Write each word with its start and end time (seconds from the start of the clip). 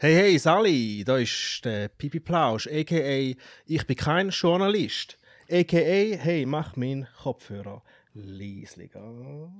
Hey, 0.00 0.14
hey, 0.14 0.38
Sally, 0.38 1.02
da 1.04 1.16
ist 1.16 1.60
der 1.64 1.88
Pipi 1.88 2.20
Plausch, 2.20 2.68
a.k.a. 2.68 3.34
Ich 3.66 3.84
bin 3.84 3.96
kein 3.96 4.28
Journalist, 4.28 5.18
a.k.a. 5.50 6.16
Hey, 6.16 6.46
mach 6.46 6.76
meinen 6.76 7.08
Kopfhörer 7.20 7.82
leislich 8.14 8.94
an. 8.94 9.52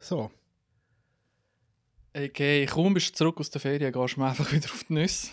So. 0.00 0.32
Okay, 2.12 2.66
kaum 2.66 2.92
bist 2.94 3.10
du 3.10 3.14
zurück 3.14 3.38
aus 3.38 3.50
der 3.50 3.60
Ferien, 3.60 3.92
gehst 3.92 4.16
du 4.16 4.20
mir 4.20 4.30
einfach 4.30 4.50
wieder 4.52 4.66
auf 4.66 4.82
die 4.88 4.94
Nüsse. 4.94 5.28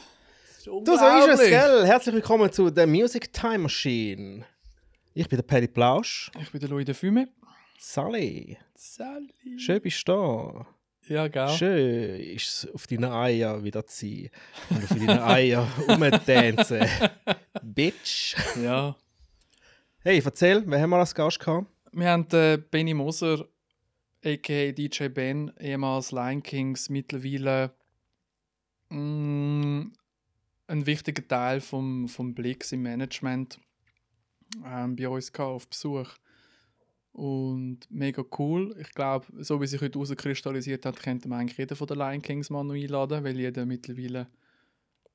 Du, 0.63 0.85
so 0.85 0.93
ist 0.93 1.39
es, 1.39 1.49
gell? 1.49 1.83
Herzlich 1.83 2.13
willkommen 2.13 2.51
zu 2.51 2.69
der 2.69 2.85
Music 2.85 3.33
Time 3.33 3.57
Machine. 3.57 4.45
Ich 5.15 5.27
bin 5.27 5.37
der 5.37 5.43
Paddy 5.43 5.67
Plausch. 5.67 6.29
Ich 6.39 6.51
bin 6.51 6.61
der 6.61 6.69
Louis 6.69 6.85
de 6.85 6.93
Fume. 6.93 7.29
Sally, 7.79 8.59
Sally. 8.75 9.57
schön 9.57 9.81
bist 9.81 10.07
du 10.07 10.11
da. 10.11 10.80
Ja, 11.11 11.27
gell? 11.27 11.49
Schön 11.49 12.21
ist 12.21 12.47
es 12.47 12.73
auf 12.73 12.87
deinen 12.87 13.11
Eier 13.11 13.61
wieder 13.65 13.85
zu 13.85 14.05
sein 14.05 14.29
und 14.69 14.83
auf 14.83 14.97
deinen 14.97 15.19
Eier 15.19 15.67
rumtanzen. 15.89 16.87
Bitch. 17.61 18.37
Ja. 18.63 18.95
Hey, 19.99 20.21
erzähl, 20.23 20.63
wer 20.65 20.79
haben 20.79 20.91
wir 20.91 20.99
als 20.99 21.13
Gast 21.13 21.41
gehabt? 21.41 21.67
Wir 21.91 22.11
haben 22.11 22.25
äh, 22.31 22.57
Benny 22.57 22.93
Moser, 22.93 23.45
a.k.a. 24.23 24.71
DJ 24.71 25.09
Ben, 25.09 25.51
ehemals 25.59 26.13
Lion 26.13 26.41
Kings, 26.41 26.87
mittlerweile 26.87 27.73
mm, 28.87 29.87
ein 30.67 30.85
wichtiger 30.85 31.27
Teil 31.27 31.59
vom, 31.59 32.07
vom 32.07 32.33
Blix 32.33 32.71
im 32.71 32.83
Management 32.83 33.59
ähm, 34.65 34.95
bei 34.95 35.09
uns 35.09 35.33
gehabt, 35.33 35.51
auf 35.51 35.67
Besuch. 35.67 36.07
Und 37.13 37.79
mega 37.89 38.23
cool. 38.39 38.73
Ich 38.79 38.91
glaube, 38.91 39.25
so 39.43 39.59
wie 39.61 39.67
sich 39.67 39.81
heute 39.81 39.99
herauskristallisiert 39.99 40.85
hat, 40.85 40.97
könnte 41.01 41.27
man 41.27 41.41
eigentlich 41.41 41.57
jeden 41.57 41.75
von 41.75 41.87
den 41.87 41.97
Lion 41.97 42.21
Kings 42.21 42.49
mal 42.49 42.63
noch 42.63 42.73
einladen, 42.73 43.23
weil 43.23 43.37
jeder 43.37 43.65
mittlerweile 43.65 44.27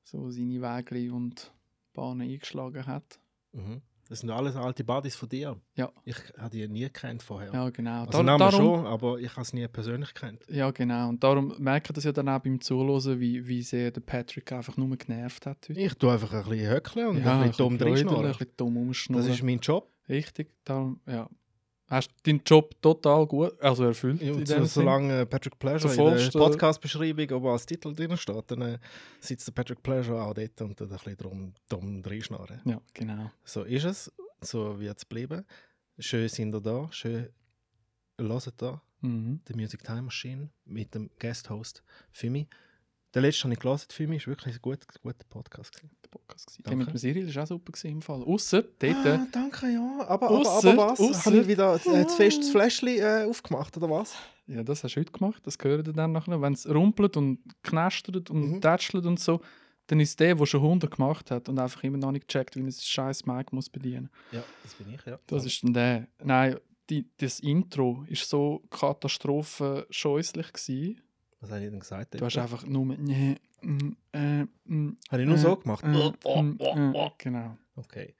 so 0.03 0.29
seine 0.29 0.61
Wege 0.61 1.11
und 1.13 1.51
Bahnen 1.93 2.21
eingeschlagen 2.21 2.85
hat. 2.85 3.19
Mhm. 3.51 3.81
Das 4.09 4.21
sind 4.21 4.29
alles 4.29 4.55
alte 4.55 4.85
Buddies 4.85 5.17
von 5.17 5.27
dir. 5.27 5.59
Ja. 5.75 5.91
Ich 6.05 6.15
habe 6.37 6.49
die 6.51 6.65
nie 6.69 6.87
kennt 6.87 7.23
vorher. 7.23 7.51
Ja, 7.51 7.69
genau. 7.71 8.01
also 8.05 8.11
Dar- 8.11 8.23
Namen 8.23 8.39
darum- 8.39 8.55
schon, 8.61 8.85
aber 8.85 9.19
ich 9.19 9.31
habe 9.31 9.41
es 9.41 9.51
nie 9.51 9.67
persönlich 9.67 10.13
kennt. 10.13 10.45
Ja, 10.47 10.71
genau. 10.71 11.09
Und 11.09 11.21
darum 11.25 11.53
merkt 11.57 11.89
ihr 11.89 11.93
das 11.93 12.05
ja 12.05 12.13
dann 12.13 12.29
auch 12.29 12.39
beim 12.39 12.61
Zuhören, 12.61 13.19
wie, 13.19 13.45
wie 13.47 13.61
sehr 13.63 13.91
der 13.91 13.99
Patrick 13.99 14.49
einfach 14.53 14.77
nur 14.77 14.95
genervt 14.95 15.45
hat 15.45 15.67
heute. 15.67 15.77
Ich 15.81 15.93
tue 15.95 16.09
einfach 16.13 16.31
ein 16.31 16.49
bisschen 16.49 16.69
höckeln 16.69 17.07
und 17.07 17.17
ja, 17.17 17.41
ein 17.41 17.49
bisschen 17.49 17.57
dumm 17.65 17.77
drin 17.77 17.97
schnurren. 17.97 18.25
Ein 18.27 18.31
bisschen 18.31 18.51
dumm 18.55 18.77
umschnurren. 18.77 19.25
Das 19.27 19.35
ist 19.35 19.43
mein 19.43 19.59
Job. 19.59 19.91
Richtig. 20.07 20.53
Darum, 20.63 21.01
ja. 21.05 21.29
Hast 21.89 22.11
deinen 22.23 22.41
Job 22.45 22.75
total 22.81 23.25
gut, 23.25 23.61
also 23.61 23.85
erfüllt. 23.85 24.21
Ja, 24.21 24.33
so, 24.45 24.65
solange 24.65 25.21
äh, 25.21 25.25
Patrick 25.25 25.57
Pleasure 25.57 25.93
Zur 25.93 26.17
in 26.17 26.29
der 26.31 26.39
Podcast-Beschreibung 26.39 27.29
oben 27.31 27.47
als 27.47 27.65
Titel 27.65 27.93
drin 27.95 28.17
steht, 28.17 28.51
dann 28.51 28.61
äh, 28.61 28.79
sitzt 29.21 29.47
der 29.47 29.53
Patrick 29.53 29.81
Pleasure 29.81 30.21
auch 30.21 30.33
dort 30.33 30.61
und 30.61 30.77
tut 30.77 30.91
ein 30.91 30.97
bisschen 30.97 31.15
drum, 31.17 31.53
dumm 31.69 32.01
reinschnarren. 32.05 32.59
Ja, 32.65 32.81
genau. 32.93 33.31
So 33.45 33.63
ist 33.63 33.85
es, 33.85 34.11
so 34.41 34.77
wird 34.79 34.97
es 34.97 35.05
bleiben. 35.05 35.45
Schön 35.97 36.27
sind 36.27 36.53
ihr 36.53 36.61
da, 36.61 36.87
schön 36.91 37.29
hört 38.19 38.53
da, 38.61 38.81
Mhm. 39.01 39.39
die 39.47 39.53
Music 39.53 39.83
Time 39.83 40.01
Machine 40.03 40.49
mit 40.65 40.93
dem 40.93 41.09
Guest-Host 41.19 41.83
Fimi. 42.11 42.47
Der 43.13 43.21
letzte 43.21 43.43
habe 43.45 43.53
ich 43.53 43.59
gelesen, 43.59 43.85
Fimi, 43.89 44.17
ist 44.17 44.27
wirklich 44.27 44.55
ein 44.55 44.61
gut, 44.61 44.79
guter 45.01 45.25
Podcast. 45.29 45.71
gewesen. 45.75 45.91
Der 46.03 46.09
Podcast 46.09 46.47
gewesen. 46.47 46.63
Der 46.67 46.75
mit 46.75 46.87
dem 46.89 46.97
Cyril 46.97 47.33
war 47.35 47.43
auch 47.43 47.47
super 47.47 47.71
gewesen 47.71 47.87
im 47.91 48.01
Fall. 48.01 48.21
Ausser 48.23 48.63
dort. 48.79 49.05
Ah, 49.05 49.27
danke, 49.31 49.67
ja. 49.71 50.05
Aber, 50.07 50.27
aber, 50.29 50.29
Ausser- 50.41 50.71
aber 50.73 50.91
was? 50.91 50.99
ausser- 50.99 51.25
Habe 51.25 51.37
ich 51.37 51.47
wieder 51.47 51.75
äh, 51.75 52.03
das 52.05 52.49
Fläschchen 52.49 52.87
äh, 52.99 53.25
aufgemacht, 53.29 53.75
oder 53.77 53.89
was? 53.89 54.13
Ja, 54.45 54.63
das 54.63 54.83
hast 54.83 54.95
du 54.95 54.99
heute 54.99 55.11
gemacht. 55.11 55.41
Das 55.45 55.57
gehört 55.57 55.87
dann 55.97 56.11
nachher. 56.11 56.41
Wenn 56.41 56.53
es 56.53 56.67
rumpelt 56.69 57.17
und 57.17 57.39
knastert 57.63 58.29
und 58.29 58.51
Mhm. 58.51 58.61
tätschelt 58.61 59.05
und 59.05 59.19
so, 59.19 59.41
dann 59.87 59.99
ist 60.01 60.19
der, 60.19 60.35
der 60.35 60.45
schon 60.45 60.61
100 60.61 60.91
gemacht 60.91 61.31
hat 61.31 61.47
und 61.49 61.57
einfach 61.59 61.81
immer 61.83 61.97
noch 61.97 62.11
nicht 62.11 62.27
gecheckt, 62.27 62.55
wie 62.57 62.59
er 62.61 62.65
das 62.65 62.85
scheiß 62.85 63.25
Mic 63.25 63.53
muss 63.53 63.69
bedienen 63.69 64.09
Ja, 64.33 64.43
das 64.63 64.73
bin 64.73 64.93
ich, 64.93 65.05
ja. 65.05 65.17
Das 65.27 65.45
ist 65.45 65.63
dann 65.63 65.73
der. 65.73 66.07
Nein, 66.23 66.57
die, 66.89 67.09
das 67.17 67.39
Intro 67.39 68.05
war 68.07 68.15
so 68.15 68.63
katastrophenscheußlich. 68.69 70.53
gewesen. 70.53 71.01
Was 71.39 71.51
habe 71.51 71.63
ich 71.63 71.69
denn 71.69 71.79
gesagt? 71.79 72.19
Du 72.19 72.25
hast 72.25 72.37
einfach 72.37 72.65
nur. 72.65 72.85
Nee, 72.85 73.35
mm, 73.61 73.91
äh, 74.13 74.43
mm, 74.65 74.97
Habe 75.11 75.21
ich 75.21 75.27
nur 75.27 75.35
äh, 75.35 75.39
so 75.39 75.55
gemacht? 75.55 75.83
äh, 75.83 76.07
äh, 76.07 77.09
genau. 77.17 77.57
Okay. 77.75 78.15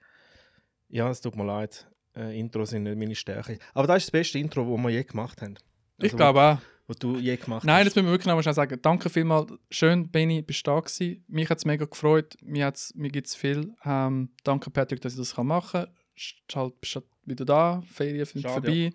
Ja, 0.88 1.10
es 1.10 1.20
tut 1.20 1.36
mir 1.36 1.44
leid. 1.44 1.86
Äh, 2.16 2.38
Intros 2.38 2.70
sind 2.70 2.84
nicht 2.84 2.96
meine 2.96 3.14
Stärke. 3.14 3.58
Aber 3.74 3.86
das 3.86 3.98
ist 3.98 4.06
das 4.06 4.10
beste 4.12 4.38
Intro, 4.38 4.64
das 4.64 4.82
wir 4.84 4.90
je 4.90 5.04
gemacht 5.04 5.42
haben. 5.42 5.54
Ich 5.98 6.04
Also, 6.04 6.16
glaube 6.16 6.40
auch. 6.40 6.58
Was 6.86 6.96
du 6.96 7.18
je 7.18 7.36
gemacht 7.36 7.64
Nein, 7.66 7.84
das 7.84 7.90
hast. 7.92 7.96
müssen 7.96 8.06
wir 8.06 8.12
wirklich 8.12 8.26
noch 8.28 8.34
mal 8.34 8.42
schnell 8.42 8.54
sagen. 8.54 8.78
Danke 8.80 9.10
vielmals. 9.10 9.52
Schön, 9.70 10.10
Benny, 10.10 10.40
bist 10.40 10.66
du 10.66 10.70
da 10.70 10.80
gewesen. 10.80 11.22
Mich 11.28 11.50
hat 11.50 11.58
es 11.58 11.66
mega 11.66 11.84
gefreut. 11.84 12.34
Mir, 12.40 12.72
mir 12.94 13.10
gibt 13.10 13.26
es 13.26 13.34
viel. 13.34 13.74
Ähm, 13.84 14.30
danke, 14.42 14.70
Patrick, 14.70 15.02
dass 15.02 15.12
ich 15.12 15.18
das 15.18 15.36
machen 15.36 15.84
kann. 15.84 15.94
Halt, 16.54 16.80
bist 16.80 16.94
halt 16.94 17.04
wieder 17.26 17.44
da. 17.44 17.82
Ferien 17.92 18.24
sind 18.24 18.46
vorbei. 18.46 18.90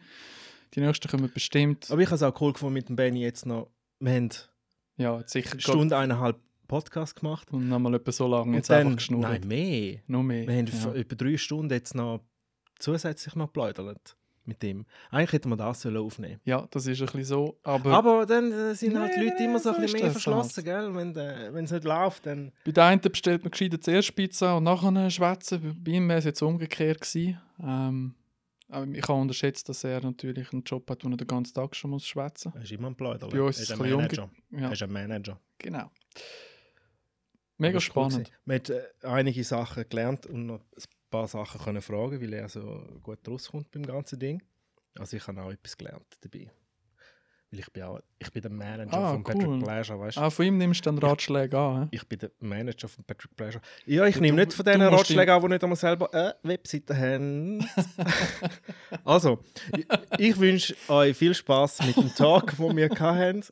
Die 0.74 0.80
nächsten 0.80 1.08
kommen 1.08 1.32
bestimmt. 1.32 1.92
Aber 1.92 2.02
ich 2.02 2.08
habe 2.08 2.16
es 2.16 2.24
auch 2.24 2.42
cool 2.42 2.54
gefunden 2.54 2.74
mit 2.74 2.90
dem 2.90 2.96
Benny 2.96 3.22
jetzt 3.22 3.46
noch. 3.46 3.70
Wir 4.04 4.16
haben 4.16 4.30
ja, 4.98 5.18
jetzt 5.20 5.32
sicher 5.32 5.54
eine 5.54 5.62
Stunde, 5.62 5.98
eineinhalb 5.98 6.38
Podcast 6.68 7.16
gemacht. 7.16 7.54
Und 7.54 7.70
nochmal 7.70 7.96
etwa 7.96 8.12
so 8.12 8.28
lange 8.28 8.58
jetzt 8.58 8.70
dann, 8.70 8.88
einfach 8.88 8.98
geschnurrt. 8.98 9.24
nein, 9.24 9.48
mehr. 9.48 10.00
Noch 10.08 10.24
mehr. 10.24 10.46
Wir 10.46 10.58
haben 10.58 10.68
ja. 10.68 10.94
etwa 10.94 11.16
drei 11.16 11.38
Stunden 11.38 11.72
jetzt 11.72 11.96
noch 11.96 12.20
zusätzlich 12.80 13.34
noch 13.36 13.48
geplaudert 13.48 14.18
mit 14.44 14.62
dem. 14.62 14.86
Eigentlich 15.10 15.32
hätten 15.32 15.48
wir 15.48 15.56
das 15.56 15.84
sollen 15.84 15.96
aufnehmen 15.96 16.42
ja, 16.44 16.68
das 16.70 16.86
ist 16.86 17.00
ein 17.00 17.06
bisschen 17.06 17.24
so. 17.24 17.58
Aber, 17.64 17.94
Aber 17.94 18.26
dann 18.26 18.52
äh, 18.52 18.76
sind 18.76 19.00
halt 19.00 19.16
die 19.16 19.22
Leute 19.22 19.42
immer 19.42 19.60
so 19.60 19.70
ein 19.70 19.80
bisschen 19.80 20.02
mehr 20.02 20.12
verschlossen, 20.12 20.66
gell? 20.66 20.94
Wenn 20.94 21.16
äh, 21.16 21.62
es 21.62 21.72
nicht 21.72 21.86
läuft, 21.86 22.26
dann... 22.26 22.52
bei 22.66 22.74
der 22.74 22.84
einen 22.84 23.00
bestellt 23.00 23.44
man 23.44 23.52
gescheiter 23.52 23.80
zuerst 23.80 24.14
Pizza 24.18 24.58
und 24.58 24.66
nachher 24.66 25.10
schwätzen. 25.12 25.82
Bei 25.82 25.92
ihm 25.92 26.10
wäre 26.10 26.20
es 26.20 26.26
jetzt 26.26 26.42
umgekehrt 26.42 27.00
gewesen. 27.00 27.40
Ähm, 27.64 28.16
ich 28.94 29.08
habe 29.08 29.20
unterschätzt, 29.22 29.68
dass 29.70 29.84
er 29.84 30.02
natürlich 30.02 30.52
einen 30.54 30.64
Job 30.64 30.90
hat, 30.90 31.04
wo 31.06 31.10
er 31.10 31.18
den 31.18 31.28
ganzen 31.28 31.54
Tag 31.54 31.76
schon 31.76 31.92
muss 31.92 32.08
schwätzen 32.08 32.52
Er 32.56 32.62
ist 32.64 32.72
immer 32.72 32.88
ein 32.88 32.96
Plauder. 32.96 33.28
Bei 33.30 33.42
uns 33.42 33.58
er 33.58 33.64
ist 33.64 33.72
ein 33.72 33.80
Manager. 33.80 34.28
muss. 34.28 34.36
Er 34.52 34.60
Ja, 34.62 34.72
ist 34.72 34.84
ein 34.84 34.92
Manager. 34.92 35.40
genau. 35.58 35.92
Mega 37.58 37.76
cool 37.78 37.82
spannend. 37.82 38.14
gewesen. 38.26 38.34
Man 38.46 38.56
hat 38.56 38.70
äh, 38.70 38.84
einige 39.04 39.44
Sachen 39.44 39.88
gelernt 39.88 40.26
und 40.26 40.46
noch 40.48 40.60
ein 40.60 40.84
paar 41.10 41.28
Sachen 41.28 41.62
können 41.62 41.82
fragen, 41.82 42.20
weil 42.22 42.34
er 42.34 42.50
so 42.50 43.00
gut 43.04 43.20
rauskommt 43.28 43.70
beim 43.72 43.84
ganzen 43.84 44.20
Ding. 44.20 44.42
Also 44.98 45.18
ich 45.18 45.28
habe 45.28 45.42
auch 45.42 45.52
etwas 45.52 45.78
gelernt 45.78 46.06
dabei. 46.22 46.52
Weil 47.54 47.60
ich 47.60 47.72
bin 47.72 47.84
auch 47.84 48.00
ich 48.18 48.32
bin 48.32 48.42
der 48.42 48.50
Manager 48.52 48.94
Ah, 48.98 49.12
von 49.12 49.18
cool. 49.18 49.24
Patrick 49.24 49.64
Pleasure, 49.64 50.00
weißt 50.00 50.18
du? 50.18 50.22
Ah, 50.22 50.30
von 50.32 50.44
ihm 50.46 50.58
nimmst 50.58 50.84
du 50.84 50.90
dann 50.90 50.98
Ratschläge 50.98 51.56
an. 51.60 51.84
hä? 51.84 51.88
Ich 51.92 52.08
bin 52.08 52.18
der 52.18 52.32
Manager 52.40 52.88
von 52.88 53.04
Patrick 53.04 53.36
Pleasure. 53.36 53.62
Ja, 53.86 54.08
ich 54.08 54.16
Du- 54.16 54.22
nehme 54.22 54.40
nicht 54.42 54.54
von 54.54 54.66
diesen 54.66 54.82
Ratschlägen 54.82 55.30
an, 55.36 55.42
die 55.44 55.48
nicht 55.50 55.64
einmal 55.64 55.76
selber 55.76 56.12
eine 56.12 56.34
Webseite 56.42 56.98
haben. 56.98 57.64
also, 59.06 59.44
ich, 59.78 59.86
ich 60.18 60.40
wünsche 60.40 60.76
euch 60.88 61.16
viel 61.16 61.36
Spaß 61.36 61.86
mit 61.86 61.96
dem 61.96 62.14
Talk, 62.16 62.58
den 62.58 62.76
wir 62.76 62.90
hatten. 62.90 63.44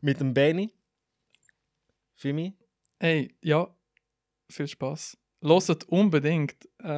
Mit 0.00 0.18
dem 0.18 0.34
Benny. 0.34 0.72
Fimi. 2.16 2.52
Hey, 2.98 3.32
ja, 3.42 3.68
viel 4.50 4.66
Spaß. 4.66 5.16
Hört 5.44 5.84
unbedingt 5.84 6.54
äh, 6.82 6.88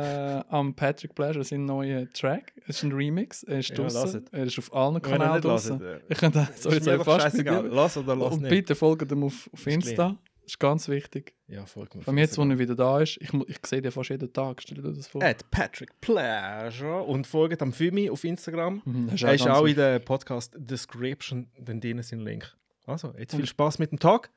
am 0.49 0.75
Patrick 0.75 1.15
Pleasure 1.15 1.45
seinen 1.45 1.65
neuen 1.67 2.13
Track. 2.13 2.53
Es 2.67 2.77
ist 2.77 2.83
ein 2.85 2.93
Remix. 2.93 3.43
Er 3.43 3.59
ist 3.59 3.71
Ja. 3.71 4.23
Er 4.33 4.45
ist 4.45 4.59
auf 4.59 4.73
allen 4.73 5.03
Kanälen 5.03 5.43
hört, 5.43 5.45
äh, 5.83 6.01
Ich 6.09 6.19
könnte 6.19 6.49
ist 6.55 6.63
so 6.63 6.71
jetzt 6.71 6.89
fast 7.05 7.27
dir. 7.37 7.63
Lass 7.71 7.97
oder 7.97 8.15
lass 8.17 8.35
Und 8.35 8.43
nicht. 8.43 8.51
bitte 8.51 8.75
folgt 8.75 9.11
ihm 9.11 9.25
auf, 9.25 9.51
auf 9.53 9.67
Ist 9.67 9.75
Insta. 9.75 10.17
Das 10.43 10.53
ist 10.53 10.61
ganz 10.61 10.89
wichtig. 10.89 11.35
Ja, 11.49 11.67
folgt 11.67 11.97
mir. 11.97 12.03
Allem 12.07 12.19
jetzt, 12.19 12.39
wo 12.39 12.43
er 12.45 12.57
wieder 12.57 12.77
da 12.77 13.01
ist. 13.01 13.19
Ich, 13.21 13.33
ich 13.35 13.59
sehe 13.67 13.83
den 13.83 13.91
fast 13.91 14.11
jeden 14.11 14.33
Tag. 14.33 14.63
Stell 14.63 14.81
dir 14.81 14.93
das 14.93 15.09
vor. 15.09 15.21
At 15.23 15.51
Patrick 15.51 16.01
Pleasure. 16.01 17.03
Und 17.03 17.27
folgt 17.27 17.61
am 17.63 17.73
Fimi 17.73 18.09
auf 18.09 18.23
Instagram. 18.23 18.81
Mhm, 18.85 19.09
das 19.11 19.23
Er 19.23 19.35
ist 19.35 19.45
ganz 19.45 19.57
auch 19.57 19.63
in 19.63 19.67
wichtig. 19.67 19.77
der 19.83 19.99
Podcast-Description, 19.99 21.49
dann 21.59 21.81
drin 21.81 21.99
ist 21.99 22.13
ein 22.13 22.21
Link. 22.21 22.55
Also, 22.87 23.13
jetzt 23.19 23.35
viel 23.35 23.47
Spaß 23.47 23.81
mit 23.81 23.91
dem 23.91 23.99
Tag. 23.99 24.31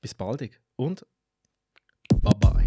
Bis 0.00 0.14
baldig 0.14 0.60
und 0.76 1.04
bye 2.22 2.32
bye. 2.38 2.57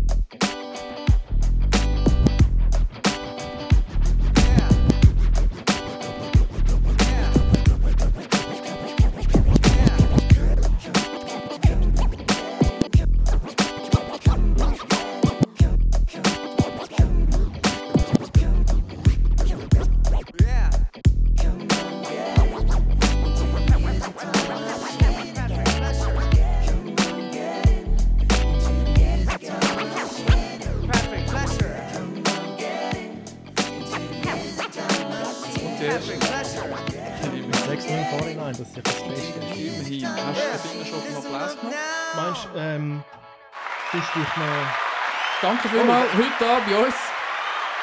Danke 45.52 45.68
vielmals. 45.68 46.14
Heute 46.14 46.32
da 46.40 46.60
bei 46.60 46.86
uns 46.86 46.96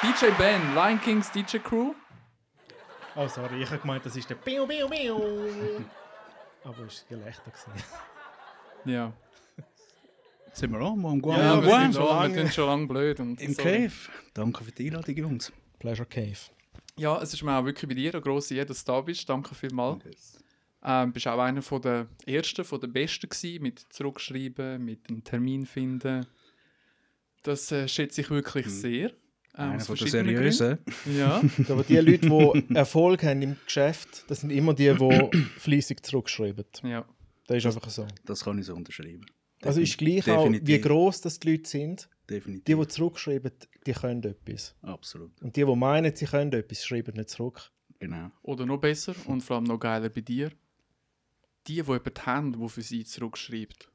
DJ 0.00 0.30
Ben, 0.38 0.74
Lion 0.74 0.98
Kings 1.02 1.30
DJ 1.30 1.58
Crew. 1.58 1.92
Oh, 3.14 3.28
sorry, 3.28 3.62
ich 3.62 3.68
habe 3.68 3.78
gemeint, 3.78 4.06
das 4.06 4.16
ist 4.16 4.30
der 4.30 4.36
Biu, 4.36 4.66
Biu, 4.66 4.88
Biu. 4.88 5.16
Aber 6.64 6.84
es 6.86 7.04
war 7.10 7.18
Gelächter. 7.18 7.50
gewesen. 7.50 7.84
Ja. 8.86 9.12
Sind 10.54 10.72
wir 10.72 10.78
an? 10.80 11.04
Am 11.04 11.16
Ja, 11.16 11.20
Guan? 11.20 11.62
wir, 11.62 11.68
Guan? 11.68 11.82
sind 11.82 11.94
schon 11.94 12.06
schon, 12.06 12.08
wir 12.08 12.14
lange. 12.22 12.34
sind 12.36 12.54
schon 12.54 12.66
lange 12.66 12.86
blöd. 12.86 13.20
Und 13.20 13.38
Im 13.42 13.52
sorry. 13.52 13.70
Cave. 13.70 13.92
Danke 14.32 14.64
für 14.64 14.72
die 14.72 14.86
Einladung, 14.86 15.14
Jungs. 15.14 15.52
Pleasure 15.78 16.08
Cave. 16.08 16.38
Ja, 16.96 17.20
es 17.20 17.34
ist 17.34 17.42
mir 17.42 17.52
auch 17.54 17.66
wirklich 17.66 17.86
bei 17.86 17.94
dir 17.94 18.14
eine 18.14 18.22
grosse 18.22 18.54
Ehre, 18.54 18.64
dass 18.64 18.82
du 18.82 18.92
da 18.92 19.02
bist. 19.02 19.28
Danke 19.28 19.54
vielmals. 19.54 20.42
Ähm, 20.82 21.12
bist 21.12 21.28
auch 21.28 21.38
einer 21.38 21.60
von 21.60 21.82
der 21.82 22.06
Ersten, 22.24 22.64
von 22.64 22.80
der 22.80 22.88
Besten 22.88 23.28
gewesen, 23.28 23.62
mit 23.62 23.80
Zurückschreiben, 23.92 24.82
mit 24.82 25.06
einem 25.10 25.22
Termin 25.22 25.66
finden. 25.66 26.26
Das 27.42 27.70
äh, 27.72 27.88
schätze 27.88 28.20
ich 28.22 28.30
wirklich 28.30 28.66
sehr. 28.68 29.10
Ähm, 29.56 29.70
Einer 29.72 29.80
von 29.80 29.96
verschiedenen 29.96 30.34
seriösen. 30.36 30.78
Ja, 31.16 31.42
Aber 31.68 31.82
die 31.82 31.96
Leute, 31.96 32.28
die 32.68 32.74
Erfolg 32.74 33.22
haben 33.24 33.42
im 33.42 33.56
Geschäft, 33.64 34.24
das 34.28 34.40
sind 34.42 34.50
immer 34.50 34.74
die, 34.74 34.92
die 34.94 35.30
fleissig 35.58 36.04
zurückschreiben. 36.04 36.64
ja. 36.84 37.06
Das 37.46 37.56
ist 37.56 37.66
einfach 37.66 37.88
so. 37.88 38.06
Das 38.26 38.44
kann 38.44 38.58
ich 38.58 38.66
so 38.66 38.74
unterschreiben. 38.74 39.24
Also 39.62 39.80
ist 39.80 39.96
gleich 39.96 40.28
auch, 40.30 40.44
wie 40.50 40.58
Definitiv. 40.60 40.82
gross 40.82 41.22
das 41.22 41.40
die 41.40 41.52
Leute 41.52 41.68
sind. 41.68 42.08
Definitiv. 42.28 42.64
Die, 42.66 42.74
die 42.74 42.88
zurückschreiben, 42.88 43.50
die 43.86 43.92
können 43.92 44.22
etwas. 44.22 44.74
Absolut. 44.82 45.40
Und 45.40 45.56
die, 45.56 45.64
die 45.64 45.74
meinen, 45.74 46.14
sie 46.14 46.26
können 46.26 46.52
etwas, 46.52 46.84
schreiben 46.84 47.16
nicht 47.16 47.30
zurück. 47.30 47.70
Genau. 48.00 48.30
Oder 48.42 48.66
noch 48.66 48.76
besser 48.78 49.14
und 49.24 49.40
vor 49.40 49.56
allem 49.56 49.64
noch 49.64 49.78
geiler 49.80 50.10
bei 50.10 50.20
dir. 50.20 50.50
Die, 51.66 51.72
die 51.72 51.74
jemanden 51.76 52.26
haben, 52.26 52.52
der 52.60 52.68
für 52.68 52.82
sie 52.82 53.04
zurückschreibt, 53.04 53.90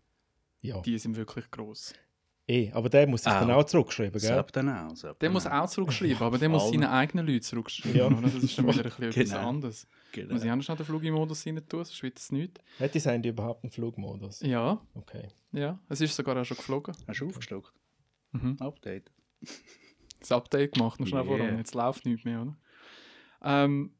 Ja. 0.61 0.81
die 0.81 0.97
sind 0.97 1.15
wirklich 1.15 1.49
gross. 1.51 1.93
Eh, 2.45 2.69
aber 2.73 2.89
der 2.89 3.07
muss 3.07 3.23
sich 3.23 3.31
dann 3.31 3.49
Auch. 3.51 3.59
auch 3.59 3.63
zurückschreiben, 3.63 4.19
gell? 4.19 4.35
Sepp 4.35 4.51
dann 4.51 4.67
auch. 4.67 4.93
Sepp 4.97 5.17
Der 5.19 5.29
muss 5.29 5.47
auch 5.47 5.69
zurückschreiben, 5.69 6.17
aber 6.21 6.37
der 6.37 6.49
muss 6.49 6.69
seine 6.69 6.91
eigenen 6.91 7.25
Leute 7.25 7.39
zurückschreiben. 7.41 7.95
Ja. 7.97 8.07
oder? 8.07 8.19
Das 8.21 8.33
ist 8.35 8.57
dann 8.57 8.67
wieder 8.67 8.79
ein 8.79 8.83
bisschen 8.89 9.03
etwas 9.05 9.29
Genau. 9.29 9.47
anderes. 9.49 9.87
Genau. 10.11 10.33
Muss 10.33 10.43
ich 10.43 10.51
auch 10.51 10.55
noch 10.57 10.75
den 10.77 10.85
Flugimodus 10.85 11.45
rein 11.47 11.55
tun, 11.69 11.85
sonst 11.85 12.03
wird 12.03 12.19
es 12.19 12.31
nichts. 12.33 12.59
Hat 12.79 12.93
das 12.93 13.05
Handy 13.05 13.29
überhaupt 13.29 13.63
einen 13.63 13.71
Flugmodus? 13.71 14.41
Ja, 14.41 14.81
Okay. 14.93 15.29
ja. 15.53 15.79
Es 15.87 16.01
ist 16.01 16.15
sogar 16.15 16.35
auch 16.35 16.43
schon 16.43 16.57
geflogen. 16.57 16.93
Hast 17.07 17.21
du 17.21 17.27
aufgestockt? 17.27 17.71
Mhm. 18.33 18.57
Update. 18.59 19.09
Das 20.19 20.31
Update 20.33 20.73
gemacht, 20.73 20.99
noch 20.99 21.07
schnell 21.07 21.23
Yeah. 21.25 21.37
voran. 21.37 21.57
Jetzt 21.57 21.75
läuft 21.75 22.05
nichts 22.05 22.25
mehr, 22.25 22.41
oder? 22.41 22.57
Ähm, 23.41 23.93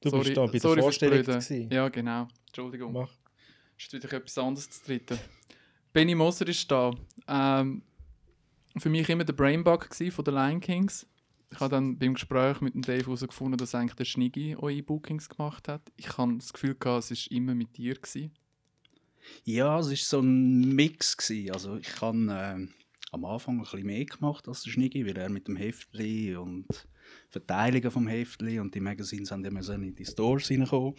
Du 0.00 0.10
sorry, 0.10 0.24
bist 0.24 0.36
da 0.36 0.46
bei 0.46 0.58
der 0.76 0.82
Vorstellung. 0.82 1.70
Ja, 1.70 1.88
genau. 1.88 2.28
Entschuldigung. 2.46 2.92
Mach. 2.92 3.10
Ist 3.78 3.92
wieder 3.92 4.12
etwas 4.12 4.38
anderes 4.38 4.70
zu 4.70 4.84
dritten. 4.84 5.18
Benny 5.96 6.14
Moser 6.14 6.46
ist 6.46 6.70
da. 6.70 6.90
Ähm, 7.26 7.80
für 8.76 8.90
mich 8.90 9.08
immer 9.08 9.24
der 9.24 9.32
Brainbug 9.32 9.88
von 9.94 10.24
den 10.26 10.34
Lion 10.34 10.60
Kings. 10.60 11.06
Ich 11.50 11.58
habe 11.58 11.70
dann 11.70 11.98
beim 11.98 12.12
Gespräch 12.12 12.60
mit 12.60 12.74
dem 12.74 12.82
Dave 12.82 13.06
herausgefunden, 13.06 13.56
dass 13.56 13.74
eigentlich 13.74 13.94
der 13.94 14.04
Schniggi 14.04 14.56
eure 14.56 14.82
Bookings 14.82 15.30
gemacht 15.30 15.68
hat. 15.68 15.80
Ich 15.96 16.18
habe 16.18 16.36
das 16.36 16.52
Gefühl 16.52 16.74
gehabt, 16.74 17.10
es 17.10 17.30
war 17.30 17.34
immer 17.34 17.54
mit 17.54 17.78
dir. 17.78 17.94
Gewesen. 17.94 18.30
Ja, 19.44 19.78
es 19.78 19.88
war 19.88 19.96
so 19.96 20.20
ein 20.20 20.74
Mix. 20.74 21.16
Gewesen. 21.16 21.52
Also 21.52 21.78
ich 21.78 21.98
habe 22.02 22.18
ähm, 22.18 22.74
am 23.12 23.24
Anfang 23.24 23.56
ein 23.56 23.62
bisschen 23.62 23.86
mehr 23.86 24.04
gemacht 24.04 24.48
als 24.48 24.64
der 24.64 24.72
Schniggi, 24.72 25.06
weil 25.06 25.16
er 25.16 25.30
mit 25.30 25.48
dem 25.48 25.56
Heftli 25.56 26.36
und 26.36 26.66
Verteilungen 27.30 27.90
vom 27.90 28.06
Heftli 28.06 28.60
und 28.60 28.74
die 28.74 28.80
Magazines 28.80 29.30
haben 29.30 29.44
ja 29.44 29.50
müssen 29.50 29.82
in 29.82 29.94
die 29.94 30.04
Stores 30.04 30.50
reinkommen. 30.50 30.94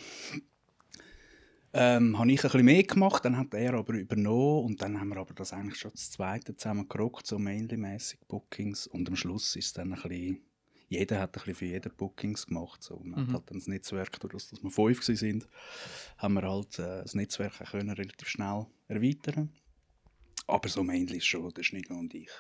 Ähm, 1.78 2.18
habe 2.18 2.32
ich 2.32 2.44
ein 2.44 2.50
bisschen 2.50 2.66
mehr 2.66 2.84
gemacht, 2.84 3.24
dann 3.26 3.38
hat 3.38 3.54
er 3.54 3.74
aber 3.76 3.94
übernommen 3.94 4.66
und 4.66 4.82
dann 4.82 5.00
haben 5.00 5.10
wir 5.10 5.18
aber 5.18 5.34
das 5.34 5.54
eigentlich 5.54 5.80
schon 5.80 5.92
das 5.92 6.12
zweite 6.12 6.56
zusammen 6.56 6.90
gerockt, 6.90 7.28
so 7.28 7.38
mainly-mäßig 7.38 8.20
Bookings 8.28 8.88
und 8.88 9.08
am 9.08 9.16
Schluss 9.16 9.56
ist 9.56 9.66
es 9.68 9.74
dann 9.74 9.94
ein 9.94 10.02
bisschen, 10.02 10.42
jeder 10.90 11.20
hat 11.20 11.30
ein 11.30 11.34
bisschen 11.34 11.56
für 11.56 11.66
jeden 11.66 11.94
Bookings 11.96 12.48
gemacht, 12.48 12.84
so. 12.84 13.00
man 13.04 13.28
Mhm. 13.28 13.34
hat 13.34 13.50
dann 13.50 13.60
das 13.60 13.68
Netzwerk, 13.68 14.20
durch 14.20 14.34
das 14.34 14.50
dass 14.50 14.64
wir 14.64 14.72
fünf 14.72 15.04
sind, 15.04 15.48
haben 16.18 16.34
wir 16.34 16.44
halt 16.44 16.80
äh, 16.80 17.04
das 17.04 17.16
Netzwerk 17.16 17.60
können 17.70 17.92
relativ 17.92 18.28
schnell 18.28 18.66
erweitern 18.88 19.52
aber 20.48 20.70
so 20.70 20.84
mainly 20.84 21.18
ist 21.18 21.26
schon 21.28 21.50
der 21.54 21.64
Schnigger 21.64 21.96
und 21.96 22.14
ich, 22.14 22.32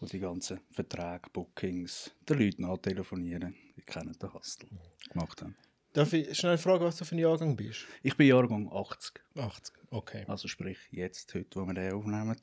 wo 0.00 0.06
die 0.06 0.18
ganzen 0.18 0.60
Verträge, 0.72 1.30
Bookings, 1.32 2.10
den 2.28 2.38
Leuten 2.40 2.62
nachtelefonieren, 2.62 3.54
die 3.76 3.82
kennen 3.82 4.16
den 4.20 4.34
Hustle, 4.34 4.68
gemacht 5.10 5.40
haben. 5.42 5.56
Darf 5.94 6.12
ich 6.12 6.36
schnell 6.36 6.58
fragen, 6.58 6.84
was 6.84 6.96
du 6.96 7.04
für 7.04 7.14
ein 7.14 7.18
Jahrgang 7.20 7.56
bist? 7.56 7.86
Ich 8.02 8.16
bin 8.16 8.26
Jahrgang 8.26 8.68
80. 8.70 9.20
80. 9.36 9.74
Okay. 9.90 10.24
Also 10.26 10.48
sprich, 10.48 10.76
jetzt, 10.90 11.32
heute, 11.34 11.60
wo 11.60 11.64
wir 11.66 11.72
den 11.74 11.92
aufnehmen, 11.92 12.36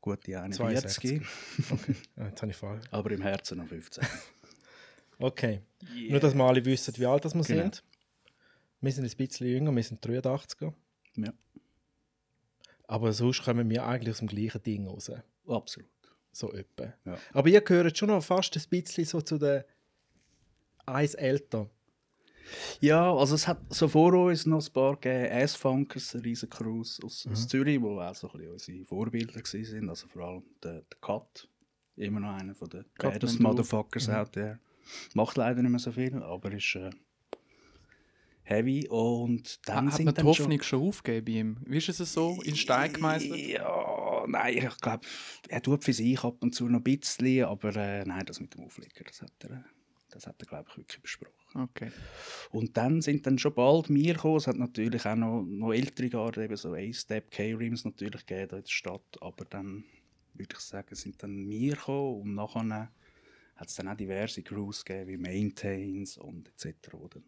gute 0.00 0.40
41. 0.40 1.20
62. 1.20 1.22
Okay. 1.70 1.94
Jetzt 2.16 2.42
habe 2.42 2.50
ich 2.50 2.56
Frage. 2.56 2.80
Aber 2.90 3.10
im 3.12 3.22
Herzen 3.22 3.58
noch 3.58 3.66
15. 3.68 4.04
Okay. 5.22 5.60
Nur, 6.08 6.18
dass 6.18 6.34
wir 6.34 6.42
alle 6.44 6.64
wissen, 6.64 6.96
wie 6.96 7.04
alt 7.04 7.26
das 7.26 7.34
wir 7.34 7.42
Genau. 7.44 7.60
sind. 7.64 7.84
Wir 8.80 8.90
sind 8.90 9.04
ein 9.04 9.14
bisschen 9.18 9.46
jünger, 9.48 9.70
wir 9.76 9.82
sind 9.82 10.02
83er. 10.02 10.72
ja, 11.16 11.32
Aber 12.88 13.12
sonst 13.12 13.42
kommen 13.44 13.68
wir 13.68 13.84
eigentlich 13.84 14.12
aus 14.14 14.20
dem 14.20 14.28
gleichen 14.28 14.62
Ding 14.62 14.86
raus. 14.86 15.12
absolut. 15.46 15.90
So 16.32 16.50
etwa. 16.54 16.94
Ja. 17.04 17.18
Aber 17.34 17.48
ihr 17.50 17.60
gehört 17.60 17.98
schon 17.98 18.08
noch 18.08 18.24
fast 18.24 18.56
ein 18.56 18.62
bisschen 18.70 19.04
so 19.04 19.20
zu 19.20 19.36
den 19.36 19.62
eins 20.86 21.12
älter. 21.12 21.68
Ja, 22.80 23.14
also 23.14 23.34
es 23.34 23.46
hat 23.46 23.60
so 23.72 23.88
vor 23.88 24.12
uns 24.14 24.46
noch 24.46 24.66
ein 24.66 24.72
paar 24.72 24.96
gegeben, 24.96 25.32
Ass-Funkers, 25.32 26.14
eine 26.14 26.24
riesen 26.24 26.50
Cruise 26.50 27.02
aus, 27.04 27.26
aus 27.30 27.46
Zürich, 27.48 27.78
die 27.78 27.84
auch 27.84 28.14
so 28.14 28.28
ein 28.28 28.38
bisschen 28.38 28.52
unsere 28.52 28.84
Vorbilder 28.84 29.34
waren. 29.34 29.88
Also 29.88 30.06
vor 30.08 30.22
allem 30.22 30.42
der, 30.62 30.82
der 30.82 30.98
Cut, 31.00 31.48
immer 31.96 32.20
noch 32.20 32.34
einer 32.34 32.54
von 32.54 32.68
den 32.68 32.84
baddest. 32.98 33.40
Motherfuckers 33.40 34.08
out 34.08 34.32
there. 34.32 34.58
Macht 35.14 35.36
leider 35.36 35.62
nicht 35.62 35.70
mehr 35.70 35.78
so 35.78 35.92
viel, 35.92 36.20
aber 36.22 36.52
ist 36.52 36.74
äh, 36.74 36.90
heavy 38.42 38.88
und 38.88 39.68
dann 39.68 39.86
Hat 39.86 39.94
sind 39.94 40.06
man 40.06 40.14
die 40.14 40.22
Hoffnung 40.22 40.62
schon, 40.62 40.88
aufgegeben 40.88 41.24
bei 41.24 41.32
ihm? 41.32 41.56
Wie 41.66 41.78
ist 41.78 41.88
es 41.88 42.12
so 42.12 42.40
in 42.42 42.56
Stein 42.56 42.92
gemeißelt? 42.92 43.38
Ja, 43.48 44.24
nein, 44.26 44.56
ich 44.56 44.76
glaube, 44.78 45.06
er 45.48 45.62
tut 45.62 45.84
für 45.84 45.92
sich 45.92 46.22
ab 46.24 46.36
und 46.40 46.54
zu 46.54 46.68
noch 46.68 46.80
ein 46.80 46.82
bisschen, 46.82 47.44
aber 47.44 47.74
äh, 47.76 48.04
nein, 48.04 48.24
das 48.26 48.40
mit 48.40 48.54
dem 48.54 48.64
Auflegen, 48.64 49.04
das 49.06 49.22
hat 49.22 49.32
er, 49.40 49.50
äh, 49.50 49.62
das 50.10 50.26
hat 50.26 50.36
er 50.40 50.46
glaube 50.46 50.66
ich, 50.70 50.76
wirklich 50.78 51.00
besprochen. 51.02 51.39
Okay. 51.54 51.90
Und 52.50 52.76
dann 52.76 53.00
sind 53.00 53.26
dann 53.26 53.38
schon 53.38 53.54
bald 53.54 53.88
wir 53.88 54.14
gekommen. 54.14 54.36
Es 54.36 54.46
hat 54.46 54.56
natürlich 54.56 55.04
auch 55.04 55.16
noch, 55.16 55.42
noch 55.42 55.72
ältere 55.72 56.08
Garden, 56.08 56.44
eben 56.44 56.56
so 56.56 56.74
A-Step, 56.74 57.30
K-Rims 57.30 57.84
natürlich 57.84 58.24
gegeben 58.24 58.56
in 58.56 58.62
der 58.62 58.70
Stadt. 58.70 59.18
Aber 59.20 59.44
dann 59.44 59.84
würde 60.34 60.54
ich 60.54 60.60
sagen, 60.60 60.94
sind 60.94 61.22
dann 61.22 61.48
wir 61.48 61.74
gekommen 61.74 62.20
und 62.20 62.34
nachher 62.34 62.90
hat 63.56 63.68
es 63.68 63.74
dann 63.74 63.88
auch 63.88 63.96
diverse 63.96 64.42
Crews 64.42 64.84
gegeben, 64.84 65.10
wie 65.10 65.16
Maintains 65.16 66.16
und 66.16 66.48
etc. 66.48 66.90
Dann 67.10 67.24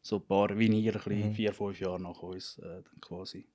so 0.00 0.16
ein 0.16 0.26
paar 0.26 0.50
ein 0.50 0.58
bisschen 0.58 1.34
vier, 1.34 1.52
fünf 1.52 1.80
Jahre 1.80 2.00
nach 2.00 2.22
uns 2.22 2.58
äh, 2.58 2.82
dann 2.82 3.00
quasi 3.00 3.46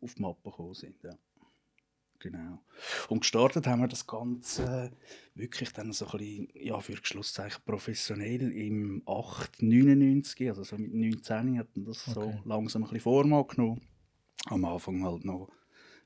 auf 0.00 0.14
die 0.14 0.22
Mappe 0.22 0.50
gekommen 0.50 0.74
sind. 0.74 1.02
Ja. 1.02 1.10
Genau. 2.24 2.58
Und 3.10 3.20
gestartet 3.20 3.66
haben 3.66 3.82
wir 3.82 3.88
das 3.88 4.06
Ganze 4.06 4.90
wirklich 5.34 5.74
dann 5.74 5.92
so 5.92 6.06
ein 6.06 6.18
bisschen, 6.18 6.48
ja, 6.54 6.80
für 6.80 6.96
Schlusszeichen 6.96 7.62
professionell 7.66 8.50
im 8.50 9.02
8, 9.04 9.60
99, 9.60 10.48
also 10.48 10.64
so 10.64 10.78
mit 10.78 10.94
19 10.94 11.58
hat 11.58 11.76
man 11.76 11.84
das 11.84 12.08
Okay. 12.08 12.14
so 12.14 12.48
langsam 12.48 12.82
ein 12.82 12.84
bisschen 12.84 13.00
Form 13.00 13.34
angenommen. 13.34 13.82
Am 14.46 14.64
Anfang 14.64 15.04
halt 15.04 15.26
noch 15.26 15.50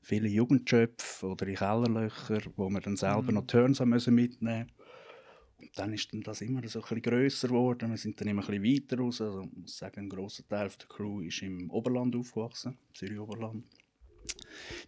viele 0.01 0.27
Jugendschöpfe 0.27 1.25
oder 1.25 1.47
in 1.47 1.55
Kellerlöcher, 1.55 2.41
wo 2.57 2.69
wir 2.69 2.81
dann 2.81 2.97
selber 2.97 3.31
noch 3.31 3.47
Turns 3.47 3.79
haben 3.79 3.91
müssen 3.91 4.13
mitnehmen 4.13 4.69
Und 5.57 5.71
dann 5.79 5.93
ist 5.93 6.11
dann 6.11 6.21
das 6.21 6.41
immer 6.41 6.67
so 6.67 6.79
ein 6.79 6.81
bisschen 6.83 7.01
grösser 7.01 7.47
geworden. 7.47 7.91
Wir 7.91 7.97
sind 7.97 8.19
dann 8.19 8.27
immer 8.27 8.41
ein 8.45 8.59
bisschen 8.61 8.83
weiter 8.83 8.97
raus. 9.01 9.21
Also, 9.21 9.43
ich 9.43 9.57
muss 9.57 9.77
sagen, 9.77 10.01
ein 10.01 10.09
grosser 10.09 10.45
Teil 10.49 10.67
der 10.67 10.87
Crew 10.89 11.21
ist 11.21 11.41
im 11.43 11.69
Oberland 11.69 12.13
aufgewachsen, 12.13 12.77
Zürich-Oberland. 12.93 13.63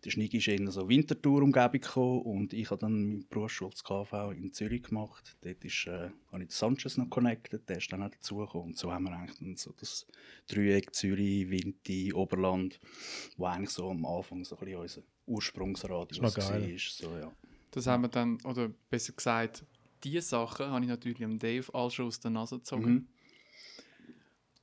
Der 0.03 0.09
Schnick 0.09 0.33
ist 0.33 0.47
in 0.47 0.69
so 0.71 0.87
Wintertour-Umgebung 0.87 1.81
gekommen 1.81 2.21
und 2.21 2.53
ich 2.53 2.69
habe 2.71 2.79
dann 2.79 3.07
meine 3.07 3.23
Berufsschule 3.29 3.71
das 3.71 3.83
KV 3.83 4.31
in 4.31 4.53
Zürich 4.53 4.83
gemacht. 4.83 5.37
Dort 5.41 5.63
ist, 5.63 5.87
äh, 5.87 6.09
habe 6.31 6.43
ich 6.43 6.47
den 6.47 6.49
Sanchez 6.49 6.97
noch 6.97 7.09
connected, 7.09 7.67
der 7.69 7.77
ist 7.77 7.91
dann 7.91 8.03
auch 8.03 8.09
dazugekommen. 8.09 8.67
Und 8.69 8.77
so 8.77 8.91
haben 8.91 9.03
wir 9.03 9.13
eigentlich 9.13 9.37
dann 9.39 9.55
so 9.55 9.73
das 9.79 10.07
Dreieck 10.47 10.93
Zürich, 10.93 11.49
Winti, 11.49 12.13
Oberland, 12.13 12.79
wo 13.37 13.45
eigentlich 13.45 13.71
so 13.71 13.89
am 13.89 14.05
Anfang 14.05 14.43
so 14.43 14.57
ein 14.57 14.65
bisschen 14.65 14.79
unser 14.79 15.01
Ursprungsradius 15.27 16.33
geil. 16.33 16.71
war. 16.71 16.79
So, 16.79 17.17
ja. 17.17 17.31
Das 17.71 17.87
haben 17.87 18.03
wir 18.03 18.09
dann, 18.09 18.39
oder 18.43 18.69
besser 18.89 19.13
gesagt, 19.13 19.63
diese 20.03 20.21
Sachen 20.21 20.67
habe 20.67 20.83
ich 20.83 20.89
natürlich 20.89 21.19
dem 21.19 21.37
Dave 21.37 21.73
all 21.73 21.89
schon 21.91 22.07
aus 22.07 22.19
der 22.19 22.31
Nase 22.31 22.57
gezogen. 22.57 22.91
Mhm. 22.91 23.07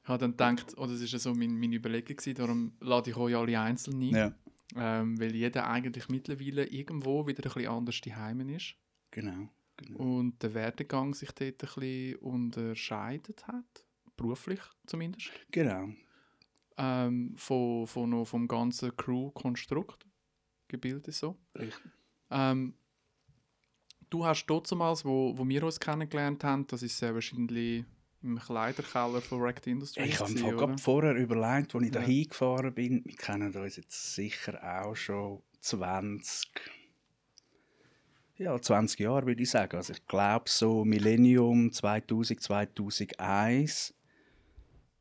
Ich 0.02 0.08
habe 0.08 0.18
dann 0.18 0.30
gedacht, 0.32 0.76
oder 0.78 0.92
das 0.92 1.00
war 1.00 1.08
ja 1.08 1.18
so 1.18 1.34
mein, 1.34 1.58
meine 1.58 1.76
Überlegung, 1.76 2.16
gewesen, 2.16 2.34
darum 2.34 2.72
lade 2.80 3.10
ich 3.10 3.16
euch 3.16 3.36
alle 3.36 3.60
einzeln 3.60 4.00
ein. 4.00 4.14
ja, 4.14 4.34
Ähm, 4.76 5.18
weil 5.18 5.34
jeder 5.34 5.68
eigentlich 5.68 6.08
mittlerweile 6.08 6.66
irgendwo 6.66 7.26
wieder 7.26 7.44
ein 7.44 7.52
bisschen 7.52 7.70
anders 7.70 8.00
daheim 8.00 8.48
ist. 8.50 8.74
genau. 9.10 9.48
genau. 9.76 9.98
Und 9.98 10.42
der 10.42 10.54
Werdegang 10.54 11.14
sich 11.14 11.30
dort 11.32 11.40
ein 11.40 11.56
bisschen 11.56 12.16
unterscheidet 12.16 13.46
hat. 13.46 13.84
Beruflich 14.16 14.60
zumindest. 14.86 15.30
Genau. 15.50 15.88
ähm, 16.76 17.34
von, 17.36 17.86
von 17.86 18.10
noch 18.10 18.26
vom 18.26 18.48
ganzen 18.48 18.96
Crew-Konstrukt 18.96 20.06
gebildet 20.66 21.14
so. 21.14 21.38
Richtig. 21.58 21.92
Ähm, 22.30 22.74
du 24.10 24.24
hast 24.24 24.46
damals, 24.46 25.04
wo, 25.04 25.36
wo 25.36 25.48
wir 25.48 25.62
uns 25.62 25.80
kennengelernt 25.80 26.44
haben, 26.44 26.66
das 26.66 26.82
ist 26.82 26.98
sehr 26.98 27.14
wahrscheinlich 27.14 27.84
im 28.22 28.38
Kleiderkeller 28.38 29.20
von 29.20 29.40
Racked 29.40 29.66
Industries. 29.66 30.06
Ich 30.14 30.20
habe 30.20 30.32
mir 30.32 30.78
vorher 30.78 31.14
überlegt, 31.14 31.74
als 31.74 31.84
ich 31.84 31.90
da 31.92 32.00
Ja. 32.00 32.06
hingefahren 32.06 32.74
bin, 32.74 33.02
wir 33.04 33.16
kennen 33.16 33.54
uns 33.54 33.76
jetzt 33.76 34.14
sicher 34.14 34.60
auch 34.82 34.96
schon 34.96 35.42
20, 35.60 36.48
ja, 38.36 38.60
20 38.60 39.00
Jahre, 39.00 39.26
würde 39.26 39.42
ich 39.42 39.50
sagen. 39.50 39.76
Also 39.76 39.92
ich 39.92 40.06
glaube, 40.06 40.44
so 40.48 40.84
Millennium 40.84 41.72
2000, 41.72 42.42
2001 42.42 43.94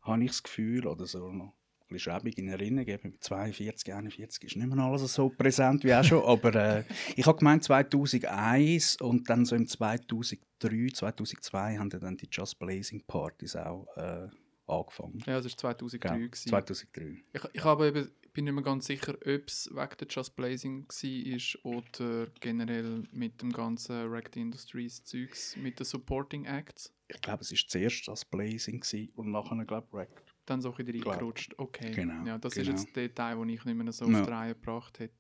habe 0.02 0.24
ich 0.24 0.32
das 0.32 0.44
Gefühl, 0.44 0.88
oder 0.88 1.06
so 1.06 1.32
noch 1.32 1.54
bisschen 1.88 2.14
schäbig 2.14 2.38
in 2.38 2.50
Erinnerung, 2.50 3.00
mit 3.04 3.24
42, 3.24 3.94
41 3.94 4.44
ist 4.44 4.56
nicht 4.56 4.68
mehr 4.68 4.84
alles 4.84 5.14
so 5.14 5.30
präsent 5.30 5.84
wie 5.84 5.94
auch 5.94 6.04
schon, 6.04 6.24
aber 6.26 6.56
äh, 6.56 6.84
ich 7.16 7.26
habe 7.26 7.38
gemeint 7.38 7.64
2001 7.64 8.98
und 9.02 9.30
dann 9.30 9.46
so 9.46 9.56
im 9.56 9.68
2003, 9.68 10.90
2002 10.94 11.78
haben 11.78 11.90
dann 11.90 12.18
die 12.18 12.28
Just 12.32 12.60
Blazing 12.60 13.04
Partys 13.06 13.56
auch 13.56 13.88
äh, 13.96 14.28
angefangen. 14.68 15.24
Ja, 15.26 15.40
das 15.42 15.46
war 15.46 15.76
2003. 15.76 16.10
Gell? 16.10 16.30
gewesen. 16.30 16.50
2003. 16.50 17.24
Ich, 17.34 17.42
ich 17.54 17.64
habe 17.64 17.88
eben, 17.88 18.12
bin 18.34 18.46
nicht 18.46 18.54
mehr 18.54 18.64
ganz 18.64 18.86
sicher, 18.86 19.14
ob 19.14 19.48
es 19.48 19.70
wegen 19.74 19.98
der 20.00 20.08
Just 20.10 20.36
Blazing 20.36 20.88
war 20.88 21.72
oder 21.72 22.28
generell 22.40 23.04
mit 23.12 23.42
dem 23.42 23.52
ganzen 23.52 24.10
Racked 24.10 24.36
Industries 24.36 25.04
Zeugs, 25.04 25.56
mit 25.58 25.80
den 25.80 25.86
Supporting 25.86 26.46
Acts. 26.46 26.94
Ich 27.08 27.22
glaube, 27.22 27.42
es 27.42 27.52
war 27.52 27.58
zuerst 27.68 28.08
das 28.08 28.26
Blazing 28.26 28.84
und 29.16 29.32
nachher, 29.32 29.64
glaube 29.66 30.04
ich. 30.04 30.27
Dann 30.48 30.62
so 30.62 30.72
ein 30.74 30.84
bisschen 30.84 31.04
reingerutscht. 31.04 31.54
Okay. 31.60 31.92
Genau, 31.92 32.26
Ja, 32.26 32.38
das 32.40 32.54
genau. 32.56 32.74
ist 32.74 32.84
jetzt 32.86 32.96
der 32.96 33.14
Teil, 33.14 33.38
den 33.38 33.50
ich 33.50 33.64
nicht 33.66 33.76
mehr 33.78 33.92
so 33.92 34.06
auf 34.06 34.12
die 34.12 34.32
Reihe 34.32 34.56
gebracht 34.56 34.98
hätte. 35.00 35.14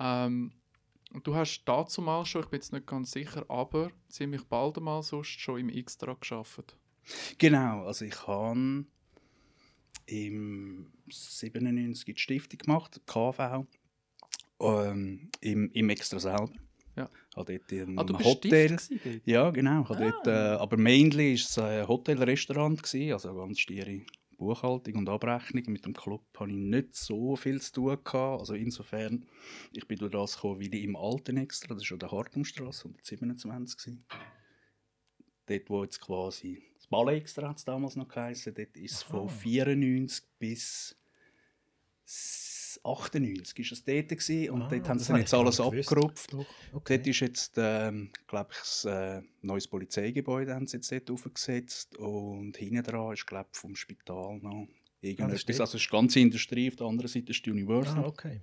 Ähm, 0.00 0.52
du 1.22 1.34
hast 1.34 1.64
dazu 1.64 2.00
mal 2.00 2.24
schon, 2.24 2.42
ich 2.42 2.48
bin 2.48 2.58
jetzt 2.60 2.72
nicht 2.72 2.86
ganz 2.86 3.10
sicher, 3.10 3.44
aber 3.48 3.90
ziemlich 4.08 4.44
bald 4.44 4.78
einmal 4.78 5.02
sonst 5.02 5.40
schon 5.40 5.58
im 5.60 5.68
Extra 5.68 6.14
geschafft. 6.14 6.76
Genau, 7.38 7.84
also 7.84 8.04
ich 8.04 8.26
habe 8.26 8.84
im 10.06 10.92
97 11.08 12.14
die 12.14 12.20
Stiftung 12.20 12.58
gemacht, 12.58 13.00
KV, 13.06 13.66
ähm, 14.60 15.30
im, 15.40 15.70
im 15.72 15.90
Extra 15.90 16.18
selber. 16.20 16.50
Ja. 16.96 17.10
Habe 17.34 17.58
dort 17.58 17.72
im 17.72 17.98
Ah, 17.98 18.04
du 18.04 18.16
bist 18.16 18.28
Hotel. 18.28 18.68
Dort? 18.68 18.88
Ja, 19.26 19.50
genau. 19.50 19.88
Habe 19.88 20.06
Ah. 20.06 20.10
Dort, 20.12 20.26
äh, 20.28 20.30
aber 20.62 20.76
mainly 20.76 21.30
war 21.30 21.34
es 21.34 21.58
ein 21.58 21.88
Hotel-Restaurant, 21.88 22.80
also 23.12 23.34
ganz 23.34 23.58
stiere 23.58 24.02
Buchhaltung 24.36 24.96
und 24.96 25.08
Abrechnung. 25.08 25.64
Mit 25.68 25.84
dem 25.84 25.94
Club 25.94 26.24
hatte 26.38 26.50
ich 26.50 26.56
nicht 26.56 26.94
so 26.94 27.36
viel 27.36 27.60
zu 27.60 27.72
tun. 27.72 27.98
Gehabt. 28.04 28.40
Also 28.40 28.54
insofern, 28.54 29.26
ich 29.72 29.86
bin 29.86 29.98
durch 29.98 30.12
das 30.12 30.34
gekommen, 30.34 30.60
ich 30.60 30.72
im 30.72 30.96
alten 30.96 31.36
Extra, 31.36 31.74
das 31.74 31.82
ist 31.82 31.92
an 31.92 31.98
der 31.98 32.10
Hartumstrasse, 32.10 32.88
127 32.88 33.76
gewesen. 33.76 34.06
Dort, 35.46 35.70
wo 35.70 35.82
jetzt 35.82 36.00
quasi 36.00 36.62
das 36.76 36.86
Ballet 36.86 37.16
Extra 37.18 37.48
hat 37.48 37.58
es 37.58 37.64
damals 37.64 37.96
noch 37.96 38.08
geheißen, 38.08 38.54
dort 38.54 38.76
ist 38.76 38.92
es 38.92 39.02
von 39.02 39.28
94 39.28 40.24
bis 40.38 40.96
s- 42.84 42.90
98 43.10 43.58
ist 43.60 43.72
es 43.72 43.84
dort 43.84 44.08
gewesen. 44.08 44.50
und 44.50 44.62
Ah, 44.62 44.68
dort 44.68 44.88
haben 44.88 44.98
sie 44.98 45.12
jetzt 45.16 45.34
alles 45.34 45.60
abgerupft. 45.60 46.34
Okay. 46.72 46.96
Dort 46.96 47.06
ist 47.06 47.20
jetzt, 47.20 47.54
ähm, 47.56 48.10
glaube 48.26 48.50
ich, 48.52 48.58
das 48.58 48.84
äh, 48.84 49.22
neues 49.42 49.66
Polizeigebäude 49.68 50.54
haben 50.54 50.66
sie 50.66 50.76
jetzt 50.76 50.92
dort 50.92 51.10
aufgesetzt 51.10 51.96
und 51.96 52.56
hinten 52.56 52.82
dran 52.82 53.12
ist, 53.12 53.26
glaube 53.26 53.48
ich, 53.52 53.58
vom 53.58 53.74
Spital 53.76 54.38
noch 54.40 54.68
irgendetwas. 55.00 55.40
steht- 55.40 55.60
also 55.60 55.76
es 55.76 55.82
ist 55.82 55.90
die 55.90 55.96
ganze 55.96 56.20
Industrie, 56.20 56.68
auf 56.68 56.76
der 56.76 56.86
anderen 56.86 57.08
Seite 57.08 57.30
ist 57.32 57.44
die 57.44 57.50
Universal. 57.50 58.04
Ah, 58.04 58.06
okay. 58.06 58.40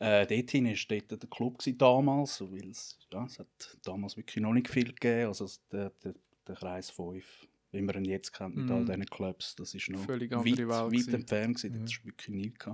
Äh, 0.00 0.26
dort 0.26 0.50
hinten 0.50 0.70
war 0.70 0.96
dort 1.08 1.22
der 1.22 1.28
Club 1.30 1.58
gewesen 1.58 1.76
damals, 1.78 2.40
weil 2.40 2.70
es, 2.70 2.96
ja, 3.12 3.24
es 3.24 3.38
hat 3.40 3.78
damals 3.84 4.16
wirklich 4.16 4.40
noch 4.42 4.52
nicht 4.52 4.68
viel 4.68 4.92
gegeben. 4.92 5.26
Also 5.26 5.48
der, 5.72 5.90
der, 6.04 6.14
der 6.46 6.54
Kreis 6.54 6.90
5, 6.90 7.48
wie 7.72 7.82
man 7.82 7.96
ihn 7.96 8.04
jetzt 8.04 8.32
kennt 8.32 8.54
mit 8.54 8.66
Mhm. 8.66 8.72
all 8.72 8.84
diesen 8.84 9.06
Clubs, 9.06 9.56
das 9.56 9.74
ist 9.74 9.90
noch 9.90 10.04
Völlig 10.04 10.30
weit, 10.30 10.44
weit 10.68 11.08
entfernt 11.08 11.56
gewesen. 11.56 11.76
Mhm. 11.78 11.82
Das 11.82 11.90
ist 11.90 12.04
wirklich 12.04 12.28
nichts. 12.36 12.66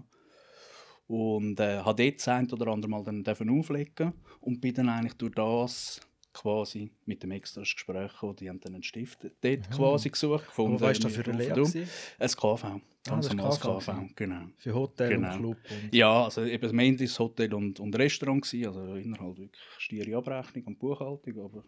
Und 1.06 1.60
äh, 1.60 1.78
habe 1.78 2.02
dort 2.02 2.18
das 2.18 2.28
ein 2.28 2.50
oder 2.50 2.68
andere 2.68 2.90
Mal 2.90 3.04
dann 3.04 3.24
auflegen 3.50 4.12
und 4.40 4.60
bin 4.60 4.74
dann 4.74 4.88
eigentlich 4.88 5.14
durch 5.14 5.34
das 5.34 6.00
quasi 6.34 6.90
mit 7.06 7.22
dem 7.22 7.30
extra 7.30 7.60
Gespräch 7.62 8.12
gekommen, 8.12 8.36
die 8.36 8.48
haben 8.48 8.60
dann 8.60 8.74
einen 8.74 8.82
Stift 8.82 9.20
dort 9.40 9.70
quasi 9.70 10.10
gesucht. 10.10 10.46
Gefunden, 10.46 10.80
was 10.80 10.82
war 10.82 10.92
das 11.10 11.12
für 11.12 11.24
eine 11.30 11.38
Lehre? 11.38 11.60
Ein 11.60 12.28
KV, 12.28 12.80
ganz 13.06 13.26
ist 13.26 13.34
normales 13.34 13.60
KV 13.60 13.78
KV, 13.78 13.92
genau. 14.16 14.46
Für 14.56 14.74
Hotel 14.74 15.08
Genau. 15.10 15.32
und 15.32 15.38
Club. 15.38 15.56
Und 15.70 15.94
Ja, 15.94 16.24
also 16.24 16.44
eben 16.44 16.62
das 16.62 16.72
Main 16.72 16.96
ist 16.96 17.18
Hotel 17.18 17.54
und, 17.54 17.78
und 17.80 17.96
Restaurant 17.96 18.42
gewesen, 18.42 18.66
also 18.66 18.96
innerhalb 18.96 19.38
wirklich 19.38 19.62
stiere 19.78 20.16
Abrechnung 20.16 20.64
und 20.64 20.78
Buchhaltung, 20.78 21.38
aber 21.44 21.64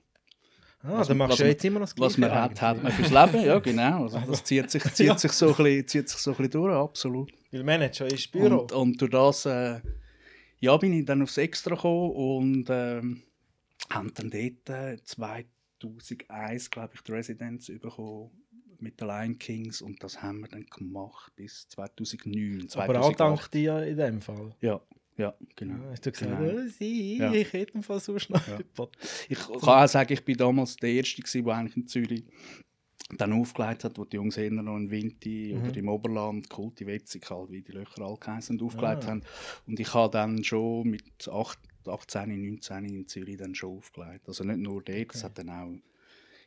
ah, 0.83 0.99
was 0.99 1.09
dann 1.09 1.19
machst 1.19 1.33
was 1.33 1.39
du 1.39 1.47
jetzt 1.47 1.65
immer 1.65 1.81
noch 1.81 1.87
das 1.89 1.99
was 1.99 2.19
man 2.19 2.31
Gleiche 2.31 2.43
hat, 2.43 2.61
hat 2.63 2.83
man 2.83 2.93
fürs 2.93 3.11
Leben, 3.11 3.47
ja 3.47 3.59
genau, 3.61 4.03
also 4.03 4.19
das 4.27 4.43
zieht 4.43 4.69
sich, 4.71 4.83
zieht 4.95 5.19
sich, 5.21 5.33
so, 5.33 5.49
ein 5.51 5.55
bisschen, 5.55 5.87
zieht 5.87 6.09
sich 6.09 6.19
so 6.19 6.33
ein 6.33 6.37
bisschen 6.39 6.51
durch, 6.51 6.75
absolut. 6.75 7.33
Weil 7.57 7.65
Manager 7.65 8.07
ist 8.07 8.31
Büro. 8.33 8.59
Und, 8.61 8.73
und 8.73 9.01
durch 9.01 9.11
das 9.11 9.47
äh, 9.47 9.81
ja, 10.61 10.77
bin 10.77 10.93
ich 10.93 11.05
dann 11.05 11.23
aufs 11.23 11.39
Extra 11.39 11.75
gekommen 11.75 12.11
und 12.13 12.67
ähm, 12.71 13.23
haben 13.91 14.13
dann 14.15 14.31
dort 14.31 14.69
äh, 14.71 14.97
2001, 15.03 16.71
glaube 16.71 16.93
ich, 16.95 17.01
die 17.03 17.13
Residenz 17.13 17.67
bekommen 17.67 18.31
mit 18.79 19.01
den 19.01 19.09
Lion 19.09 19.39
Kings 19.39 19.81
und 19.81 20.03
das 20.03 20.23
haben 20.23 20.41
wir 20.41 20.49
dann 20.49 20.67
gemacht 20.67 21.33
bis 21.37 21.69
2009, 21.69 22.69
2008. 22.69 22.89
Aber 22.89 23.01
auch 23.07 23.13
dank 23.17 23.51
dir 23.51 23.83
in 23.85 23.97
dem 23.97 24.21
Fall. 24.21 24.55
Ja, 24.61 24.81
ja, 25.17 25.35
genau. 25.55 25.83
Ja, 25.85 25.91
hast 25.93 26.05
du 26.05 26.13
gesagt, 26.13 26.39
genau. 26.39 26.53
oh, 26.53 26.69
sie, 26.69 27.17
Ja. 27.19 27.33
ich 27.33 27.53
hätte 27.53 27.73
im 27.75 27.83
Fall 27.83 28.01
sonst 28.01 28.29
noch 28.29 28.47
Ja. 28.47 28.59
Ich 29.29 29.39
kann 29.39 29.85
auch 29.85 29.89
sagen, 29.89 30.13
ich 30.13 30.25
bin 30.25 30.37
damals 30.37 30.77
der 30.77 30.91
Erste, 30.91 31.23
der 31.23 31.55
eigentlich 31.55 31.77
in 31.77 31.87
Zürich 31.87 32.25
dann 33.19 33.33
aufgelegt 33.33 33.85
hat, 33.85 33.99
wo 33.99 34.05
die 34.05 34.17
Jungs 34.17 34.37
eher 34.37 34.51
noch 34.51 34.77
in 34.77 34.91
Vinti 34.91 35.55
Mhm. 35.57 35.69
oder 35.69 35.77
im 35.77 35.89
Oberland, 35.89 36.51
Kulti, 36.51 36.87
Wetzig, 36.87 37.31
halt, 37.31 37.51
wie 37.51 37.63
die 37.63 37.73
Löcher 37.73 38.03
alle 38.03 38.17
geheißen, 38.17 38.61
aufgelegt 38.61 39.05
Ah. 39.05 39.09
haben. 39.09 39.23
Und 39.67 39.79
ich 39.79 39.95
habe 39.95 40.11
dann 40.13 40.43
schon 40.43 40.89
mit 40.91 41.29
8, 41.29 41.59
18, 41.87 42.29
19 42.43 42.85
in 42.85 43.07
Zürich 43.07 43.37
dann 43.37 43.55
schon 43.55 43.77
aufgelegt. 43.79 44.27
Also 44.27 44.43
nicht 44.45 44.59
nur 44.59 44.83
dort, 44.83 45.15
es 45.15 45.17
Okay. 45.17 45.25
hat 45.25 45.39
dann 45.39 45.51
auch 45.51 45.73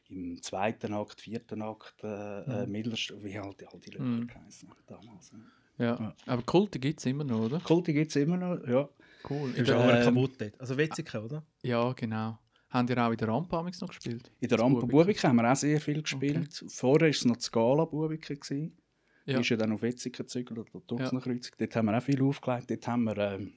im 0.10 0.42
zweiten 0.42 0.94
Akt, 0.94 1.22
vierten 1.22 1.62
Akt, 1.62 2.04
äh, 2.04 2.42
äh, 2.42 2.66
Mhm. 2.66 2.72
Mittelst- 2.72 3.14
wie 3.24 3.40
halt 3.40 3.64
all 3.72 3.80
die 3.80 3.92
Löcher 3.92 4.04
Mhm. 4.04 4.28
geheißen 4.28 4.70
damals. 4.88 5.32
Ja. 5.78 5.86
Ja. 5.98 6.16
Aber 6.26 6.42
Kulte 6.42 6.78
gibt 6.80 7.00
es 7.00 7.06
immer 7.06 7.24
noch, 7.24 7.46
oder? 7.46 7.60
Kulti 7.62 7.94
gibt 7.94 8.10
es 8.10 8.16
immer 8.18 8.36
noch, 8.36 8.68
ja. 8.68 8.90
Cool. 9.30 9.54
Der, 9.54 9.78
aber 9.78 10.00
ähm, 10.00 10.04
kaputt 10.06 10.32
dort. 10.40 10.60
Also 10.60 10.76
Wetzikon, 10.78 11.24
oder? 11.26 11.44
ja, 11.64 11.94
genau. 11.94 12.38
Haben 12.70 12.88
ihr 12.88 12.98
auch 13.06 13.12
in 13.12 13.18
der 13.18 13.28
Rampe 13.30 13.56
noch 13.56 13.88
gespielt? 13.88 14.32
In 14.40 14.48
der 14.50 14.60
Rampe. 14.60 14.86
Bubike 14.86 15.24
haben 15.28 15.38
wir 15.38 15.52
auch 15.52 15.56
sehr 15.56 15.82
viel 15.82 16.02
gespielt. 16.04 16.64
Vorher 16.68 17.02
war 17.02 17.10
es 17.10 17.26
noch 17.26 17.38
die 17.38 17.44
Scala 17.44 17.86
Bubike. 17.86 18.36
gewesen. 18.36 18.78
Ja. 19.26 19.36
Die 19.36 19.42
ist 19.42 19.50
ja 19.50 19.58
dann 19.58 19.72
auf 19.72 19.82
Wetzikon 19.82 20.26
gezügelt 20.26 20.60
oder 20.60 20.70
Ja. 20.74 20.80
Tuxnenkreuzung. 20.82 21.54
Dort 21.58 21.76
haben 21.76 21.86
wir 21.88 21.98
auch 21.98 22.04
viel 22.04 22.22
aufgelegt. 22.22 22.70
Dort 22.72 22.88
haben 22.88 23.04
wir 23.04 23.18
ähm, 23.18 23.54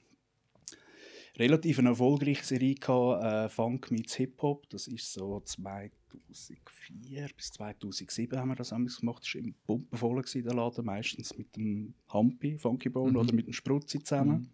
relativ 1.37 1.79
eine 1.79 1.89
erfolgreiche 1.89 2.43
Serie 2.43 2.75
gehabt, 2.75 3.23
äh, 3.23 3.49
Funk 3.49 3.89
meets 3.91 4.15
Hip-Hop. 4.15 4.69
Das 4.69 4.87
ist 4.87 5.13
so 5.13 5.39
2004 5.41 7.29
bis 7.35 7.51
2007 7.53 8.37
haben 8.39 8.49
wir 8.49 8.55
das 8.55 8.71
amigs 8.73 8.99
gemacht. 8.99 9.23
Das 9.23 9.33
war 9.33 9.41
immer 9.41 9.53
pumpenvoll 9.65 10.21
gewesen, 10.21 10.43
der 10.43 10.53
Laden, 10.53 10.85
meistens 10.85 11.35
mit 11.37 11.55
dem 11.55 11.93
Hampi, 12.09 12.57
Funky 12.57 12.89
Bone 12.89 13.11
Mhm. 13.11 13.17
oder 13.17 13.33
mit 13.33 13.47
dem 13.47 13.53
Spruzzi 13.53 14.03
zusammen. 14.03 14.37
Mhm. 14.41 14.49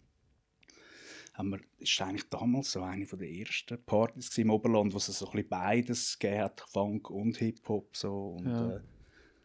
Haben 1.39 1.51
wir, 1.51 1.60
das 1.79 2.00
war 2.01 2.08
eigentlich 2.08 2.27
damals 2.29 2.72
so 2.74 2.81
eine 2.81 3.05
der 3.05 3.29
ersten 3.31 3.81
Partys 3.86 4.38
im 4.38 4.50
Oberland, 4.50 4.91
wo 4.93 4.98
es 4.98 5.05
so 5.05 5.25
ein 5.27 5.31
bisschen 5.31 5.48
beides 5.48 6.19
gegeben 6.19 6.41
hat, 6.43 6.60
Funk 6.67 7.10
und 7.10 7.38
Hip-Hop. 7.38 7.96
So. 7.96 8.36
Und, 8.38 8.46
Ja. 8.46 8.75
äh, 8.75 8.81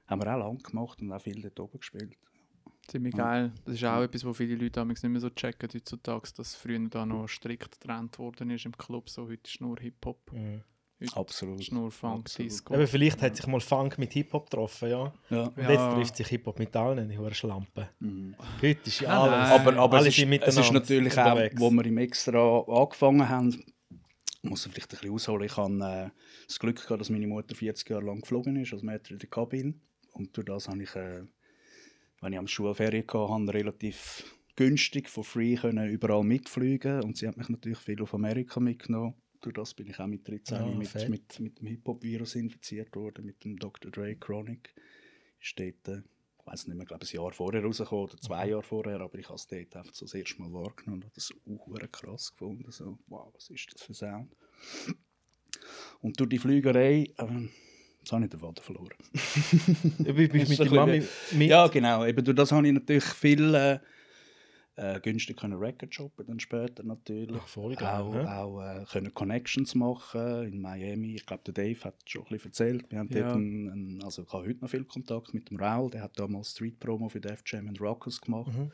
haben 0.08 0.20
wir 0.20 0.34
auch 0.34 0.38
lang 0.40 0.58
gemacht 0.58 1.00
und 1.00 1.12
auch 1.12 1.22
viel 1.22 1.40
dort 1.40 1.60
oben 1.60 1.78
gespielt. 1.78 2.16
Ziemlich 2.88 3.14
Ja. 3.14 3.24
geil. 3.24 3.52
Das 3.64 3.74
ist 3.76 3.84
auch 3.84 4.02
etwas, 4.02 4.24
wo 4.24 4.32
viele 4.32 4.56
Leute 4.56 4.80
amigs 4.80 5.04
nicht 5.04 5.12
mehr 5.12 5.20
so 5.20 5.30
checken 5.30 5.68
heutzutage, 5.72 6.30
dass 6.36 6.56
früher 6.56 6.80
da 6.88 7.06
noch 7.06 7.28
strikt 7.28 7.80
getrennt 7.80 8.18
worden 8.18 8.50
ist 8.50 8.66
im 8.66 8.76
Club. 8.76 9.08
So, 9.08 9.28
heute 9.28 9.48
ist 9.48 9.60
nur 9.60 9.78
Hip-Hop, 9.78 10.32
Mhm. 10.32 10.62
Heute 11.00 11.16
Absolut. 11.16 11.60
ist 11.60 11.72
nur 11.72 11.90
Funk, 11.90 12.20
Absolut. 12.20 12.50
Disco. 12.52 12.74
Aber 12.74 12.86
vielleicht 12.86 13.20
hat 13.22 13.36
sich 13.36 13.46
mal 13.46 13.60
Funk 13.60 13.98
mit 13.98 14.12
Hip-Hop 14.12 14.50
getroffen, 14.50 14.90
ja. 14.90 15.12
Ja. 15.30 15.42
Und 15.44 15.58
Ja. 15.58 15.70
jetzt 15.70 15.94
trifft 15.94 16.16
sich 16.16 16.26
Hip-Hop 16.28 16.58
mit 16.58 16.74
allen, 16.76 17.08
die 17.08 17.18
hohen 17.18 17.34
Schlampen. 17.34 17.86
Mhm. 18.00 18.34
Heute 18.62 18.80
ist 18.88 19.00
ja 19.00 19.08
alles. 19.22 19.50
nein. 19.50 19.60
Aber, 19.60 19.76
aber 19.82 19.98
es, 20.00 20.06
ist, 20.06 20.18
es 20.18 20.56
ist 20.56 20.72
natürlich 20.72 21.16
unterwegs. 21.16 21.56
auch, 21.56 21.60
wo 21.60 21.70
wir 21.70 21.84
im 21.86 21.98
Extra 21.98 22.60
angefangen 22.68 23.28
haben, 23.28 23.64
muss 24.42 24.66
ich 24.66 24.72
vielleicht 24.72 24.92
ein 24.92 24.98
bisschen 24.98 25.14
ausholen. 25.14 25.44
Ich 25.46 25.56
habe 25.56 25.74
äh, 25.84 26.10
das 26.46 26.58
Glück 26.58 26.82
gehabt, 26.82 27.00
dass 27.00 27.10
meine 27.10 27.26
Mutter 27.26 27.54
40 27.54 27.88
Jahre 27.88 28.04
lang 28.04 28.20
geflogen 28.20 28.56
ist, 28.56 28.72
als 28.72 28.82
Mädchen 28.82 29.14
in 29.14 29.20
der 29.20 29.28
Kabine. 29.30 29.74
Und 30.12 30.36
durch 30.36 30.44
das 30.46 30.68
habe 30.68 30.82
ich, 30.82 30.94
äh, 30.94 31.22
wenn 32.20 32.32
ich 32.32 32.38
am 32.38 32.46
Schulferien 32.46 33.04
hatte, 33.06 33.54
relativ 33.54 34.24
günstig, 34.56 35.08
for 35.08 35.24
free 35.24 35.56
können 35.56 35.88
überall 35.88 36.22
mitfliegen. 36.22 37.02
Und 37.02 37.16
sie 37.16 37.26
hat 37.26 37.36
mich 37.36 37.48
natürlich 37.48 37.78
viel 37.78 38.00
auf 38.02 38.14
Amerika 38.14 38.60
mitgenommen. 38.60 39.14
Durch 39.44 39.54
das 39.54 39.74
bin 39.74 39.88
ich 39.88 40.00
auch 40.00 40.06
mit 40.06 40.26
13 40.26 40.56
Ah, 40.56 40.66
mit, 40.68 40.94
mit, 41.10 41.38
mit 41.40 41.60
dem 41.60 41.66
Hip-Hop-Virus 41.66 42.34
infiziert 42.36 42.96
worden, 42.96 43.26
mit 43.26 43.44
dem 43.44 43.58
Dr. 43.58 43.90
Dre 43.90 44.16
Chronic. 44.16 44.74
Ist 45.38 45.60
dort, 45.60 45.86
äh, 45.88 46.00
ich 46.38 46.46
weiß 46.46 46.66
nicht 46.66 46.76
mehr, 46.78 46.86
glaube 46.86 47.04
ein 47.04 47.14
Jahr 47.14 47.30
vorher 47.32 47.62
rausgekommen 47.62 48.04
oder 48.04 48.16
zwei 48.16 48.48
Jahre 48.48 48.62
vorher, 48.62 49.02
aber 49.02 49.18
ich 49.18 49.26
habe 49.26 49.36
es 49.36 49.46
dort 49.46 49.76
einfach 49.76 49.92
so 49.92 50.06
das 50.06 50.14
erste 50.14 50.40
Mal 50.40 50.50
wahrgenommen 50.50 51.02
und 51.02 51.04
habe 51.04 51.14
das 51.14 51.30
auch 51.46 51.92
krass 51.92 52.32
gefunden. 52.32 52.72
So, 52.72 52.98
wow, 53.06 53.30
was 53.34 53.50
ist 53.50 53.68
das 53.74 53.82
für 53.82 53.92
Sound? 53.92 54.34
Und 56.00 56.18
durch 56.18 56.30
die 56.30 56.38
Flügerei, 56.38 57.12
ähm, 57.18 57.50
jetzt 57.98 58.12
habe 58.12 58.24
ich 58.24 58.30
den 58.30 58.40
Faden 58.40 58.64
verloren. 58.64 58.96
Bist 59.12 60.34
Das 60.34 60.48
mit 60.48 60.58
der 60.58 60.70
Mami 60.70 61.02
mit. 61.32 61.48
Ja, 61.50 61.66
genau. 61.66 62.06
Eben 62.06 62.24
durch 62.24 62.36
das 62.36 62.50
habe 62.50 62.66
ich 62.66 62.72
natürlich 62.72 63.04
viel 63.04 63.54
äh, 63.54 63.78
äh, 64.76 64.98
günstig 65.00 65.36
können 65.36 65.58
Record 65.58 65.94
shoppen 65.94 66.26
dann 66.26 66.40
später 66.40 66.82
natürlich. 66.82 67.36
Ach, 67.40 67.46
voll 67.46 67.76
geil, 67.76 67.86
auch 68.00 68.14
hä? 68.14 68.26
auch 68.26 68.60
äh, 68.60 68.84
können 68.90 69.14
Connections 69.14 69.74
machen 69.74 70.44
in 70.44 70.60
Miami. 70.60 71.14
Ich 71.14 71.26
glaube, 71.26 71.42
der 71.46 71.54
Dave 71.54 71.78
hat 71.84 71.94
schon 72.06 72.22
ein 72.22 72.28
bisschen 72.28 72.50
erzählt. 72.50 72.90
Wir 72.90 72.98
haben 72.98 73.08
Ja. 73.12 73.22
dort 73.22 73.36
einen, 73.36 73.70
einen, 73.70 74.02
also 74.04 74.22
ich 74.22 74.32
habe 74.32 74.48
heute 74.48 74.60
noch 74.60 74.68
viel 74.70 74.84
Kontakt 74.84 75.32
mit 75.32 75.48
dem 75.50 75.58
Raul. 75.58 75.90
Der 75.90 76.02
hat 76.02 76.18
damals 76.18 76.50
Street 76.50 76.80
Promo 76.80 77.08
für 77.08 77.20
Def 77.20 77.42
Jam 77.46 77.68
und 77.68 77.80
Rockers 77.80 78.20
gemacht 78.20 78.48
Mhm. 78.52 78.70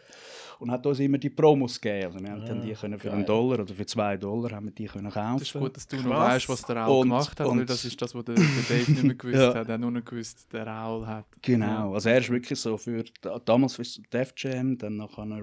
und 0.61 0.71
hat 0.71 0.87
uns 0.87 1.01
immer 1.01 1.19
die 1.19 1.31
Promos 1.31 1.81
gegeben. 1.81 2.07
Also 2.07 2.21
wir 2.25 2.31
haben 2.33 2.47
dann 2.47 2.61
Ah, 2.61 2.65
die 2.65 2.73
können 2.73 2.99
für 2.99 3.09
geil. 3.09 3.17
einen 3.17 3.27
Dollar 3.27 3.61
oder 3.61 3.75
für 3.75 3.87
zwei 3.87 4.17
Dollar 4.17 4.53
haben 4.53 4.67
wir 4.67 4.73
die 4.73 4.87
können 4.87 5.11
kaufen. 5.11 5.39
Das 5.39 5.49
ist 5.49 5.53
gut, 5.53 5.77
dass 5.77 5.87
du 5.87 5.97
noch 5.97 6.05
Krass. 6.05 6.35
weißt, 6.35 6.49
was 6.49 6.63
der 6.63 6.77
Raul 6.77 7.03
Und- 7.03 7.09
gemacht 7.09 7.39
hat, 7.41 7.47
weil 7.47 7.59
und- 7.61 7.69
das 7.71 7.85
ist 7.85 8.01
das, 8.01 8.15
was 8.15 8.25
der, 8.25 8.37
der 8.37 8.45
Dave 8.69 8.91
nicht 8.93 9.03
mehr 9.03 9.15
gewusst 9.17 9.35
Ja. 9.41 9.55
hat. 9.55 9.69
Er 9.69 9.75
hat 9.75 9.81
nur 9.81 9.91
noch 9.91 10.05
gewusst, 10.05 10.51
der 10.53 10.67
Raul 10.67 11.07
hat. 11.07 11.27
Genau, 11.43 11.93
also 11.95 12.09
er 12.09 12.19
ist 12.19 12.31
wirklich 12.31 12.59
so 12.59 12.77
für, 12.79 13.05
da- 13.21 13.39
damals 13.39 13.75
für 13.77 13.83
Def 14.13 14.33
Jam, 14.37 14.79
dann 14.79 14.97
nachher 14.97 15.27
noch 15.27 15.41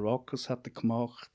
Rockers 0.48 0.50
hat 0.50 0.68
er 0.68 0.72
gemacht, 0.82 1.30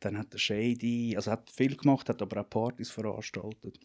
dann 0.00 0.18
hat 0.18 0.32
er 0.32 0.38
Shady, 0.38 1.14
also 1.16 1.30
hat 1.30 1.50
viel 1.50 1.76
gemacht, 1.76 2.08
hat 2.08 2.22
aber 2.22 2.40
auch 2.40 2.50
Partys 2.50 2.90
veranstaltet. 2.90 3.78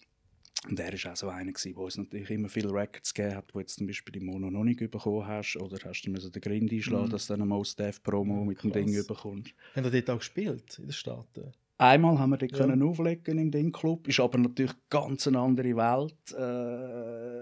Und 0.70 0.80
er 0.80 0.94
ist 0.94 1.06
auch 1.06 1.15
so 1.15 1.27
einer 1.27 1.51
der 1.51 1.77
uns 1.77 1.98
natürlich 1.98 2.30
immer 2.32 2.48
viele 2.48 2.72
Records 2.72 3.13
gegeben 3.13 3.36
hat, 3.36 3.51
die 3.53 3.60
jetzt 3.60 3.75
zum 3.77 3.88
Beispiel 3.88 4.13
die 4.13 4.25
Mono 4.25 4.50
noch 4.50 4.63
nicht 4.63 4.80
bekommen 4.80 5.27
hast, 5.27 5.58
oder 5.58 5.77
hast 5.84 6.03
du 6.03 6.10
müssen 6.12 6.32
den 6.32 6.42
Grind 6.42 6.72
einschlagen, 6.72 7.06
Mhm. 7.08 7.10
dass 7.10 7.27
du 7.27 7.36
dann 7.36 7.48
mal 7.48 7.60
das 7.60 7.75
Def 7.75 8.01
Promo 8.01 8.46
mit 8.46 8.63
dem 8.63 8.72
krass. 8.72 8.86
Ding 8.86 9.08
bekommst. 9.08 9.53
Haben 9.75 9.92
die 9.92 10.01
dort 10.01 10.10
auch 10.12 10.20
gespielt 10.20 10.80
in 10.80 10.86
den 10.86 10.94
Staaten? 10.94 11.51
Einmal 11.80 12.18
haben 12.18 12.30
wir 12.30 12.38
dort 12.38 12.51
Ja. 12.53 12.60
können 12.60 12.82
auflegen 12.82 13.39
im 13.39 13.51
Ding 13.51 13.72
Club, 13.74 14.08
ist 14.08 14.20
aber 14.22 14.38
natürlich 14.38 14.72
ganz 14.89 15.27
eine 15.27 15.39
andere 15.39 15.75
Welt, 15.75 16.32
äh, 16.32 17.32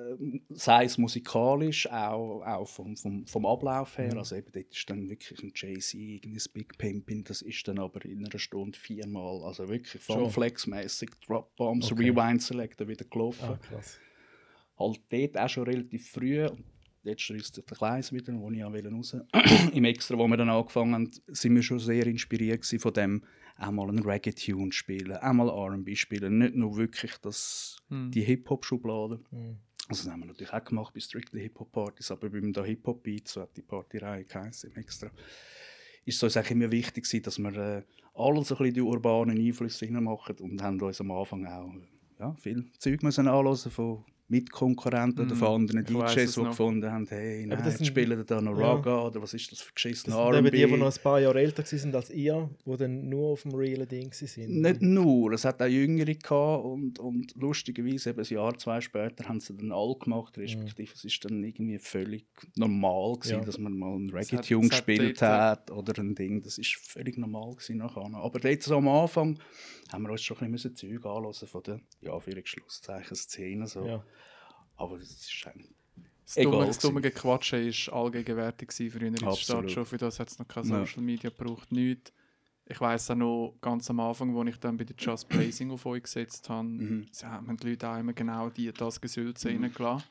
sei 0.50 0.86
es 0.86 0.98
musikalisch, 0.98 1.90
auch, 1.90 2.42
auch 2.42 2.68
vom, 2.68 2.96
vom, 2.96 3.26
vom 3.28 3.46
Ablauf 3.46 3.98
her. 3.98 4.12
Mhm. 4.14 4.20
Also 4.20 4.36
eben 4.36 4.52
dort 4.52 4.72
ist 4.74 4.90
dann 4.90 5.10
wirklich 5.10 5.44
ein 5.44 5.52
Jay-Z, 5.56 5.94
irgendein 6.00 6.44
Big 6.54 6.78
Pimpin, 6.78 7.24
das 7.24 7.42
ist 7.42 7.68
dann 7.68 7.80
aber 7.80 8.04
in 8.06 8.26
einer 8.26 8.40
Stunde 8.40 8.78
viermal, 8.78 9.44
also 9.44 9.68
wirklich. 9.70 10.02
Flex-mäßig, 10.30 11.10
Drop 11.26 11.56
Bombs, 11.56 11.92
Okay. 11.92 12.10
Rewind 12.10 12.42
Selector 12.42 12.88
wieder 12.88 13.06
gelaufen. 13.06 13.44
Ah. 13.44 13.60
Halt 14.78 15.02
dort 15.10 15.38
auch 15.38 15.50
schon 15.50 15.64
relativ 15.64 16.10
früh. 16.10 16.48
Jetzt 17.04 17.26
sich 17.26 17.52
der 17.52 17.64
Kleis 17.64 18.14
wieder, 18.14 18.32
wo 18.34 18.52
ich 18.52 18.64
raus 18.64 19.16
Im 19.74 19.86
Extra, 19.86 20.18
wo 20.18 20.28
wir 20.28 20.38
dann 20.38 20.50
angefangen 20.50 20.94
haben, 20.94 21.12
sind 21.28 21.56
wir 21.56 21.64
schon 21.64 21.80
sehr 21.80 22.06
inspiriert 22.06 22.64
von 22.78 22.94
dem, 22.94 23.24
auch 23.58 23.72
mal 23.72 23.90
einen 23.90 24.04
Reggae-Tune 24.04 24.72
spielen, 24.72 25.18
auch 25.18 25.34
mal 25.34 25.50
R&B 25.50 25.96
spielen, 25.96 26.38
nicht 26.38 26.56
nur 26.56 26.78
wirklich 26.78 27.18
das, 27.18 27.78
Hm. 27.90 28.12
die 28.12 28.22
Hip-Hop-Schublade. 28.22 29.20
Mhm. 29.32 29.58
Also 29.92 30.06
das 30.06 30.14
haben 30.14 30.22
wir 30.22 30.28
natürlich 30.28 30.54
auch 30.54 30.64
gemacht 30.64 30.94
bei 30.94 31.02
Strictly 31.02 31.42
Hip-Hop-Partys, 31.42 32.12
aber 32.12 32.30
beim 32.30 32.54
da 32.54 32.64
Hip-Hop-Beat, 32.64 33.28
so 33.28 33.42
hat 33.42 33.58
die 33.58 33.62
Partyreihe 33.62 34.24
geheißen 34.24 34.74
Extra, 34.78 35.12
ist 36.06 36.16
es 36.16 36.24
uns 36.24 36.38
eigentlich 36.38 36.52
immer 36.52 36.72
wichtig 36.72 37.04
gewesen, 37.04 37.24
dass 37.24 37.38
wir 37.40 37.58
äh, 37.58 37.84
alle 38.14 38.42
so 38.46 38.56
ein 38.56 38.60
bisschen 38.60 38.74
die 38.74 38.82
urbanen 38.82 39.38
Einflüsse 39.38 39.84
reinmachen 39.88 40.38
und 40.38 40.64
haben 40.64 40.80
uns 40.80 41.02
am 41.02 41.12
Anfang 41.12 41.46
auch 41.46 41.74
ja, 42.20 42.34
viel 42.36 42.72
Zeug 42.78 43.04
müssen 43.04 43.28
anhören 43.28 43.58
von 43.58 44.06
Mitkonkurrenten 44.32 45.26
oder 45.26 45.36
Mhm. 45.36 45.40
von 45.40 45.48
anderen 45.62 45.86
DJs, 45.86 46.34
die 46.34 46.40
noch. 46.40 46.50
gefunden 46.50 46.92
haben, 46.92 47.06
hey, 47.10 47.46
nein, 47.46 47.58
das 47.60 47.68
jetzt 47.68 47.78
sind- 47.78 47.88
spielen 47.88 48.24
da 48.26 48.42
noch 48.42 48.58
ja. 48.58 48.74
Raga 48.74 49.02
oder 49.08 49.22
was 49.22 49.34
ist 49.34 49.52
das 49.52 49.60
für 49.60 49.68
Das 49.72 49.76
geschissene 49.76 50.16
sind 50.16 50.36
eben 50.36 50.52
die, 50.52 50.66
die 50.66 50.78
noch 50.78 50.92
ein 50.96 51.02
paar 51.04 51.20
Jahre 51.20 51.40
älter 51.40 51.64
waren 51.64 51.96
als 51.96 52.10
ihr, 52.10 52.50
die 52.66 52.78
dann 52.78 53.10
nur 53.10 53.30
auf 53.32 53.42
dem 53.44 53.54
realen 53.56 53.88
Ding 53.88 54.12
waren. 54.12 54.62
Nicht 54.62 54.82
nur, 54.82 55.32
es 55.34 55.46
hat 55.46 55.62
auch 55.62 55.66
Jüngere 55.68 56.16
gehabt 56.16 56.64
und, 56.66 57.00
und 57.00 57.34
lustigerweise 57.36 58.12
eben 58.12 58.20
ein 58.20 58.26
Jahr, 58.26 58.58
zwei 58.58 58.82
später 58.82 59.28
haben 59.28 59.40
sie 59.40 59.56
dann 59.56 59.72
alle 59.72 59.96
gemacht, 59.96 60.38
respektive 60.38 60.92
es 60.94 61.04
ist 61.04 61.26
dann 61.26 61.44
irgendwie 61.44 61.78
völlig 61.78 62.26
normal 62.56 63.16
gewesen, 63.16 63.40
Ja. 63.40 63.46
dass 63.46 63.58
man 63.58 63.78
mal 63.78 63.94
einen 63.96 64.08
hat- 64.14 64.32
Reggae-Tune 64.32 64.68
es 64.68 64.72
hat 64.72 64.86
gespielt 64.88 65.22
dort, 65.22 65.30
äh, 65.30 65.34
hat 65.42 65.72
oder 65.72 66.02
ein 66.02 66.16
Ding, 66.16 66.42
das 66.42 66.58
ist 66.58 66.76
völlig 66.76 67.18
normal 67.18 67.52
gewesen 67.56 67.78
nachher. 67.78 68.02
Aber 68.14 68.40
dort 68.40 68.64
so 68.64 68.78
am 68.78 68.88
Anfang 68.88 69.40
haben 69.92 70.04
wir 70.04 70.12
uns 70.12 70.22
schon 70.22 70.38
ein 70.40 70.52
bisschen 70.52 70.76
Zeug 70.76 71.06
anhören 71.06 71.34
von 71.34 71.64
der, 71.64 71.82
ja, 72.00 72.18
für 72.20 72.42
Schlusszeichen 72.46 73.16
Szene 73.16 73.68
so. 73.68 73.86
Ja. 73.86 74.04
Aber 74.82 74.98
das 74.98 75.10
ist 75.12 75.48
eigentlich 75.48 75.70
Das 76.26 76.36
dumme, 76.36 76.66
das 76.66 76.80
dumme 76.80 77.02
Gequatsche 77.02 77.58
war 77.66 77.94
allgegenwärtig 78.04 78.72
früher 78.72 79.02
in 79.04 79.14
der 79.14 79.20
Stadt 79.20 79.34
Absolut. 79.34 79.72
schon. 79.72 79.86
Für 79.86 79.98
das 79.98 80.20
hat 80.20 80.30
es 80.30 80.40
noch 80.40 80.48
keine 80.48 80.68
Ja. 80.70 80.80
Social 80.86 81.04
Media 81.04 81.30
gebraucht, 81.30 81.72
nichts. 81.72 82.12
Ich 82.66 82.80
weiss 82.80 83.12
auch 83.12 83.16
noch 83.16 83.56
ganz 83.60 83.90
am 83.90 84.00
Anfang, 84.00 84.36
als 84.38 84.50
ich 84.50 84.58
dann 84.60 84.78
bei 84.78 84.86
der 84.86 84.96
Just 84.98 85.28
Blazing 85.28 85.72
auf 85.72 85.86
euch 85.86 86.04
gesetzt 86.04 86.48
habe, 86.50 86.68
Mhm. 86.68 87.06
haben 87.24 87.58
die 87.58 87.70
Leute 87.72 87.90
auch 87.90 87.98
immer 88.00 88.14
genau 88.14 88.50
die, 88.50 88.72
das 88.72 89.02
Gesülze 89.02 89.50
reingelassen. 89.50 90.08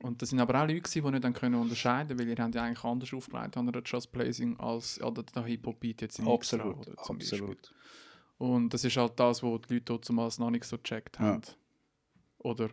Und 0.00 0.20
das 0.20 0.30
sind 0.30 0.40
aber 0.40 0.60
auch 0.60 0.66
Leute, 0.66 0.90
die 0.90 1.00
nicht 1.00 1.22
dann 1.22 1.32
können 1.32 1.54
unterscheiden 1.54 2.18
weil 2.18 2.26
ihr 2.28 2.36
habt 2.36 2.54
ja 2.56 2.64
eigentlich 2.64 2.82
anders 2.82 3.14
aufgelegt 3.14 3.56
an 3.56 3.70
der 3.70 3.82
Just 3.84 4.10
Blazing 4.10 4.58
als 4.58 5.00
an 5.00 5.14
der, 5.14 5.44
Hip-Hop-Beat 5.44 6.02
jetzt 6.02 6.18
in 6.18 6.26
Extra, 6.26 6.56
absolut, 6.56 6.88
oder 6.88 6.96
zum 7.04 7.18
Beispiel. 7.18 7.38
absolut. 7.38 7.74
Und 8.38 8.74
das 8.74 8.82
ist 8.84 8.96
halt 8.96 9.12
das, 9.20 9.40
was 9.44 9.60
die 9.68 9.74
Leute 9.74 9.84
dort 9.84 10.04
zumals 10.04 10.38
noch 10.40 10.50
nicht 10.50 10.64
so 10.64 10.76
gecheckt 10.76 11.18
Ja. 11.20 11.26
haben. 11.26 11.42
Oder 12.38 12.70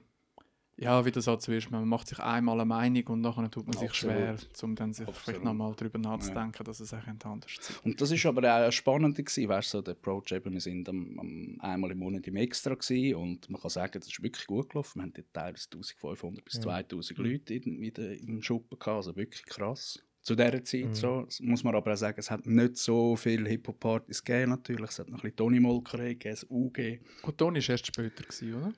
ja, 0.80 1.06
wie 1.06 1.12
das 1.12 1.26
so 1.26 1.34
ist, 1.36 1.72
man 1.72 1.88
macht 1.88 2.08
sich 2.08 2.20
einmal 2.20 2.56
eine 2.56 2.66
Meinung 2.66 3.06
und 3.08 3.22
nachher 3.22 3.50
tut 3.52 3.68
man 3.68 3.78
sich 3.78 3.90
Absolut. 3.90 4.16
schwer, 4.16 4.38
um 4.64 4.76
dann 4.76 4.94
sich 4.94 5.08
Absolut. 5.08 5.24
vielleicht 5.26 5.44
nochmal 5.44 5.74
darüber 5.76 6.00
nachzudenken, 6.00 6.64
dass 6.64 6.80
es 6.80 6.94
eigentlich 6.94 7.26
anders 7.26 7.52
sein 7.60 7.76
Und 7.84 8.00
das 8.00 8.12
ist 8.12 8.26
aber 8.26 8.68
auch 8.68 8.72
spannend 8.72 9.18
gewesen, 9.18 9.50
weißt 9.50 9.74
du, 9.74 9.78
so 9.78 9.82
der 9.82 9.94
Approach 9.94 10.32
eben, 10.32 10.54
wir 10.54 10.62
sind 10.62 10.88
am, 10.88 11.20
am, 11.20 11.58
einmal 11.60 11.92
im 11.92 12.00
Monat 12.00 12.26
im 12.28 12.36
Extra 12.38 12.74
gewesen 12.76 13.16
und 13.16 13.50
man 13.50 13.62
kann 13.62 13.70
sagen, 13.70 14.00
das 14.00 14.08
ist 14.08 14.24
wirklich 14.24 14.48
gut 14.48 14.70
gelaufen. 14.70 15.00
Wir 15.00 15.04
haben 15.04 15.14
dort 15.14 15.34
teilweise 15.34 15.66
1500 15.74 16.46
bis 16.46 16.54
Ja. 16.56 16.62
2000 16.62 17.20
Leute 17.20 17.54
in, 17.56 17.82
wieder 17.82 18.12
im 18.18 18.42
Schuppen 18.42 18.80
gehabt, 18.80 18.96
also 18.98 19.16
wirklich 19.16 19.44
krass. 19.46 20.00
Zu 20.22 20.36
dieser 20.36 20.64
Zeit 20.64 20.86
Mhm. 20.86 20.94
so, 20.96 21.22
Das 21.24 21.40
muss 21.40 21.64
man 21.64 21.76
aber 21.76 21.94
auch 21.94 21.98
sagen, 21.98 22.20
es 22.20 22.30
hat 22.30 22.46
nicht 22.46 22.76
so 22.78 23.16
viele 23.16 23.50
Hip-Hop-Partys 23.50 24.24
gegeben 24.24 24.52
natürlich, 24.52 24.90
es 24.92 25.00
hat 25.00 25.08
noch 25.10 25.20
ein 25.20 25.22
bisschen 25.22 25.38
Tony 25.38 25.60
Molkerei 25.60 26.10
gegeben, 26.14 26.36
das 26.36 26.46
UG. 26.50 27.00
Gut, 27.22 27.38
Toni 27.38 27.60
war 27.62 27.70
erst 27.70 27.88
später, 27.88 28.24
gewesen, 28.24 28.54
oder? 28.54 28.74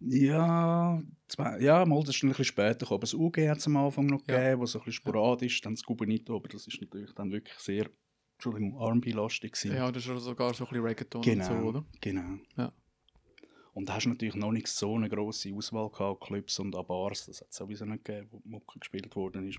Ja, 0.00 1.02
zwei, 1.26 1.58
ja, 1.60 1.84
mal, 1.84 2.00
das 2.04 2.16
ist 2.16 2.22
ein 2.22 2.28
bisschen 2.28 2.44
später 2.44 2.78
gekommen. 2.80 2.98
Aber 2.98 3.00
das 3.00 3.14
UG 3.14 3.36
hat 3.48 3.58
es 3.58 3.66
am 3.66 3.76
Anfang 3.76 4.06
noch 4.06 4.22
Ja. 4.28 4.36
gegeben, 4.38 4.62
was 4.62 4.72
so 4.72 4.78
ein 4.78 4.84
bisschen 4.84 5.02
sporadisch, 5.02 5.60
dann 5.60 5.74
das 5.74 5.82
Gubenito, 5.82 6.36
aber 6.36 6.48
das 6.48 6.66
ist 6.66 6.80
natürlich 6.80 7.12
dann 7.14 7.32
wirklich 7.32 7.58
sehr, 7.58 7.88
Entschuldigung, 8.34 8.78
R&B-lastig 8.80 9.52
gewesen. 9.52 9.76
Ja, 9.76 9.90
das 9.90 10.06
ist 10.06 10.22
sogar 10.22 10.54
so 10.54 10.64
ein 10.64 10.68
bisschen 10.70 10.84
Reggaeton 10.84 11.22
Genau, 11.22 11.50
und 11.52 11.60
so, 11.62 11.68
oder? 11.68 11.84
genau. 12.00 12.38
Ja. 12.56 12.72
Und 13.74 13.88
da 13.88 13.94
hast 13.94 14.04
du 14.06 14.10
natürlich 14.10 14.34
noch 14.36 14.52
nicht 14.52 14.66
so 14.68 14.94
eine 14.96 15.08
grosse 15.08 15.52
Auswahl 15.54 15.88
gehabt, 15.90 16.20
Clubs 16.24 16.58
und 16.58 16.70
Bars, 16.86 17.26
das 17.26 17.40
hat 17.40 17.48
es 17.50 17.56
sowieso 17.56 17.84
nicht 17.84 18.04
gegeben, 18.04 18.28
wo 18.30 18.40
Mucke 18.44 18.78
gespielt 18.78 19.14
worden 19.16 19.48
ist. 19.48 19.58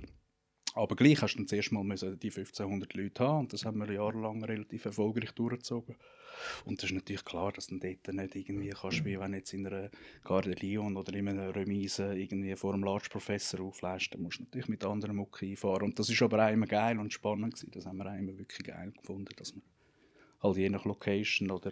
Aber 0.79 0.95
gleich 0.95 1.21
hast 1.21 1.33
du 1.33 1.39
dann 1.39 1.47
zuerst 1.47 1.73
mal 1.73 1.83
müssen 1.83 2.17
die 2.19 2.29
1500 2.29 2.93
Leute 2.93 3.23
haben 3.23 3.39
und 3.39 3.53
das 3.53 3.65
haben 3.65 3.79
wir 3.79 3.91
jahrelang 3.91 4.41
relativ 4.45 4.85
erfolgreich 4.85 5.31
durchgezogen. 5.31 5.95
Und 6.63 6.81
das 6.81 6.89
ist 6.89 6.95
natürlich 6.95 7.25
klar, 7.25 7.51
dass 7.51 7.67
du 7.67 7.77
dort 7.79 8.07
nicht 8.13 8.35
irgendwie 8.35 8.69
kannst, 8.69 9.03
wie 9.03 9.19
wenn 9.19 9.33
jetzt 9.33 9.53
in 9.53 9.67
einer 9.67 9.89
Garde 10.23 10.51
Lyon 10.51 10.95
oder 10.95 11.13
in 11.13 11.27
einer 11.27 11.53
Remise 11.53 12.15
irgendwie 12.15 12.55
vor 12.55 12.73
einem 12.73 12.85
Large 12.85 13.09
Professor 13.09 13.59
auflässt, 13.59 14.13
dann 14.13 14.21
musst 14.21 14.39
du 14.39 14.43
natürlich 14.43 14.69
mit 14.69 14.85
anderen 14.85 15.17
Mucke 15.17 15.45
einfahren. 15.45 15.83
Und 15.83 15.99
das 15.99 16.09
ist 16.09 16.21
aber 16.21 16.45
auch 16.45 16.51
immer 16.51 16.65
geil 16.65 16.97
und 16.97 17.11
spannend 17.11 17.55
gewesen. 17.55 17.71
Das 17.71 17.85
haben 17.85 17.97
wir 17.97 18.09
auch 18.09 18.17
immer 18.17 18.37
wirklich 18.37 18.65
geil 18.65 18.93
gefunden, 18.97 19.33
dass 19.35 19.53
man 19.53 19.63
halt 20.41 20.57
je 20.57 20.69
nach 20.69 20.85
Location 20.85 21.51
oder 21.51 21.71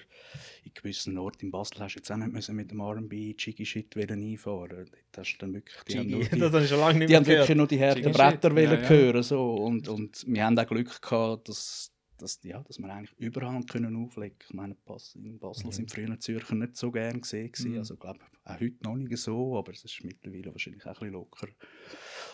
in 0.63 0.71
gewissen 0.73 1.17
Orten 1.17 1.45
in 1.45 1.51
Basel 1.51 1.79
hast 1.79 1.95
du 1.95 1.99
jetzt 1.99 2.11
auch 2.11 2.17
nicht 2.17 2.33
müssen 2.33 2.55
mit 2.55 2.71
dem 2.71 2.79
R&B 2.79 3.35
Jiggy 3.37 3.65
Shit 3.65 3.95
einfahren. 3.97 4.89
Hast 5.15 5.33
du 5.33 5.37
dann 5.39 5.53
wirklich, 5.53 5.83
die 5.83 5.99
haben, 5.99 6.09
nur 6.09 6.19
die, 6.23 6.39
das 6.39 6.69
schon 6.69 6.79
lange 6.79 6.99
nicht 6.99 7.09
die 7.09 7.15
haben 7.15 7.25
wirklich 7.25 7.57
nur 7.57 7.67
die 7.67 7.79
harten 7.79 8.11
Bretter 8.11 8.51
ja, 8.59 8.73
ja. 8.73 8.89
hören 8.89 9.23
so 9.23 9.55
und, 9.55 9.87
und 9.87 10.23
wir 10.27 10.45
haben 10.45 10.57
auch 10.59 10.67
Glück 10.67 11.01
gehabt, 11.01 11.49
dass 11.49 11.91
dass, 12.17 12.39
ja, 12.43 12.61
dass 12.63 12.79
wir 12.79 12.89
eigentlich 12.89 13.15
überall 13.19 13.63
können 13.63 13.95
auflegen 13.95 14.37
Ich 14.43 14.53
meine, 14.53 14.75
in 15.15 15.39
Basel 15.39 15.67
Mhm. 15.67 15.71
sind 15.71 15.91
früher 15.91 16.19
Zürcher 16.19 16.55
nicht 16.55 16.75
so 16.75 16.91
gern 16.91 17.21
gesehen. 17.21 17.51
Mhm. 17.59 17.77
Also 17.77 17.93
ich 17.93 17.99
glaube, 17.99 18.19
auch 18.43 18.59
heute 18.59 18.83
noch 18.83 18.95
nicht 18.95 19.17
so, 19.17 19.57
aber 19.57 19.71
es 19.71 19.83
ist 19.83 20.03
mittlerweile 20.03 20.51
wahrscheinlich 20.51 20.83
auch 20.83 20.87
ein 20.87 20.93
bisschen 20.93 21.13
locker. 21.13 21.47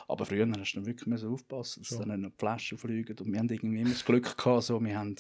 Aber 0.08 0.26
früher 0.26 0.48
hast 0.58 0.74
du 0.74 0.78
dann 0.80 0.86
wirklich 0.86 1.24
aufpassen, 1.24 1.84
dass 1.84 1.98
Schon. 1.98 2.08
dann 2.10 2.22
nicht 2.22 2.38
Flaschen 2.38 2.78
fliegen. 2.78 3.18
Und 3.18 3.32
wir 3.32 3.40
haben 3.40 3.50
irgendwie 3.50 3.82
immer 3.82 3.90
das 3.90 4.06
Glück 4.06 4.38
gehabt, 4.38 4.64
so, 4.64 4.84
wir, 4.84 4.98
haben, 4.98 5.16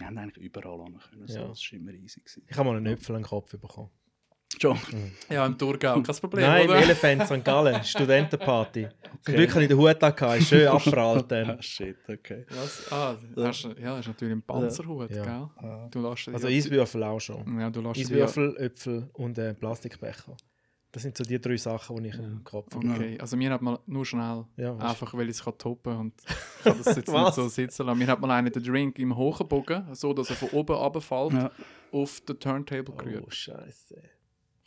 wir 0.00 0.06
haben 0.06 0.18
eigentlich 0.18 0.44
überall 0.44 0.82
hin 0.84 0.98
können. 0.98 1.28
So. 1.28 1.38
Ja. 1.38 1.48
Das 1.48 1.60
war 1.72 1.78
immer 1.78 1.92
easy. 1.92 2.20
Gewesen. 2.20 2.42
Ich 2.48 2.56
habe 2.56 2.68
mal 2.68 2.76
einen 2.76 2.86
Äpfel 2.86 3.14
in 3.16 3.22
den 3.22 3.28
Kopf 3.28 3.50
bekommen. 3.52 3.90
Schon. 4.60 4.76
Ja, 5.30 5.46
im 5.46 5.56
Thurgau, 5.56 6.02
kein 6.02 6.16
Problem, 6.16 6.44
Nein, 6.44 6.64
im 6.64 6.70
oder? 6.70 6.82
Elefant 6.82 7.24
St. 7.24 7.44
Gallen, 7.44 7.84
Studentenparty. 7.84 8.82
Zum 8.88 8.90
Okay. 9.20 9.32
Glück 9.36 9.50
hatte 9.50 9.62
ich 9.62 9.68
den 9.68 9.78
Hut 9.78 10.02
an, 10.02 10.40
schön 10.42 10.66
abprallt 10.76 11.30
dann. 11.30 11.50
Ah, 11.50 11.62
shit, 11.62 11.96
okay. 12.08 12.44
Was? 12.50 12.90
Ah, 12.92 13.16
hast, 13.36 13.64
du- 13.64 13.68
ja, 13.80 13.90
das 13.96 14.00
ist 14.00 14.06
natürlich 14.08 14.34
ein 14.34 14.42
Panzerhut, 14.42 15.10
Ja. 15.14 15.22
gell? 15.22 15.88
Du 15.92 16.02
lässt 16.02 16.28
Also 16.28 16.48
ja, 16.48 16.56
Eiswürfel 16.56 17.02
auch 17.04 17.20
schon. 17.20 17.60
Ja, 17.60 17.70
du 17.70 17.80
lässt 17.80 17.96
ja, 17.98 18.02
Eiswürfel, 18.06 18.56
Äpfel 18.58 19.08
und 19.12 19.38
äh, 19.38 19.54
Plastikbecher. 19.54 20.36
Das 20.92 21.02
sind 21.02 21.16
so 21.16 21.22
die 21.22 21.40
drei 21.40 21.56
Sachen, 21.56 22.02
die 22.02 22.08
ich 22.08 22.18
im 22.18 22.42
Kopf 22.42 22.74
habe. 22.74 22.88
Okay, 22.88 23.16
also 23.20 23.36
mir 23.36 23.52
hat 23.52 23.62
man 23.62 23.78
nur 23.86 24.04
schnell, 24.04 24.44
Ja, 24.56 24.76
einfach 24.76 25.14
weil 25.14 25.26
ich 25.26 25.36
es 25.36 25.44
kann 25.44 25.56
toppen 25.56 25.96
und 25.96 26.14
ich 26.26 26.64
kann 26.64 26.78
das 26.82 26.96
jetzt 26.96 27.08
nicht 27.12 27.34
so 27.34 27.48
sitzen 27.48 27.86
lassen. 27.86 27.98
Mir 27.98 28.08
hat 28.08 28.20
mal 28.20 28.30
einen 28.32 28.52
den 28.52 28.62
Drink 28.62 28.98
im 28.98 29.16
hohen 29.16 29.46
Bogen, 29.46 29.94
so 29.94 30.12
dass 30.12 30.30
er 30.30 30.36
von 30.36 30.48
oben 30.50 30.74
runterfällt, 30.74 31.32
Ja. 31.34 31.50
auf 31.92 32.20
den 32.22 32.40
Turntable 32.40 32.92
Oh, 32.92 32.96
gerührt. 32.96 33.32
Scheiße. 33.32 34.02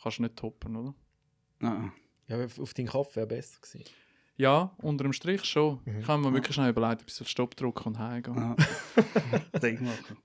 Kannst 0.02 0.18
du 0.18 0.22
nicht 0.22 0.36
toppen, 0.36 0.76
oder? 0.76 0.94
Ah. 1.60 1.90
Ja, 2.26 2.36
aber 2.36 2.46
auf 2.62 2.72
deinen 2.72 2.88
Kopf 2.88 3.14
wäre 3.16 3.26
besser 3.26 3.60
gewesen. 3.60 3.84
Ja, 4.36 4.74
unter 4.78 5.04
dem 5.04 5.12
Strich 5.12 5.44
schon. 5.44 5.80
Mhm. 5.84 6.00
Ich 6.00 6.08
habe 6.08 6.22
mir 6.22 6.32
wirklich 6.32 6.54
schnell 6.54 6.70
überlegt, 6.70 7.02
ob 7.02 7.08
ich 7.08 7.14
so 7.14 7.24
Stopp 7.26 7.54
drücken 7.54 7.88
und 7.88 7.98
heimgehen. 7.98 8.36
Ah. 8.38 8.56
Ding 9.62 9.84
machen. 9.84 10.16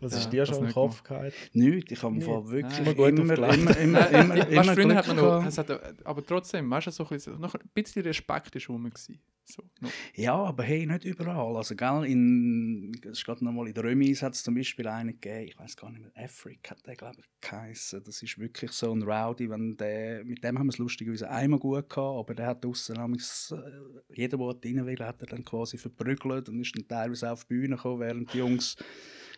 Was 0.00 0.12
Ja, 0.12 0.18
ist 0.18 0.30
dir 0.30 0.46
schon 0.46 0.66
im 0.66 0.72
Kopf 0.72 1.02
gehabt? 1.02 1.32
Nichts, 1.52 1.92
ich 1.92 2.02
habe. 2.02 2.20
Fall 2.20 2.48
wirklich 2.48 2.80
Nein. 2.80 3.16
immer, 3.16 3.36
Immer 3.36 3.36
immer, 3.36 3.78
immer, 3.78 3.78
immer, 3.78 4.10
immer, 4.10 4.48
immer, 4.48 4.64
früher 4.64 4.84
Glück 4.84 4.96
hat 4.96 5.06
man 5.08 5.16
noch, 5.16 5.46
es 5.46 5.58
hat, 5.58 6.06
aber 6.06 6.24
trotzdem, 6.24 6.70
weißt 6.70 6.88
du, 6.88 6.90
so 6.90 7.04
ein 7.04 7.08
bisschen, 7.10 7.40
noch 7.40 7.54
ein 7.54 7.60
bisschen 7.72 8.02
Respekt 8.02 8.54
ist 8.56 8.68
rum. 8.68 8.84
gewesen. 8.84 9.20
So, 9.48 9.62
noch. 9.80 9.90
Ja, 10.14 10.34
aber 10.34 10.64
hey, 10.64 10.86
nicht 10.86 11.04
überall. 11.04 11.56
Also, 11.56 11.76
gell, 11.76 12.04
in, 12.04 12.92
es 13.04 13.18
ist 13.18 13.24
gerade 13.24 13.44
nochmal 13.44 13.68
in 13.68 13.74
der 13.74 13.84
Römis 13.84 14.20
hat 14.20 14.34
es 14.34 14.42
zum 14.42 14.56
Beispiel 14.56 14.88
einen 14.88 15.20
gegeben, 15.20 15.46
ich 15.46 15.58
weiß 15.58 15.76
gar 15.76 15.90
nicht 15.90 16.02
mehr, 16.02 16.24
Africa 16.24 16.72
hat 16.72 16.84
der, 16.84 16.96
glaube 16.96 17.18
ich, 17.20 17.48
geheißen. 17.48 18.02
Das 18.02 18.22
ist 18.22 18.38
wirklich 18.38 18.72
so 18.72 18.92
ein 18.92 19.02
Rowdy, 19.04 19.48
wenn 19.48 19.76
der, 19.76 20.24
mit 20.24 20.42
dem 20.42 20.58
haben 20.58 20.66
wir 20.66 20.72
es 20.72 20.78
lustigerweise 20.78 21.30
einmal 21.30 21.60
gut 21.60 21.88
gehabt, 21.88 21.96
aber 21.96 22.34
der 22.34 22.46
hat 22.46 22.64
draussen 22.64 22.96
äh, 22.96 23.56
jeder, 24.14 24.36
der 24.36 24.46
rein 24.46 24.86
will, 24.86 24.98
hat 24.98 25.20
er 25.20 25.28
dann 25.28 25.44
quasi 25.44 25.78
verprügelt 25.78 26.48
und 26.48 26.60
ist 26.60 26.76
dann 26.76 26.88
teilweise 26.88 27.30
auf 27.30 27.44
die 27.44 27.54
Bühne 27.54 27.76
gekommen, 27.76 28.00
während 28.00 28.32
die 28.32 28.38
Jungs 28.38 28.76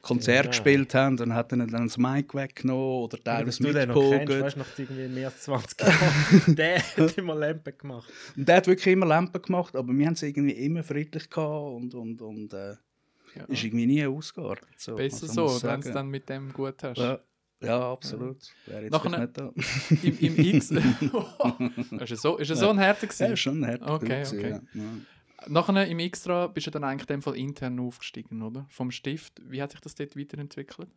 Konzert 0.02 0.44
Ja. 0.46 0.50
gespielt 0.50 0.94
haben. 0.94 1.16
Dann 1.16 1.34
hat 1.34 1.52
er 1.52 1.58
ihnen 1.58 1.68
dann 1.70 1.86
das 1.86 1.98
Mic 1.98 2.34
weggenommen 2.34 3.02
oder 3.04 3.18
Ja, 3.18 3.42
dass 3.44 3.58
teilweise 3.58 3.86
du 3.86 3.86
noch 3.92 3.94
mitgepogelt. 4.10 4.42
weißt 4.44 4.56
du, 4.56 4.60
nach 4.60 4.78
irgendwie 4.78 5.08
mehr 5.08 5.26
als 5.28 5.40
20 5.42 5.80
Jahren. 5.80 6.54
der 6.56 6.78
hat 6.82 7.18
immer 7.18 7.34
Lampen 7.34 7.76
gemacht. 7.76 8.08
Und 8.36 8.48
der 8.48 8.56
hat 8.56 8.66
wirklich 8.66 8.92
immer 8.92 9.06
Lampen 9.06 9.42
gemacht, 9.42 9.74
aber 9.76 9.92
wir 9.92 10.06
haben 10.06 10.14
es 10.14 10.22
irgendwie 10.22 10.52
immer 10.52 10.82
friedlich 10.82 11.28
gehabt 11.28 11.74
und, 11.76 11.94
und, 11.94 12.22
und 12.22 12.52
äh, 12.52 12.74
Ja. 13.36 13.44
ist 13.48 13.62
irgendwie 13.64 13.86
nie 13.86 14.06
ausgeartet. 14.06 14.68
So, 14.76 14.94
Besser 14.96 15.28
also 15.28 15.48
so, 15.48 15.66
wenn 15.68 15.80
du 15.80 15.88
es 15.88 15.94
dann 15.94 16.08
mit 16.08 16.28
dem 16.28 16.52
gut 16.52 16.82
hast. 16.82 16.98
Ja, 16.98 17.18
ja 17.60 17.92
absolut. 17.92 18.38
Wäre 18.66 18.82
jetzt 18.84 18.92
Nachher- 18.92 19.18
nicht 19.20 19.36
da. 19.36 19.52
Im, 20.02 20.18
Im 20.18 20.38
X. 20.56 20.70
ist 22.00 22.10
er 22.10 22.16
so, 22.16 22.36
ist 22.38 22.50
er 22.50 22.56
so 22.56 22.70
ein 22.70 22.78
Härter 22.78 23.02
Ja, 23.02 23.08
gewesen? 23.08 23.32
ist 23.32 23.40
schon 23.40 23.64
ein 23.64 23.70
harter 23.80 23.94
Okay, 23.94 24.24
okay. 24.26 24.60
Ja. 24.74 24.82
Nachher 25.46 25.86
im 25.86 25.98
Extra 26.00 26.46
bist 26.48 26.66
du 26.66 26.70
dann 26.70 26.84
eigentlich 26.84 27.08
in 27.08 27.16
dem 27.16 27.22
Fall 27.22 27.36
intern 27.36 27.78
aufgestiegen, 27.80 28.42
oder? 28.42 28.66
Vom 28.70 28.90
Stift. 28.90 29.40
Wie 29.48 29.62
hat 29.62 29.70
sich 29.70 29.80
das 29.80 29.94
dort 29.94 30.16
weiterentwickelt? 30.16 30.88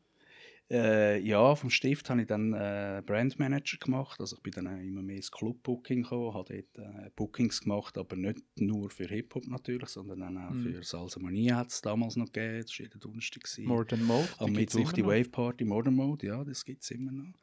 Äh, 0.69 1.19
ja, 1.19 1.54
vom 1.56 1.69
Stift 1.69 2.10
habe 2.10 2.21
ich 2.21 2.27
dann 2.27 2.54
äh, 2.54 3.04
Brandmanager 3.06 3.77
gemacht. 3.77 4.21
Also 4.21 4.38
ich 4.38 4.41
bin 4.41 4.54
dann 4.54 4.80
immer 4.82 5.01
mehr 5.01 5.17
ins 5.17 5.30
Club-Booking 5.30 6.04
gekommen, 6.04 6.34
habe 6.34 6.63
dort 6.73 6.88
äh, 6.88 7.10
Bookings 7.13 7.62
gemacht, 7.62 7.97
aber 7.97 8.15
nicht 8.15 8.39
nur 8.58 8.89
für 8.89 9.06
Hip-Hop 9.06 9.47
natürlich, 9.47 9.89
sondern 9.89 10.38
auch 10.38 10.51
Mhm. 10.51 10.63
für 10.63 10.84
Salsamania 10.84 11.58
hat 11.58 11.71
es 11.71 11.82
damals 11.82 12.15
noch 12.15 12.32
gegeben. 12.32 12.62
Das 12.62 12.71
war 12.80 12.86
jeden 12.86 12.99
Donnerstag. 13.01 13.43
Than 13.89 14.04
Mode. 14.06 14.30
Am 14.38 14.54
Mittwoch 14.54 14.93
die. 14.93 15.06
Wave 15.06 15.30
Party 15.30 15.65
Modern 15.65 15.95
Mode, 15.95 16.27
ja, 16.27 16.43
das 16.43 16.63
gibt 16.63 16.84
es 16.84 16.91
immer 16.91 17.12
noch. 17.12 17.34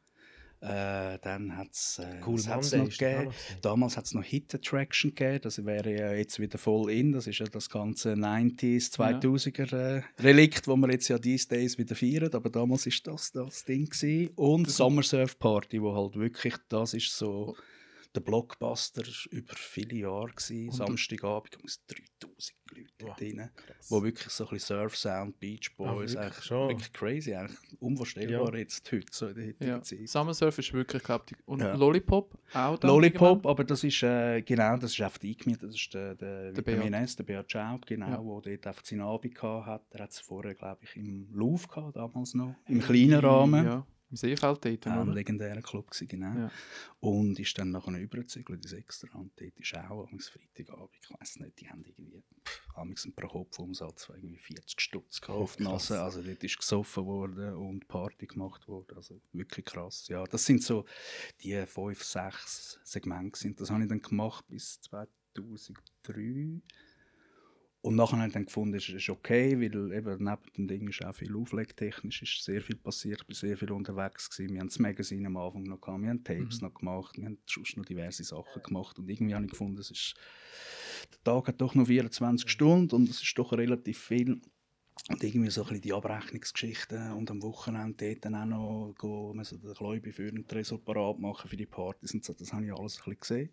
Äh, 0.61 1.17
dann 1.21 1.55
hat 1.55 1.71
es 1.71 1.99
äh, 1.99 2.19
Cool 2.25 2.41
hat's 2.47 2.73
noch 2.73 2.89
gegeben. 2.89 3.31
Damals 3.61 3.95
hat 3.95 4.05
es 4.05 4.13
noch 4.13 4.23
Hit 4.23 4.53
Attraction 4.53 5.15
gegeben, 5.15 5.39
das 5.43 5.65
wäre 5.65 5.97
ja 5.97 6.13
jetzt 6.13 6.39
wieder 6.39 6.57
voll 6.57 6.91
in. 6.91 7.13
Das 7.13 7.27
ist 7.27 7.39
ja 7.39 7.45
das 7.45 7.69
ganze 7.69 8.13
90s, 8.13 8.91
2000er 8.93 9.73
äh, 9.73 10.03
Relikt, 10.21 10.67
wo 10.67 10.75
wir 10.75 10.91
jetzt 10.91 11.07
ja 11.07 11.17
these 11.17 11.47
days 11.47 11.77
wieder 11.77 11.95
feiern. 11.95 12.33
Aber 12.33 12.49
damals 12.49 12.85
ist 12.85 13.07
das 13.07 13.31
das 13.31 13.63
Ding. 13.63 13.85
Gewesen. 13.85 14.31
Und 14.35 14.69
Summer 14.69 15.03
Surf 15.03 15.39
Party, 15.39 15.81
wo 15.81 15.95
halt 15.95 16.15
wirklich, 16.15 16.55
das 16.67 16.93
ist 16.93 17.15
so 17.15 17.55
der 18.15 18.21
Blockbuster 18.21 19.03
über 19.29 19.53
viele 19.55 19.95
Jahre 19.97 20.29
gewesen. 20.31 20.71
Samstagabend 20.71 21.57
es 21.63 21.85
3000 22.19 22.55
Leute 22.71 22.89
Wow, 23.01 23.15
drin. 23.17 23.49
krass. 23.55 23.91
Wo 23.91 24.03
wirklich 24.03 24.29
so 24.29 24.45
ein 24.45 24.49
bisschen 24.51 24.77
Surf 24.77 24.97
Sound, 24.97 25.39
Beach 25.39 25.75
Boys, 25.77 25.89
Ah, 25.89 25.97
wirklich 25.99 26.17
eigentlich 26.19 26.43
schon? 26.45 26.69
wirklich 26.69 26.93
crazy, 26.93 27.33
eigentlich 27.35 27.57
unvorstellbar 27.79 28.53
Ja. 28.53 28.59
jetzt 28.59 28.91
heute, 28.91 29.05
so 29.11 29.27
in 29.27 29.35
der 29.35 29.47
heutigen 29.47 29.67
Ja. 29.69 29.81
Zeit. 29.81 30.09
Summer 30.09 30.33
Surf 30.33 30.57
ist 30.57 30.73
wirklich, 30.73 31.03
glaube 31.03 31.25
ich. 31.31 31.37
Und 31.47 31.61
Ja. 31.61 31.75
Lollipop 31.75 32.35
auch 32.53 32.77
da? 32.77 32.87
Lollipop, 32.87 33.45
aber 33.45 33.63
das 33.63 33.83
ist, 33.83 34.01
äh, 34.03 34.41
genau, 34.41 34.77
das 34.77 34.91
ist 34.93 35.01
einfach 35.01 35.21
eingemietet, 35.23 35.63
das 35.69 35.75
ist 35.75 35.93
der, 35.93 36.15
der, 36.15 36.51
Der 36.51 36.65
Vitamin 36.65 36.91
der 37.17 37.23
Beat 37.23 37.51
Schaub, 37.51 37.85
genau, 37.85 38.09
Ja. 38.09 38.23
wo 38.23 38.41
dort 38.41 38.65
einfach 38.67 38.83
seinen 38.85 39.01
Abend 39.01 39.35
gehabt 39.35 39.65
hat. 39.67 39.93
Der 39.93 40.01
hat 40.03 40.11
es 40.11 40.19
vorher, 40.19 40.55
glaube 40.55 40.79
ich, 40.83 40.95
im 40.95 41.27
Louvre 41.31 41.67
gehabt, 41.67 41.95
damals 41.95 42.33
noch, 42.33 42.55
im 42.67 42.79
kleinen 42.81 43.19
Rahmen. 43.19 43.65
Ja, 43.65 43.87
im 44.09 44.17
Seefeld 44.17 44.65
dort, 44.65 44.87
ein 44.87 45.01
oder? 45.01 45.13
legendärer 45.13 45.61
Club 45.61 45.91
gewesen, 45.91 46.07
genau. 46.07 46.33
Ja. 46.37 46.51
Und 46.99 47.39
ist 47.39 47.57
dann 47.57 47.71
nachher 47.71 47.97
übergezügelt 47.99 48.63
ins 48.63 48.73
Extra 48.73 49.09
und 49.17 49.31
dort 49.39 49.59
ist 49.59 49.75
auch 49.75 50.07
am 50.11 50.19
Freitagabend, 50.19 50.97
ich 51.01 51.19
weiß 51.19 51.39
nicht, 51.39 51.59
die 51.59 51.69
haben 51.69 51.83
irgendwie 51.85 52.23
amigs 52.75 53.05
einen 53.05 53.13
Pro-Kopf-Umsatz 53.13 54.05
von 54.05 54.15
irgendwie 54.15 54.39
40 54.39 54.79
Stutz 54.79 55.21
auf 55.27 55.55
die. 55.57 55.63
Nase. 55.63 56.01
Also 56.01 56.21
dort 56.21 56.43
ist 56.43 56.57
gesoffen 56.57 57.05
worden 57.05 57.53
und 57.55 57.87
Party 57.87 58.25
gemacht 58.25 58.67
worden, 58.67 58.95
also 58.95 59.21
wirklich 59.33 59.65
krass. 59.65 60.07
Ja, 60.07 60.23
das 60.23 60.45
sind 60.45 60.63
so 60.63 60.85
die 61.41 61.65
fünf, 61.67 62.03
sechs 62.03 62.79
Segmente. 62.83 63.59
Das 63.59 63.69
habe 63.69 63.83
ich 63.83 63.89
dann 63.89 64.01
gemacht 64.01 64.45
bis 64.47 64.81
2003. 64.81 66.61
Und 67.81 67.95
nachher 67.95 68.17
habe 68.17 68.27
ich 68.27 68.33
dann 68.33 68.45
gefunden, 68.45 68.75
es 68.75 68.89
ist 68.89 69.09
okay, 69.09 69.57
weil 69.57 69.93
eben 69.93 70.23
neben 70.23 70.53
dem 70.57 70.67
Ding 70.67 70.89
ist 70.89 71.03
auch 71.05 71.15
viel 71.15 71.33
auflegtechnisch, 71.33 72.21
ist 72.23 72.43
sehr 72.43 72.61
viel 72.61 72.75
passiert, 72.75 73.21
ich 73.21 73.27
war 73.29 73.35
sehr 73.35 73.57
viel 73.57 73.71
unterwegs. 73.71 74.29
Gewesen. 74.29 74.53
Wir 74.53 74.59
haben 74.59 74.67
das 74.67 74.79
Magazin 74.79 75.25
am 75.25 75.37
Anfang 75.37 75.63
noch 75.63 75.79
gehabt, 75.79 76.01
wir 76.01 76.09
haben 76.09 76.23
Tapes 76.23 76.61
Mhm. 76.61 76.67
noch 76.67 76.73
gemacht, 76.73 77.17
wir 77.17 77.25
haben 77.25 77.37
sonst 77.45 77.77
noch 77.77 77.85
diverse 77.85 78.23
Sachen 78.25 78.61
gemacht. 78.61 78.99
Und 78.99 79.09
irgendwie 79.09 79.33
habe 79.33 79.45
ich 79.45 79.51
gefunden, 79.51 79.79
es 79.79 79.91
ist, 79.91 80.15
der 81.11 81.23
Tag 81.23 81.47
hat 81.47 81.61
doch 81.61 81.73
noch 81.73 81.87
24 81.87 82.49
Stunden 82.49 82.93
und 82.95 83.09
es 83.09 83.23
ist 83.23 83.37
doch 83.37 83.53
relativ 83.53 83.97
viel. 83.97 84.41
Und 85.07 85.23
irgendwie 85.23 85.49
so 85.49 85.61
ein 85.61 85.67
bisschen 85.69 85.81
die 85.81 85.93
Abrechnungsgeschichten 85.93 87.13
und 87.13 87.31
am 87.31 87.41
Wochenende 87.41 87.95
dort 87.95 88.25
dann 88.25 88.35
auch 88.35 88.45
noch 88.45 88.95
gehen, 88.99 89.37
müssen 89.37 89.61
den 89.61 89.73
Gläubi 89.73 90.11
für 90.11 90.27
einen 90.27 90.45
Tresor 90.45 90.83
parat 90.83 91.17
machen 91.19 91.49
für 91.49 91.55
die 91.55 91.65
Partys 91.65 92.13
und 92.13 92.25
so. 92.25 92.33
Das 92.33 92.51
habe 92.51 92.65
ich 92.65 92.73
alles 92.73 92.97
ein 92.97 93.15
bisschen 93.15 93.19
gesehen. 93.19 93.49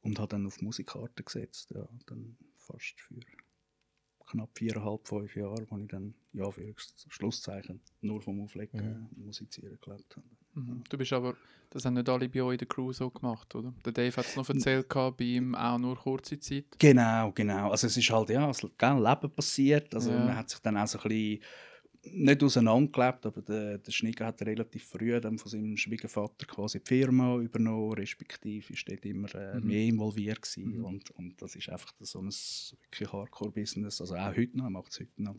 Und 0.00 0.18
habe 0.18 0.28
dann 0.28 0.46
auf 0.46 0.62
Musikkarten 0.62 1.24
gesetzt. 1.24 1.70
Ja, 1.74 1.86
dann 2.06 2.38
fast 2.56 2.98
für 2.98 3.14
knapp 4.32 4.50
viereinhalb, 4.58 5.06
fünf 5.06 5.36
Jahre, 5.36 5.66
wo 5.70 5.78
ich 5.78 5.88
dann, 5.88 6.14
ja, 6.32 6.50
für 6.50 6.74
Schlusszeichen, 7.08 7.80
nur 8.00 8.20
vom 8.20 8.40
Auflegen 8.42 9.08
und 9.16 9.24
Musizieren 9.26 9.78
gelebt 9.80 10.16
habe. 10.16 10.26
Mhm. 10.54 10.82
Du 10.88 10.98
bist 10.98 11.12
aber, 11.12 11.34
das 11.70 11.84
haben 11.84 11.94
nicht 11.94 12.08
alle 12.08 12.28
bei 12.28 12.42
euch 12.42 12.52
in 12.54 12.58
der 12.58 12.68
Crew 12.68 12.92
so 12.92 13.10
gemacht, 13.10 13.54
oder? 13.54 13.72
Der 13.84 13.92
Dave 13.92 14.16
hat 14.16 14.26
es 14.26 14.36
noch 14.36 14.48
erzählt, 14.48 14.88
gehabt, 14.88 15.16
bei 15.18 15.24
ihm 15.24 15.54
auch 15.54 15.78
nur 15.78 15.96
kurze 15.96 16.38
Zeit. 16.38 16.66
Genau, 16.78 17.32
genau. 17.32 17.70
Also 17.70 17.86
es 17.86 17.96
ist 17.96 18.10
halt, 18.10 18.28
ja, 18.30 18.46
das 18.46 18.60
gell, 18.76 19.02
Leben 19.02 19.30
passiert. 19.34 19.94
Also 19.94 20.10
Ja. 20.10 20.18
man 20.24 20.36
hat 20.36 20.50
sich 20.50 20.58
dann 20.60 20.76
auch 20.76 20.86
so 20.86 20.98
ein 20.98 21.08
bisschen 21.08 21.42
nicht 22.04 22.42
auseinandergelebt, 22.42 23.26
aber 23.26 23.42
der, 23.42 23.78
der 23.78 23.92
Schnigger 23.92 24.26
hat 24.26 24.42
relativ 24.42 24.84
früh 24.84 25.18
dann 25.20 25.38
von 25.38 25.50
seinem 25.50 25.76
Schwiegervater 25.76 26.46
quasi 26.46 26.80
die 26.80 26.88
Firma 26.88 27.36
übernommen, 27.38 27.92
respektive 27.94 28.72
ist 28.72 28.88
dort 28.90 29.04
immer 29.04 29.32
äh, 29.34 29.60
Mhm. 29.60 29.66
mehr 29.66 29.84
involviert 29.84 30.42
gewesen. 30.42 30.78
Mhm. 30.78 30.84
und, 30.84 31.10
und 31.12 31.40
das 31.40 31.54
ist 31.56 31.68
einfach 31.68 31.92
so 32.00 32.20
ein 32.20 32.30
wirklich 32.30 33.12
Hardcore-Business, 33.12 34.00
also 34.00 34.16
auch 34.16 34.36
heute 34.36 34.56
noch, 34.56 34.64
er 34.64 34.70
macht 34.70 34.92
es 34.92 35.00
heute 35.00 35.22
noch, 35.22 35.36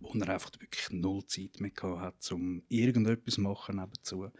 wo 0.00 0.12
er 0.18 0.28
einfach 0.30 0.50
wirklich 0.58 0.90
null 0.90 1.26
Zeit 1.26 1.60
mehr 1.60 1.70
gehabt 1.70 2.00
hat, 2.00 2.32
um 2.32 2.62
irgendetwas 2.68 3.34
zu 3.34 3.42
machen 3.42 3.76
nebenzu. 3.76 4.30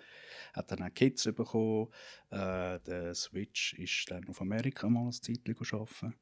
Hat 0.55 0.71
dann 0.71 0.83
auch 0.83 0.95
Kids 0.95 1.25
bekommen, 1.25 1.89
äh, 2.31 2.81
der 2.81 3.15
Switch 3.15 3.75
ist 3.75 4.11
dann 4.11 4.27
auf 4.29 4.41
Amerika 4.41 4.89
mal 4.89 5.07
ein 5.07 5.13
Zeitchen 5.13 5.55
arbeiten, 5.73 6.15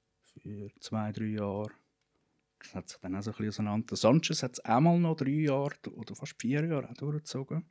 für 0.42 0.70
zwei, 0.80 1.12
drei 1.12 1.26
Jahre. 1.26 1.70
Das 2.62 2.74
hat 2.74 2.88
sich 2.88 2.98
dann 2.98 3.16
auch 3.16 3.22
so 3.22 3.30
ein 3.30 3.36
bisschen 3.36 3.48
auseinander. 3.48 3.86
Der 3.88 3.96
Sanchez 3.96 4.42
hat 4.42 4.52
es 4.52 4.64
auch 4.64 4.80
mal 4.80 4.98
noch 4.98 5.16
drei 5.16 5.30
Jahre 5.30 5.74
oder 5.94 6.14
fast 6.14 6.40
vier 6.40 6.64
Jahre 6.64 6.88
auch 6.88 6.94
durchgezogen. 6.94 7.64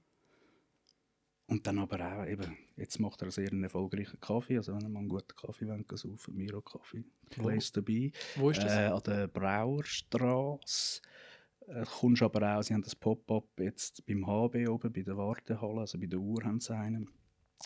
Und 1.48 1.68
dann 1.68 1.80
aber 1.80 2.00
auch 2.00 2.26
eben, 2.26 2.58
jetzt 2.78 3.00
macht 3.00 3.22
er 3.22 3.26
einen 3.26 3.32
sehr 3.32 3.52
erfolgreichen 3.52 4.20
Kaffee. 4.22 4.58
Also 4.58 4.74
wenn 4.74 4.84
ihr 4.84 4.90
mal 4.90 5.00
einen 5.00 5.10
guten 5.10 5.36
Kaffee 5.36 5.68
wollt, 5.68 5.92
saufen, 5.98 6.36
Miro 6.36 6.62
Kaffee, 6.62 7.04
Place 7.30 7.72
to 7.74 7.82
be. 7.82 8.12
Wo 8.38 8.52
ist 8.52 8.64
das? 8.64 8.72
Äh, 8.74 8.86
an 8.86 9.02
der 9.06 9.28
Brauerstraße. 9.28 11.02
Äh, 11.68 11.84
kommst 12.00 12.22
aber 12.22 12.58
auch, 12.58 12.64
sie 12.64 12.74
haben 12.74 12.84
das 12.84 12.96
Pop-up 12.96 13.48
jetzt 13.60 14.06
beim 14.06 14.26
HB 14.26 14.68
oben, 14.70 14.94
bei 14.94 15.02
der 15.02 15.18
Wartehalle, 15.18 15.82
also 15.82 16.00
bei 16.00 16.08
der 16.08 16.20
Uhr 16.20 16.44
haben 16.44 16.60
sie 16.60 16.74
einen. 16.74 17.10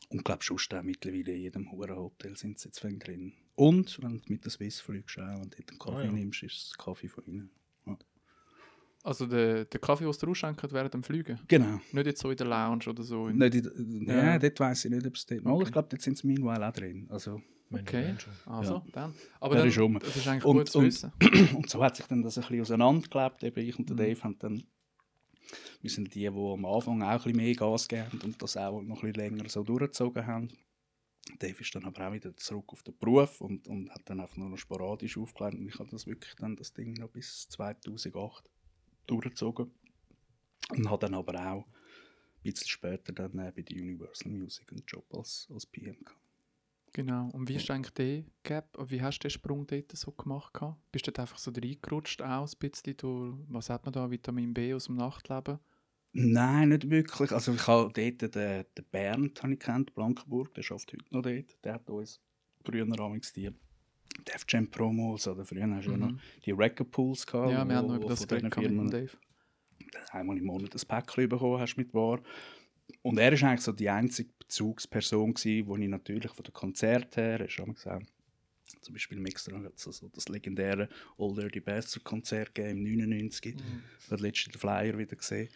Und 0.10 0.18
ich 0.20 0.24
glaube, 0.24 0.44
schon 0.44 0.58
auch 0.58 0.84
mittlerweile 0.84 1.34
in 1.34 1.42
jedem 1.42 1.72
Hurenhotel 1.72 2.36
sind 2.38 2.60
sie 2.60 2.68
jetzt 2.70 2.82
drin. 2.84 3.34
Und 3.56 4.02
wenn 4.04 4.18
du 4.20 4.24
mit 4.34 4.44
der 4.44 4.52
Swiss 4.52 4.80
fliegst, 4.82 5.18
auch, 5.20 5.22
wenn 5.40 5.50
du 5.50 5.58
dort 5.58 5.70
einen 5.70 5.80
Kaffee 5.80 5.98
Ah, 5.98 6.04
ja. 6.06 6.12
nimmst, 6.12 6.44
ist 6.44 6.68
es 6.72 6.78
Kaffee 6.78 7.08
von 7.08 7.24
ihnen. 7.26 7.50
Ja. 7.86 7.98
Also 9.04 9.26
der, 9.28 9.66
der 9.66 9.80
Kaffee, 9.80 10.04
den 10.04 10.14
sie 10.14 10.28
ausschenken 10.28 10.72
während 10.72 10.94
dem 10.94 11.04
Fliegen? 11.04 11.40
Genau. 11.48 11.80
Nicht 11.92 12.06
jetzt 12.08 12.22
so 12.22 12.32
in 12.32 12.38
der 12.38 12.48
Lounge 12.48 12.88
oder 12.90 13.04
so? 13.04 13.28
In, 13.28 13.38
Nicht 13.38 13.56
in, 13.56 14.06
Ja. 14.08 14.16
ja. 14.34 14.40
dort 14.40 14.60
weiss 14.60 14.84
ich 14.86 14.92
nicht, 14.92 15.06
ob 15.06 15.16
es 15.16 15.26
dort... 15.26 15.44
Mal, 15.44 15.52
Okay. 15.54 15.64
Ich 15.64 15.72
glaube, 15.72 15.88
dort 15.90 16.02
sind 16.02 16.18
sie 16.18 16.28
meanwhile 16.28 16.68
auch 16.68 16.74
drin. 16.74 17.08
Also, 17.10 17.42
Okay. 17.72 18.16
Also, 18.46 18.84
dann. 18.94 19.14
Aber 19.40 19.56
Der 19.56 19.64
dann, 19.64 19.70
ist 19.70 19.80
rum. 19.80 19.98
das 20.00 20.16
ist 20.16 20.28
eigentlich 20.28 20.46
Und- 20.46 20.58
gut 20.58 20.70
zu 20.70 20.78
und- 20.80 20.86
wissen. 20.86 21.12
und 21.56 21.68
so 21.70 21.84
hat 21.84 21.96
sich 21.96 22.06
dann 22.06 22.22
das 22.22 22.38
ein 22.38 22.42
bisschen 22.42 22.62
auseinandergelebt. 22.62 23.44
Eben 23.44 23.60
ich 23.68 23.80
und 23.80 23.90
der 23.90 23.96
Mhm. 23.96 24.00
Dave 24.00 24.24
haben 24.24 24.40
dann... 24.40 24.64
Wir 25.82 25.90
sind 25.90 26.14
die, 26.14 26.22
die 26.22 26.28
am 26.28 26.66
Anfang 26.66 27.02
auch 27.04 27.08
ein 27.08 27.18
bisschen 27.18 27.38
mehr 27.38 27.56
Gas 27.56 27.88
gegeben 27.88 28.12
haben 28.12 28.22
und 28.22 28.42
das 28.42 28.58
auch 28.58 28.82
noch 28.82 29.04
ein 29.04 29.12
bisschen 29.12 29.14
länger 29.14 29.50
so 29.50 29.64
durchgezogen 29.64 30.26
haben. 30.26 30.50
Dave 31.40 31.60
ist 31.60 31.74
dann 31.74 31.86
aber 31.86 32.08
auch 32.08 32.14
wieder 32.14 32.36
zurück 32.38 32.72
auf 32.72 32.84
den 32.84 32.98
Beruf 32.98 33.42
und, 33.42 33.68
und 33.68 33.90
hat 33.90 34.02
dann 34.06 34.20
einfach 34.20 34.38
nur 34.38 34.50
noch 34.50 34.58
sporadisch 34.58 35.18
aufgelegt. 35.18 35.56
Und 35.56 35.68
ich 35.68 35.80
habe 35.80 35.90
das 35.90 36.06
wirklich 36.06 36.36
dann, 36.36 36.56
das 36.56 36.74
Ding 36.74 36.94
noch 36.94 37.10
bis 37.10 37.50
2008 37.50 38.50
durchgezogen. 39.08 39.72
Und 40.70 40.90
habe 40.90 41.02
dann 41.02 41.16
aber 41.16 41.34
auch 41.34 41.66
ein 41.66 42.44
bisschen 42.44 42.68
später 42.68 43.12
dann 43.14 43.38
äh, 43.40 43.52
bei 43.56 43.62
der 43.62 43.78
Universal 43.78 44.32
Music 44.32 44.72
einen 44.72 44.84
Job 44.88 45.06
als, 45.14 45.48
als 45.52 45.66
PM 45.66 46.04
gehabt. 46.04 46.25
Genau. 46.96 47.28
Und 47.34 47.50
wie 47.50 47.56
ist 47.56 47.70
eigentlich 47.70 47.94
der 47.94 48.24
Gap? 48.44 48.78
Wie 48.90 49.02
hast 49.02 49.20
du 49.20 49.24
den 49.28 49.32
Sprung 49.32 49.68
dort 49.68 49.92
so 49.92 50.14
gemacht? 50.14 50.54
gehabt? 50.54 50.78
Bist 50.94 51.06
du 51.06 51.12
dort 51.12 51.20
einfach 51.20 51.38
so 51.38 51.52
reingerutscht, 51.52 52.22
auch 52.22 52.48
ein 52.50 52.58
bisschen 52.58 52.96
durch, 52.96 53.36
was 53.50 53.70
hat 53.70 53.84
man 53.84 53.92
da, 53.92 54.10
Vitamin 54.10 54.54
B 54.54 54.74
aus 54.74 54.86
dem 54.86 54.96
Nachtleben? 54.96 55.60
Nein, 56.14 56.70
nicht 56.70 56.90
wirklich. 56.90 57.34
Also 57.34 57.54
ich 57.54 57.68
habe 57.68 57.92
dort 57.94 58.22
den, 58.22 58.32
den 58.78 58.86
Bernd 58.92 59.44
habe 59.44 59.54
ich 59.56 59.60
kennt, 59.60 59.94
Blankenburg, 59.94 60.54
der 60.54 60.62
schafft 60.64 60.94
heute 60.94 61.04
noch 61.12 61.22
dort. 61.24 61.58
Der 61.66 61.74
hat 61.74 61.90
uns 61.90 62.22
früher 62.64 62.88
amigs 62.98 63.34
die 63.34 63.52
Def 64.26 64.46
Jam 64.48 64.72
Promos 64.72 65.28
oder 65.28 65.44
früher 65.44 65.68
hast 65.76 65.88
du 65.88 65.92
ja 65.92 65.98
noch 65.98 66.12
Mhm. 66.12 66.20
die 66.46 66.52
Record 66.52 66.92
Pools 66.92 67.28
gehabt. 67.28 67.52
Ja, 67.52 67.66
wir 67.68 67.76
haben 67.76 67.88
noch 67.90 67.96
über 67.98 68.08
das 68.08 68.26
geredet 68.26 68.58
mit 68.58 68.94
Dave. 68.94 69.12
einmal 70.12 70.38
im 70.38 70.46
Monat 70.46 70.74
ein 70.74 70.88
Päckchen 70.88 71.28
bekommen 71.28 71.60
hast 71.60 71.76
mit 71.76 71.94
War. 71.94 72.22
Und 73.02 73.18
er 73.18 73.34
ist 73.34 73.44
eigentlich 73.44 73.62
so 73.62 73.72
die 73.72 73.90
einzige 73.90 74.30
Bezugsperson 74.40 75.34
gewesen, 75.34 75.68
wo 75.68 75.78
ich 75.78 75.88
natürlich 75.88 76.32
von 76.32 76.44
den 76.44 76.54
Konzerten 76.54 77.22
her, 77.22 77.40
hast 77.40 77.58
du 77.58 77.66
gesagt, 77.66 78.12
zum 78.82 78.94
Beispiel 78.94 79.18
im 79.18 79.26
Extra 79.26 79.62
hat 79.62 79.76
es 79.76 79.84
so 79.84 80.10
das 80.10 80.28
legendäre 80.28 80.90
All 81.18 81.34
Dirty 81.34 81.60
Bastard 81.60 82.04
Konzert 82.04 82.54
gegeben, 82.54 82.86
im 82.86 82.98
99. 82.98 83.56
Mhm. 83.56 84.18
Den 84.18 84.34
Flyer 84.34 84.98
wieder 84.98 85.16
gesehen, 85.16 85.50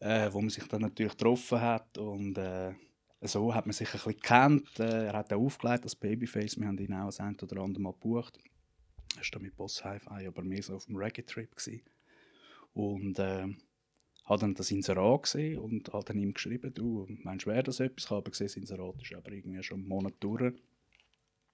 äh, 0.00 0.32
wo 0.32 0.40
man 0.40 0.50
sich 0.50 0.64
dann 0.64 0.82
natürlich 0.82 1.12
getroffen 1.12 1.60
hat 1.60 1.98
und 1.98 2.36
äh, 2.38 2.74
so 3.20 3.52
hat 3.54 3.66
man 3.66 3.72
sich 3.72 3.88
ein 3.88 3.92
bisschen 3.92 4.12
gekannt. 4.12 4.80
Äh, 4.80 5.06
er 5.06 5.12
hat 5.14 5.32
auch 5.32 5.40
aufgelegt 5.40 5.84
als 5.84 5.96
Babyface, 5.96 6.58
wir 6.58 6.66
haben 6.66 6.78
ihn 6.78 6.94
auch 6.94 7.06
das 7.06 7.20
ein 7.20 7.36
oder 7.40 7.60
andere 7.60 7.82
Mal 7.82 7.92
gebucht. 7.92 8.38
Er 9.16 9.22
war 9.22 9.28
da 9.32 9.38
mit 9.40 9.56
Boss 9.56 9.84
Hi-Fi, 9.84 10.26
aber 10.26 10.42
mehr 10.42 10.62
so 10.62 10.76
auf 10.76 10.86
dem 10.86 10.96
Reggae-Trip. 10.96 11.50
Und 12.74 13.18
äh, 13.18 13.48
habe 14.28 14.40
dann 14.40 14.54
das 14.54 14.70
Inserat 14.70 15.22
gesehen 15.22 15.58
und 15.58 15.92
habe 15.92 16.04
dann 16.04 16.18
ihm 16.18 16.34
geschrieben, 16.34 16.72
du, 16.74 17.06
meinst 17.22 17.46
du, 17.46 17.50
wäre 17.50 17.62
das 17.62 17.80
etwas? 17.80 18.04
Ich 18.04 18.10
habe 18.10 18.30
gesehen, 18.30 18.46
das 18.46 18.56
Inserat 18.56 19.02
ist 19.02 19.14
aber 19.14 19.32
irgendwie 19.32 19.62
schon 19.62 19.80
einen 19.80 19.88
Monat 19.88 20.14
durch. 20.20 20.54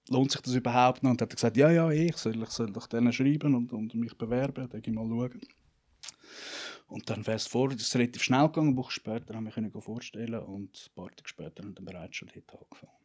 Lohnt 0.09 0.31
sich 0.31 0.41
das 0.41 0.53
überhaupt 0.53 1.01
noch? 1.01 1.11
Und 1.11 1.21
dann 1.21 1.25
hat 1.25 1.33
er 1.33 1.35
gesagt, 1.35 1.57
ja, 1.57 1.71
ja, 1.71 1.89
ich 1.89 2.17
soll, 2.17 2.41
ich 2.41 2.49
soll 2.49 2.71
doch 2.71 2.87
denen 2.87 3.13
schreiben 3.13 3.55
und, 3.55 3.73
und 3.73 3.95
mich 3.95 4.15
bewerben, 4.17 4.69
dann 4.69 4.81
gehe 4.81 4.91
ich 4.91 4.95
mal 4.95 5.07
schauen. 5.07 5.41
Und 6.87 7.09
dann 7.09 7.23
fast 7.23 7.49
vor, 7.49 7.69
das 7.69 7.81
ist 7.81 7.95
relativ 7.95 8.21
schnell 8.21 8.45
gegangen, 8.47 8.69
eine 8.69 8.77
Woche 8.77 8.91
später 8.91 9.33
haben 9.33 9.45
wir 9.45 9.51
können 9.51 9.71
vorstellen 9.71 10.39
und 10.39 10.91
ein 10.91 10.95
paar 10.95 11.09
Tage 11.09 11.27
später 11.27 11.63
haben 11.63 11.73
dann 11.73 11.85
bereits 11.85 12.17
schon 12.17 12.29
dort 12.33 12.61
angefangen. 12.61 13.04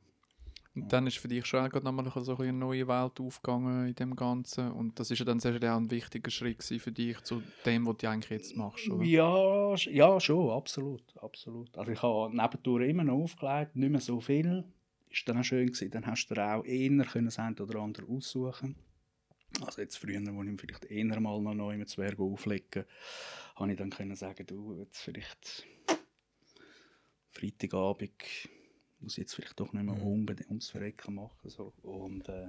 Und 0.74 0.92
dann 0.92 1.06
ist 1.08 1.18
für 1.18 1.26
dich 1.26 1.46
schon 1.46 1.68
gerade 1.68 1.84
nochmal 1.84 2.10
so 2.14 2.36
eine 2.36 2.52
neue 2.52 2.86
Welt 2.86 3.18
aufgegangen 3.18 3.88
in 3.88 3.94
dem 3.94 4.14
Ganzen. 4.14 4.70
Und 4.70 5.00
das 5.00 5.10
ist 5.10 5.18
ja 5.18 5.24
dann 5.24 5.40
sehr 5.40 5.56
auch 5.56 5.76
ein 5.76 5.90
wichtiger 5.90 6.30
Schritt 6.30 6.62
für 6.62 6.92
dich 6.92 7.20
zu 7.22 7.42
dem, 7.66 7.86
was 7.86 7.96
du 7.96 8.08
eigentlich 8.08 8.30
jetzt 8.30 8.56
machst. 8.56 8.88
Oder? 8.88 9.04
Ja, 9.04 9.74
ja, 9.74 10.20
schon, 10.20 10.50
absolut, 10.50 11.02
absolut. 11.20 11.76
Also 11.76 11.90
ich 11.90 12.02
habe 12.02 12.36
nebendurch 12.36 12.88
immer 12.88 13.02
noch 13.02 13.14
aufgelegt, 13.14 13.74
nicht 13.74 13.90
mehr 13.90 14.00
so 14.00 14.20
viel. 14.20 14.64
Ist 15.10 15.28
dann 15.28 15.38
auch 15.38 15.44
schön 15.44 15.66
gewesen. 15.66 15.90
Dann 15.90 16.06
hast 16.06 16.28
du 16.28 16.34
auch 16.40 16.64
eher 16.64 17.04
können 17.04 17.30
das 17.34 17.60
oder 17.60 17.80
andere 17.80 18.06
aussuchen. 18.06 18.76
Also 19.66 19.82
jetzt 19.82 19.96
früher, 19.96 20.22
wo 20.32 20.42
ich 20.44 20.60
vielleicht 20.60 20.84
eher 20.84 21.20
mal 21.20 21.40
noch 21.40 21.54
neu 21.54 21.76
mit 21.76 21.88
Zwerg 21.88 22.20
auflegen, 22.20 22.84
habe 23.56 23.72
ich 23.72 23.76
dann 23.76 23.90
können 23.90 24.14
sagen, 24.14 24.46
du, 24.46 24.76
jetzt 24.78 24.98
vielleicht 24.98 25.66
Freitagabend 27.28 28.12
muss 29.00 29.16
jetzt 29.16 29.34
vielleicht 29.34 29.58
doch 29.58 29.72
nicht 29.72 29.84
mehr 29.84 29.94
Mhm. 29.94 30.02
unbedingt 30.02 30.48
ums 30.48 30.70
Verrecken 30.70 31.14
machen. 31.14 31.48
So. 31.48 31.72
Und 31.82 32.28
äh, 32.28 32.48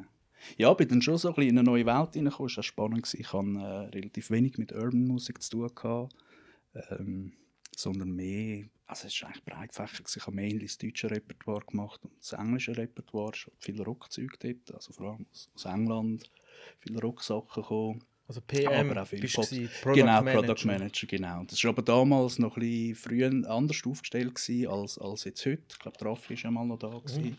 ja, 0.58 0.74
bin 0.74 0.88
dann 0.90 1.02
schon 1.02 1.18
so 1.18 1.30
ein 1.30 1.36
bisschen 1.36 1.52
in 1.52 1.60
eine 1.60 1.66
neue 1.70 1.86
Welt 1.86 2.16
reingekommen. 2.16 2.50
Es 2.50 2.58
war 2.58 2.64
spannend. 2.64 3.04
gewesen. 3.04 3.20
Ich 3.20 3.32
hatte 3.34 3.48
äh, 3.48 3.96
relativ 3.98 4.32
wenig 4.32 4.58
mit 4.58 4.72
Urban 4.72 5.06
Musik 5.06 5.42
zu 5.42 5.52
tun. 5.52 5.72
Gehabt, 5.76 6.16
ähm, 6.90 7.34
sondern 7.76 8.12
mehr, 8.12 8.66
also 8.86 9.08
es 9.08 9.22
war 9.22 9.30
eigentlich 9.30 9.46
breit 9.46 9.70
gefächert. 9.70 10.00
gewesen. 10.06 10.20
Ich 10.20 10.26
habe 10.28 10.36
mehr 10.36 10.60
das 10.60 10.78
deutsche 10.78 11.10
Repertoire 11.12 11.66
gemacht 11.66 12.04
und 12.04 12.18
das 12.20 12.34
englische 12.34 12.76
Repertoire. 12.76 13.32
Hat 13.34 13.54
viel 13.60 13.82
Rockzeug 13.82 14.40
dort, 14.40 14.74
also 14.74 14.94
vor 14.94 15.12
allem 15.14 15.26
aus, 15.32 15.50
aus 15.56 15.66
England. 15.66 16.30
Viele 16.80 17.00
Rocksachen 17.02 17.48
gekommen. 17.64 18.04
Also 18.32 18.39
PM 18.48 18.89
Aber 18.89 19.02
auch 19.02 19.08
viel 19.08 19.20
bist 19.20 19.36
Pop. 19.36 19.50
du 19.50 19.56
gewesen, 19.56 19.72
Product 19.82 20.00
genau, 20.00 20.22
Manager. 20.22 20.41
Product 20.41 20.65
Manager, 20.65 21.08
genau. 21.08 21.44
Das 21.44 21.62
war 21.65 21.70
aber 21.72 21.82
damals 21.82 22.39
noch 22.39 22.56
ein 22.56 22.62
bisschen 22.62 22.96
früher 22.96 23.50
anders 23.50 23.82
aufgestellt 23.86 24.36
gewesen, 24.36 24.67
als, 24.67 24.98
als 24.98 25.26
jetzt 25.26 25.46
heute. 25.46 25.63
Ich 25.70 25.80
glaube, 25.80 25.98
der 25.98 26.08
Raffi 26.08 26.36
war 26.36 26.41
ja 26.41 26.52
mal 26.52 26.65
noch 26.65 26.80
da. 26.80 26.88
Gewesen. 26.88 27.36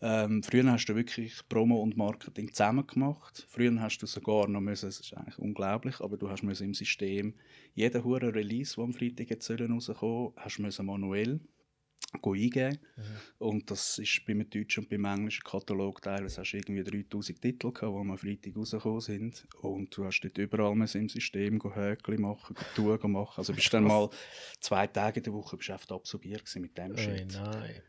Ähm, 0.00 0.44
früher 0.44 0.70
hast 0.70 0.86
du 0.86 0.94
wirklich 0.94 1.32
Promo 1.48 1.82
und 1.82 1.96
Marketing 1.96 2.52
zusammen 2.52 2.86
gemacht. 2.86 3.44
Früher 3.48 3.74
hast 3.80 3.98
du 3.98 4.06
sogar 4.06 4.46
noch 4.46 4.60
müssen, 4.60 4.88
es 4.88 5.00
ist 5.00 5.16
eigentlich 5.16 5.38
unglaublich, 5.38 6.00
aber 6.00 6.16
du 6.16 6.30
hast 6.30 6.44
müssen 6.44 6.66
im 6.66 6.74
System 6.74 7.34
jeden 7.74 8.04
hure 8.04 8.32
Release, 8.32 8.76
der 8.76 8.84
am 8.84 8.92
Freitag 8.92 9.30
jetzt 9.30 9.46
sollen 9.46 9.72
rauskommen, 9.72 10.32
hast 10.36 10.60
müssen 10.60 10.86
manuell 10.86 11.40
eingeben. 12.22 12.78
Und 13.38 13.70
das 13.70 13.98
ist 13.98 14.24
beim 14.26 14.48
deutschen 14.48 14.84
und 14.84 14.90
beim 14.90 15.04
englischen 15.04 15.44
Katalog 15.44 16.02
teilweise 16.02 16.40
hast 16.40 16.52
du 16.52 16.56
irgendwie 16.58 16.84
3000 16.84 17.40
Titel 17.40 17.72
gehabt, 17.72 17.82
die 17.82 18.10
am 18.10 18.18
Freitag 18.18 18.56
rausgekommen 18.56 19.00
sind. 19.00 19.46
Und 19.60 19.96
du 19.96 20.04
hast 20.04 20.20
dort 20.20 20.38
überall 20.38 20.74
müssen 20.74 21.02
im 21.02 21.08
System 21.08 21.60
Häkchen 21.74 22.20
machen, 22.20 22.56
Touren 22.74 23.12
machen. 23.12 23.38
Also 23.38 23.52
bist 23.52 23.72
dann 23.72 23.84
mal 23.84 24.10
zwei 24.60 24.86
Tage 24.86 25.20
in 25.20 25.24
der 25.24 25.32
Woche 25.32 25.56
bist 25.56 25.68
du 25.68 25.74
mit 26.60 26.76
dem 26.76 26.96
Shit. 26.96 27.32
nein. 27.32 27.82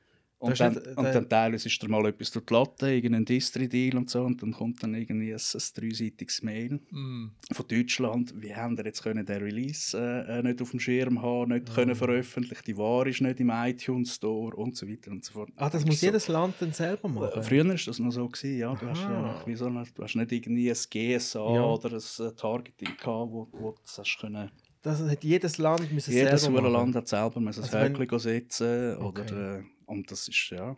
Und 0.46 0.52
Das 0.52 0.60
dann, 0.60 0.74
ist 0.76 0.86
nicht- 0.86 0.98
und 0.98 1.06
dann 1.06 1.30
teilweise 1.30 1.68
ist 1.68 1.82
da 1.84 1.88
mal 1.88 2.06
etwas 2.08 2.32
durch 2.32 2.46
die 2.46 2.54
Latte, 2.54 2.92
irgendein 2.92 3.26
Distri-Deal 3.26 3.98
und 3.98 4.10
so, 4.10 4.22
und 4.24 4.42
dann 4.42 4.52
kommt 4.52 4.84
dann 4.84 4.94
irgendwie 4.94 5.34
ein, 5.34 5.40
ein 5.40 5.62
dreiseitiges 5.76 6.42
Mail 6.44 6.80
Mm. 6.92 7.32
von 7.52 7.68
Deutschland. 7.68 8.34
Wie 8.42 8.56
haben 8.56 8.78
wir 8.78 8.86
jetzt 8.86 9.02
können 9.04 9.26
den 9.26 9.42
Release 9.42 9.98
äh, 9.98 10.40
äh, 10.40 10.44
nicht 10.44 10.62
auf 10.62 10.72
dem 10.72 10.80
Schirm 10.80 11.22
haben, 11.22 11.52
nicht 11.52 11.70
Mhm. 11.70 11.74
können 11.74 11.96
veröffentlichen, 11.96 12.62
die 12.68 12.78
Ware 12.78 13.10
ist 13.10 13.22
nicht 13.22 13.40
im 13.40 13.50
iTunes 13.50 14.16
Store 14.16 14.56
und 14.56 14.76
so 14.76 14.88
weiter 14.88 15.12
und 15.12 15.24
so 15.26 15.34
fort. 15.34 15.50
Ah, 15.56 15.70
das 15.70 15.86
muss 15.86 16.00
du 16.00 16.06
jedes 16.06 16.28
Land 16.28 16.56
dann 16.60 16.72
selber 16.74 17.08
Äh, 17.10 17.12
machen? 17.12 17.44
Früher 17.44 17.68
war 17.68 17.76
das 17.76 18.00
noch 18.00 18.12
so, 18.12 18.28
gewesen, 18.28 18.58
ja. 18.60 18.74
Du 18.76 18.88
hast, 18.88 19.02
ja 19.02 19.42
wie 19.46 19.56
so 19.56 19.70
du 19.70 20.04
hast 20.04 20.16
nicht 20.16 20.32
irgendwie 20.32 20.70
ein 20.70 20.78
GSA 20.90 21.54
Ja. 21.56 21.64
oder 21.66 21.92
ein 21.94 21.96
äh, 22.28 22.32
Targeting 22.36 22.90
gehabt, 22.98 23.32
wo, 23.32 23.48
wo 23.52 23.72
du 23.72 23.78
das 23.84 23.98
hast 23.98 24.18
können. 24.20 24.52
Das 24.82 25.02
hat 25.02 25.24
jedes 25.24 25.58
Land 25.58 25.92
müssen 25.92 26.14
Jedes 26.14 26.44
selber 26.44 26.62
machen. 26.62 26.74
Land 26.74 26.96
hat 26.96 27.08
selber 27.08 27.40
müssen 27.40 27.64
Also 27.64 27.76
ein 27.76 27.94
wenn- 27.94 28.02
Häkchen 28.02 28.20
setzen 28.20 28.98
Okay. 28.98 29.22
oder, 29.24 29.58
äh, 29.60 29.64
und 29.86 30.12
das 30.12 30.28
ist, 30.28 30.50
ja. 30.52 30.76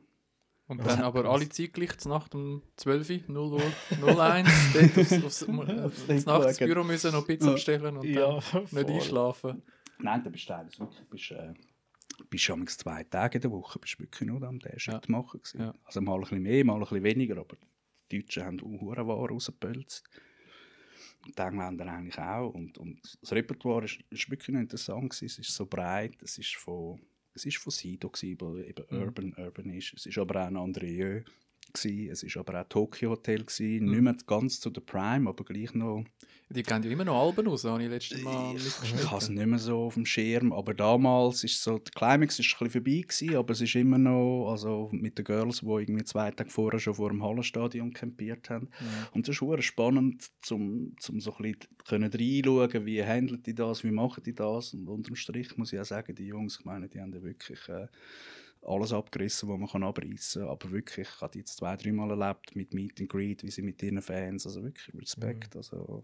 Und 0.67 0.85
dann 0.85 0.99
aber 1.01 1.23
alle 1.25 1.47
zeitgleich 1.47 1.97
zur 1.97 2.11
Nacht 2.11 2.35
um 2.35 2.61
12 2.75 3.09
Uhr, 3.09 3.19
0 3.29 3.53
Uhr, 3.53 4.19
01, 4.19 4.49
dort 4.73 4.97
aufs, 4.97 5.13
aufs, 5.23 5.43
aufs, 5.43 6.07
Nicht 6.09 6.27
Nacht 6.27 6.47
ins 6.47 6.57
schauen. 6.59 6.67
Büro 6.67 6.83
müssen, 6.83 7.11
noch 7.13 7.25
Pizza 7.25 7.47
Ja. 7.47 7.53
bestellen 7.53 7.97
und 7.97 8.05
Ja, 8.05 8.39
dann 8.51 8.61
nicht 8.63 8.69
voll. 8.71 8.85
einschlafen. 8.91 9.61
Nein, 9.99 10.23
du 10.23 10.29
bist 10.29 10.45
teilweise 10.47 10.77
wirklich, 10.79 11.01
bist, 11.09 11.31
äh, 11.31 11.53
bist 12.29 12.43
schon 12.43 12.67
zwei 12.67 13.03
Tage 13.05 13.37
in 13.37 13.41
der 13.43 13.51
Woche, 13.51 13.79
bist 13.79 13.97
wirklich 13.99 14.27
nur 14.27 14.43
am 14.43 14.59
diesen 14.59 14.79
Schritt 14.79 15.07
machen 15.07 15.39
gewesen. 15.41 15.61
Ja. 15.61 15.73
Also 15.85 16.01
mal 16.01 16.15
ein 16.15 16.21
bisschen 16.21 16.41
mehr, 16.43 16.65
mal 16.65 16.73
ein 16.75 16.79
bisschen 16.81 17.03
weniger, 17.03 17.37
aber 17.37 17.55
die 18.11 18.19
Deutschen 18.19 18.43
haben 18.43 18.59
auch 18.59 18.85
Ware 19.07 19.29
rausgepölzt. 19.29 20.03
Und 21.25 21.37
die 21.37 21.41
Engländer 21.41 21.85
eigentlich 21.87 22.19
auch. 22.19 22.49
Und, 22.53 22.77
und 22.77 22.99
das 23.21 23.31
Repertoire 23.31 23.85
ist, 23.85 23.99
ist 24.09 24.29
wirklich 24.29 24.49
noch 24.53 24.61
interessant 24.61 25.09
gewesen. 25.11 25.25
Es 25.25 25.39
ist 25.39 25.53
so 25.55 25.65
breit, 25.65 26.21
es 26.21 26.37
ist 26.37 26.55
von, 26.55 26.99
es 27.37 27.45
ist 27.45 27.57
von 27.57 27.71
Sido 27.71 28.09
gewesen, 28.09 28.41
weil 28.41 28.65
eben 28.69 28.85
Mhm. 28.89 29.01
Urban, 29.01 29.33
Urban 29.37 29.69
ist. 29.69 29.93
Es 29.95 30.05
ist 30.05 30.17
aber 30.17 30.41
auch 30.41 30.47
ein 30.47 30.57
André 30.57 31.23
gewesen. 31.73 32.09
Es 32.11 32.23
ist 32.23 32.37
aber 32.37 32.61
auch 32.61 32.67
Tokyo 32.67 33.11
Hotel 33.11 33.43
gewesen. 33.43 33.85
Mhm. 33.85 33.91
Nicht 33.91 34.01
mehr 34.01 34.15
ganz 34.25 34.59
zu 34.59 34.69
der 34.69 34.81
Prime, 34.81 35.29
aber 35.29 35.43
gleich 35.43 35.73
noch 35.73 36.03
Die 36.49 36.63
gehen 36.63 36.81
ja 36.81 36.89
immer 36.89 37.03
noch 37.03 37.21
Alben 37.21 37.45
raus, 37.45 37.65
habe 37.65 37.83
ich 37.83 37.89
letztes 37.89 38.21
Mal 38.21 38.55
ich 38.55 38.63
mitgeschnitten. 38.63 39.11
habe 39.11 39.21
es 39.21 39.29
nicht 39.29 39.45
mehr 39.45 39.59
so 39.59 39.79
auf 39.83 39.95
dem 39.95 40.05
Schirm, 40.05 40.53
aber 40.53 40.73
damals 40.73 41.43
ist 41.43 41.61
so, 41.61 41.77
der 41.77 41.91
Climax 41.93 42.39
ist 42.39 42.45
ein 42.45 42.67
bisschen 42.67 42.83
vorbei 42.83 43.01
gewesen, 43.01 43.35
aber 43.35 43.51
es 43.51 43.61
ist 43.61 43.75
immer 43.75 43.97
noch, 43.97 44.49
also 44.49 44.89
mit 44.93 45.17
den 45.17 45.25
Girls, 45.25 45.59
die 45.59 45.67
irgendwie 45.67 46.05
zwei 46.05 46.31
Tage 46.31 46.49
vorher 46.49 46.79
schon 46.79 46.93
vor 46.93 47.09
dem 47.09 47.21
Hallenstadion 47.21 47.91
campiert 47.91 48.49
haben. 48.49 48.69
Ja. 48.79 49.09
Und 49.11 49.27
das 49.27 49.41
ist 49.41 49.63
spannend, 49.65 50.25
zum, 50.41 50.95
zum 50.99 51.19
so 51.19 51.35
ein 51.35 51.43
bisschen 51.43 51.59
können 51.85 52.11
reinschauen, 52.13 52.85
wie 52.85 53.03
handeln 53.03 53.43
die 53.43 53.53
das, 53.53 53.83
wie 53.83 53.91
machen 53.91 54.23
die 54.23 54.33
das. 54.33 54.73
Und 54.73 54.87
unterm 54.87 55.15
Strich 55.15 55.57
muss 55.57 55.73
ich 55.73 55.79
auch 55.81 55.85
sagen, 55.85 56.15
die 56.15 56.27
Jungs, 56.27 56.59
ich 56.59 56.65
meine, 56.65 56.87
die 56.87 57.01
haben 57.01 57.13
ja 57.13 57.21
wirklich 57.21 57.59
äh, 57.67 57.87
alles 58.67 58.91
abgerissen, 58.93 59.47
was 59.49 59.57
man 59.57 59.69
kann 59.69 59.83
abreißen 59.83 60.41
kann. 60.43 60.51
Aber 60.51 60.71
wirklich, 60.71 61.07
ich 61.07 61.21
habe 61.21 61.31
die 61.31 61.39
jetzt 61.39 61.57
zwei, 61.57 61.75
dreimal 61.77 62.09
erlebt 62.11 62.55
mit 62.55 62.73
Meet 62.73 62.99
and 63.01 63.09
Greet, 63.09 63.43
wie 63.43 63.51
sie 63.51 63.61
mit 63.61 63.81
ihren 63.81 64.01
Fans, 64.01 64.45
also 64.45 64.63
wirklich 64.63 64.93
Respekt. 64.93 65.55
Also, 65.55 66.03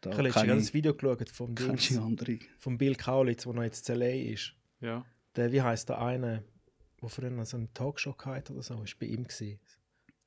da 0.00 0.10
Ich 0.10 0.16
habe 0.16 0.28
letztens 0.28 0.64
das 0.66 0.74
Video 0.74 0.94
geschaut 0.94 1.28
vom, 1.30 1.54
andere. 1.98 2.38
vom 2.58 2.78
Bill 2.78 2.94
Kaulitz, 2.94 3.42
der 3.44 3.52
noch 3.52 3.62
jetzt 3.62 3.88
in 3.90 3.96
LA 3.98 4.06
ist. 4.32 4.54
ja. 4.80 5.04
Der, 5.36 5.50
wie 5.50 5.60
heißt 5.62 5.88
der 5.88 6.00
eine, 6.00 6.44
der 7.02 7.08
früher 7.08 7.28
noch 7.30 7.44
so 7.44 7.56
eine 7.56 7.72
Talkshow 7.74 8.14
hatte 8.24 8.52
oder 8.52 8.62
so, 8.62 8.80
ist 8.84 8.96
bei 9.00 9.06
ihm 9.06 9.24
gewesen. 9.24 9.58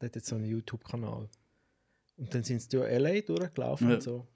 Der 0.02 0.10
hat 0.10 0.16
jetzt 0.16 0.28
so 0.28 0.36
einen 0.36 0.44
YouTube-Kanal. 0.46 1.30
Und 2.18 2.36
dann 2.36 2.44
sind 2.44 2.62
sie 2.62 2.68
durch 2.70 2.92
LA 2.92 3.22
durchgelaufen 3.22 3.88
Ja. 3.88 3.96
und 3.96 4.02
so. 4.04 4.28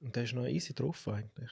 Und 0.00 0.14
der 0.14 0.24
ist 0.24 0.34
noch 0.34 0.46
easy 0.46 0.74
drauf 0.74 1.08
eigentlich. 1.08 1.50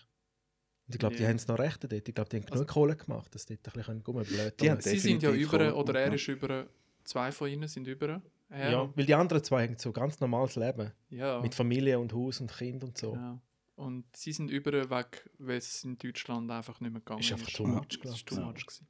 Und 0.91 0.95
ich 0.97 0.99
glaube, 0.99 1.15
die 1.15 1.23
Ja. 1.23 1.29
haben 1.29 1.37
es 1.37 1.47
noch 1.47 1.59
recht 1.61 1.85
dort. 1.85 1.93
Ich 2.09 2.15
glaube, 2.15 2.29
die 2.31 2.37
haben 2.39 2.47
genug 2.47 2.67
Kohle 2.67 2.97
gemacht, 2.97 3.33
dass 3.33 3.45
sie 3.45 3.57
dort 3.63 3.77
ein 3.77 3.79
bisschen 3.81 4.03
rumblöd 4.03 4.61
Die 4.61 4.71
haben 4.71 4.81
Sie 4.81 4.99
sind 4.99 5.23
ja 5.23 5.31
über, 5.31 5.77
oder 5.77 6.01
er 6.01 6.13
ist 6.13 6.27
über 6.27 6.67
zwei 7.05 7.31
von 7.31 7.49
ihnen 7.49 7.69
sind 7.69 7.87
über. 7.87 8.21
Er 8.49 8.71
Ja, 8.73 8.91
weil 8.97 9.07
die 9.07 9.15
anderen 9.15 9.45
zwei 9.45 9.63
haben 9.69 9.77
so 9.79 9.93
ganz 9.93 10.19
normales 10.19 10.57
Leben. 10.57 10.91
ja. 11.11 11.41
Mit 11.41 11.55
Familie 11.55 11.97
und 12.01 12.13
Haus 12.13 12.41
und 12.41 12.53
Kind 12.53 12.83
und 12.83 12.99
so. 12.99 13.15
Ja. 13.15 13.41
Und 13.77 14.05
sie 14.17 14.33
sind 14.33 14.51
über 14.51 14.73
weg, 14.91 15.31
weil 15.39 15.59
es 15.59 15.85
in 15.85 15.97
Deutschland 15.97 16.51
einfach 16.51 16.81
nicht 16.81 16.91
mehr 16.91 17.01
gegangen 17.01 17.21
Ist 17.21 17.27
ist. 17.31 17.33
einfach 17.35 17.53
too 17.53 17.67
much, 17.69 17.87
Das 17.89 18.01
glaub 18.01 18.15
ist 18.17 18.27
too 18.27 18.35
Ja. 18.35 18.41
much 18.43 18.67
gewesen. 18.67 18.89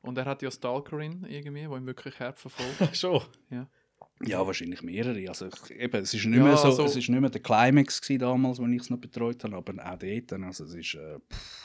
Und 0.00 0.16
er 0.18 0.24
hat 0.24 0.40
ja 0.40 0.50
Stalkerin 0.50 1.24
irgendwie, 1.28 1.60
die 1.60 1.66
ihn 1.74 1.86
wirklich 1.86 2.18
hart 2.20 2.38
verfolgt. 2.38 2.96
Schon. 2.96 3.20
Ja, 3.50 3.68
wahrscheinlich 4.20 4.82
mehrere. 4.82 5.28
Also, 5.28 5.46
ich- 5.48 5.70
eben, 5.76 6.02
es 6.02 6.14
ist 6.14 6.24
nicht 6.24 6.36
Ja, 6.38 6.44
mehr 6.44 6.56
so, 6.56 6.68
also- 6.68 6.84
es 6.84 6.96
ist 6.96 7.08
nicht 7.08 7.20
mehr 7.20 7.30
der 7.30 7.42
Climax 7.42 8.00
gewesen 8.00 8.20
damals, 8.20 8.58
als 8.60 8.70
ich 8.70 8.80
es 8.80 8.90
noch 8.90 8.98
betreut 8.98 9.42
habe, 9.44 9.56
aber 9.56 9.72
auch 9.84 9.98
dort, 9.98 10.32
also 10.32 10.64
es 10.64 10.74
ist, 10.74 10.94
äh, 10.94 11.18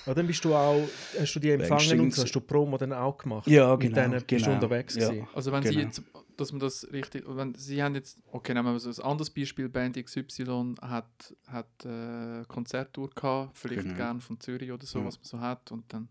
Ja, 0.06 0.14
dann 0.14 0.28
bist 0.28 0.44
du 0.44 0.54
auch, 0.54 0.88
hast 1.20 1.34
du 1.36 1.40
die 1.40 1.52
empfangen 1.52 2.00
und 2.02 2.14
so, 2.14 2.24
hast 2.24 2.32
du 2.36 2.42
Promo 2.42 2.78
dann 2.78 2.94
auch 2.94 3.18
gemacht? 3.18 3.48
Ja, 3.48 3.72
Mit 3.76 3.82
genau, 3.82 3.96
denen 3.96 4.12
bist 4.12 4.30
du 4.32 4.36
genau. 4.38 4.54
unterwegs 4.56 4.96
Ja. 4.96 5.10
gewesen. 5.10 5.28
Also 5.34 5.52
wenn 5.52 5.64
sie 5.64 5.70
Genau. 5.70 5.82
jetzt, 5.86 6.02
dass 6.38 6.52
man 6.52 6.60
das 6.60 6.88
richtig, 6.92 7.24
wenn 7.28 7.54
sie 7.56 7.82
haben 7.84 7.96
jetzt, 7.96 8.18
okay, 8.32 8.54
nehmen 8.54 8.74
wir 8.74 8.80
so 8.80 8.90
ein 8.90 9.08
anderes 9.10 9.30
Beispiel, 9.30 9.70
Band 9.70 9.98
XY 9.98 10.76
hat, 10.82 11.36
hat 11.48 11.86
äh, 11.86 12.44
Konzerttour 12.48 13.10
gehabt, 13.12 13.58
vielleicht 13.58 13.84
Genau. 13.84 13.96
gern 13.96 14.22
von 14.22 14.40
Zürich 14.40 14.72
oder 14.72 14.86
so, 14.86 15.00
Ja. 15.00 15.06
was 15.06 15.18
man 15.18 15.26
so 15.26 15.40
hat 15.40 15.72
und 15.72 15.92
dann 15.94 16.08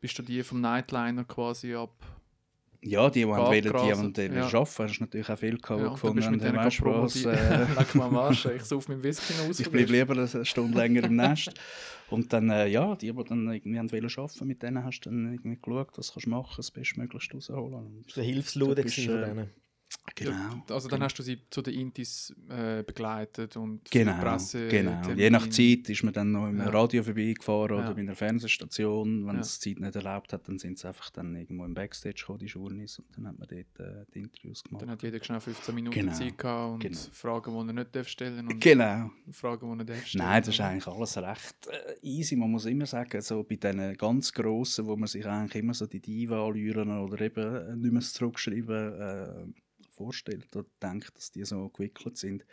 bist 0.00 0.18
du 0.18 0.22
die 0.22 0.42
vom 0.42 0.60
Nightliner 0.60 1.24
quasi 1.24 1.74
ab. 1.74 1.92
Ja, 2.82 3.10
die, 3.10 3.20
die 3.20 3.28
wollen, 3.28 3.62
die 3.62 3.72
wollen 3.72 4.34
ja. 4.34 4.44
arbeiten, 4.44 4.78
hast 4.78 4.98
du 4.98 5.02
natürlich 5.04 5.28
auch 5.28 5.38
viel 5.38 5.58
gehabt, 5.58 5.82
Ja, 5.82 5.88
gefunden 5.90 6.16
du 6.16 6.24
haben, 6.24 6.32
mit 6.32 7.14
die 7.14 7.24
äh, 7.24 7.66
leck 7.78 7.94
mal 7.94 8.06
am 8.06 8.16
Arsch, 8.16 8.46
ich 8.46 8.62
sauf 8.62 8.88
meinen 8.88 9.02
Whisky 9.02 9.34
noch 9.34 9.50
aus. 9.50 9.60
ich 9.60 9.70
bleibe 9.70 9.92
lieber 9.92 10.14
eine 10.14 10.44
Stunde 10.44 10.78
länger 10.78 11.04
im 11.04 11.16
Nest. 11.16 11.52
Und 12.10 12.32
dann, 12.32 12.50
äh, 12.50 12.66
ja, 12.66 12.96
die, 12.96 13.12
die 13.12 13.24
dann 13.24 13.52
irgendwie 13.52 13.78
haben 13.78 13.92
wollen 13.92 14.10
arbeiten, 14.16 14.46
mit 14.46 14.62
denen 14.62 14.84
hast 14.84 15.00
du 15.00 15.10
dann 15.10 15.32
irgendwie 15.32 15.58
geschaut, 15.60 15.96
was 15.96 16.12
kannst 16.12 16.26
du 16.26 16.30
machen, 16.30 16.54
das 16.56 16.70
Bestmöglichst 16.70 17.34
rausholen. 17.34 17.74
Und 17.74 18.16
Der 18.16 18.24
Hilfslude 18.24 18.74
du 18.76 18.82
bist, 18.82 18.96
gewesen 18.96 19.12
von 19.12 19.22
äh, 19.22 19.26
denen. 19.26 19.50
Genau. 20.14 20.62
Also 20.70 20.88
dann 20.88 21.02
hast 21.02 21.14
du 21.18 21.22
sie 21.22 21.38
zu 21.50 21.62
den 21.62 21.74
Intis 21.74 22.34
äh, 22.48 22.82
begleitet 22.82 23.56
und 23.56 23.90
Genau, 23.90 24.18
Presse. 24.20 24.68
genau. 24.68 25.00
Termin. 25.02 25.18
Je 25.18 25.30
nach 25.30 25.48
Zeit 25.48 25.88
ist 25.88 26.02
man 26.02 26.12
dann 26.12 26.32
noch 26.32 26.48
im 26.48 26.58
Ja. 26.58 26.68
Radio 26.68 27.02
vorbeigefahren 27.02 27.76
Ja. 27.78 27.84
oder 27.84 27.94
bei 27.94 28.00
einer 28.00 28.14
Fernsehstation. 28.14 29.26
Wenn 29.26 29.34
Ja. 29.36 29.40
es 29.40 29.58
die 29.60 29.74
Zeit 29.74 29.80
nicht 29.82 29.96
erlaubt 29.96 30.32
hat, 30.32 30.46
dann 30.48 30.58
sind 30.58 30.78
sie 30.78 30.88
einfach 30.88 31.10
dann 31.10 31.34
irgendwo 31.36 31.64
im 31.64 31.74
Backstage 31.74 32.14
gekommen, 32.20 32.38
die 32.40 32.46
Journeys, 32.46 32.98
und 32.98 33.06
dann 33.16 33.28
hat 33.28 33.38
man 33.38 33.48
dort 33.48 33.80
äh, 33.88 34.04
die 34.14 34.18
Interviews 34.20 34.62
gemacht. 34.64 34.82
Dann 34.82 34.90
hat 34.90 35.02
jeder 35.02 35.22
schnell 35.22 35.40
15 35.40 35.74
Minuten 35.74 35.94
Genau, 35.94 36.12
Zeit 36.12 36.36
gehabt 36.38 36.72
und 36.74 36.80
genau. 36.80 36.98
Fragen, 37.12 37.52
die 37.52 37.58
er 37.70 37.72
nicht 37.72 37.96
darf 37.96 38.08
stellen 38.08 38.46
und 38.48 38.60
Genau. 38.60 39.10
Fragen, 39.32 39.72
die 39.72 39.78
er 39.82 39.84
darf 39.84 40.06
stellen. 40.06 40.24
Nein, 40.26 40.42
das 40.42 40.48
ist 40.54 40.60
eigentlich 40.60 40.86
alles 40.86 41.16
recht 41.18 41.66
äh, 41.68 41.94
easy. 42.06 42.36
Man 42.36 42.50
muss 42.50 42.66
immer 42.66 42.86
sagen, 42.86 43.20
so 43.20 43.42
bei 43.42 43.56
diesen 43.56 43.94
ganz 43.96 44.32
Grossen, 44.32 44.86
wo 44.86 44.96
man 44.96 45.06
sich 45.06 45.26
eigentlich 45.26 45.62
immer 45.62 45.74
so 45.74 45.86
die 45.86 46.00
Diva 46.00 46.46
anlüren 46.46 46.90
oder 47.00 47.20
eben 47.20 47.56
äh, 47.56 47.76
nicht 47.76 47.92
mehr 47.92 48.00
zurückschreiben 48.02 49.00
äh, 49.00 49.44
vorstellt 50.00 50.56
oder 50.56 50.66
denkt, 50.82 51.14
dass 51.16 51.30
die 51.30 51.44
so 51.44 51.68
gewickelt 51.68 52.16
sind, 52.16 52.46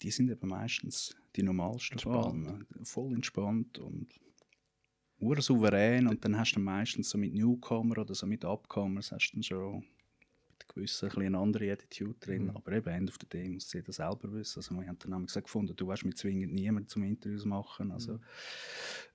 die 0.00 0.10
sind 0.10 0.30
eben 0.30 0.48
meistens 0.48 1.14
die 1.36 1.42
normalsten. 1.42 1.98
Bahnen. 2.10 2.66
Voll 2.82 3.14
entspannt 3.14 3.78
und 3.78 4.08
ur 5.18 5.40
souverän 5.40 6.08
und 6.08 6.24
dann 6.24 6.38
hast 6.38 6.54
du 6.54 6.60
meistens 6.60 7.10
so 7.10 7.18
mit 7.18 7.34
Newcomer 7.34 7.98
oder 7.98 8.14
so 8.14 8.26
mit 8.26 8.44
Upcomers 8.44 9.12
hast 9.12 9.30
du 9.30 9.36
dann 9.36 9.42
schon 9.42 9.84
gewissen 10.74 11.06
ein 11.06 11.08
bisschen 11.10 11.26
eine 11.26 11.38
andere 11.38 11.72
Attitude 11.72 12.14
drin, 12.20 12.44
Mhm. 12.44 12.56
aber 12.56 12.72
eben 12.72 12.88
End 12.88 13.10
of 13.10 13.16
the 13.20 13.26
Day 13.28 13.48
muss 13.48 13.72
jeder 13.72 13.92
selber 13.92 14.32
wissen. 14.32 14.58
Also 14.58 14.74
wir 14.74 14.86
haben 14.86 14.98
dann 14.98 15.26
gesagt 15.26 15.46
gefunden, 15.46 15.74
du 15.76 15.90
hast 15.90 16.04
mit 16.04 16.16
zwingend 16.18 16.52
niemand 16.54 16.90
zum 16.90 17.02
Interviews 17.02 17.44
machen, 17.44 17.90
also 17.92 18.18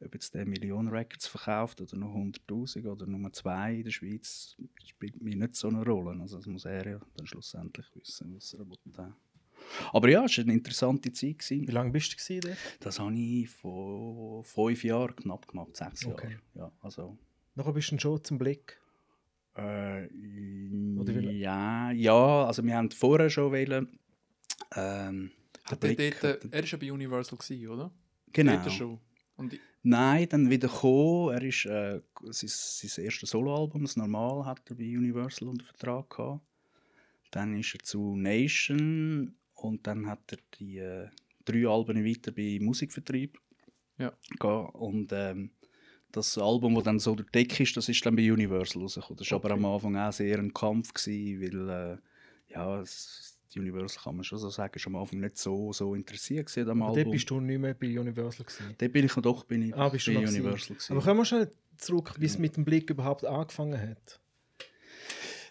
ob 0.04 0.13
jetzt 0.13 0.34
der 0.34 0.46
Millionen 0.46 0.89
Records 0.89 1.28
verkauft 1.28 1.82
oder 1.82 1.98
noch 1.98 2.13
100'000 2.13 2.86
oder 2.88 3.06
nur 3.06 3.32
zwei 3.34 3.76
in 3.76 3.84
der 3.84 3.91
Schweiz, 3.91 4.56
spielt 4.86 5.22
mir 5.22 5.36
nicht 5.36 5.56
so 5.56 5.67
eine 5.70 5.84
Rolle. 5.84 6.20
Also 6.22 6.38
das 6.38 6.46
muss 6.46 6.65
er 6.65 6.88
ja 6.88 7.00
dann 7.15 7.28
schlussendlich 7.28 7.86
wissen, 7.96 8.36
was 8.36 8.54
er 8.54 8.67
will. 8.67 8.78
äh. 8.98 9.12
Aber 9.91 10.08
ja, 10.10 10.24
es 10.24 10.38
war 10.38 10.43
eine 10.46 10.54
interessante 10.54 11.12
Zeit. 11.12 11.50
Wie 11.50 11.58
Gewesen. 11.62 11.72
lange 11.74 11.91
bist 11.91 12.30
du 12.30 12.39
dort? 12.39 12.58
Das 12.80 13.00
habe 13.00 13.13
ich 13.15 13.50
vor 13.50 14.43
fünf 14.43 14.84
Jahren 14.84 15.15
knapp 15.15 15.48
gemacht, 15.48 15.76
sechs 15.76 16.06
Okay. 16.06 16.30
Jahre. 16.32 16.41
Ja, 16.56 16.72
also, 16.82 17.17
Nachher 17.56 17.74
bist 17.74 17.91
du 17.91 17.98
schon 18.00 18.24
zum 18.24 18.38
Blick. 18.38 18.80
Äh, 19.58 20.08
Oder 21.00 21.15
wie- 21.15 21.39
ja, 21.39 21.91
ja, 21.91 22.46
also 22.46 22.63
wir 22.63 22.76
haben 22.76 22.91
vorher 22.91 23.30
schon 23.30 23.52
wollen, 23.52 24.00
ähm, 24.76 25.32
der 25.65 25.72
Hat 25.72 25.84
er, 25.84 25.96
Blick- 25.96 26.22
dort, 26.22 26.46
er 26.46 26.52
war 26.62 26.67
ja 26.67 26.78
bei 26.78 26.91
Universal, 26.91 27.38
gewesen, 27.38 27.67
oder? 27.67 27.91
genau. 28.32 28.54
Dort 28.58 28.72
schon. 28.72 29.00
Und 29.36 29.54
ich- 29.54 29.60
Nein, 29.84 30.28
dann 30.30 30.50
wieder 30.50 30.67
gekommen. 30.67 31.34
Er 31.34 31.41
ist 31.43 31.65
äh, 31.65 32.02
sein, 32.32 32.50
sein 32.50 33.06
erstes 33.06 33.30
Soloalbum, 33.30 33.84
das 33.84 33.96
Normal, 33.96 34.46
hat 34.46 34.70
er 34.70 34.76
bei 34.76 34.84
Universal 34.98 35.48
unter 35.48 35.63
Vertrag 35.63 36.10
gehabt. 36.10 36.41
Dann 37.32 37.58
ist 37.58 37.74
er 37.74 37.80
zu 37.84 38.15
Nation 38.17 39.36
und 39.54 39.86
dann 39.88 40.08
hat 40.08 40.32
er 40.32 40.38
die 40.60 40.78
äh, 40.80 41.08
drei 41.46 41.67
Alben 41.67 42.04
weiter 42.06 42.32
bei 42.32 42.58
Musikvertrieb 42.62 43.38
Ja. 43.98 44.12
gehabt. 44.39 44.76
Und 44.76 45.12
ähm, 45.13 45.52
das 46.17 46.38
Album, 46.38 46.75
das 46.75 46.84
dann 46.84 46.99
so 46.99 47.15
der 47.15 47.25
Deck 47.25 47.60
ist, 47.60 47.77
das 47.77 47.88
ist 47.89 48.06
dann 48.06 48.15
bei 48.15 48.32
Universal 48.32 48.82
rausgekommen. 48.82 49.17
Das 49.17 49.32
war 49.32 49.36
aber 49.38 49.51
Okay. 49.51 49.60
am 49.60 49.65
Anfang 49.65 49.95
auch 49.97 50.12
sehr 50.12 50.38
ein 50.39 50.53
Kampf, 50.53 50.93
gewesen, 50.93 51.41
weil 51.41 51.69
äh, 52.49 52.53
ja, 52.53 52.82
es, 52.82 53.34
Universal 53.56 54.03
kann 54.03 54.15
man 54.17 54.23
schon 54.23 54.38
so 54.38 54.49
sagen, 54.49 54.73
ist 54.75 54.86
am 54.88 54.95
Anfang 54.97 55.19
nicht 55.19 55.38
so, 55.38 55.71
so 55.73 55.95
interessiert 55.95 56.47
gewesen 56.47 56.69
am 56.69 56.82
Aber 56.84 56.91
Album. 56.91 57.03
dort 57.06 57.12
bist 57.13 57.30
du 57.30 57.39
nicht 57.39 57.60
mehr 57.60 57.73
bei 57.73 57.99
Universal 57.99 58.45
gewesen. 58.45 58.75
Dort 58.77 58.91
bin 58.93 59.06
ich 59.06 59.13
doch 59.13 59.43
bin 59.45 59.62
ich 59.63 59.73
Ah, 59.75 59.89
bist 59.89 60.06
du 60.08 60.13
bei 60.13 60.19
gewesen. 60.19 60.36
Universal 60.41 60.75
gewesen. 60.75 60.91
Aber 60.93 61.01
kommen 61.01 61.19
wir 61.21 61.25
schon 61.25 61.47
zurück, 61.77 62.13
wie 62.19 62.25
es 62.25 62.38
mit 62.38 62.56
dem 62.58 62.65
Blick 62.65 62.89
überhaupt 62.89 63.25
angefangen 63.25 63.80
hat. 63.82 64.19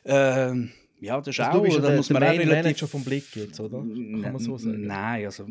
Ähm, 0.05 0.71
ja, 1.01 1.19
das 1.21 1.29
ist 1.29 1.41
Also 1.41 1.51
du 1.53 1.59
auch, 1.59 1.63
bist 1.65 1.77
ja 1.77 1.83
da 1.83 1.89
der- 1.89 1.97
muss 1.97 2.09
der 2.09 2.15
man 2.21 2.23
relativ... 2.23 2.51
Manager 2.65 2.87
vom 2.89 3.05
Blick 3.05 3.35
jetzt, 3.37 3.59
oder? 3.61 3.79
Kann 3.81 4.21
man 4.21 4.39
so 4.39 4.57
sagen? 4.57 4.87
Nein, 4.87 5.25
also, 5.25 5.47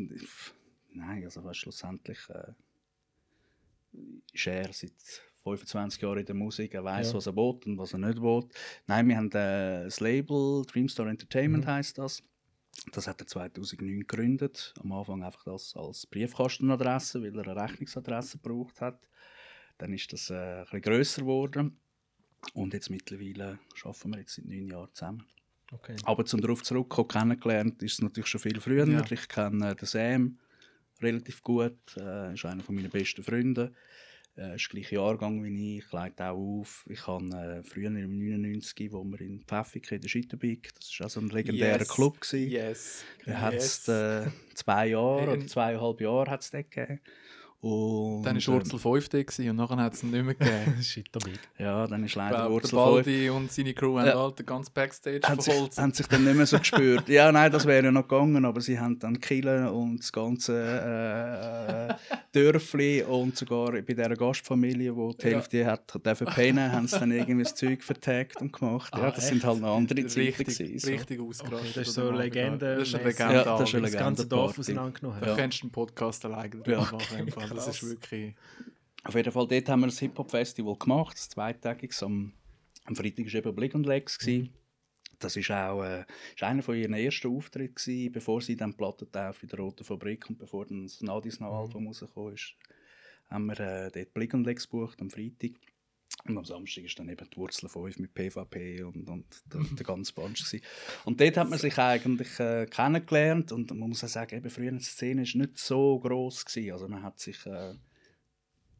nein, 0.94 1.24
also 1.26 1.44
weißt, 1.44 1.60
schlussendlich 1.60 2.20
äh, 2.30 2.52
ist 4.34 4.48
er 4.48 4.72
seit 4.74 4.94
25 5.44 6.02
Jahren 6.02 6.20
in 6.20 6.26
der 6.26 6.36
Musik, 6.36 6.74
er 6.74 6.84
weiß, 6.84 7.10
Ja. 7.10 7.14
was 7.16 7.28
er 7.28 7.36
will 7.36 7.60
und 7.66 7.78
was 7.78 7.94
er 7.94 8.00
nicht 8.00 8.22
will. 8.22 8.44
Nein, 8.88 9.08
wir 9.08 9.18
haben 9.18 9.28
äh, 9.32 9.84
das 9.86 10.00
Label, 10.00 10.64
Dreamstar 10.66 11.08
Entertainment 11.08 11.66
Mhm. 11.66 11.70
heißt 11.70 11.98
das. 11.98 12.24
Das 12.92 13.08
hat 13.08 13.22
er 13.22 13.28
2009 13.28 14.00
gegründet. 14.02 14.74
Am 14.82 14.92
Anfang 14.92 15.24
einfach 15.24 15.44
das 15.46 15.76
als 15.78 16.06
Briefkastenadresse, 16.08 17.22
weil 17.22 17.38
er 17.40 17.48
eine 17.48 17.62
Rechnungsadresse 17.62 18.38
gebraucht 18.40 18.82
hat. 18.82 19.08
Dann 19.78 19.94
ist 19.94 20.12
das 20.12 20.30
äh, 20.30 20.34
ein 20.36 20.64
bisschen 20.64 20.82
grösser 20.82 21.22
geworden. 21.22 21.78
Und 22.54 22.74
jetzt 22.74 22.90
mittlerweile 22.90 23.60
arbeiten 23.84 24.10
wir 24.12 24.20
jetzt 24.20 24.36
seit 24.36 24.46
neun 24.46 24.68
Jahren 24.68 24.90
zusammen. 24.94 25.26
Okay. 25.72 25.96
Aber 26.04 26.26
zum 26.26 26.42
darauf 26.42 26.64
zurückkommen, 26.64 27.08
kennengelernt 27.08 27.82
ist 27.82 27.94
es 27.94 28.02
natürlich 28.02 28.28
schon 28.28 28.42
viel 28.42 28.60
früher. 28.60 28.88
Ja. 28.88 29.04
Ich 29.10 29.28
kenne 29.28 29.76
den 29.76 29.86
Sam 29.86 30.38
relativ 31.02 31.42
gut, 31.42 31.78
äh, 31.98 32.34
ist 32.34 32.46
einer 32.46 32.64
von 32.64 32.76
meinen 32.76 32.90
besten 32.90 33.24
Freunde. 33.24 33.74
Äh, 34.38 34.56
ist 34.56 34.68
der 34.72 34.82
gleiche 34.82 34.96
Jahrgang 34.96 35.44
wie 35.44 35.78
ich, 35.78 35.92
legt 35.94 36.20
auch 36.22 36.36
auf. 36.36 36.86
Ich 36.90 37.08
habe 37.08 37.26
äh, 37.26 37.64
früher 37.64 37.88
im 37.88 38.18
99, 38.20 38.92
wo 38.92 39.04
wir 39.06 39.22
in 39.22 39.42
Pfäffik 39.48 39.90
in 39.94 40.02
der 40.02 40.10
Schitterbeek, 40.10 40.74
das 40.76 41.00
war 41.00 41.08
auch 41.08 41.10
so 41.12 41.22
ein 41.22 41.30
legendärer 41.30 41.80
Yes. 41.80 41.88
Club. 41.90 42.20
Gewesen. 42.20 42.50
Yes. 42.52 43.04
Der 43.26 43.40
hat 43.42 43.54
es 43.54 43.88
Yes. 43.88 43.88
äh, 43.88 44.28
zwei 44.54 44.88
Jahre 44.88 45.32
oder 45.38 45.48
zweieinhalb 45.48 46.02
Jahre 46.02 46.32
hat's 46.32 46.52
gegeben. 46.52 47.00
Und, 47.66 48.22
Dann 48.24 48.36
war 48.36 48.48
ähm, 48.48 48.54
Wurzel 48.54 48.78
5 48.80 49.10
da 49.10 49.24
gewesen 49.24 49.50
und 49.50 49.56
nachher 49.56 49.78
hat 49.78 49.94
es 49.96 50.04
ihn 50.04 50.12
nicht 50.12 50.24
mehr 50.24 50.36
gegeben. 50.36 50.78
Shit, 50.84 51.08
da. 51.12 51.20
Ja, 51.58 51.88
dann 51.88 52.04
ist 52.04 52.14
leider 52.14 52.36
glaub, 52.36 52.42
der 52.44 52.52
Wurzel 52.52 52.70
5 52.70 52.76
Baldi 53.06 53.30
und 53.32 53.52
seine 53.52 53.74
Crew 53.74 53.98
haben 53.98 54.06
Ja. 54.08 54.20
halt 54.22 54.38
den 54.38 54.46
ganzen 54.46 54.72
Backstage 54.72 55.22
haben 55.28 55.40
sich, 55.42 55.52
verholzt. 55.52 55.78
haben 55.80 55.92
sich 55.94 56.06
dann 56.06 56.24
nicht 56.26 56.36
mehr 56.36 56.46
so 56.46 56.60
gespürt. 56.60 57.10
Ja, 57.10 57.32
nein, 57.32 57.52
das 57.52 57.66
wäre 57.66 57.86
ja 57.86 57.92
noch 57.92 58.04
gegangen, 58.08 58.46
aber 58.46 58.62
sie 58.62 58.80
haben 58.80 59.00
dann 59.00 59.20
Kille 59.20 59.72
und 59.72 59.98
das 59.98 60.12
ganze 60.14 60.54
äh, 60.62 61.94
Dörfli 62.32 63.02
und 63.04 63.36
sogar 63.36 63.72
bei 63.72 63.82
dieser 63.82 64.10
Gastfamilie, 64.16 64.96
wo 64.96 65.14
die 65.14 65.26
Ja. 65.28 65.34
Hälfte 65.34 65.66
hat 65.66 66.06
dürfen 66.06 66.28
pennen, 66.28 66.72
haben 66.72 66.88
sie 66.88 67.00
dann 67.00 67.12
irgendwie 67.12 67.44
das 67.44 67.56
Zeug 67.56 67.84
vertagt 67.84 68.42
und 68.42 68.54
gemacht. 68.54 68.94
Ja, 68.96 69.06
Ah, 69.06 69.12
das 69.12 69.28
sind 69.28 69.44
halt 69.44 69.62
noch 69.62 69.76
andere 69.78 70.06
Zeiten 70.06 70.20
richtig, 70.22 70.58
gewesen. 70.58 70.80
So. 70.80 70.92
richtig 70.92 71.20
ausgerastet. 71.20 71.60
Okay, 71.70 71.72
das 71.80 71.88
ist 71.88 71.94
so 71.96 72.12
mal 72.12 72.18
Legende. 72.24 72.76
Das 72.78 72.88
ist 72.90 72.96
eine. 72.96 73.04
Legende. 73.06 73.34
Ja, 73.34 73.44
das 73.44 73.62
ist 73.70 73.76
eine 73.76 73.82
Das 73.84 73.92
ganze 73.94 74.22
Legende. 74.24 74.26
Dorf 74.28 74.60
auseinandergenommen. 74.60 75.20
Da 75.22 75.28
Ja. 75.28 75.36
kennst 75.36 75.62
du 75.62 75.66
einen 75.66 75.72
Podcast 75.72 76.26
alleine 76.26 76.50
drüber 76.50 76.72
Ja. 76.72 76.78
machen. 76.80 76.98
Fall. 77.56 77.66
Das 77.66 77.76
ist 77.76 77.80
Krass. 77.80 77.90
wirklich... 77.90 78.36
Auf 79.04 79.14
jeden 79.14 79.32
Fall, 79.32 79.48
dort 79.48 79.70
haben 79.70 79.82
wir 79.82 79.88
ein 79.88 79.94
Hip-Hop-Festival 79.96 80.76
gemacht, 80.78 81.16
das 81.16 81.30
zweitägiges. 81.30 82.02
Am, 82.02 82.34
am 82.86 82.96
Freitag 82.96 83.26
war 83.28 83.36
eben 83.36 83.56
Blick 83.56 83.76
und 83.76 83.86
Lex. 83.86 84.18
gewesen. 84.18 84.52
Das 85.20 85.36
ist 85.36 85.52
auch 85.52 85.84
äh, 85.84 86.06
ist 86.36 86.44
einer 86.44 86.64
von 86.64 86.76
ihren 86.76 86.94
ersten 86.94 87.28
Auftritten, 87.28 87.76
gewesen, 87.76 88.12
bevor 88.12 88.42
sie 88.42 88.56
dann 88.56 88.76
Platten 88.76 89.08
auf 89.14 89.44
in 89.44 89.50
der 89.50 89.60
Roten 89.60 89.84
Fabrik 89.84 90.30
und 90.30 90.38
bevor 90.38 90.66
dann 90.66 90.84
das 90.84 91.02
Nadis 91.02 91.40
noch 91.40 91.54
Album 91.54 91.88
rausgekommen 91.88 92.34
ist, 92.34 92.56
haben 93.30 93.46
wir 93.46 93.60
äh, 93.60 93.92
dort 93.92 94.14
Blick 94.14 94.34
und 94.34 94.46
Lex 94.46 94.70
gebucht 94.70 95.00
am 95.02 95.10
Freitag. 95.10 95.52
Und 96.24 96.38
am 96.38 96.46
Samstag 96.46 96.86
ist 96.86 96.98
dann 96.98 97.10
eben 97.10 97.30
die 97.30 97.38
Wurzel 97.38 97.70
5 97.70 98.00
mit 98.00 98.14
PvP 98.14 98.84
und, 98.84 99.08
und 99.08 99.26
der, 99.54 99.62
der 99.64 99.86
ganze 99.86 100.14
Bunch. 100.14 100.44
Gewesen. 100.44 100.62
Und 101.04 101.22
dort 101.22 101.38
hat 101.38 101.50
man 101.50 101.60
sich 101.60 101.78
eigentlich 101.78 102.40
äh, 102.40 102.66
kennengelernt 102.66 103.52
und 103.52 103.70
man 103.72 103.90
muss 103.90 104.04
auch 104.04 104.08
sagen, 104.08 104.36
eben 104.36 104.50
früher 104.50 104.72
die 104.72 104.80
Szene 104.80 105.22
ist 105.22 105.36
nicht 105.36 105.58
so 105.58 106.00
groß 106.00 106.46
gewesen. 106.46 106.72
Also 106.72 106.88
man 106.88 107.04
hat 107.04 107.20
sich 107.20 107.46
äh, 107.46 107.76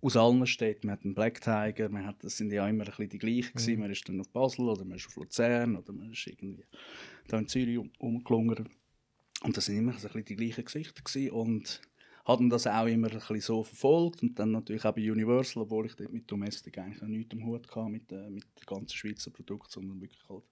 aus 0.02 0.18
allen 0.18 0.46
Städten. 0.48 0.88
Wir 0.88 0.94
hatten 0.94 1.14
Black 1.14 1.42
Tiger, 1.42 1.90
wir 1.90 2.06
hatten, 2.06 2.20
das 2.22 2.38
sind 2.38 2.52
ja 2.52 2.68
immer 2.68 2.84
ein 2.84 2.90
bisschen 2.90 3.10
die 3.10 3.18
gleichen 3.20 3.54
gewesen. 3.54 3.80
Man 3.80 3.92
ist 3.92 4.08
dann 4.10 4.22
auf 4.22 4.30
Basel 4.30 4.70
oder 4.70 4.86
man 4.86 4.98
ist 4.98 5.08
auf 5.08 5.16
Luzern 5.16 5.76
oder 5.76 5.94
man 5.94 6.12
ist 6.12 6.26
irgendwie 6.26 6.66
da 7.28 7.38
in 7.38 7.48
Zürich 7.48 7.78
um, 7.78 7.92
umgelungert. 8.00 8.70
Und 9.42 9.58
das 9.58 9.66
sind 9.66 9.78
immer 9.78 9.94
so 9.94 10.08
ein 10.08 10.14
bisschen 10.14 10.26
die 10.26 10.36
gleichen 10.36 10.66
Gesichter 10.66 11.04
gewesen. 11.04 11.32
und 11.32 11.82
hatten 12.26 12.50
das 12.50 12.68
auch 12.68 12.88
immer 12.88 13.08
ein 13.12 13.20
bisschen 13.20 13.42
so 13.42 13.64
verfolgt 13.64 14.24
und 14.24 14.38
dann 14.40 14.52
natürlich 14.52 14.84
auch 14.84 14.94
bei 14.94 15.12
Universal, 15.12 15.64
obwohl 15.64 15.86
ich 15.86 15.96
dort 15.96 16.12
mit 16.12 16.30
Domestic 16.30 16.78
eigentlich 16.78 17.02
noch 17.02 17.08
nichts 17.08 17.34
am 17.34 17.46
Hut 17.46 17.68
hatte 17.76 17.90
mit, 17.90 18.12
äh, 18.12 18.30
mit 18.30 18.44
den 18.44 18.66
ganzen 18.66 18.96
Schweizer 18.96 19.32
Produkten, 19.32 19.72
sondern 19.72 20.02
wirklich 20.02 20.28
halt 20.28 20.44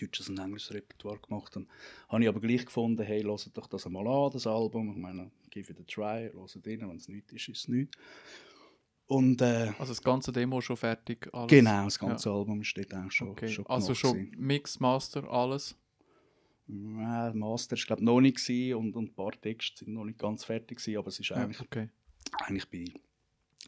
deutsches 0.00 0.28
und 0.28 0.38
englisches 0.38 0.74
Repertoire 0.74 1.18
gemacht. 1.18 1.56
Dann 1.56 1.66
habe 2.08 2.22
ich 2.22 2.28
aber 2.28 2.40
gleich 2.40 2.64
gefunden, 2.64 3.02
hey, 3.02 3.22
hört 3.22 3.56
doch 3.56 3.66
das 3.66 3.86
einmal 3.86 4.06
an, 4.06 4.30
das 4.32 4.46
Album. 4.46 4.90
Ich 4.90 4.96
meine, 4.96 5.30
give 5.50 5.72
it 5.72 5.80
a 5.80 5.84
try, 5.84 6.30
hört 6.32 6.66
rein, 6.66 6.88
wenn 6.88 6.96
es 6.96 7.08
nichts 7.08 7.32
ist, 7.32 7.48
ist 7.48 7.58
es 7.58 7.68
nichts. 7.68 7.96
Und, 9.06 9.40
äh, 9.40 9.72
also 9.78 9.92
das 9.92 10.02
ganze 10.02 10.32
Demo 10.32 10.60
schon 10.60 10.76
fertig? 10.76 11.28
Alles. 11.32 11.48
Genau, 11.48 11.84
das 11.84 11.98
ganze 11.98 12.28
ja. 12.28 12.34
Album 12.34 12.62
steht 12.62 12.94
auch 12.94 13.10
schon, 13.10 13.28
okay. 13.28 13.48
schon 13.48 13.66
Also 13.66 13.94
schon. 13.94 14.30
Mix, 14.36 14.80
Master, 14.80 15.28
alles? 15.30 15.74
Ja, 16.68 17.32
Master 17.34 17.76
war 17.76 17.84
glaube 17.84 18.04
noch 18.04 18.20
nicht 18.20 18.36
gewesen, 18.36 18.74
und, 18.74 18.94
und 18.94 19.10
ein 19.10 19.14
paar 19.14 19.32
Texte 19.32 19.84
sind 19.84 19.94
noch 19.94 20.04
nicht 20.04 20.18
ganz 20.18 20.44
fertig 20.44 20.78
gewesen, 20.78 20.98
aber 20.98 21.08
es 21.08 21.18
ist 21.18 21.32
eigentlich, 21.32 21.60
okay. 21.60 21.88
eigentlich 22.44 22.68
bei 22.68 22.84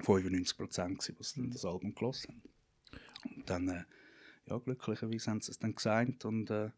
95 0.05 0.57
Prozent 0.57 1.15
was 1.19 1.37
mhm. 1.37 1.51
das 1.51 1.65
Album 1.65 1.95
gelassen 1.95 2.29
haben. 2.29 3.37
Und 3.37 3.51
dann, 3.51 3.69
äh, 3.69 3.85
ja, 4.47 4.59
glücklicherweise 4.59 5.31
haben 5.31 5.41
sie 5.41 5.51
es 5.51 5.59
dann 5.59 5.75
gesagt 5.75 6.25
und 6.25 6.51
äh, 6.51 6.71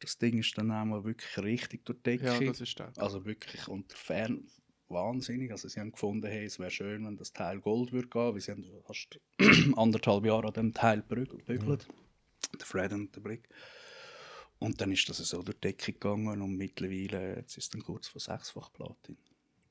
das 0.00 0.18
Ding 0.18 0.38
ist 0.38 0.56
dann 0.58 0.70
auch 0.70 0.84
mal 0.84 1.04
wirklich 1.04 1.38
richtig 1.38 1.84
durch 1.84 1.98
die 1.98 2.02
Decke. 2.02 2.26
Ja, 2.26 2.40
das 2.40 2.60
ist 2.60 2.70
stark. 2.70 2.98
Also 2.98 3.24
wirklich 3.24 3.68
unter 3.68 3.96
Fern 3.96 4.46
wahnsinnig. 4.88 5.50
Also 5.50 5.68
sie 5.68 5.80
haben 5.80 5.92
gefunden, 5.92 6.26
hey, 6.26 6.44
es 6.44 6.58
wäre 6.58 6.70
schön, 6.70 7.06
wenn 7.06 7.16
das 7.16 7.32
Teil 7.32 7.60
Gold 7.60 7.92
würde 7.92 8.08
gehen, 8.08 8.34
weil 8.34 8.40
sie 8.40 8.50
haben 8.50 8.64
fast 8.84 9.20
anderthalb 9.76 10.24
Jahre 10.24 10.48
an 10.48 10.54
dem 10.54 10.74
Teil 10.74 11.02
gebügelt. 11.08 11.88
Mhm. 11.88 12.58
Der 12.58 12.66
Fred 12.66 12.92
und 12.92 13.14
der 13.14 13.20
Blick. 13.20 13.48
Und 14.62 14.80
dann 14.80 14.92
ist 14.92 15.08
das 15.08 15.18
so 15.18 15.42
durch 15.42 15.56
die 15.58 15.68
Decke 15.68 15.92
gegangen 15.92 16.40
und 16.40 16.56
mittlerweile 16.56 17.36
jetzt 17.36 17.56
ist 17.56 17.64
es 17.64 17.70
dann 17.70 17.82
kurz 17.82 18.08
vor 18.08 18.20
sechsfach 18.20 18.72
Platin. 18.72 19.18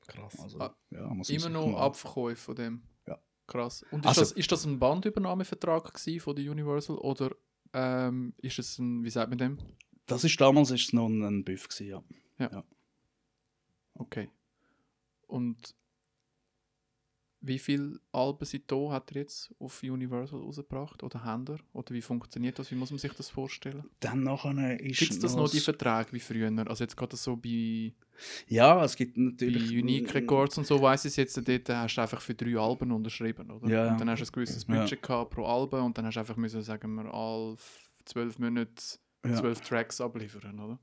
Krass. 0.06 0.38
Also, 0.40 0.58
ah, 0.60 0.76
ja, 0.90 1.10
immer 1.28 1.48
noch 1.48 1.76
Abverkäufe 1.78 2.42
von 2.42 2.56
dem? 2.56 2.82
Ja. 3.06 3.18
Krass. 3.46 3.84
Und 3.90 4.00
ist, 4.00 4.06
Also- 4.08 4.20
das, 4.22 4.32
ist 4.32 4.52
das 4.52 4.64
ein 4.64 4.78
Bandübernahmevertrag 4.78 5.98
von 5.98 6.36
der 6.36 6.50
Universal 6.50 6.96
oder 6.98 7.34
ähm, 7.72 8.34
ist 8.38 8.58
es 8.58 8.78
ein, 8.78 9.02
wie 9.04 9.10
sagt 9.10 9.30
man 9.30 9.38
dem? 9.38 9.58
Das 10.06 10.24
ist 10.24 10.40
damals 10.40 10.70
ist 10.70 10.86
es 10.86 10.92
noch 10.92 11.08
ein, 11.08 11.44
Buff 11.44 11.68
gewesen, 11.68 12.02
ja. 12.38 12.64
Okay. 13.94 14.30
Und 15.26 15.74
wie 17.44 17.58
viele 17.58 17.98
Alben 18.12 18.44
seitdem 18.44 18.90
hat 18.90 19.10
er 19.10 19.22
jetzt 19.22 19.52
auf 19.58 19.82
Universal 19.82 20.40
rausgebracht? 20.40 21.02
Oder 21.02 21.24
haben 21.24 21.44
er? 21.48 21.58
Oder 21.72 21.92
wie 21.92 22.00
funktioniert 22.00 22.58
das? 22.58 22.70
Wie 22.70 22.76
muss 22.76 22.90
man 22.90 22.98
sich 22.98 23.12
das 23.12 23.28
vorstellen? 23.28 23.84
Dann 24.00 24.22
nachher 24.22 24.80
ist 24.80 25.00
Gibt 25.00 25.12
es 25.12 25.18
das 25.18 25.34
noch, 25.34 25.50
die 25.50 25.60
Verträge 25.60 26.12
wie 26.12 26.20
früher? 26.20 26.50
Also 26.68 26.84
jetzt 26.84 26.96
gerade 26.96 27.16
so 27.16 27.36
bei, 27.36 27.92
Ja, 28.46 28.84
es 28.84 28.94
gibt 28.94 29.16
bei 29.16 29.22
natürlich... 29.22 29.70
Unique 29.72 30.14
Records 30.14 30.56
und 30.58 30.66
so, 30.66 30.80
weiss 30.80 31.04
ich 31.04 31.10
es 31.10 31.16
jetzt, 31.16 31.36
dort 31.36 31.68
hast 31.68 31.96
du 31.96 32.00
einfach 32.00 32.20
für 32.20 32.34
drei 32.34 32.56
Alben 32.56 32.92
unterschrieben, 32.92 33.50
oder? 33.50 33.68
Ja. 33.68 33.92
Und 33.92 34.00
dann 34.00 34.08
hast 34.08 34.20
du 34.20 34.24
ein 34.26 34.32
gewisses 34.32 34.64
Ja. 34.68 34.80
Budget 34.80 35.02
gehabt 35.02 35.30
pro 35.34 35.44
Album 35.44 35.86
und 35.86 35.98
dann 35.98 36.06
hast 36.06 36.14
du 36.14 36.20
einfach 36.20 36.36
müssen, 36.36 36.62
sagen 36.62 36.94
wir, 36.94 37.12
alle 37.12 37.56
zwölf 38.04 38.38
Monate 38.38 38.70
Ja. 39.26 39.34
zwölf 39.34 39.60
Tracks 39.62 40.00
abliefern, 40.00 40.60
oder? 40.60 40.78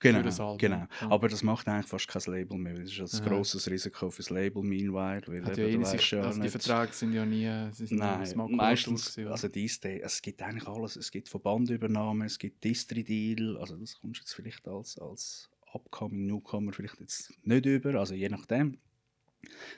Genau, 0.00 0.18
für 0.18 0.24
das 0.24 0.40
Album. 0.40 0.58
genau. 0.58 0.76
Ja. 0.76 1.10
Aber 1.10 1.28
das 1.28 1.42
macht 1.42 1.66
eigentlich 1.68 1.86
fast 1.86 2.08
kein 2.08 2.22
Label 2.34 2.58
mehr. 2.58 2.74
weil 2.76 2.82
Das 2.84 2.92
ist 2.92 3.14
ein 3.14 3.24
Ja. 3.24 3.28
grosses 3.30 3.70
Risiko 3.70 4.10
fürs 4.10 4.30
Label, 4.30 4.62
meanwhile. 4.62 5.22
Weil 5.26 5.44
Hat 5.44 5.56
ja 5.56 5.64
eben, 5.66 5.80
eh 5.82 5.84
du 5.84 5.90
sich, 5.90 6.10
ja 6.10 6.20
also 6.22 6.42
die 6.42 6.48
Verträge 6.48 6.92
sind 6.92 7.12
ja 7.12 7.24
nie, 7.24 7.72
sind 7.72 7.92
Nein, 7.92 8.20
das 8.20 8.34
meistens, 8.34 9.14
gewesen, 9.14 9.30
also 9.32 9.48
dies, 9.48 9.80
es 9.82 10.20
gibt 10.22 10.42
eigentlich 10.42 10.66
alles. 10.68 10.96
Es 10.96 11.10
gibt 11.10 11.28
Verbandübernahmen, 11.28 12.26
es 12.26 12.38
gibt 12.38 12.62
Distri-Deal, 12.64 13.56
also 13.58 13.76
das 13.76 13.98
kommst 14.00 14.20
du 14.20 14.22
jetzt 14.24 14.34
vielleicht 14.34 14.68
als, 14.68 14.98
als 14.98 15.48
upcoming 15.72 16.26
Newcomer 16.26 16.72
vielleicht 16.72 17.00
jetzt 17.00 17.32
nicht 17.46 17.66
über, 17.66 17.94
also 17.94 18.14
je 18.14 18.28
nachdem. 18.28 18.78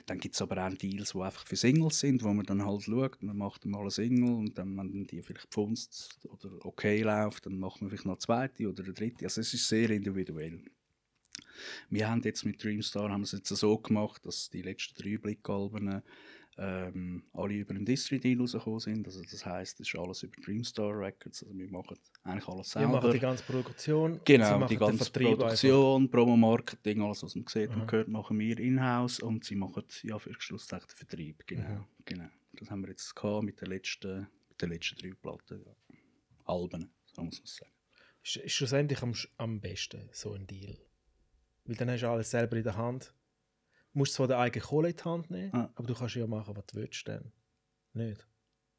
Dann 0.05 0.19
gibt 0.19 0.35
es 0.35 0.41
aber 0.41 0.65
auch 0.65 0.73
Deals, 0.73 1.11
die 1.11 1.19
einfach 1.19 1.45
für 1.45 1.55
Singles 1.55 1.99
sind, 1.99 2.23
wo 2.23 2.33
man 2.33 2.45
dann 2.45 2.65
halt 2.65 2.83
schaut, 2.83 3.21
man 3.21 3.37
macht 3.37 3.65
mal 3.65 3.81
eine 3.81 3.91
Single 3.91 4.35
und 4.35 4.57
dann, 4.57 4.75
wenn 4.77 5.05
die 5.05 5.21
vielleicht 5.21 5.49
gefunzt 5.49 6.19
oder 6.29 6.65
okay 6.65 7.01
läuft, 7.01 7.45
dann 7.45 7.59
macht 7.59 7.81
man 7.81 7.89
vielleicht 7.89 8.05
noch 8.05 8.13
eine 8.13 8.19
zweite 8.19 8.69
oder 8.69 8.83
eine 8.83 8.93
dritte. 8.93 9.25
Also 9.25 9.41
es 9.41 9.53
ist 9.53 9.67
sehr 9.67 9.89
individuell. 9.89 10.61
Wir 11.89 12.09
haben 12.09 12.21
jetzt 12.21 12.45
mit 12.45 12.63
Dreamstar 12.63 13.09
haben 13.09 13.23
es 13.23 13.31
jetzt 13.31 13.49
so 13.49 13.77
gemacht, 13.77 14.25
dass 14.25 14.49
die 14.49 14.61
letzten 14.61 15.01
drei 15.01 15.17
Blickalben 15.17 16.01
ähm, 16.59 17.23
alle 17.33 17.53
über 17.53 17.75
einen 17.75 17.85
Distri-Deal 17.85 18.39
rausgekommen 18.39 18.79
sind. 18.79 19.05
Also 19.07 19.21
das 19.21 19.45
heisst, 19.45 19.79
es 19.79 19.87
ist 19.93 19.99
alles 19.99 20.23
über 20.23 20.33
Dreamstar 20.41 20.97
Records. 20.97 21.43
Also 21.43 21.57
wir 21.57 21.69
machen 21.69 21.97
eigentlich 22.23 22.47
alles 22.47 22.67
Wir 22.75 22.81
selber. 22.81 22.93
machen 22.93 23.11
die 23.11 23.19
ganze 23.19 23.43
Produktion. 23.43 24.19
Genau, 24.25 24.59
machen 24.59 24.67
die 24.69 24.75
den 24.75 24.79
ganze 24.87 25.11
Produktion, 25.11 26.09
Promo-Marketing, 26.09 27.01
alles 27.01 27.23
was 27.23 27.35
man 27.35 27.45
sieht 27.47 27.69
und 27.69 27.91
hört, 27.91 28.07
machen 28.07 28.39
wir 28.39 28.57
in-house 28.59 29.19
und 29.19 29.43
sie 29.43 29.55
machen 29.55 29.83
ja 30.03 30.17
für 30.19 30.33
Schlusszeichen 30.39 30.87
den 30.89 30.95
Vertrieb. 30.97 31.43
Genau, 31.47 31.69
Mhm. 31.69 31.85
genau. 32.05 32.27
Das 32.53 32.71
haben 32.71 32.81
wir 32.81 32.89
jetzt 32.89 33.15
gehabt 33.15 33.43
mit 33.43 33.61
den 33.61 33.67
letzten, 33.69 34.27
mit 34.49 34.61
den 34.61 34.69
letzten 34.69 34.95
drei 34.97 35.11
Platten. 35.21 35.63
Ja. 35.63 35.97
Alben, 36.45 36.89
so 37.13 37.23
muss 37.23 37.37
man 37.39 37.45
sagen. 37.45 37.71
Ist, 38.23 38.51
schlussendlich 38.51 39.01
am, 39.03 39.13
am 39.37 39.61
besten, 39.61 40.09
so 40.11 40.33
ein 40.33 40.47
Deal. 40.47 40.75
Weil 41.65 41.75
dann 41.75 41.91
hast 41.91 42.01
du 42.01 42.09
alles 42.09 42.31
selber 42.31 42.57
in 42.57 42.63
der 42.63 42.75
Hand. 42.77 43.13
Du 43.97 44.01
musst 44.01 44.13
zwar 44.13 44.27
deine 44.27 44.41
eigene 44.41 44.63
Kohle 44.63 44.89
in 44.91 44.95
die 44.95 45.03
Hand 45.03 45.31
nehmen, 45.31 45.51
Ah. 45.55 45.71
aber 45.73 45.87
du 45.87 45.95
kannst 45.95 46.13
ja 46.13 46.27
machen, 46.27 46.55
was 46.55 46.67
du 46.67 46.75
willst. 46.77 47.07
Dann. 47.07 47.31
Nicht? 47.93 48.27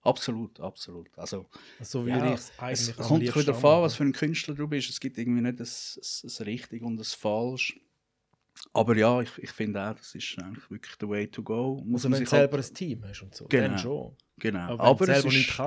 Absolut, 0.03 0.61
absolut. 0.61 1.09
Also, 1.19 1.49
Also, 1.81 2.03
so 2.03 2.07
ja, 2.07 2.25
ich 2.29 2.35
es 2.35 2.53
eigentlich 2.57 2.97
kommt 2.97 3.23
wieder 3.23 3.43
davon, 3.43 3.63
machen. 3.73 3.83
was 3.83 3.97
für 3.97 4.05
ein 4.05 4.13
Künstler 4.13 4.55
du 4.55 4.69
bist. 4.69 4.89
Es 4.91 5.01
gibt 5.01 5.19
irgendwie 5.19 5.41
nicht 5.41 5.59
ein, 5.59 5.67
ein, 5.67 6.31
ein 6.39 6.45
richtig 6.45 6.83
und 6.83 7.01
ein 7.01 7.05
falsch. 7.05 7.81
Aber 8.73 8.97
ja, 8.97 9.21
ich, 9.21 9.37
ich 9.39 9.51
finde 9.51 9.83
auch, 9.91 9.95
das 9.97 10.15
ist 10.15 10.39
eigentlich 10.39 10.71
wirklich 10.71 10.95
the 11.01 11.09
way 11.09 11.27
to 11.27 11.43
go. 11.43 11.83
Muss 11.85 12.05
Also, 12.05 12.11
man 12.11 12.19
wenn 12.19 12.25
du 12.25 12.31
sich 12.31 12.33
halt- 12.39 12.51
selber 12.53 12.65
ein 12.65 12.75
Team 12.75 13.05
hast 13.05 13.23
und 13.25 13.35
so, 13.35 13.47
Genau. 13.47 13.69
dann 13.71 13.79
schon. 13.79 14.17
Genau. 14.39 14.59
Aber, 14.73 14.85
Aber, 14.85 15.09
es, 15.09 15.25
ist, 15.25 15.59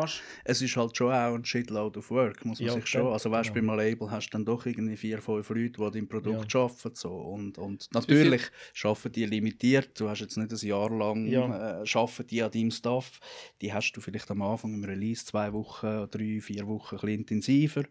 es 0.46 0.62
ist 0.62 0.76
halt 0.78 0.96
schon 0.96 1.12
auch 1.12 1.34
ein 1.36 1.44
Shitload 1.46 2.00
of 2.00 2.10
Work, 2.12 2.46
muss 2.46 2.60
man 2.60 2.68
Ja, 2.68 2.74
sich 2.74 2.88
schon. 2.88 3.08
Also 3.08 3.30
weißt 3.32 3.50
du, 3.50 3.54
genau. 3.54 3.76
bei 3.76 3.84
einem 3.84 3.90
Label 3.92 4.12
hast 4.12 4.28
du 4.30 4.32
dann 4.38 4.46
doch 4.46 4.66
irgendwie 4.66 4.96
vier, 4.98 5.22
fünf 5.22 5.50
Leute, 5.50 5.72
die 5.72 5.92
dein 5.92 6.08
Produkt 6.08 6.56
arbeiten. 6.56 6.96
So. 6.96 7.10
Und, 7.12 7.58
und 7.58 7.88
natürlich 7.94 8.44
arbeiten 8.84 9.12
die 9.12 9.26
limitiert. 9.26 10.00
Du 10.00 10.10
hast 10.10 10.20
jetzt 10.22 10.38
nicht 10.38 10.52
ein 10.52 10.68
Jahr 10.68 10.90
lang 10.90 11.26
Ja. 11.28 11.82
äh, 11.84 11.86
arbeiten 11.94 12.28
die 12.28 12.42
an 12.44 12.52
deinem 12.52 12.72
Stuff. 12.72 13.20
Die 13.62 13.74
hast 13.74 13.92
du 13.94 14.02
vielleicht 14.02 14.30
am 14.32 14.42
Anfang 14.42 14.74
im 14.74 14.84
Release 14.84 15.26
zwei 15.26 15.52
Wochen, 15.54 16.08
drei, 16.10 16.40
vier 16.42 16.68
Wochen 16.68 16.96
ein 16.96 17.02
bisschen 17.02 17.20
intensiver. 17.20 17.84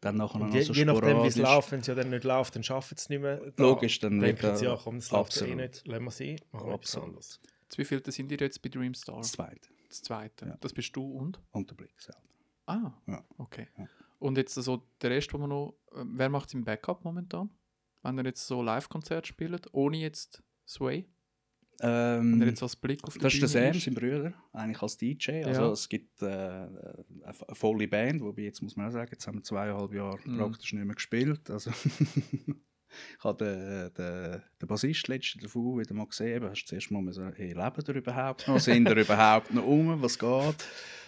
Dann 0.00 0.16
nachher 0.18 0.40
und 0.40 0.48
noch 0.48 0.54
je, 0.54 0.60
so 0.62 0.72
je 0.74 0.84
nachdem, 0.84 1.22
wie 1.22 1.26
es 1.28 1.36
läuft, 1.36 1.72
wenn 1.72 1.80
es 1.80 1.86
ja 1.86 1.94
dann 1.94 2.10
nicht 2.10 2.24
läuft, 2.24 2.54
dann 2.54 2.62
schaffen 2.62 2.96
sie 2.98 3.02
es 3.02 3.08
nicht 3.08 3.22
mehr. 3.22 3.40
Da 3.56 3.62
Logisch, 3.62 3.98
dann 3.98 4.20
wird 4.20 4.42
er- 4.42 4.62
ja, 4.62 4.78
komm, 4.82 4.96
es 4.96 5.10
läuft 5.10 5.34
ja 5.36 5.46
eh 5.46 5.50
absolut. 5.52 5.56
nicht, 5.56 5.86
lassen 5.86 6.04
wir 6.04 6.10
sie, 6.10 6.36
machen 6.52 6.66
wir 6.66 6.74
etwas 6.74 6.90
Absolut. 6.90 7.08
anderes. 7.08 7.40
Zu 7.70 7.78
wie 7.78 7.84
viel 7.86 8.02
sind 8.12 8.30
ihr 8.30 8.38
jetzt 8.38 8.60
bei 8.62 8.68
Dreamstar? 8.68 9.16
Das 9.16 9.32
zweite. 9.32 9.68
Das 9.88 10.02
zweite. 10.02 10.46
Ja. 10.46 10.56
Das 10.60 10.72
bist 10.72 10.94
du 10.96 11.02
und? 11.04 11.40
Und 11.52 11.70
der 11.70 11.74
Blick 11.76 12.00
selber. 12.00 12.20
Ah, 12.66 12.92
Ja. 13.06 13.24
okay. 13.38 13.68
Ja. 13.78 13.86
Und 14.18 14.36
jetzt 14.38 14.54
so 14.54 14.82
der 15.02 15.10
Rest, 15.10 15.32
wo 15.34 15.38
man 15.38 15.50
noch. 15.50 15.76
äh, 15.92 16.02
Wer 16.04 16.28
macht 16.28 16.52
im 16.54 16.64
Backup 16.64 17.04
momentan? 17.04 17.50
Wenn 18.02 18.18
er 18.18 18.24
jetzt 18.24 18.46
so 18.46 18.62
Live-Konzert 18.62 19.26
spielt, 19.26 19.72
ohne 19.72 19.98
jetzt 19.98 20.42
Sway? 20.66 21.06
Wenn 21.78 22.34
Ähm, 22.34 22.40
er 22.40 22.48
jetzt 22.48 22.62
als 22.62 22.74
Blick 22.76 23.04
auf 23.04 23.12
die 23.14 23.18
Das 23.20 23.34
ist 23.34 23.42
der 23.54 23.60
Bühne 23.60 23.72
Sam, 23.74 23.80
sein 23.80 23.94
Bruder, 23.94 24.32
eigentlich 24.54 24.80
als 24.82 24.96
DJ. 24.96 25.44
Also 25.44 25.60
Ja. 25.62 25.70
es 25.72 25.88
gibt 25.90 26.22
äh, 26.22 26.26
eine 26.26 26.96
eine 27.22 27.34
volle 27.54 27.86
Band, 27.86 28.22
wobei 28.22 28.42
jetzt 28.42 28.62
muss 28.62 28.76
man 28.76 28.86
auch 28.88 28.92
sagen, 28.92 29.10
jetzt 29.12 29.26
haben 29.26 29.36
wir 29.38 29.42
zweieinhalb 29.42 29.92
Jahre 29.92 30.18
Mhm. 30.24 30.38
praktisch 30.38 30.72
nicht 30.72 30.84
mehr 30.86 30.94
gespielt. 30.94 31.50
Also 31.50 31.70
ich 33.18 33.24
habe 33.24 33.44
den, 33.44 33.94
den, 33.94 34.42
den 34.60 34.68
Bassist 34.68 35.08
letzte 35.08 35.38
davon 35.38 35.78
wieder 35.78 35.94
mal 35.94 36.06
gesehen, 36.06 36.36
eben, 36.36 36.50
hast 36.50 36.64
du 36.64 36.66
zuerst 36.66 36.90
mal 36.90 37.02
müssen, 37.02 37.32
hey, 37.34 37.52
leben 37.52 37.84
ihr 37.88 37.94
überhaupt 37.94 38.48
noch, 38.48 38.60
sind 38.60 38.88
ihr 38.88 38.96
überhaupt 39.04 39.52
noch 39.52 39.64
um, 39.66 40.00
was 40.02 40.18
geht? 40.18 40.56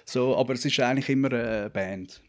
So, 0.04 0.36
aber 0.36 0.54
es 0.54 0.64
ist 0.64 0.80
eigentlich 0.80 1.08
immer 1.10 1.32
eine 1.32 1.70
Band. 1.70 2.22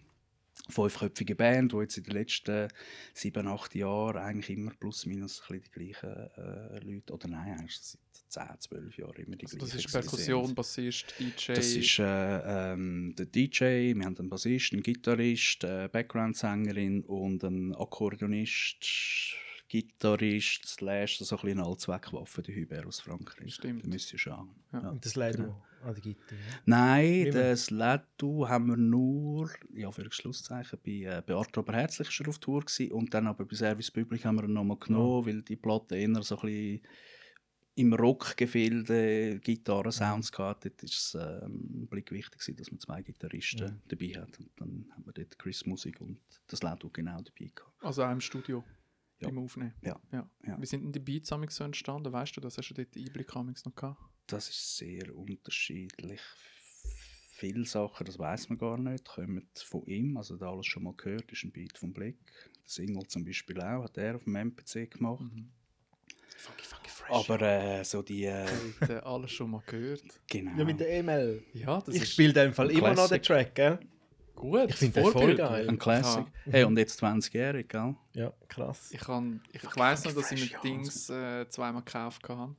Fünfköpfige 0.68 1.36
Band, 1.36 1.72
die 1.72 1.78
jetzt 1.78 1.98
in 1.98 2.04
den 2.04 2.14
letzten 2.14 2.68
sieben, 3.14 3.48
acht 3.48 3.74
Jahren 3.74 4.18
eigentlich 4.18 4.50
immer 4.56 4.72
plus 4.80 5.06
minus 5.06 5.42
die 5.50 5.62
gleichen 5.72 6.10
äh, 6.10 6.80
Leute, 6.80 7.14
oder 7.14 7.28
nein, 7.28 7.58
eigentlich 7.58 7.80
seit 7.80 8.00
10, 8.30 8.60
12 8.60 8.98
Jahren 8.98 9.16
immer 9.16 9.36
die 9.36 9.46
Also 9.46 9.58
gleichen. 9.58 9.78
das 9.78 9.86
ist 9.86 9.92
Perkussion. 9.92 10.54
Bassist, 10.54 11.16
DJ. 11.20 11.54
Das 11.54 11.74
ist 11.74 12.00
äh, 12.00 12.74
ähm, 12.74 13.16
der 13.18 13.26
DJ, 13.26 13.96
wir 13.96 14.06
haben 14.06 14.18
einen 14.18 14.30
Bassist, 14.30 14.74
einen 14.74 14.84
Gitarrist, 14.84 15.66
eine 15.66 15.90
Background-Sängerin 15.90 17.04
und 17.06 17.44
einen 17.44 17.74
Akkordeonist, 17.76 18.86
Gitarrist, 19.70 20.66
slash 20.66 21.20
so 21.20 21.36
ein 21.36 21.42
bisschen 21.42 21.60
eine 21.60 21.68
Allzweckwaffe, 21.68 22.42
der 22.42 22.56
Hubert 22.56 22.86
aus 22.88 23.00
Frankreich. 23.00 23.54
Stimmt. 23.54 23.84
Den 23.84 23.92
müsst 23.92 24.12
ihr 24.12 24.20
schauen. 24.20 24.50
Ja. 24.74 24.82
Ja. 24.82 24.90
Und 24.90 25.06
das 25.06 25.16
Ledu 25.16 25.38
genau. 25.44 25.66
an 25.84 25.94
der 25.94 26.02
Gitarre. 26.02 26.36
ja. 26.36 26.58
Nein, 26.66 27.26
Wie 27.26 27.32
das 27.32 27.70
Ledu 27.70 28.48
haben 28.50 28.68
wir 28.68 28.78
nur, 28.78 29.50
ja, 29.74 29.92
für 29.92 30.12
Schlusszeichen, 30.12 30.80
bei, 30.84 30.92
äh, 30.92 31.22
bei 31.26 31.36
Art 31.36 31.58
aber 31.58 31.74
herzlich 31.74 32.10
er 32.20 32.28
auf 32.28 32.40
Tour 32.40 32.62
gewesen, 32.62 32.92
und 32.92 33.14
dann 33.14 33.28
aber 33.28 33.46
bei 33.46 33.56
Service 33.56 33.92
Public 33.92 34.26
haben 34.26 34.38
wir 34.38 34.44
ihn 34.46 34.54
nochmal 34.54 34.78
genommen, 34.78 35.26
weil 35.28 35.42
die 35.44 35.56
Platte 35.56 35.96
eher 35.96 36.22
so 36.24 36.38
ein 36.40 36.42
bisschen 36.48 36.82
im 37.76 37.94
Rockgefilde 37.94 39.40
Gitarren-Sounds 39.40 40.32
gehabt. 40.34 40.66
Dort 40.66 40.84
ist 40.84 40.96
es 40.96 41.14
äh, 41.16 41.46
ein 41.46 41.88
Blick 41.88 42.12
wichtig, 42.12 42.40
gewesen, 42.40 42.58
dass 42.58 42.72
man 42.72 42.80
zwei 42.82 43.02
Gitarristen 43.04 43.72
Mhm. 43.72 43.82
dabei 43.88 44.08
hat. 44.22 44.38
Und 44.40 44.50
dann 44.58 44.86
haben 44.92 45.06
wir 45.06 45.14
dort 45.14 45.40
Chris 45.40 45.66
Musik 45.66 46.02
und 46.02 46.20
das 46.48 46.62
Lado 46.62 46.90
genau 46.90 47.22
dabei 47.22 47.52
gehabt. 47.56 47.72
Also 47.82 48.04
auch 48.04 48.12
im 48.12 48.20
Studio 48.20 48.64
Ja. 49.22 49.28
beim 49.30 49.40
Aufnehmen. 49.40 49.74
Ja. 49.82 50.00
ja. 50.12 50.30
Ja. 50.46 50.62
Wie 50.62 50.66
sind 50.66 50.84
denn 50.84 50.92
die 50.92 51.00
Beats 51.00 51.32
amigs 51.32 51.56
so 51.56 51.64
entstanden? 51.64 52.12
Weißt 52.12 52.36
du, 52.38 52.42
das 52.42 52.58
hast 52.58 52.70
du 52.70 52.74
dort 52.74 52.94
den 52.96 53.06
Einblick 53.06 53.36
amigs 53.36 53.66
noch 53.66 53.76
gehabt? 53.76 54.00
Das 54.28 54.50
ist 54.50 54.78
sehr 54.78 55.16
unterschiedlich. 55.16 56.22
Viele 57.32 57.66
Sachen, 57.66 58.06
das 58.06 58.20
weiß 58.20 58.50
man 58.50 58.58
gar 58.58 58.78
nicht, 58.78 59.06
kommen 59.06 59.50
von 59.56 59.86
ihm. 59.86 60.18
Also 60.18 60.36
da 60.38 60.52
alles 60.52 60.68
schon 60.68 60.84
mal 60.84 60.94
gehört, 60.96 61.32
ist 61.32 61.44
ein 61.44 61.52
Beat 61.52 61.78
vom 61.78 61.94
Blick. 61.94 62.18
Der 62.56 62.62
Single 62.66 63.08
zum 63.08 63.24
Beispiel 63.24 63.60
auch, 63.62 63.84
hat 63.86 63.98
er 63.98 64.16
auf 64.18 64.26
dem 64.26 64.36
MPC 64.36 64.92
gemacht. 64.92 65.22
Mhm. 65.22 65.50
Funky, 66.38 66.64
funky 66.64 66.90
fresh. 66.90 67.10
Aber 67.12 67.42
äh, 67.42 67.84
so 67.84 68.02
die, 68.02 68.26
äh, 68.26 68.46
alles 69.04 69.32
schon 69.32 69.52
mal 69.52 69.64
gehört. 69.66 70.04
genau. 70.28 70.58
ja, 70.58 70.64
mit 70.66 70.80
der 70.80 71.04
ML. 71.04 71.44
Ja, 71.54 71.80
das 71.82 71.96
Ich 71.96 72.04
ist 72.04 72.12
spiele 72.14 72.30
in 72.30 72.36
dem 72.36 72.54
Fall 72.54 72.72
immer 72.72 72.94
noch 72.94 73.08
den. 73.10 73.22
Track, 73.22 73.56
gell? 73.56 73.80
Gut. 74.40 74.70
Ich 74.70 74.76
finde 74.76 75.02
den 75.02 75.12
voll 75.12 75.36
geil. 75.36 75.70
ein 75.70 75.78
Classic. 75.78 76.26
Ja. 76.46 76.52
Hey, 76.52 76.64
und 76.64 76.78
jetzt 76.78 77.02
20-jährig, 77.04 77.68
gell? 77.68 77.96
Ja, 78.14 78.34
krass. 78.48 78.90
Ich, 78.92 79.00
kann, 79.02 79.42
ich 79.52 79.62
Fucking 79.62 79.84
weiss 79.84 80.06
noch, 80.06 80.14
dass 80.14 80.32
ich 80.32 80.50
ja. 80.50 80.60
Dings 80.62 81.10
äh, 81.10 81.48
zweimal 81.50 81.84
gekauft 81.84 82.28
habe. 82.28 82.56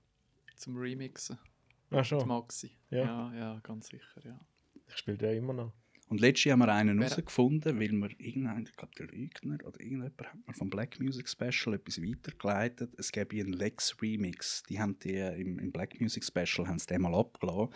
Zum 0.57 0.76
Remixen. 0.76 1.39
Ah, 1.91 1.97
Mit 1.97 2.07
schon. 2.07 2.28
Maxi. 2.28 2.70
Ja. 2.91 2.99
Ja. 2.99 3.35
ja, 3.35 3.61
ganz 3.62 3.89
sicher, 3.89 4.20
ja. 4.24 4.39
Ich 4.87 4.97
spiele 4.97 5.18
den 5.18 5.39
immer 5.39 5.53
noch. 5.53 5.72
Und 6.09 6.20
letztes 6.20 6.45
Jahr 6.45 6.55
haben 6.59 6.66
wir 6.66 6.72
einen 6.74 6.99
Wer- 6.99 7.09
herausgefunden, 7.09 7.78
weil 7.78 7.93
wir 7.93 8.11
irgendein, 8.18 8.64
ich 8.64 8.76
glaube 8.76 8.93
der 8.99 9.07
Lügner 9.07 9.59
oder 9.64 9.81
irgendjemand 9.81 10.20
hat 10.20 10.47
mir 10.47 10.55
vom 10.55 10.68
Black 10.68 10.99
Music 11.01 11.28
Special 11.28 11.74
etwas 11.76 12.03
weitergeleitet. 12.03 12.93
Es 12.99 13.12
gäbe 13.12 13.37
einen 13.41 13.53
Lex 13.53 13.97
Remix. 14.03 14.64
Die 14.64 14.81
haben 14.81 14.99
die 14.99 15.14
äh, 15.14 15.41
im, 15.41 15.59
im 15.61 15.70
Black 15.70 16.01
Music 16.01 16.24
Special 16.24 16.66
haben 16.66 16.78
sie 16.81 16.87
den 16.87 17.03
mal 17.03 17.14
abgelassen. 17.14 17.72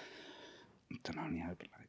Und 0.91 1.09
dann 1.09 1.21
habe 1.21 1.35
ich 1.37 1.43
auch 1.43 1.53
überlegt, 1.53 1.84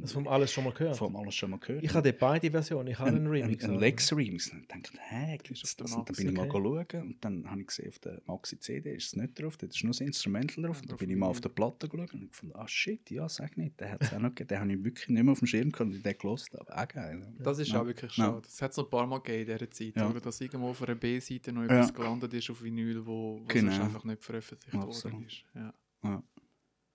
Das 0.00 0.12
vom 0.12 0.28
alles 0.28 0.52
schon 0.52 0.64
mal 0.64 0.72
gehört. 0.72 0.96
von 0.96 1.14
alles 1.16 1.34
schon 1.34 1.50
mal 1.50 1.58
gehört. 1.58 1.82
Ich 1.82 1.92
habe 1.92 2.12
beide 2.12 2.50
Versionen. 2.50 2.88
Ich 2.88 2.98
habe 2.98 3.10
einen 3.10 3.26
Remix. 3.26 3.64
Ein, 3.64 3.70
ein 3.70 3.76
auch. 3.76 3.80
Lex 3.80 4.12
Remix. 4.12 4.50
Und 4.52 4.70
dann 4.70 4.82
dachte 4.82 4.94
ich, 4.96 5.00
hä, 5.10 5.38
gibt's 5.42 5.76
das? 5.76 5.92
Und 5.92 6.08
dann 6.08 6.16
bin 6.16 6.28
ich 6.28 6.34
mal 6.34 6.48
okay. 6.48 6.86
schauen 6.92 7.02
und 7.08 7.24
dann 7.24 7.50
habe 7.50 7.60
ich 7.60 7.66
gesehen, 7.66 7.88
auf 7.88 7.98
der 7.98 8.22
Maxi 8.26 8.58
CD 8.60 8.94
ist 8.94 9.06
es 9.08 9.16
nicht 9.16 9.40
drauf, 9.40 9.56
da 9.56 9.66
ist 9.66 9.82
nur 9.82 9.90
das 9.90 10.00
Instrumental 10.00 10.64
drauf. 10.64 10.76
Ja, 10.76 10.82
Und 10.82 10.90
dann 10.90 10.96
bin 10.98 11.10
ich 11.10 11.16
mal 11.16 11.26
auf 11.26 11.40
der 11.40 11.48
Platte 11.48 11.88
geschaut 11.88 12.14
und 12.14 12.22
ich 12.24 12.34
fand, 12.34 12.54
ah 12.54 12.68
shit, 12.68 13.10
ja, 13.10 13.28
sag 13.28 13.56
nicht, 13.56 13.78
der 13.80 13.90
hat 13.92 14.02
es 14.02 14.12
auch 14.12 14.18
noch 14.20 14.28
gegeben. 14.30 14.48
Den 14.48 14.60
habe 14.60 14.72
ich 14.72 14.84
wirklich 14.84 15.08
nicht 15.08 15.22
mehr 15.22 15.32
auf 15.32 15.38
dem 15.40 15.46
Schirm 15.46 15.72
gehabt 15.72 15.90
und 15.92 16.02
den 16.04 16.18
gelost, 16.18 16.58
aber 16.58 16.78
auch 16.82 16.88
geil. 16.88 17.26
Das 17.40 17.58
ist 17.58 17.74
auch 17.74 17.86
wirklich 17.86 18.12
schade. 18.12 18.40
Das 18.42 18.62
hat 18.62 18.70
es 18.70 18.76
noch 18.76 18.84
ein 18.84 18.90
paar 18.90 19.06
Mal 19.06 19.18
gegeben 19.18 19.40
in 19.50 19.58
dieser 19.58 19.70
Zeit, 19.70 19.96
Ja. 19.96 20.08
oder? 20.08 20.20
Dass 20.20 20.40
irgendwo 20.40 20.68
auf 20.68 20.82
einer 20.82 20.94
B-Seite 20.94 21.52
noch 21.52 21.62
Ja. 21.62 21.68
etwas 21.78 21.92
gelandet 21.92 22.32
ist 22.34 22.48
auf 22.50 22.62
Vinyl, 22.62 23.04
wo, 23.04 23.40
wo 23.40 23.44
Genau. 23.48 23.72
sonst 23.72 23.84
einfach 23.84 24.04
nicht 24.04 24.22
veröffentlicht 24.22 24.74
worden 24.76 25.24
ist. 25.26 25.44
Ja. 25.54 25.74
Ja. 26.04 26.22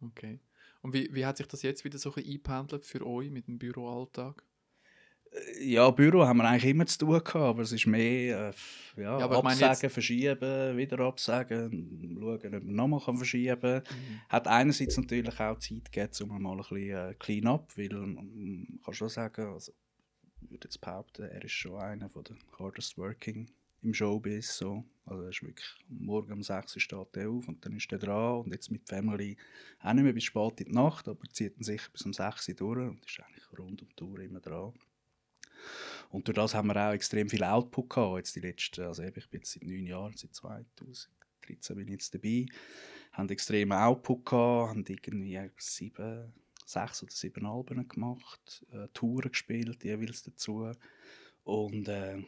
Okay. 0.01 0.39
Und 0.83 0.93
wie, 0.93 1.09
wie 1.13 1.25
hat 1.25 1.37
sich 1.37 1.47
das 1.47 1.61
jetzt 1.63 1.83
wieder 1.85 1.97
so 1.97 2.13
ein 2.13 2.23
eingependelt 2.23 2.85
für 2.85 3.05
euch 3.07 3.31
mit 3.31 3.47
dem 3.47 3.57
Büroalltag? 3.57 4.43
Ja, 5.59 5.89
Büro 5.89 6.25
haben 6.27 6.37
wir 6.37 6.43
eigentlich 6.47 6.69
immer 6.69 6.85
zu 6.85 6.99
tun 6.99 7.09
gehabt, 7.13 7.35
aber 7.35 7.63
es 7.63 7.71
ist 7.71 7.87
mehr 7.87 8.53
äh, 8.97 9.01
ja, 9.01 9.17
Ja, 9.19 9.29
absagen, 9.31 9.81
jetzt- 9.81 9.91
verschieben, 9.93 10.77
wieder 10.77 10.99
absagen, 10.99 11.71
schauen, 12.19 12.53
ob 12.55 12.63
man 12.63 12.75
nochmal 12.75 12.99
kann 12.99 13.17
verschieben 13.17 13.59
kann. 13.59 13.81
Mhm. 13.81 14.21
Hat 14.29 14.47
einerseits 14.47 14.95
natürlich 14.97 15.39
auch 15.39 15.57
Zeit 15.57 15.91
gegeben, 15.91 16.29
um 16.31 16.41
mal 16.43 16.51
ein 16.51 16.57
bisschen 16.57 16.77
äh, 16.91 17.15
clean 17.17 17.47
up, 17.47 17.75
weil 17.77 17.89
man 17.89 18.79
kann 18.85 18.93
schon 18.93 19.09
sagen, 19.09 19.47
also, 19.53 19.71
ich 20.41 20.51
würde 20.51 20.67
jetzt 20.67 20.81
behaupten, 20.81 21.23
er 21.23 21.43
ist 21.43 21.51
schon 21.53 21.79
einer 21.81 22.09
von 22.09 22.25
den 22.25 22.37
hardest 22.59 22.97
working 22.99 23.49
im 23.83 23.93
Showbiz. 23.93 24.57
So. 24.57 24.83
Also 25.05 25.27
ist 25.27 25.43
wirklich 25.43 25.67
morgen 25.89 26.31
um 26.31 26.43
6 26.43 26.75
Uhr 26.75 26.81
steht 26.81 27.17
er 27.17 27.29
auf 27.29 27.47
und 27.47 27.65
dann 27.65 27.75
ist 27.75 27.91
er 27.91 27.99
dran 27.99 28.37
und 28.37 28.53
jetzt 28.53 28.71
mit 28.71 28.87
Family 28.87 29.35
auch 29.81 29.93
nicht 29.93 30.03
mehr 30.03 30.13
bis 30.13 30.23
spät 30.23 30.61
in 30.61 30.67
die 30.67 30.73
Nacht, 30.73 31.09
aber 31.09 31.27
zieht 31.29 31.57
ihn 31.57 31.63
sicher 31.63 31.89
bis 31.91 32.03
um 32.03 32.13
6 32.13 32.47
Uhr 32.49 32.55
durch 32.55 32.89
und 32.89 33.05
ist 33.05 33.19
eigentlich 33.19 33.59
rund 33.59 33.81
um 33.81 33.89
die 33.89 33.95
Tour 33.95 34.19
immer 34.19 34.39
dran. 34.39 34.73
Und 36.09 36.27
durch 36.27 36.35
das 36.35 36.53
haben 36.53 36.67
wir 36.67 36.77
auch 36.77 36.93
extrem 36.93 37.29
viel 37.29 37.43
Output 37.43 37.89
gehabt, 37.89 38.17
jetzt 38.17 38.35
die 38.35 38.41
letzten, 38.41 38.85
also 38.85 39.03
ich 39.03 39.13
bin 39.13 39.39
jetzt 39.41 39.53
seit 39.53 39.63
neun 39.63 39.87
Jahren, 39.87 40.15
seit 40.15 40.33
2013 40.33 41.75
bin 41.75 41.87
ich 41.87 41.93
jetzt 41.93 42.13
dabei, 42.13 42.45
haben 43.11 43.29
extrem 43.29 43.71
Output 43.71 44.25
gehabt, 44.25 44.69
haben 44.69 44.85
irgendwie 44.87 45.39
sieben, 45.57 46.33
sechs 46.65 47.03
oder 47.03 47.11
sieben 47.11 47.45
Alben 47.45 47.87
gemacht, 47.87 48.65
äh, 48.71 48.87
Touren 48.93 49.31
gespielt, 49.31 49.83
jeweils 49.83 50.23
dazu. 50.23 50.71
Und 51.43 51.89
äh, 51.89 52.23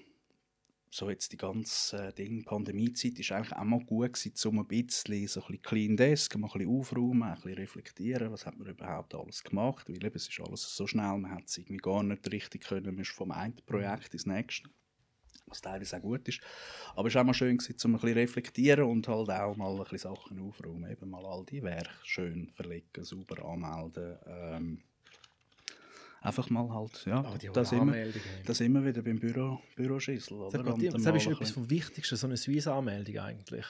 so 0.96 1.10
jetzt 1.10 1.34
die 1.34 1.38
ganze 1.38 2.08
äh, 2.08 2.14
Ding, 2.14 2.46
Pandemiezeit 2.46 3.20
ist 3.20 3.32
eigentlich 3.32 3.54
auch 3.54 3.64
mal 3.66 3.84
gut 3.84 4.14
gewesen, 4.14 4.48
um 4.48 4.60
ein 4.60 4.68
bisschen 4.68 5.28
so 5.28 5.42
ein 5.42 5.48
bisschen 5.48 5.62
clean 5.62 5.98
desk, 5.98 6.38
mal 6.38 6.48
ein 6.48 6.54
bisschen 6.54 6.80
aufräumen, 6.80 7.24
ein 7.24 7.36
bisschen 7.36 7.54
reflektieren, 7.54 8.32
was 8.32 8.46
hat 8.46 8.58
man 8.58 8.70
überhaupt 8.70 9.14
alles 9.14 9.44
gemacht, 9.44 9.90
weil 9.90 10.04
eben, 10.04 10.16
es 10.16 10.30
ist 10.30 10.40
alles 10.40 10.62
so 10.74 10.88
schnell, 10.88 11.18
man 11.18 11.32
hat 11.32 11.48
es 11.48 11.58
irgendwie 11.58 11.78
gar 11.78 12.02
nicht 12.02 12.32
richtig 12.32 12.64
können, 12.64 12.96
man 12.96 13.00
ist 13.00 13.12
vom 13.12 13.32
einen 13.32 13.58
Projekt 13.66 14.14
ins 14.14 14.26
nächste, 14.26 14.70
was 15.48 15.60
teilweise 15.60 15.98
auch 15.98 16.02
gut 16.02 16.26
ist. 16.30 16.40
Aber 16.96 17.10
es 17.10 17.16
war 17.16 17.24
auch 17.24 17.26
mal 17.26 17.34
schön, 17.34 17.58
um 17.58 17.58
ein 17.58 18.00
bisschen 18.00 18.14
reflektieren 18.14 18.86
und 18.86 19.06
halt 19.10 19.30
auch 19.30 19.58
mal 19.58 19.72
ein 19.72 19.80
bisschen 19.80 20.16
Sachen 20.16 20.40
aufräumen, 20.40 20.90
eben 20.90 21.10
mal 21.10 21.26
all 21.26 21.46
die 21.46 21.62
Werke 21.62 21.92
schön 22.04 22.50
verlegen, 22.52 23.04
sauber 23.04 23.44
anmelden, 23.44 24.18
ähm, 24.28 24.82
einfach 26.26 26.50
mal 26.50 26.70
halt, 26.74 27.06
ja, 27.06 27.22
die 27.38 27.50
das 27.54 27.72
immer, 27.72 27.96
das 28.46 28.60
immer 28.62 28.84
wieder 28.86 29.02
beim 29.02 29.20
Büro, 29.20 29.60
Büroschüssel, 29.76 30.38
oder? 30.38 30.64
Dann 30.64 30.80
das 30.80 30.94
ist 30.94 31.06
etwas 31.06 31.26
bisschen- 31.40 31.54
vom 31.54 31.70
Wichtigsten, 31.70 32.16
so 32.16 32.28
eine 32.28 32.38
Swiss-Anmeldung 32.38 33.18
eigentlich. 33.20 33.66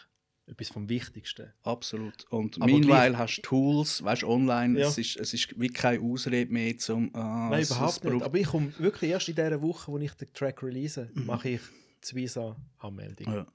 Etwas 0.48 0.68
vom 0.70 0.88
Wichtigsten. 0.88 1.52
Absolut. 1.64 2.26
Und 2.30 2.58
Aber 2.58 2.68
meanwhile 2.68 2.86
gleich- 3.10 3.18
hast 3.18 3.38
du 3.38 3.42
Tools, 3.42 4.04
weißt 4.04 4.22
du, 4.22 4.28
online, 4.30 4.80
Ja. 4.80 4.88
es, 4.90 4.98
ist, 5.00 5.18
es 5.18 5.34
ist 5.34 5.60
wie 5.60 5.70
keine 5.70 6.00
Ausrede 6.02 6.54
mehr 6.54 6.78
zum. 6.78 7.10
Ah, 7.16 7.50
Nein, 7.50 7.64
überhaupt 7.64 8.04
nicht. 8.04 8.22
Aber 8.22 8.38
ich 8.38 8.46
komme 8.48 8.72
wirklich 8.78 9.10
erst 9.10 9.28
in 9.30 9.34
dieser 9.36 9.60
Woche, 9.62 9.92
wo 9.92 9.98
ich 9.98 10.14
den 10.14 10.32
Track 10.34 10.62
release, 10.62 11.10
mache 11.16 11.50
ich 11.50 11.62
die 12.04 12.08
Swiss-Anmeldung. 12.08 13.34
Ja. 13.34 13.48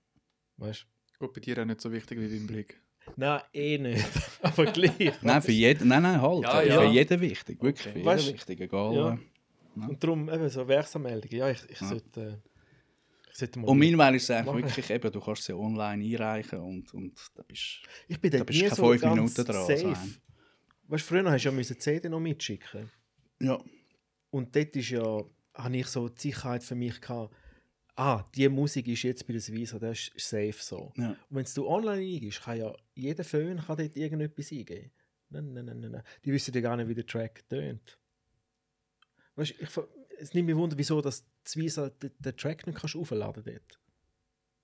Weißt 0.57 0.87
Gut, 1.21 1.33
bei 1.35 1.41
dir 1.41 1.59
auch 1.61 1.65
nicht 1.67 1.81
so 1.81 1.93
wichtig 1.93 2.19
wie 2.19 2.27
beim 2.27 2.47
Blick. 2.49 2.81
Nein, 3.17 3.41
eh 3.53 3.79
nicht. 3.79 4.07
Aber 4.43 4.67
gleich. 4.67 5.13
Nein, 5.23 5.43
für 5.43 5.53
jeden, 5.53 5.89
nein, 5.89 6.03
nein, 6.03 6.21
halt. 6.21 6.43
Ja, 6.43 6.61
für 6.61 6.67
ja. 6.69 6.91
jeden 6.91 7.21
wichtig, 7.21 7.63
wirklich. 7.63 7.87
Okay. 7.89 8.03
Für 8.03 8.09
Weißt- 8.09 8.19
jeden 8.21 8.35
wichtig, 8.35 8.61
egal. 8.61 8.95
Ja. 8.95 9.19
Und 9.89 10.03
darum 10.03 10.29
eben 10.29 10.49
so 10.49 10.67
Werksanmeldungen. 10.67 11.37
Ja, 11.39 11.51
ich, 11.51 11.61
ich 11.69 11.81
Ja. 11.81 11.89
sollte. 11.89 12.43
äh, 13.41 13.59
Und 13.63 13.79
meanwhile 13.79 14.17
ist 14.17 14.25
es 14.25 14.31
eigentlich 14.31 14.47
Machen. 14.47 14.63
wirklich 14.65 14.91
eben, 14.91 15.13
du 15.13 15.21
kannst 15.21 15.45
sie 15.45 15.55
online 15.57 16.05
einreichen 16.05 16.59
und, 16.61 16.93
und 16.93 17.19
da 17.35 17.43
bist 17.43 17.81
ich 18.09 18.21
bin 18.21 18.31
da 18.31 18.39
dort 18.39 18.49
bist 18.49 18.61
du 18.61 18.65
nie 18.65 18.69
keine 18.69 18.77
so 18.77 18.89
fünf 18.91 19.01
ganz 19.01 19.15
Minuten 19.17 19.45
dran, 19.45 19.67
safe. 19.67 19.87
weißt 20.89 21.05
du, 21.05 21.09
früher 21.09 21.31
hast 21.31 21.45
du 21.45 21.51
ja 21.51 21.57
die 21.57 21.79
CD 21.79 22.09
noch 22.09 22.21
mitschicken. 22.21 22.91
Ja. 23.41 23.59
Und 24.31 24.55
dort 24.55 24.77
ist 24.77 24.91
ja, 24.91 25.23
habe 25.55 25.77
ich 25.77 25.87
so 25.87 26.09
die 26.09 26.21
Sicherheit 26.21 26.63
für 26.65 26.75
mich 26.75 27.01
gehabt, 27.01 27.35
ah, 27.97 28.25
die 28.35 28.49
Musik 28.49 28.89
ist 28.89 29.03
jetzt 29.03 29.27
bei 29.27 29.33
der 29.33 29.43
Swiss, 29.43 29.75
das 29.79 30.09
ist 30.15 30.29
safe 30.29 30.57
so. 30.59 30.93
ja. 30.97 31.11
Und 31.11 31.37
wenn 31.37 31.47
du 31.55 31.69
online 31.69 32.15
eingibst, 32.15 32.43
kann 32.43 32.59
ja 32.59 32.75
jeder 32.95 33.25
Föhn 33.25 33.59
kann 33.59 33.77
dort 33.77 33.97
irgendetwas 33.97 34.53
eingeben. 34.53 34.91
Nein, 35.31 35.53
nein, 35.53 35.65
nein, 35.65 35.91
nein. 35.91 36.03
Die 36.25 36.33
wissen 36.33 36.53
ja 36.55 36.61
gar 36.61 36.77
nicht, 36.77 36.89
wie 36.89 36.95
der 36.95 37.07
Track 37.07 37.49
tönt. 37.49 37.99
Weißt 39.37 39.55
ich, 39.59 39.69
es 40.19 40.35
nimmt 40.35 40.47
mich 40.47 40.57
wunder, 40.57 40.77
wieso 40.77 41.01
das 41.01 41.25
Zwisa 41.45 41.91
den, 41.91 42.11
den 42.19 42.37
Track 42.37 42.67
nicht 42.67 42.79
kannst 42.79 42.97
aufladen 42.97 43.45
dort. 43.45 43.81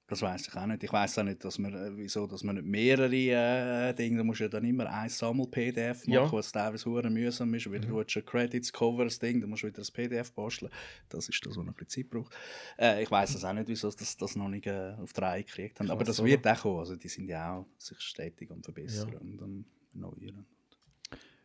Das 0.08 0.22
weiß 0.22 0.46
ich 0.46 0.54
auch 0.56 0.66
nicht. 0.66 0.84
Ich 0.84 0.92
weiß 0.92 1.18
auch 1.18 1.24
nicht, 1.24 1.44
dass 1.44 1.58
man, 1.58 1.74
äh, 1.74 1.96
wieso 1.96 2.28
dass 2.28 2.44
man 2.44 2.54
nicht 2.54 2.64
mehrere 2.66 3.12
äh, 3.12 3.92
Dinge, 3.92 4.18
da 4.18 4.22
musst 4.24 4.38
du 4.38 4.44
ja 4.44 4.48
dann 4.48 4.64
immer 4.64 4.86
ein 4.88 5.08
Sammel-PDF 5.08 6.06
machen, 6.06 6.12
Ja. 6.12 6.32
was 6.32 6.52
teilweise 6.52 6.84
hure 6.88 7.10
mühsam 7.10 7.52
ist. 7.54 7.68
Wieder 7.70 7.88
Mhm. 7.88 7.90
du 7.90 7.98
ein 8.20 8.24
Credits, 8.24 8.72
Covers, 8.72 9.18
Ding, 9.18 9.40
dann 9.40 9.50
musst 9.50 9.64
du 9.64 9.66
wieder 9.66 9.78
das 9.78 9.90
PDF 9.90 10.32
basteln. 10.32 10.70
Das 11.08 11.28
ist 11.28 11.44
das, 11.44 11.56
was 11.56 11.64
noch 11.64 11.72
ein 11.72 11.74
bisschen 11.74 12.04
Zeit 12.04 12.10
braucht. 12.10 12.32
Äh, 12.78 13.02
ich 13.02 13.10
weiß 13.10 13.34
es 13.34 13.44
auch 13.44 13.52
nicht, 13.52 13.66
wieso 13.66 13.90
das, 13.90 14.16
das 14.16 14.36
noch 14.36 14.48
nicht 14.48 14.66
äh, 14.68 14.94
auf 15.02 15.12
die 15.12 15.20
Reihe 15.20 15.42
gekriegt 15.42 15.80
haben. 15.80 15.90
Aber 15.90 16.04
das 16.04 16.20
oder? 16.20 16.28
wird 16.28 16.46
auch 16.46 16.60
kommen. 16.60 16.78
Also 16.78 16.94
die 16.94 17.08
sind 17.08 17.28
ja 17.28 17.56
auch 17.56 17.66
sich 17.76 18.00
stetig 18.00 18.50
am 18.52 18.62
verbessern 18.62 19.10
Ja. 19.12 19.18
und 19.18 19.42
am 19.42 19.64
erneuern. 19.92 20.46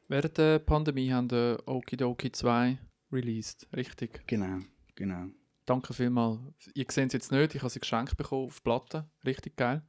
Während 0.08 0.38
der 0.38 0.60
Pandemie 0.60 1.12
haben 1.12 1.32
wir 1.32 1.64
Okidoki 1.66 2.32
2 2.32 2.78
released, 3.12 3.68
richtig? 3.76 4.22
Genau, 4.28 4.60
genau. 4.94 5.28
Danke 5.72 5.94
vielmals. 5.94 6.40
Ihr 6.74 6.86
seht 6.90 7.08
es 7.08 7.14
jetzt 7.14 7.32
nicht, 7.32 7.56
ich 7.56 7.62
habe 7.62 7.70
sie 7.70 7.80
geschenkt 7.80 8.18
bekommen 8.18 8.48
auf 8.48 8.62
Platte. 8.64 9.10
Richtig 9.26 9.56
geil. 9.56 9.82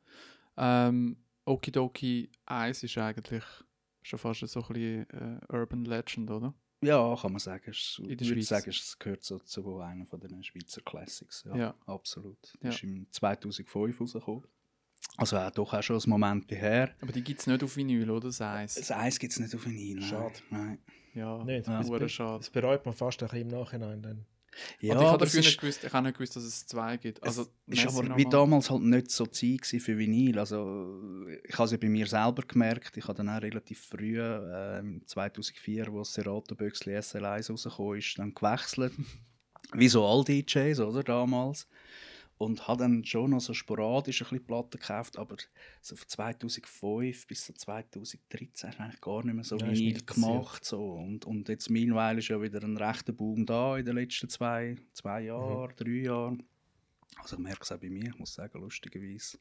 Ähm, 0.57 1.17
Okidoki 1.45 2.31
1 2.47 2.83
ist 2.85 2.99
eigentlich 2.99 3.45
schon 4.03 4.19
fast 4.19 4.47
so 4.47 4.61
ein 4.63 4.67
bisschen 4.73 5.11
äh, 5.11 5.39
Urban 5.53 5.85
Legend, 5.85 6.31
oder? 6.31 6.55
Ja, 6.83 7.17
kann 7.17 7.33
man 7.33 7.39
sagen. 7.41 7.71
Es, 7.71 7.99
In 8.03 8.11
ich 8.11 8.17
der 8.17 8.27
würde 8.29 8.43
Schweiz. 8.43 8.49
sagen, 8.49 8.71
es 8.71 8.99
gehört 8.99 9.25
so 9.25 9.39
zu 9.39 9.79
einer 9.81 10.07
von 10.07 10.21
den 10.21 10.43
Schweizer 10.43 10.81
Classics. 10.83 11.45
Ja, 11.47 11.57
Ja. 11.57 11.75
absolut. 11.87 12.39
Ja. 12.61 12.69
Das 12.71 12.77
ist 12.77 12.83
im 12.85 13.07
2005 13.11 14.01
rausgekommen. 14.01 14.45
Also 15.17 15.37
auch 15.37 15.51
doch 15.51 15.75
auch 15.75 15.83
schon 15.83 15.97
ein 15.99 16.11
Moment 16.11 16.51
her. 16.53 16.95
Aber 17.01 17.13
die 17.13 17.23
gibt 17.23 17.41
es 17.41 17.47
nicht 17.47 17.63
auf 17.65 17.77
Vinyl, 17.77 18.09
oder? 18.11 18.29
Das 18.29 18.41
Eis. 18.41 18.75
Das 18.77 18.91
Eis 18.93 19.19
gibt 19.19 19.33
es 19.33 19.41
nicht 19.41 19.55
auf 19.55 19.65
Vinyl. 19.67 19.99
nein. 20.01 20.09
Schade. 20.09 20.35
Nein. 20.51 20.79
Ja, 21.15 21.43
Nicht. 21.45 21.67
ja. 21.67 21.79
Das, 21.79 21.91
be- 21.91 22.09
schade. 22.09 22.39
das 22.39 22.51
bereut 22.51 22.85
man 22.87 22.95
fast 22.95 23.23
ein 23.23 23.29
bisschen 23.29 23.51
im 23.51 23.59
Nachhinein. 23.59 24.01
Dann. 24.03 24.27
Ja, 24.81 24.95
Oder 24.95 25.03
ich 25.03 25.33
habe 25.33 25.41
nicht 25.41 25.61
gewusst, 25.61 25.85
ich 25.85 25.93
habe 25.93 26.07
nicht 26.07 26.19
gewusst, 26.19 26.37
dass 26.37 26.45
es 26.45 26.67
zwei 26.67 26.97
gibt. 26.97 27.23
Also, 27.23 27.47
es 27.67 27.85
ist 27.85 27.87
aber 27.87 28.17
wie 28.17 28.25
damals 28.25 28.71
halt 28.71 28.83
nicht 28.83 29.11
so 29.11 29.27
Zeit 29.27 29.67
für 29.67 29.97
Vinyl. 29.97 30.39
Also, 30.39 31.01
ich 31.45 31.55
habe 31.55 31.65
es 31.65 31.73
ja 31.73 31.79
bei 31.79 31.89
mir 31.89 32.07
selber 32.07 32.43
gemerkt. 32.43 32.97
Ich 32.97 33.05
habe 33.05 33.15
dann 33.15 33.29
auch 33.29 33.43
relativ 33.43 33.81
früh, 33.81 34.21
ähm, 34.21 35.03
2004, 35.07 35.93
wo 35.93 36.01
das 36.01 36.13
Serato 36.13 36.55
Büchsli 36.55 36.97
SL1 36.97 37.51
rausgekommen 37.51 37.99
ist, 37.99 38.19
dann 38.19 38.35
gewechselt. 38.35 38.93
Wie 39.75 39.89
so 39.89 40.05
all 40.05 40.25
DJs, 40.25 40.81
oder, 40.81 41.03
damals. 41.03 41.67
Und 42.45 42.67
habe 42.67 42.83
dann 42.83 43.05
schon 43.05 43.31
noch 43.31 43.41
so 43.41 43.55
sporadisch 43.55 44.21
ein 44.23 44.29
bisschen 44.29 44.45
Platten 44.47 44.71
gekauft, 44.79 45.17
aber 45.19 45.37
so 45.81 45.95
von 45.97 46.09
2005 46.09 47.27
bis 47.27 47.47
so 47.47 47.53
2013 47.53 48.71
habe 48.71 48.75
ich 48.75 48.81
eigentlich 48.81 49.01
gar 49.01 49.25
nicht 49.25 49.35
mehr 49.35 49.45
so 49.45 49.59
Ja, 49.59 49.67
Vinyl 49.69 50.03
gemacht. 50.05 50.65
So. 50.65 50.83
Und, 50.95 51.25
und 51.25 51.49
jetzt 51.49 51.71
mittlerweile 51.71 52.19
ist 52.19 52.29
ja 52.29 52.41
wieder 52.43 52.63
ein 52.63 52.77
rechter 52.77 53.13
Boom 53.13 53.47
da 53.47 53.77
in 53.79 53.85
den 53.85 53.95
letzten 53.95 54.29
zwei, 54.29 54.77
zwei 54.93 55.21
Mhm. 55.21 55.27
Jahren, 55.27 55.73
drei 55.77 55.91
Jahren. 55.91 56.43
Also 57.19 57.37
ich 57.37 57.43
merke 57.43 57.63
es 57.63 57.71
auch 57.73 57.79
bei 57.79 57.91
mir, 57.91 58.09
ich 58.09 58.19
muss 58.19 58.35
sagen, 58.35 58.61
lustigerweise 58.61 59.39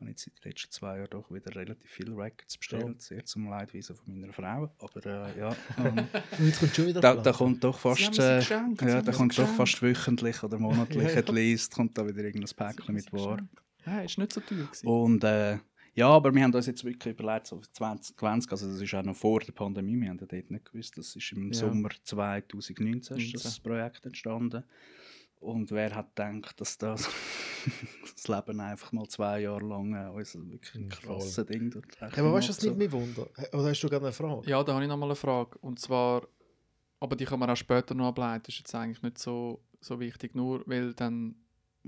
habe 0.00 0.10
ich 0.10 0.16
jetzt 0.16 0.26
in 0.26 0.32
den 0.42 0.50
letzten 0.50 0.70
zwei 0.70 0.98
Jahren 0.98 1.10
doch 1.10 1.30
wieder 1.30 1.54
relativ 1.54 1.90
viele 1.90 2.16
Records 2.16 2.58
bestellt, 2.58 3.02
sehr 3.02 3.24
zum 3.24 3.48
Leidwesen 3.48 3.96
von 3.96 4.20
meiner 4.20 4.32
Frau. 4.32 4.70
Aber 4.78 5.06
äh, 5.06 5.38
ja, 5.38 5.56
ähm, 5.78 6.08
jetzt 6.40 6.60
kommt 6.60 6.74
schon 6.74 6.86
wieder 6.86 7.00
da, 7.00 7.14
da 7.14 7.32
kommt 7.32 7.62
doch 7.62 7.78
fast, 7.78 8.18
äh, 8.18 8.38
geschenkt, 8.38 8.82
ja, 8.82 9.02
da 9.02 9.12
kommt 9.12 9.38
doch 9.38 9.48
fast 9.48 9.80
wöchentlich 9.82 10.42
oder 10.42 10.58
monatlich 10.58 11.04
Ja, 11.04 11.10
ja. 11.10 11.18
at 11.18 11.28
least, 11.28 11.74
kommt 11.74 11.96
da 11.96 12.06
wieder 12.06 12.24
irgendein 12.24 12.56
Päckchen 12.56 12.94
mit 12.94 13.12
war. 13.12 13.38
Nein, 13.86 14.04
ist 14.06 14.18
nicht 14.18 14.32
so 14.32 14.40
teuer 14.40 14.64
gewesen. 14.64 14.86
Und 14.86 15.24
äh, 15.24 15.58
ja, 15.96 16.08
aber 16.08 16.34
wir 16.34 16.42
haben 16.42 16.52
uns 16.52 16.66
jetzt 16.66 16.84
wirklich 16.84 17.14
überlegt, 17.18 17.46
so 17.46 17.60
für 17.60 17.70
2020, 17.70 18.50
also 18.50 18.68
das 18.68 18.80
ist 18.80 18.94
auch 18.94 19.04
noch 19.04 19.14
vor 19.14 19.40
der 19.40 19.52
Pandemie, 19.52 20.00
wir 20.00 20.08
haben 20.08 20.18
ja 20.18 20.26
dort 20.26 20.50
nicht 20.50 20.64
gewusst, 20.64 20.98
das 20.98 21.14
ist 21.14 21.32
im 21.32 21.52
Ja. 21.52 21.60
Sommer 21.60 21.90
2019 22.02 23.16
ist 23.16 23.22
19. 23.22 23.32
das 23.42 23.60
Projekt 23.60 24.04
entstanden. 24.04 24.64
Und 25.44 25.70
wer 25.70 25.94
hat 25.94 26.16
gedacht, 26.16 26.60
dass 26.60 26.78
das, 26.78 27.08
das 28.14 28.28
Leben 28.28 28.60
einfach 28.60 28.92
mal 28.92 29.06
zwei 29.08 29.40
Jahre 29.40 29.64
lang 29.64 29.94
äh, 29.94 30.08
uns 30.10 30.34
wirklich 30.34 30.74
ein 30.74 30.82
Mhm, 30.86 30.90
voll. 30.90 31.16
krasses 31.18 31.46
Ding 31.46 31.70
dort 31.70 31.86
Ja, 32.00 32.08
aber 32.08 32.32
weißt 32.32 32.48
du, 32.48 32.50
was 32.52 32.56
so. 32.58 32.68
nicht 32.70 32.78
mehr 32.78 32.92
Wunder? 32.92 33.28
Oder 33.52 33.68
hast 33.68 33.80
du 33.82 33.88
gerade 33.88 34.06
eine 34.06 34.12
Frage? 34.12 34.48
Ja, 34.48 34.62
da 34.64 34.72
habe 34.74 34.82
ich 34.84 34.88
noch 34.88 34.96
mal 34.96 35.06
eine 35.06 35.14
Frage. 35.16 35.58
Und 35.58 35.78
zwar, 35.78 36.26
aber 37.00 37.16
die 37.16 37.24
kann 37.24 37.38
man 37.40 37.50
auch 37.50 37.56
später 37.56 37.94
noch 37.94 38.08
ableiten, 38.08 38.46
ist 38.48 38.58
jetzt 38.58 38.74
eigentlich 38.74 39.02
nicht 39.02 39.18
so, 39.18 39.60
so 39.80 40.00
wichtig, 40.00 40.34
nur 40.34 40.62
weil 40.66 40.94
dann 40.94 41.36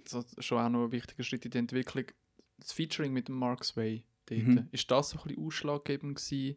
so 0.06 0.22
schon 0.38 0.58
auch 0.58 0.68
noch 0.68 0.84
ein 0.84 0.92
wichtiger 0.92 1.22
Schritt 1.22 1.44
in 1.46 1.50
die 1.50 1.58
Entwicklung, 1.58 2.04
das 2.58 2.72
Featuring 2.72 3.12
mit 3.12 3.28
dem 3.28 3.36
Mark 3.38 3.64
Sway 3.64 4.04
dort, 4.26 4.46
Mhm. 4.46 4.68
ist 4.72 4.90
das 4.90 5.10
so 5.10 5.18
ein 5.18 5.24
bisschen 5.28 5.44
ausschlaggebend 5.46 6.16
gewesen, 6.16 6.56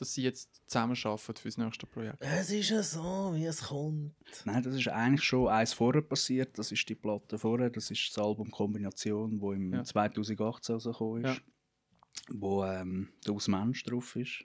dass 0.00 0.14
sie 0.14 0.22
jetzt 0.22 0.62
zusammenarbeiten 0.66 1.36
für 1.36 1.48
das 1.48 1.58
nächste 1.58 1.86
Projekt? 1.86 2.16
Es 2.20 2.50
ist 2.50 2.70
ja 2.70 2.82
so, 2.82 3.32
wie 3.34 3.44
es 3.44 3.64
kommt. 3.64 4.14
Nein, 4.44 4.62
das 4.62 4.74
ist 4.74 4.88
eigentlich 4.88 5.24
schon 5.24 5.48
eins 5.48 5.72
vorher 5.72 6.02
passiert. 6.02 6.58
Das 6.58 6.72
ist 6.72 6.88
die 6.88 6.94
Platte 6.94 7.38
vorher. 7.38 7.70
Das 7.70 7.90
ist 7.90 8.08
das 8.08 8.24
Album 8.24 8.50
Kombination, 8.50 9.40
wo 9.40 9.52
im 9.52 9.74
Ja. 9.74 9.84
2018 9.84 10.74
rausgekommen 10.74 11.24
ist. 11.24 11.36
Ja. 11.36 11.42
Wo 12.30 12.64
ähm, 12.64 13.10
der 13.26 13.34
Aus 13.34 13.48
Mensch 13.48 13.82
drauf 13.84 14.16
ist. 14.16 14.44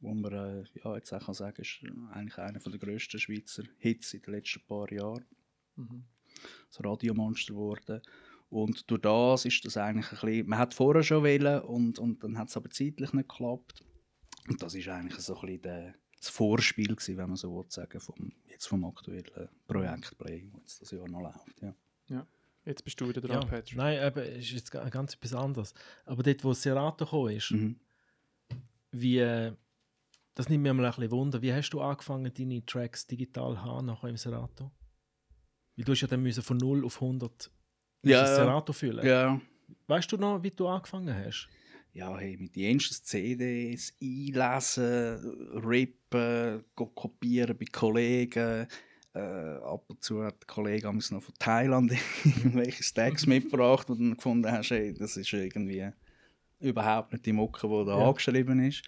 Wo 0.00 0.14
man 0.14 0.32
äh, 0.32 0.64
ja, 0.84 0.94
jetzt 0.94 1.12
auch 1.12 1.24
kann 1.24 1.34
sagen 1.34 1.60
ist 1.60 1.80
eigentlich 2.12 2.38
einer 2.38 2.60
der 2.60 2.78
grössten 2.78 3.18
Schweizer 3.18 3.64
Hits 3.78 4.14
in 4.14 4.22
den 4.22 4.34
letzten 4.34 4.64
paar 4.66 4.90
Jahren. 4.92 5.24
Mhm. 5.74 6.04
Das 6.70 6.84
Radiomonster 6.84 7.54
geworden. 7.54 8.00
Und 8.50 8.90
durch 8.90 9.02
das 9.02 9.44
ist 9.44 9.64
das 9.64 9.76
eigentlich 9.76 10.06
ein 10.06 10.18
bisschen, 10.20 10.48
man 10.48 10.58
hat 10.58 10.72
vorher 10.72 11.02
schon 11.02 11.24
wählen 11.24 11.60
und, 11.62 11.98
und 11.98 12.22
dann 12.22 12.38
hat 12.38 12.48
es 12.48 12.56
aber 12.56 12.70
zeitlich 12.70 13.12
nicht 13.12 13.28
geklappt. 13.28 13.84
Und 14.48 14.62
das 14.62 14.74
ist 14.74 14.88
eigentlich 14.88 15.20
so 15.20 15.34
ein 15.36 15.40
bisschen 15.42 15.62
der, 15.62 15.94
das 16.18 16.28
Vorspiel 16.30 16.88
gewesen, 16.88 17.16
wenn 17.16 17.28
man 17.28 17.36
so 17.36 17.54
will 17.54 17.64
sagen, 17.68 18.00
vom, 18.00 18.32
jetzt 18.48 18.66
vom 18.66 18.84
aktuellen 18.84 19.48
Projekt 19.66 20.16
Play, 20.18 20.50
das 20.64 20.78
jetzt 20.80 20.82
das 20.82 20.90
Jahr 20.92 21.08
noch 21.08 21.20
läuft. 21.22 21.60
Ja. 22.08 22.26
Jetzt 22.64 22.84
bist 22.84 23.00
du 23.00 23.08
wieder 23.08 23.22
Ja, 23.22 23.28
dran, 23.40 23.48
Patrick. 23.48 23.76
nein, 23.76 23.98
eben, 24.06 24.18
es 24.18 24.44
ist 24.46 24.50
jetzt 24.52 24.70
ga- 24.70 24.86
ganz 24.90 25.14
etwas 25.14 25.32
anderes. 25.32 25.72
Aber 26.04 26.22
dort, 26.22 26.44
wo 26.44 26.52
Serato 26.52 27.04
gekommen 27.06 27.34
ist, 27.36 27.50
Mhm. 27.52 27.76
wie, 28.90 29.18
äh, 29.18 29.54
das 30.34 30.48
nimmt 30.48 30.62
mir 30.64 30.74
mal 30.74 30.84
ein 30.84 30.90
bisschen 30.92 31.10
Wunder, 31.10 31.40
wie 31.42 31.52
hast 31.52 31.70
du 31.70 31.80
angefangen, 31.80 32.32
deine 32.32 32.64
Tracks 32.66 33.06
digital 33.06 33.54
zu 33.54 33.62
haben 33.62 33.86
nachher 33.86 34.08
im 34.08 34.16
Serato? 34.16 34.70
Weil 35.76 35.84
du 35.84 35.92
hast 35.92 36.00
ja 36.02 36.08
dann 36.08 36.22
müssen 36.22 36.42
von 36.42 36.56
0 36.58 36.84
auf 36.84 37.00
100 37.00 37.50
Ja, 38.02 38.20
das 38.20 38.30
ja. 38.30 38.36
Serato 38.36 38.72
füllen. 38.72 39.06
ja. 39.06 39.40
Weißt 39.86 40.10
du 40.12 40.16
noch, 40.16 40.42
wie 40.42 40.50
du 40.50 40.66
angefangen 40.68 41.14
hast? 41.14 41.48
Ja, 41.92 42.16
hey, 42.16 42.36
mit 42.36 42.54
den 42.54 42.74
ersten 42.78 43.02
CDs 43.04 43.94
einlesen, 44.00 45.58
rippen, 45.58 46.64
kopieren 46.74 47.56
bei 47.56 47.64
Kollegen. 47.72 48.66
Äh, 49.14 49.18
ab 49.18 49.84
und 49.88 50.04
zu 50.04 50.22
hat 50.22 50.40
der 50.40 50.46
Kollege 50.46 50.92
noch 50.92 51.22
von 51.22 51.34
Thailand 51.38 51.92
irgendwelche 52.24 52.82
Stacks 52.82 53.26
mitgebracht 53.26 53.88
und 53.90 53.98
dann 54.00 54.14
gefunden 54.16 54.52
hast, 54.52 54.70
hey, 54.70 54.94
das 54.94 55.16
ist 55.16 55.32
irgendwie 55.32 55.90
überhaupt 56.60 57.12
nicht 57.12 57.26
die 57.26 57.32
Mucke, 57.32 57.66
die 57.66 57.84
da 57.86 57.98
Ja. 57.98 58.08
angeschrieben 58.08 58.60
ist. 58.60 58.82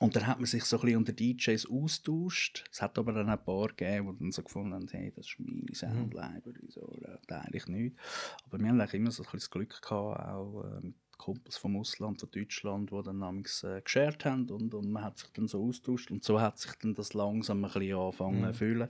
Und 0.00 0.14
dann 0.16 0.26
hat 0.26 0.38
man 0.38 0.46
sich 0.46 0.64
so 0.64 0.76
ein 0.76 0.82
bisschen 0.82 0.98
unter 0.98 1.12
DJs 1.12 1.66
austauscht. 1.70 2.64
Es 2.70 2.82
hat 2.82 2.98
aber 2.98 3.12
dann 3.12 3.28
ein 3.30 3.42
paar 3.44 3.68
gegeben, 3.68 4.12
die 4.12 4.18
dann 4.24 4.32
so 4.32 4.42
gefunden 4.42 4.74
haben, 4.74 4.88
hey, 4.90 5.12
das 5.14 5.26
ist 5.26 5.36
meine 5.38 5.74
Soundlibrary, 5.74 6.68
so, 6.68 6.96
da 7.00 7.16
teile 7.26 7.56
ich 7.56 7.66
nicht. 7.68 7.96
Aber 8.44 8.58
wir 8.58 8.68
haben 8.68 8.80
eigentlich 8.80 8.94
immer 8.94 9.10
so 9.12 9.22
ein 9.22 9.24
bisschen 9.26 9.38
das 9.38 9.50
Glück 9.50 9.80
gehabt, 9.82 10.20
auch 10.20 10.64
äh, 10.64 10.80
mit 10.86 10.94
Kumpels 11.18 11.56
vom 11.56 11.76
Ausland, 11.76 12.20
von 12.20 12.30
Deutschland, 12.30 12.90
die 12.90 13.02
dann 13.02 13.18
namens 13.18 13.62
äh, 13.62 13.80
geshared 13.82 14.24
haben 14.24 14.48
und, 14.50 14.74
und 14.74 14.90
man 14.90 15.04
hat 15.04 15.18
sich 15.18 15.30
dann 15.32 15.48
so 15.48 15.64
austauscht 15.66 16.10
und 16.10 16.24
so 16.24 16.40
hat 16.40 16.58
sich 16.58 16.72
dann 16.76 16.94
das 16.94 17.14
langsam 17.14 17.64
ein 17.64 17.70
bisschen 17.72 17.96
angefangen 17.96 18.40
Mhm. 18.42 18.46
zu 18.46 18.52
fühlen. 18.54 18.88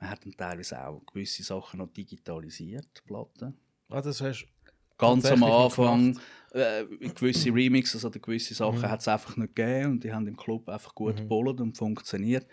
Man 0.00 0.10
hat 0.10 0.24
dann 0.24 0.32
teilweise 0.36 0.86
auch 0.86 1.04
gewisse 1.06 1.42
Sachen 1.42 1.78
noch 1.78 1.88
digitalisiert, 1.92 3.02
Platten. 3.06 3.56
Ah, 3.88 4.00
das 4.02 4.20
hast 4.20 4.46
Ganz 4.98 5.26
am 5.26 5.42
Anfang 5.44 6.18
äh, 6.52 6.84
gewisse 6.86 7.52
Remixes 7.52 8.02
oder 8.04 8.18
gewisse 8.18 8.54
Sachen 8.54 8.80
Mhm. 8.80 8.90
hat 8.90 9.00
es 9.00 9.08
einfach 9.08 9.36
nicht 9.36 9.54
gegeben 9.54 9.92
und 9.92 10.04
die 10.04 10.12
haben 10.12 10.26
im 10.26 10.36
Club 10.36 10.68
einfach 10.70 10.94
gut 10.94 11.20
Mhm. 11.20 11.30
und 11.60 11.76
funktioniert. 11.76 12.46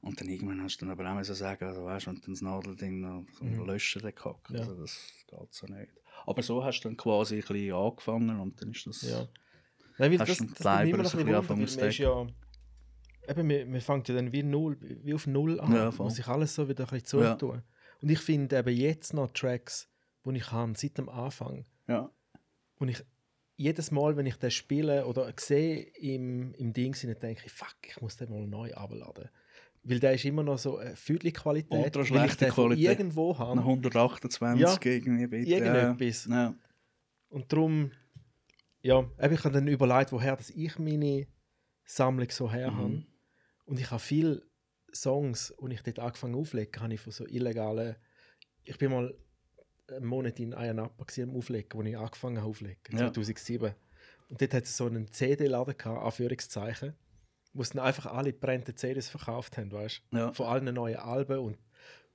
Und 0.00 0.20
dann 0.20 0.28
irgendwann 0.28 0.62
hast 0.62 0.78
du 0.78 0.86
dann 0.86 0.92
aber 0.92 1.10
auch 1.10 1.14
müssen 1.16 1.34
sagen, 1.34 1.64
also 1.64 1.84
weißt 1.84 2.06
du, 2.06 2.10
wenn 2.10 2.20
du 2.20 2.30
das 2.30 2.40
Nadelding 2.40 3.00
noch 3.00 3.24
so 3.32 3.44
Mhm. 3.44 3.66
löschen 3.66 4.02
dann 4.02 4.14
gehackt. 4.14 4.50
Ja. 4.50 4.60
Also 4.60 4.76
das 4.76 4.98
geht 5.26 5.52
so 5.52 5.66
nicht. 5.66 5.90
Aber 6.26 6.42
so 6.42 6.64
hast 6.64 6.80
du 6.80 6.88
dann 6.88 6.96
quasi 6.96 7.36
ein 7.36 7.40
bisschen 7.40 7.72
angefangen 7.74 8.40
und 8.40 8.60
dann 8.60 8.70
ist 8.70 8.86
das... 8.86 9.02
Ja. 9.02 9.28
Nein, 9.98 10.10
weil 10.12 10.18
das, 10.18 10.28
das 10.28 10.36
die 10.38 10.44
nimmt 10.46 10.58
immer 10.58 11.02
noch 11.02 11.14
ein 11.14 11.24
bisschen 11.24 11.26
Wunder, 11.26 11.42
man 11.42 11.90
ja... 11.92 12.26
Eben, 13.28 13.48
wir, 13.48 13.72
wir 13.72 13.80
fangen 13.82 14.02
ja 14.06 14.14
dann 14.14 14.32
wie, 14.32 14.42
null, 14.42 14.76
wie 14.80 15.14
auf 15.14 15.26
Null 15.26 15.60
an. 15.60 15.72
Ja, 15.72 15.86
muss 15.86 15.96
voll. 15.96 16.10
sich 16.10 16.26
alles 16.26 16.54
so 16.54 16.68
wieder 16.68 16.84
ein 16.84 16.90
bisschen 16.90 17.20
Ja. 17.20 17.38
zutun. 17.38 17.62
Und 18.02 18.08
ich 18.08 18.18
finde 18.18 18.58
eben 18.58 18.74
jetzt 18.76 19.14
noch 19.14 19.30
Tracks, 19.30 19.88
die 20.24 20.36
ich 20.36 20.50
habe, 20.50 20.72
seit 20.76 20.98
dem 20.98 21.08
Anfang, 21.08 21.66
Ja. 21.86 22.10
und 22.78 22.88
ich 22.88 23.04
jedes 23.56 23.90
Mal, 23.90 24.16
wenn 24.16 24.24
ich 24.24 24.36
das 24.36 24.54
spiele 24.54 25.04
oder 25.04 25.30
sehe 25.38 25.82
im, 25.98 26.54
im 26.54 26.72
Ding, 26.72 26.94
sind, 26.94 27.22
denke 27.22 27.42
ich, 27.44 27.52
fuck, 27.52 27.76
ich 27.86 28.00
muss 28.00 28.16
den 28.16 28.30
mal 28.30 28.46
neu 28.46 28.72
abladen. 28.72 29.28
Weil 29.82 29.98
der 29.98 30.12
ist 30.14 30.24
immer 30.26 30.42
noch 30.42 30.58
so 30.58 30.76
eine 30.76 30.94
Qualität, 31.32 31.72
Ultra 31.72 32.00
weil 32.00 32.02
ich 32.02 32.08
schlechte 32.08 32.48
Qualität. 32.48 32.84
irgendwo 32.98 33.32
Nach 33.32 33.38
habe. 33.38 33.60
128 33.64 34.60
Ja. 34.60 34.78
irgendwie 34.92 35.26
bitte. 35.26 35.50
Irgendetwas. 35.50 36.26
Ja. 36.30 36.54
Und 37.30 37.50
darum, 37.52 37.90
ja, 38.82 39.08
ich 39.34 39.44
habe 39.44 39.54
dann 39.54 39.68
überlegt, 39.68 40.12
woher 40.12 40.36
dass 40.36 40.50
ich 40.50 40.78
meine 40.78 41.26
Sammlung 41.84 42.30
so 42.30 42.50
her 42.50 42.70
Mhm. 42.70 42.76
habe. 42.76 43.04
Und 43.64 43.78
ich 43.80 43.90
habe 43.90 44.00
viele 44.00 44.42
Songs, 44.92 45.50
und 45.52 45.70
ich 45.70 45.82
dort 45.82 45.98
angefangen 46.00 46.34
aufzulegen, 46.34 46.82
habe 46.82 46.94
ich 46.94 47.00
von 47.00 47.12
so 47.12 47.26
illegalen. 47.26 47.96
Ich 48.64 48.76
bin 48.76 48.90
mal 48.90 49.14
einen 49.88 50.04
Monat 50.06 50.38
in 50.40 50.52
Ayanapa 50.54 51.04
am 51.22 51.36
Auflegen, 51.36 51.70
wo 51.72 51.82
ich 51.82 51.96
angefangen 51.96 52.38
habe 52.38 52.48
aufzulegen, 52.50 52.80
Ja. 52.92 52.98
2007. 53.12 53.74
Und 54.28 54.40
dort 54.40 54.54
hat 54.54 54.64
es 54.64 54.76
so 54.76 54.86
einen 54.86 55.10
CD-Laden 55.12 55.74
Anführungszeichen, 55.96 56.94
wo 57.52 57.62
es 57.62 57.70
dann 57.70 57.84
einfach 57.84 58.06
alle 58.06 58.32
brennten 58.32 58.76
CDs 58.76 59.08
verkauft 59.08 59.56
haben, 59.58 59.72
weißt 59.72 60.02
du? 60.10 60.16
Ja. 60.16 60.32
Von 60.32 60.46
allen 60.46 60.74
neuen 60.74 60.96
Alben 60.96 61.38
und, 61.38 61.58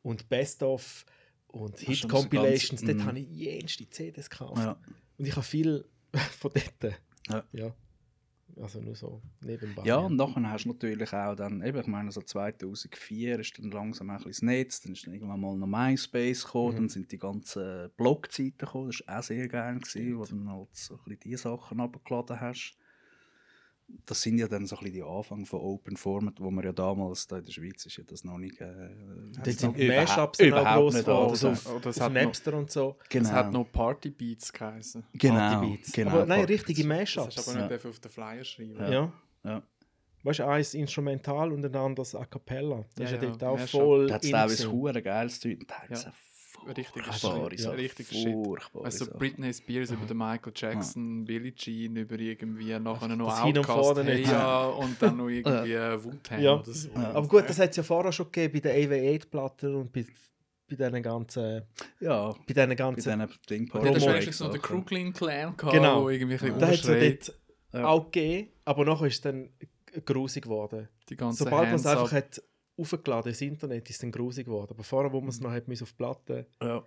und 0.01 0.29
Best-of 0.29 1.05
und 1.47 1.79
Hit-Compilations. 1.79 2.81
Dort 2.81 2.97
mm. 2.97 3.05
habe 3.05 3.19
ich 3.19 3.29
jenste 3.29 3.89
CDs 3.89 4.29
gekauft. 4.29 4.63
Ja. 4.63 4.77
Und 5.17 5.25
ich 5.25 5.35
habe 5.35 5.43
viel 5.43 5.85
von 6.39 6.51
dort. 6.53 6.99
Ja. 7.51 7.73
Also 8.61 8.79
nur 8.79 8.95
so 8.95 9.21
nebenbei. 9.41 9.83
Ja, 9.83 9.97
und 9.97 10.15
nachher 10.15 10.49
hast 10.49 10.63
du 10.63 10.69
natürlich 10.69 11.11
auch 11.11 11.35
dann, 11.35 11.61
eben, 11.61 11.77
ich 11.77 11.87
meine, 11.87 12.11
so 12.11 12.21
2004 12.21 13.39
ist 13.39 13.59
dann 13.59 13.71
langsam 13.71 14.09
ein 14.09 14.17
bisschen 14.17 14.31
das 14.31 14.41
Netz, 14.43 14.81
dann 14.81 14.93
ist 14.93 15.05
dann 15.05 15.13
irgendwann 15.13 15.41
mal 15.41 15.57
noch 15.57 15.67
MySpace 15.67 16.45
gekommen, 16.45 16.71
Mhm. 16.71 16.75
dann 16.77 16.89
sind 16.89 17.11
die 17.11 17.17
ganzen 17.17 17.89
Blogzeiten 17.97 18.57
gekommen, 18.57 18.91
das 18.91 19.05
war 19.07 19.19
auch 19.19 19.23
sehr 19.23 19.47
geil, 19.49 19.79
gewesen, 19.79 20.17
wo 20.17 20.23
du 20.23 20.35
dann 20.35 20.49
halt 20.49 20.75
so 20.75 20.93
ein 20.93 20.99
bisschen 21.03 21.19
die 21.19 21.35
Sachen 21.35 21.79
abgeladen 21.81 22.39
hast. 22.39 22.77
Das 24.07 24.21
sind 24.21 24.37
ja 24.39 24.47
dann 24.47 24.65
so 24.65 24.75
ein 24.75 24.79
bisschen 24.83 24.93
die 24.95 25.03
Anfänge 25.03 25.45
von 25.45 25.59
Open 25.61 25.95
Format, 25.95 26.39
wo 26.39 26.49
man 26.51 26.63
ja 26.65 26.71
damals, 26.71 27.27
da 27.27 27.37
in 27.37 27.45
der 27.45 27.51
Schweiz 27.51 27.85
ist 27.85 27.97
ja 27.97 28.03
das 28.03 28.23
noch 28.23 28.37
nicht... 28.37 28.59
Äh, 28.59 28.89
Dort 29.43 29.59
sind 29.59 29.77
Mashups 29.77 30.39
überhaupt 30.39 30.93
nicht 30.95 31.07
Also, 31.07 31.49
auf, 31.49 31.81
das 31.83 31.97
auf 31.97 32.03
hat 32.05 32.13
noch- 32.13 32.21
Napster 32.23 32.53
und 32.55 32.71
so. 32.71 32.97
Genau. 33.09 33.25
Es 33.29 33.31
hat 33.33 33.51
noch 33.51 33.71
Party 33.71 34.09
Beats 34.09 34.51
geheißen. 34.51 35.03
genau, 35.13 35.35
Partybeats. 35.35 35.91
genau, 35.91 36.11
Aber 36.11 36.25
nein, 36.25 36.39
Party- 36.39 36.53
richtige 36.53 36.81
Das 36.81 36.87
Mashups. 36.87 37.37
hast 37.37 37.47
du 37.47 37.51
aber 37.51 37.59
Ja. 37.59 37.65
nicht 37.65 37.71
dürfen 37.71 37.89
auf 37.91 37.99
den 37.99 38.11
Flyer 38.11 38.43
schreiben. 38.43 38.91
Ja. 38.91 39.13
Ja. 39.43 39.63
weißt 40.23 40.39
du, 40.39 40.47
eins 40.47 40.73
instrumental 40.73 41.51
und 41.51 41.63
ein 41.63 41.75
anderes 41.75 42.15
a 42.15 42.25
cappella. 42.25 42.85
Das 42.95 43.11
Ja, 43.11 43.15
ist 43.17 43.21
ja, 43.23 43.29
ja, 43.29 43.35
dort 43.35 43.43
auch 43.43 43.59
ja, 43.59 43.67
schon. 43.67 43.79
voll. 43.81 44.07
Da 44.07 44.15
hat 44.15 44.23
es 44.23 44.31
teilweise 44.31 44.71
hure 44.71 45.01
geiles 45.03 45.39
Zeug. 45.39 45.59
Und 46.65 46.75
Teilweise 46.75 46.77
Richtig 46.77 46.87
furchtbare 47.05 47.49
Shit. 47.51 47.59
Sachen. 47.59 47.75
Richtig 47.75 48.07
Shit. 48.09 48.33
Furchtbare 48.33 48.85
Also. 48.85 49.05
Britney 49.17 49.53
Spears 49.53 49.91
über 49.91 50.05
den 50.05 50.17
Michael 50.17 50.53
Jackson, 50.55 51.25
Billie 51.25 51.53
Jean, 51.55 51.95
über 51.95 52.19
irgendwie 52.19 52.77
nachher 52.79 53.07
noch 53.15 53.29
das 53.29 53.43
und 53.43 53.57
Outcast, 53.59 54.03
hey, 54.03 54.15
nicht. 54.19 54.31
ja, 54.31 54.65
und 54.69 55.01
dann 55.01 55.17
noch 55.17 55.27
irgendwie 55.29 56.03
Wu-Tang 56.03 56.41
Ja. 56.41 56.53
oder 56.55 56.71
so. 56.73 56.89
Aber 56.95 57.27
gut, 57.27 57.43
das 57.47 57.59
hat 57.59 57.69
es 57.71 57.75
ja 57.77 57.83
vorher 57.83 58.11
schon 58.11 58.31
gegeben 58.31 58.53
bei 58.53 58.59
der 58.59 58.75
AV8-Platte 58.77 59.75
und 59.77 59.91
bei, 59.91 60.05
bei 60.69 60.75
diesen 60.75 61.03
ganzen. 61.03 61.61
Ja, 61.99 62.31
Bei 62.31 62.37
diesen 62.53 62.69
bei 62.69 62.75
ganzen 62.75 62.95
diesen 63.19 63.29
Ding 63.49 63.71
Und 63.71 63.83
dann 63.85 63.93
hast 63.95 64.01
du 64.03 64.09
Promo- 64.09 64.13
wenigstens 64.13 64.39
noch 64.39 64.51
den 64.51 64.61
Crooklyn 64.61 65.13
Clan 65.13 65.55
gehabt, 65.57 65.73
Genau. 65.75 66.03
wo 66.03 66.09
irgendwie 66.09 66.35
ein 66.35 66.39
bisschen 66.39 66.59
Da 66.59 66.67
hat 66.67 66.73
es 66.73 66.83
ja 66.87 66.99
dort 66.99 67.33
Ja. 67.73 67.85
auch 67.87 68.05
gegeben, 68.11 68.49
aber 68.65 68.85
nachher 68.85 69.07
ist 69.07 69.15
es 69.15 69.21
dann 69.21 69.49
grusig 70.05 70.43
geworden. 70.43 70.87
Die 71.09 71.15
ganzen 71.15 71.43
Sobald 71.43 71.67
man 71.67 71.75
es 71.75 71.85
einfach 71.85 72.11
hat 72.11 72.41
aufgeladen 72.77 73.29
ins 73.29 73.41
Internet, 73.41 73.89
ist 73.89 73.95
es 73.95 74.01
dann 74.01 74.11
grusig 74.11 74.45
geworden. 74.45 74.71
Aber 74.71 74.83
vorher, 74.83 75.11
wo 75.11 75.19
man 75.21 75.29
es 75.29 75.39
noch 75.39 75.51
hat, 75.51 75.63
auf 75.69 75.89
die 75.91 75.95
Platte 75.97 76.47
ja. 76.61 76.83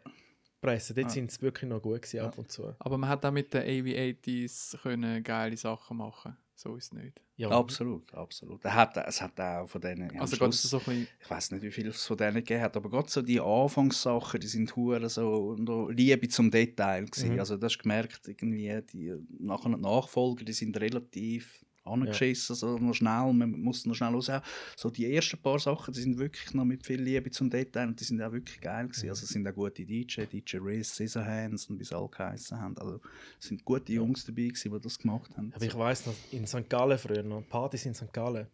pressen, 0.60 0.94
dort 0.96 1.06
Ah. 1.06 1.10
sind 1.10 1.30
es 1.30 1.40
wirklich 1.40 1.68
noch 1.68 1.80
gut 1.82 2.02
gewesen, 2.02 2.20
ab 2.20 2.36
und 2.38 2.50
zu. 2.50 2.74
Aber 2.78 2.98
man 2.98 3.08
hat 3.08 3.24
auch 3.24 3.30
mit 3.32 3.52
den 3.54 3.62
AV80s 3.62 4.76
können 4.82 5.22
geile 5.22 5.56
Sachen 5.56 5.96
machen. 5.96 6.36
So 6.54 6.74
ist 6.74 6.86
es 6.86 6.92
nicht. 6.92 7.20
Ja, 7.36 7.50
Absolut, 7.50 8.12
absolut. 8.14 8.64
Er 8.64 8.74
hat, 8.74 8.96
es 8.96 9.22
hat 9.22 9.38
auch 9.40 9.68
von 9.68 9.80
denen. 9.80 10.10
Also 10.18 10.34
Schluss- 10.34 10.60
so 10.62 10.78
ein 10.78 10.84
bisschen 10.84 11.08
ich 11.22 11.30
weiß 11.30 11.52
nicht, 11.52 11.62
wie 11.62 11.70
viel 11.70 11.86
es 11.86 12.04
von 12.04 12.16
denen 12.16 12.34
gegeben 12.38 12.62
hat, 12.62 12.76
aber 12.76 12.90
gerade 12.90 13.08
so 13.08 13.22
die 13.22 13.40
Anfangssachen, 13.40 14.40
die 14.40 14.48
sind 14.48 14.74
hure 14.74 15.08
so 15.08 15.54
Liebe 15.88 16.26
zum 16.28 16.50
Detail 16.50 17.04
gewesen. 17.04 17.34
Mhm. 17.34 17.38
Also 17.38 17.56
das 17.56 17.70
hast 17.72 17.78
du 17.78 17.82
gemerkt, 17.84 18.26
irgendwie 18.26 18.82
die 18.92 19.14
nachher 19.38 19.68
die 19.70 19.80
Nachfolger, 19.80 20.44
die 20.44 20.52
sind 20.52 20.76
relativ 20.80 21.64
angeschissen, 21.88 22.54
so 22.56 22.78
noch 22.78 22.94
schnell, 22.94 23.32
man 23.32 23.50
muss 23.50 23.86
noch 23.86 23.94
schnell 23.94 24.12
raus. 24.12 24.30
So 24.76 24.90
die 24.90 25.12
ersten 25.12 25.38
paar 25.38 25.58
Sachen, 25.58 25.92
die 25.92 26.00
sind 26.00 26.18
wirklich 26.18 26.52
noch 26.54 26.64
mit 26.64 26.86
viel 26.86 27.00
Liebe 27.00 27.30
zum 27.30 27.50
Detail 27.50 27.88
und 27.88 28.00
die 28.00 28.04
sind 28.04 28.22
auch 28.22 28.32
wirklich 28.32 28.60
geil 28.60 28.88
gewesen. 28.88 29.08
Also 29.08 29.24
es 29.24 29.30
sind 29.30 29.46
auch 29.46 29.54
gute 29.54 29.84
DJ, 29.84 30.22
DJ 30.24 30.58
Riz, 30.58 30.90
Scissorhands 30.92 31.66
und 31.66 31.78
wie 31.80 31.84
sie 31.84 31.96
alle 31.96 32.08
geheissen 32.08 32.60
haben. 32.60 32.76
Also 32.78 33.00
es 33.40 33.48
sind 33.48 33.64
gute 33.64 33.92
Jungs 33.92 34.24
dabei 34.24 34.48
gewesen, 34.48 34.72
die 34.72 34.80
das 34.80 34.98
gemacht 34.98 35.36
haben. 35.36 35.52
Aber 35.54 35.64
ich 35.64 35.76
weiß 35.76 36.06
noch, 36.06 36.14
in 36.32 36.46
St. 36.46 36.68
Gallen 36.68 36.98
früher 36.98 37.22
noch, 37.22 37.46
Partys 37.48 37.86
in 37.86 37.94
St. 37.94 38.12
Gallen, 38.12 38.46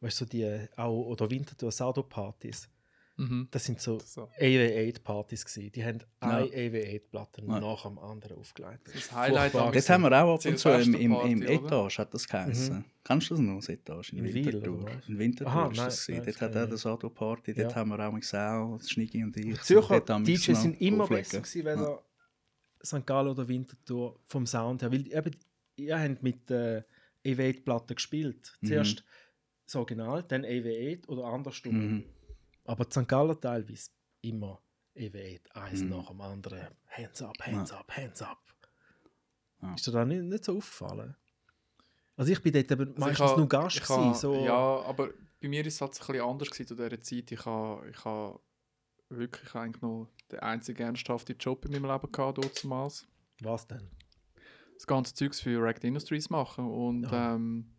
weißt 0.00 0.20
du, 0.20 0.24
so 0.24 0.30
die, 0.30 0.66
auch, 0.76 1.06
oder 1.06 1.30
Winterthur 1.30 1.70
Sado-Partys, 1.70 2.68
Mhm. 3.22 3.48
das 3.50 3.64
sind 3.64 3.80
so 3.80 3.98
So. 4.00 4.28
AV8-Partys 4.40 5.44
gewesen. 5.44 5.72
Die 5.72 5.84
haben 5.84 5.98
eine 6.20 6.46
Ja. 6.46 6.52
AV8-Platte 6.56 7.42
Ja. 7.46 7.60
nach 7.60 7.82
dem 7.84 7.98
anderen 7.98 8.38
aufgelegt. 8.38 8.88
Das 8.94 9.12
Highlight 9.12 9.54
am- 9.54 9.72
Dort 9.72 9.88
haben 9.88 10.02
wir 10.02 10.12
auch 10.24 10.34
ab 10.34 10.44
und 10.44 10.58
zu 10.58 10.68
im, 10.70 10.94
im, 10.94 11.12
im? 11.12 11.42
Etage, 11.42 11.98
hat 11.98 12.12
das 12.14 12.26
geheißen. 12.28 12.84
Kennst 13.04 13.30
du 13.30 13.34
das 13.34 13.40
noch, 13.42 13.56
das 13.56 13.68
Etage? 13.68 14.12
In, 14.12 14.24
Winterthur. 14.34 14.90
In 15.08 15.18
Winterthur 15.18 15.54
nein, 15.54 15.74
das. 15.74 16.08
nein, 16.08 16.16
dort 16.18 16.28
das 16.28 16.40
hat 16.40 16.64
ich 16.64 16.70
das 16.70 16.80
Sado-Party, 16.82 17.54
dort 17.54 17.76
haben 17.76 17.90
wir 17.90 18.00
auch 18.08 18.12
mit 18.12 18.24
Sau, 18.24 18.78
Schniggi 18.84 19.22
und 19.22 19.36
ich. 19.36 19.44
Die 19.44 19.54
Zürcher 19.60 20.00
DJs 20.00 20.48
noch 20.48 20.56
sind 20.60 20.80
immer 20.80 21.06
besser 21.06 21.40
gewesen, 21.40 21.64
wenn 21.64 21.78
er 21.80 22.02
St. 22.84 23.06
Gallen 23.06 23.28
oder 23.28 23.46
Winterthur 23.46 24.18
vom 24.26 24.46
Sound 24.46 24.82
her. 24.82 24.90
Weil 24.90 25.06
eben, 25.12 25.36
ihr 25.76 25.98
habt 26.00 26.22
mit 26.22 26.50
äh, 26.50 26.82
AV8-Platten 27.24 27.94
gespielt. 27.94 28.56
Mhm. 28.60 28.66
Zuerst 28.66 29.04
das 29.66 29.76
Original, 29.76 30.24
dann 30.24 30.44
AV8 30.44 31.06
oder 31.08 31.24
andersrum. 31.24 31.74
Mhm. 31.76 32.04
Aber 32.64 32.84
die 32.84 32.92
St. 33.00 33.08
Gallen 33.08 33.40
teilweise 33.40 33.90
immer 34.20 34.60
AV8, 34.96 35.50
eins 35.52 35.80
Mhm. 35.82 35.88
nach 35.90 36.08
dem 36.08 36.20
anderen. 36.20 36.68
Hands 36.86 37.22
up, 37.22 37.34
hands 37.40 37.72
up, 37.72 37.96
hands 37.96 38.22
up. 38.22 38.38
Ja. 39.62 39.74
Ist 39.74 39.86
dir 39.86 39.92
das 39.92 40.06
nicht, 40.06 40.22
nicht 40.22 40.44
so 40.44 40.56
aufgefallen? 40.56 41.16
Also 42.16 42.32
ich 42.32 42.42
bin 42.42 42.52
dort 42.52 42.70
eben 42.70 42.88
Also 42.88 43.00
meistens 43.00 43.30
ha- 43.30 43.36
nur 43.36 43.48
Gast 43.48 43.88
ha- 43.88 43.96
gewesen, 43.96 44.20
so. 44.20 44.34
Ja, 44.44 44.80
aber 44.82 45.10
bei 45.40 45.48
mir 45.48 45.64
ist 45.66 45.74
es 45.74 45.80
halt 45.80 45.92
ein 45.92 45.98
bisschen 46.06 46.20
anders 46.20 46.50
gewesen 46.50 46.66
zu 46.68 46.74
dieser 46.76 47.00
Zeit. 47.00 47.32
Ich 47.32 47.44
habe 47.46 47.88
ich 47.88 48.04
ha 48.04 48.38
wirklich 49.08 49.54
eigentlich 49.54 49.82
noch 49.82 50.08
den 50.30 50.40
einzigen 50.40 50.82
ernsthaften 50.82 51.36
Job 51.38 51.64
in 51.64 51.72
meinem 51.72 51.90
Leben 51.90 52.12
gehabt, 52.12 52.38
damals. 52.62 53.06
Was 53.40 53.66
denn? 53.66 53.90
Das 54.74 54.86
ganze 54.86 55.14
Zeugs 55.14 55.40
für 55.40 55.62
Racked 55.62 55.84
Industries 55.84 56.28
machen. 56.30 56.66
Und 56.70 57.06
Aha. 57.06 57.34
ähm, 57.34 57.72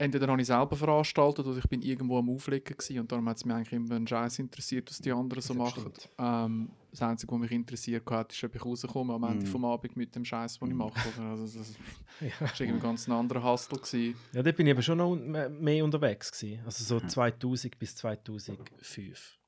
entweder 0.00 0.26
habe 0.28 0.40
ich 0.40 0.46
selber 0.46 0.74
veranstaltet 0.76 1.46
oder 1.46 1.58
ich 1.58 1.68
bin 1.68 1.82
irgendwo 1.82 2.18
am 2.18 2.28
Auflegen 2.30 2.76
gewesen. 2.76 2.98
Und 3.00 3.12
darum 3.12 3.28
hat 3.28 3.36
es 3.36 3.44
mich 3.44 3.54
eigentlich 3.54 3.72
immer 3.72 3.94
einen 3.94 4.06
Scheiß 4.06 4.38
interessiert, 4.38 4.90
was 4.90 4.98
die 4.98 5.12
anderen 5.12 5.42
so 5.42 5.54
machen. 5.54 5.92
Ähm, 6.18 6.70
das 6.90 7.02
Einzige, 7.02 7.32
was 7.32 7.38
mich 7.40 7.52
interessiert 7.52 8.10
hat, 8.10 8.32
ist, 8.32 8.42
ob 8.42 8.54
ich 8.54 8.64
rauskomme 8.64 9.14
am 9.14 9.22
Ende 9.24 9.46
Mhm. 9.46 9.50
vom 9.50 9.64
Abend 9.64 9.96
mit 9.96 10.14
dem 10.16 10.24
Scheiß, 10.24 10.58
den 10.58 10.68
ich 10.68 10.74
mache. 10.74 11.08
Oder? 11.16 11.28
Also, 11.28 11.58
das 11.58 11.74
Ja. 12.20 12.40
war 12.40 12.60
irgendwie 12.60 12.80
ganz 12.80 13.06
ein 13.06 13.12
anderer 13.12 13.42
Hustle. 13.44 13.78
Gewesen. 13.78 14.16
ja, 14.32 14.42
dort 14.42 14.56
bin 14.56 14.66
ich 14.66 14.70
eben 14.72 14.82
schon 14.82 14.98
noch 14.98 15.14
mehr 15.16 15.84
unterwegs 15.84 16.32
gewesen. 16.32 16.60
Also 16.64 16.82
so 16.84 17.06
2000 17.06 17.78
bis 17.78 17.94
2005. 17.96 19.38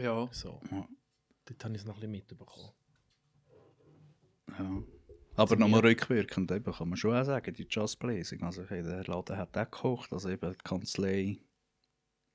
Ja. 0.00 0.28
So. 0.30 0.60
Ja. 0.70 0.86
Dort 1.46 1.64
habe 1.64 1.74
ich 1.74 1.80
es 1.80 1.86
noch 1.86 1.94
ein 1.94 2.00
bisschen 2.00 2.10
mitbekommen. 2.12 2.70
Ja. 4.58 4.82
Aber 5.34 5.56
nochmal 5.56 5.80
rückwirkend, 5.80 6.50
eben, 6.50 6.72
kann 6.72 6.88
man 6.88 6.96
schon 6.96 7.16
auch 7.16 7.24
sagen, 7.24 7.54
die 7.54 7.66
Just 7.68 7.98
Blazing. 7.98 8.42
Also, 8.42 8.64
hey, 8.68 8.82
der 8.82 9.04
Laden 9.04 9.36
hat 9.36 9.56
auch 9.56 9.62
gekocht. 9.62 10.12
Also, 10.12 10.28
eben, 10.28 10.52
die 10.52 10.58
Kanzlei 10.64 11.38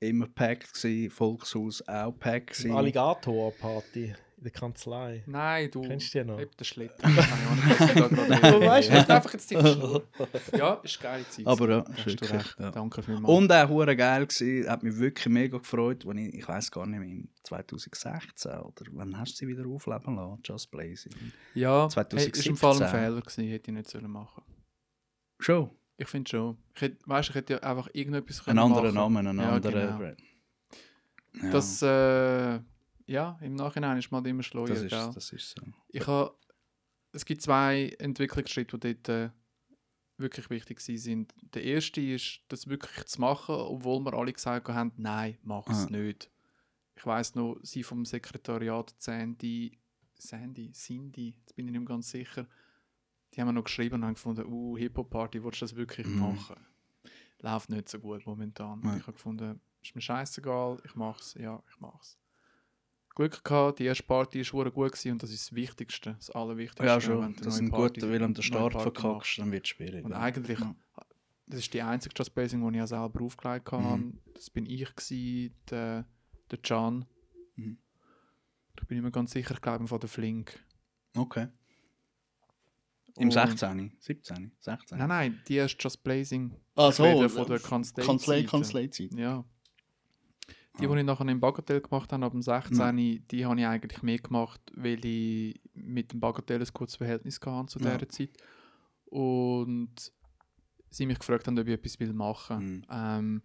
immer 0.00 0.26
packt 0.26 0.72
gewesen, 0.74 1.10
Volkshaus 1.10 1.86
auch 1.88 2.12
packt 2.12 2.48
gewesen. 2.48 2.72
Alligator-Party 2.72 4.14
in 4.38 4.44
der 4.44 4.52
Kanzlei. 4.52 5.24
Nein, 5.26 5.68
du. 5.68 5.82
Kennst 5.82 6.14
du 6.14 6.18
die 6.20 6.24
noch? 6.24 6.38
Eben 6.38 6.50
den 6.56 6.64
Schlitten. 6.64 7.18
Ich 7.18 8.40
Du 8.40 8.60
weißt 8.60 8.88
Ich 8.88 9.10
einfach 9.10 9.32
jetzt 9.32 9.50
die 9.50 9.56
Schnur. 9.58 10.04
Ja, 10.56 10.74
ist 10.74 11.00
eine 11.00 11.10
geile 11.12 11.28
Zeit. 11.28 11.46
Aber 11.46 11.68
ja, 11.68 11.84
Hast 11.88 12.06
ist 12.06 12.06
du 12.06 12.10
wirklich, 12.24 12.32
recht. 12.32 12.56
ja. 12.60 12.70
Danke 12.70 13.02
vielmals. 13.02 13.36
Und 13.36 13.52
auch 13.52 13.68
hure 13.68 13.96
geil 13.96 14.26
gewesen, 14.26 14.70
hat 14.70 14.82
mich 14.84 14.96
wirklich 14.96 15.26
mega 15.26 15.58
gefreut, 15.58 16.06
als 16.06 16.16
ich, 16.16 16.34
ich 16.34 16.46
weiß 16.48 16.70
gar 16.70 16.86
nicht 16.86 17.00
mehr, 17.00 17.08
im 17.08 17.28
2016 17.42 18.52
oder 18.52 18.84
wann 18.92 19.18
hast 19.18 19.32
du 19.32 19.36
sie 19.38 19.48
wieder 19.48 19.66
aufleben 19.66 20.14
lassen, 20.14 20.40
Just 20.44 20.70
Blazing? 20.70 21.12
ja, 21.54 21.88
2017. 21.88 22.18
Hey, 22.18 22.28
ist 22.40 22.46
im 22.46 22.56
Fall 22.56 22.80
ein 22.82 22.88
Fehler 22.88 23.20
gewesen, 23.20 23.48
hätte 23.48 23.70
ich 23.72 23.76
nicht 23.76 23.90
sollen 23.90 24.10
machen 24.10 24.44
Schon? 25.40 25.70
Ich 26.00 26.08
finde 26.08 26.30
schon. 26.30 26.56
Ich 26.74 26.80
hätte, 26.82 26.98
weißt, 27.06 27.28
ich 27.30 27.34
hätte 27.34 27.52
ja 27.54 27.58
einfach 27.60 27.88
irgendetwas 27.92 28.38
Ein 28.40 28.44
können 28.44 28.58
anderer 28.60 28.92
machen. 28.92 28.94
Name, 29.14 29.18
ein 29.30 29.38
Ja, 29.38 29.52
anderer 29.52 29.86
genau. 29.86 29.98
Brand. 29.98 30.20
Ja, 31.42 31.50
Das, 31.50 31.82
äh, 31.82 32.60
ja, 33.06 33.38
im 33.42 33.54
Nachhinein 33.54 33.98
ist 33.98 34.10
man 34.10 34.24
immer 34.24 34.42
schleuer, 34.42 34.68
das, 34.68 34.82
ist, 34.82 34.90
gell? 34.90 35.10
das 35.14 35.32
ist 35.32 35.50
so. 35.50 35.62
Ich 35.88 36.06
ha, 36.06 36.30
es 37.12 37.24
gibt 37.24 37.42
zwei 37.42 37.94
Entwicklungsschritte, 37.98 38.78
die 38.78 38.94
dort 39.02 39.08
äh, 39.08 39.30
wirklich 40.18 40.48
wichtig 40.50 40.80
sind. 40.80 41.34
Der 41.54 41.64
erste 41.64 42.00
ist, 42.00 42.40
das 42.48 42.68
wirklich 42.68 43.04
zu 43.06 43.20
machen, 43.20 43.54
obwohl 43.56 44.00
wir 44.04 44.14
alle 44.14 44.32
gesagt 44.32 44.68
haben, 44.68 44.92
nein, 44.96 45.36
mach 45.42 45.66
es 45.68 45.86
Ah. 45.86 45.90
nicht. 45.90 46.30
Ich 46.96 47.06
weiss 47.06 47.34
noch, 47.34 47.58
sie 47.62 47.82
vom 47.82 48.04
Sekretariat 48.04 48.94
Sandy, 48.98 49.78
Sandy, 50.16 50.72
Cindy, 50.72 51.36
jetzt 51.40 51.54
bin 51.54 51.66
ich 51.66 51.72
nicht 51.72 51.80
mehr 51.80 51.88
ganz 51.88 52.10
sicher, 52.10 52.46
die 53.38 53.42
haben 53.42 53.48
mir 53.48 53.52
noch 53.54 53.62
geschrieben 53.64 53.94
und 53.94 54.04
haben 54.04 54.14
gefunden, 54.14 54.44
uh, 54.46 54.76
Hip-Hop-Party, 54.76 55.44
willst 55.44 55.60
du 55.60 55.64
das 55.66 55.76
wirklich 55.76 56.08
Mhm. 56.08 56.18
machen? 56.18 56.56
Läuft 57.40 57.70
nicht 57.70 57.88
so 57.88 58.00
gut 58.00 58.26
momentan. 58.26 58.82
Ja. 58.82 58.96
Ich 58.96 59.02
habe 59.02 59.12
gefunden, 59.12 59.60
ist 59.80 59.94
mir 59.94 60.00
scheißegal, 60.00 60.80
ich 60.84 60.96
mach's, 60.96 61.34
ja, 61.34 61.62
ich 61.70 61.78
mach's. 61.78 62.18
Glück 63.14 63.44
gehabt, 63.44 63.78
die 63.78 63.84
erste 63.84 64.02
Party 64.02 64.42
war 64.52 64.70
gut 64.72 64.90
gewesen 64.92 65.12
und 65.12 65.22
das 65.22 65.30
ist 65.30 65.46
das 65.50 65.54
Wichtigste, 65.54 66.14
das 66.14 66.30
Allerwichtigste. 66.30 66.84
Ja, 66.84 66.94
wenn 66.96 67.00
schon. 67.00 67.20
du 67.34 67.36
Das 67.36 67.44
neue 67.46 67.52
sind 67.52 67.70
Party- 67.70 68.00
gut, 68.00 68.10
weil 68.10 68.22
am 68.24 68.34
Start 68.42 68.72
verkackst, 68.72 69.38
dann 69.38 69.52
wird 69.52 69.64
es 69.66 69.68
schwierig. 69.70 70.04
Und 70.04 70.10
ja. 70.10 70.18
eigentlich, 70.18 70.58
Ja. 70.58 70.74
das 71.46 71.60
ist 71.60 71.72
die 71.72 71.82
einzige 71.82 72.14
Just 72.18 72.34
Basing, 72.34 72.60
die 72.60 72.68
ich 72.70 72.76
ja 72.78 72.86
selber 72.88 73.22
aufgelegt 73.22 73.70
habe. 73.70 73.98
Mhm. 73.98 74.18
Das 74.34 74.50
bin 74.50 74.66
ich, 74.66 74.84
gewesen, 74.96 75.54
der, 75.70 76.06
der 76.50 76.58
Can. 76.58 77.04
Mhm. 77.54 77.78
Da 78.74 78.84
bin 78.84 78.98
ich 78.98 79.04
mir 79.04 79.12
ganz 79.12 79.30
sicher, 79.30 79.54
ich 79.54 79.60
glaube, 79.60 79.86
von 79.86 80.00
der 80.00 80.08
Flink. 80.08 80.58
Okay. 81.16 81.46
Im 83.18 83.24
Und- 83.28 83.32
16, 83.32 83.92
17, 83.98 84.52
16. 84.60 84.98
Nein, 84.98 85.08
nein, 85.08 85.40
die 85.48 85.54
erste 85.56 85.76
Just 85.82 86.02
Blazing. 86.04 86.52
Ah, 86.76 86.88
Ich 86.90 86.94
so. 86.96 87.02
rede 87.04 87.28
von 87.28 87.46
der 87.46 87.58
Kanzlei. 87.58 88.04
Kanzlei, 88.04 88.36
Seite. 88.36 88.48
Kanzleizeit. 88.48 89.14
Ja. 89.14 89.44
Die, 90.80 90.86
Ah. 90.86 90.92
die 90.94 90.98
ich 91.00 91.04
nachher 91.06 91.26
im 91.28 91.40
Bagatell 91.40 91.80
gemacht 91.80 92.12
habe, 92.12 92.24
ab 92.24 92.30
dem 92.32 92.42
16, 92.42 93.26
die 93.28 93.44
habe 93.44 93.58
ich 93.60 93.66
eigentlich 93.66 94.02
mehr 94.02 94.18
gemacht, 94.18 94.60
weil 94.74 95.04
ich 95.04 95.60
mit 95.74 96.12
dem 96.12 96.20
Bagatell 96.20 96.60
ein 96.60 96.68
gutes 96.72 96.94
Verhältnis 96.96 97.40
hatte 97.44 97.66
zu 97.66 97.78
Ja. 97.80 97.96
dieser 97.96 98.08
Zeit. 98.08 98.30
Und 99.06 100.12
sie 100.90 101.06
mich 101.06 101.18
gefragt 101.18 101.46
haben, 101.46 101.58
ob 101.58 101.66
ich 101.66 101.74
etwas 101.74 101.98
will 102.00 102.12
machen 102.12 102.76
Mhm. 102.76 102.84
ähm, 102.90 103.42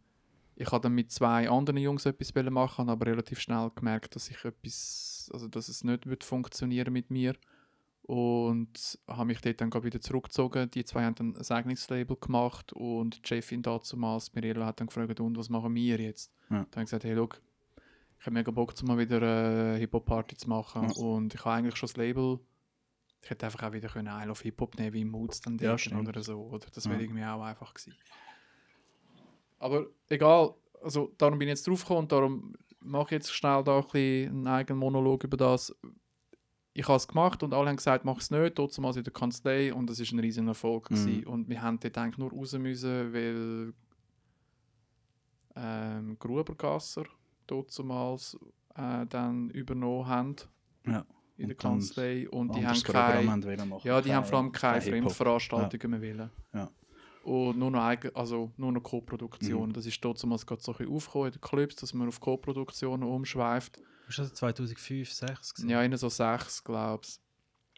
Ich 0.56 0.72
habe 0.72 0.82
dann 0.84 0.94
mit 0.94 1.12
zwei 1.12 1.50
anderen 1.50 1.78
Jungs 1.80 2.06
etwas 2.06 2.36
wollen 2.36 2.54
machen, 2.54 2.88
aber 2.88 3.08
relativ 3.08 3.40
schnell 3.40 3.72
gemerkt, 3.74 4.16
dass 4.16 4.30
ich 4.30 4.46
etwas, 4.46 5.28
also 5.34 5.48
dass 5.48 5.68
es 5.68 5.84
nicht 5.84 6.06
wird 6.06 6.24
funktionieren 6.24 6.94
mit 6.94 7.10
mir. 7.10 7.36
Und 8.06 9.00
habe 9.08 9.26
mich 9.26 9.40
dort 9.40 9.62
dann 9.62 9.74
wieder 9.84 10.02
zurückgezogen. 10.02 10.70
Die 10.72 10.84
zwei 10.84 11.06
haben 11.06 11.16
dann 11.16 11.38
ein 11.38 11.52
eigenes 11.52 11.90
Label 11.90 12.18
gemacht 12.18 12.74
und 12.74 13.22
Jeffin 13.24 13.62
damals, 13.62 14.34
Mirella, 14.34 14.66
hat 14.66 14.82
dann 14.82 14.88
gefragt, 14.88 15.20
und 15.22 15.38
was 15.38 15.50
machen 15.50 15.74
wir 15.74 16.00
jetzt? 16.00 16.34
Ja. 16.50 16.58
Dann 16.58 16.60
habe 16.60 16.82
ich 16.82 16.86
gesagt, 16.86 17.06
hey, 17.06 17.14
look, 17.14 17.42
ich 18.20 18.26
habe 18.26 18.34
mega 18.34 18.52
Bock, 18.52 18.74
mal 18.84 18.98
wieder 18.98 19.18
eine 19.18 19.78
Hip-Hop-Party 19.78 20.36
zu 20.36 20.50
machen. 20.50 20.84
Ja. 20.84 21.02
Und 21.02 21.34
ich 21.34 21.46
habe 21.46 21.56
eigentlich 21.56 21.78
schon 21.78 21.88
das 21.88 21.98
Label. 21.98 22.40
Ich 23.22 23.30
hätte 23.30 23.46
einfach 23.46 23.64
auch 23.64 23.72
wieder 23.72 23.88
können 23.88 24.14
I 24.22 24.26
Love 24.26 24.44
Hip-Hop 24.44 24.78
nehmen, 24.78 24.94
wie 24.94 25.06
Moods 25.06 25.40
dann 25.40 25.58
Ja, 25.58 25.76
oder 25.98 26.24
so. 26.24 26.42
Oder? 26.42 26.68
Das 26.74 26.84
Ja. 26.84 26.92
wäre 26.92 27.02
irgendwie 27.04 27.24
auch 27.24 27.42
einfach 27.42 27.74
gewesen. 27.74 27.96
Aber 29.60 29.88
egal, 30.10 30.56
also 30.82 31.14
darum 31.18 31.40
bin 31.40 31.48
ich 31.48 31.54
jetzt 31.54 31.68
draufgekommen 31.68 32.04
und 32.04 32.12
darum 32.12 32.54
mache 32.82 33.06
ich 33.06 33.12
jetzt 33.12 33.34
schnell 33.34 33.64
da 33.64 33.78
ein 33.78 33.84
bisschen 33.84 34.30
einen 34.30 34.48
eigenen 34.48 34.80
Monolog 34.80 35.24
über 35.24 35.38
das. 35.38 35.74
Ich 36.76 36.88
habe 36.88 36.98
es 36.98 37.08
gemacht 37.08 37.44
und 37.44 37.54
alle 37.54 37.70
haben 37.70 37.76
gesagt, 37.76 38.04
mach 38.04 38.18
es 38.18 38.32
nicht, 38.32 38.56
trotzdem 38.56 38.86
in 38.86 39.04
der 39.04 39.14
Kanzlei 39.14 39.74
und 39.74 39.90
es 39.90 40.00
war 40.00 40.18
ein 40.18 40.20
riesiger 40.20 40.48
Erfolg. 40.48 40.90
Mhm. 40.90 41.24
Und 41.28 41.48
wir 41.50 41.62
haben 41.62 41.80
dort 41.80 41.98
eigentlich 41.98 42.18
nur 42.18 42.32
raus 42.32 42.54
müssen, 42.54 43.14
weil 43.14 43.74
ähm, 45.56 46.18
Grubergasser 46.18 47.04
damals 47.46 48.38
äh, 48.76 49.06
dann 49.08 49.50
übernommen 49.52 50.08
haben 50.08 50.36
Ja. 50.88 51.06
in 51.38 51.48
der 51.50 51.58
Kanzlei 51.58 52.28
und 52.30 52.56
die 52.56 52.66
haben 52.66 52.82
keine, 52.82 53.66
machen. 53.66 53.82
ja, 53.88 54.02
die 54.02 54.14
haben 54.14 54.26
vor 54.26 54.40
allem 54.40 54.52
keine. 54.52 54.82
Fremdveranstaltungen 54.82 56.00
mehr 56.00 56.02
wollen. 56.18 56.30
Ja. 56.54 56.72
Und 57.24 57.58
nur 57.58 57.72
noch, 57.72 57.84
eigen, 57.84 58.14
also 58.16 58.52
nur 58.58 58.72
noch 58.72 58.82
Co-Produktion. 58.82 59.70
Mhm. 59.70 59.74
Das 59.74 59.86
ist 59.86 60.04
damals 60.04 60.46
gerade 60.46 60.62
so 60.62 60.72
ein 60.74 60.78
bisschen 60.80 60.94
aufgekommen 60.94 61.28
in 61.28 61.32
den 61.34 61.42
Clubs, 61.42 61.76
dass 61.76 61.94
man 61.94 62.08
auf 62.08 62.20
Co-Produktionen 62.20 63.04
umschweift. 63.04 63.80
Ist 64.08 64.20
das 64.20 64.34
2005, 64.34 65.14
2006? 65.14 65.54
gewesen? 65.56 65.70
Ja, 65.70 65.82
in 65.84 65.96
so 65.98 66.10
sechs, 66.10 66.64
glaube 66.64 67.04
ich. 67.06 67.20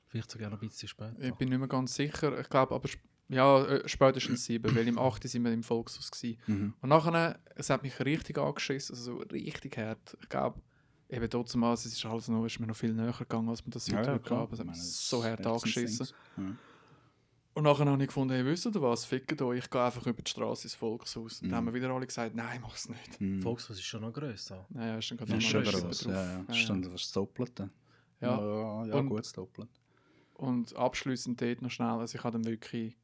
Vielleicht 0.07 0.32
sogar 0.32 0.49
noch 0.49 0.61
ein 0.61 0.67
bisschen 0.69 0.88
später. 0.89 1.19
Ich 1.19 1.34
bin 1.36 1.49
nicht 1.49 1.57
mehr 1.59 1.67
ganz 1.67 1.95
sicher. 1.95 2.39
Ich 2.39 2.49
glaube 2.49 2.73
aber, 2.76 2.88
sp- 2.88 3.03
ja, 3.28 3.63
äh, 3.65 3.88
spätestens 3.89 4.45
sieben, 4.45 4.73
weil 4.76 4.88
im 4.88 4.99
8. 4.99 5.28
sind 5.28 5.43
wir 5.43 5.51
im 5.51 5.63
Volkshaus. 5.63 6.11
Gewesen. 6.11 6.38
Mhm. 6.47 6.73
Und 6.82 6.89
nachher, 6.89 7.39
es 7.55 7.69
hat 7.69 7.82
mich 7.84 7.99
richtig 7.99 8.38
angeschissen, 8.38 8.95
also 8.95 9.17
so 9.17 9.23
richtig 9.32 9.78
hart. 9.78 10.15
Ich 10.21 10.30
glaube, 10.30 10.61
eben 11.09 11.28
damals, 11.30 11.86
es 11.86 11.93
ist 11.93 12.05
alles 12.05 12.28
noch, 12.28 12.45
ist 12.45 12.59
mir 12.59 12.67
noch 12.67 12.76
viel 12.76 12.93
näher 12.93 13.11
gegangen, 13.17 13.49
als 13.49 13.63
man 13.63 13.71
das 13.71 13.88
heute 13.88 13.95
ja, 14.11 14.19
klar. 14.19 14.41
gab. 14.41 14.53
Es 14.53 14.59
hat 14.59 14.65
Ich 14.67 14.71
mich 14.71 14.82
so 14.84 15.23
hart 15.23 15.45
angeschissen. 15.45 16.07
Ja. 16.38 16.43
Und 17.56 17.64
nachher 17.64 17.86
habe 17.86 18.01
ich 18.03 18.08
gefunden, 18.10 18.34
hey, 18.34 18.45
wisst 18.45 18.66
ihr 18.66 18.82
was, 18.82 19.06
fickt 19.06 19.41
euch, 19.41 19.60
ich 19.64 19.70
gehe 19.70 19.82
einfach 19.82 20.06
über 20.06 20.22
die 20.22 20.30
Straße 20.30 20.66
ins 20.66 20.76
Volkshaus. 20.76 21.41
Und 21.41 21.47
Mhm. 21.47 21.51
dann 21.51 21.58
haben 21.58 21.66
wir 21.68 21.74
wieder 21.74 21.89
alle 21.89 22.06
gesagt, 22.06 22.36
nein, 22.36 22.60
mach 22.62 22.76
es 22.76 22.88
nicht. 22.89 23.20
Mhm. 23.22 23.41
Volkshaus 23.41 23.78
ist 23.78 23.86
schon 23.86 24.01
noch 24.01 24.12
grösser. 24.14 24.66
Naja, 24.70 24.97
ist 24.97 25.10
dann 25.10 25.18
gerade 25.18 25.41
schon 25.41 25.64
noch 25.64 25.72
gross. 25.72 25.99
drauf. 25.99 26.14
Ja, 26.14 26.32
ja. 26.34 26.43
Das 26.47 26.58
ist 26.58 26.70
dann 26.70 26.82
das 26.82 27.12
Doppelte. 27.14 27.70
Ja. 28.22 28.39
ja, 28.39 28.86
ja 28.88 28.95
Und- 28.95 29.08
gut, 29.10 29.20
das 29.20 29.32
Doppelte. 29.34 29.70
Und 30.34 30.76
abschließend 30.76 31.41
dort 31.41 31.62
noch 31.62 31.72
schnell, 31.72 31.88
also 31.88 32.18
ich 32.18 32.24
habe 32.26 32.34
dann 32.38 32.45
wirklich 32.45 32.97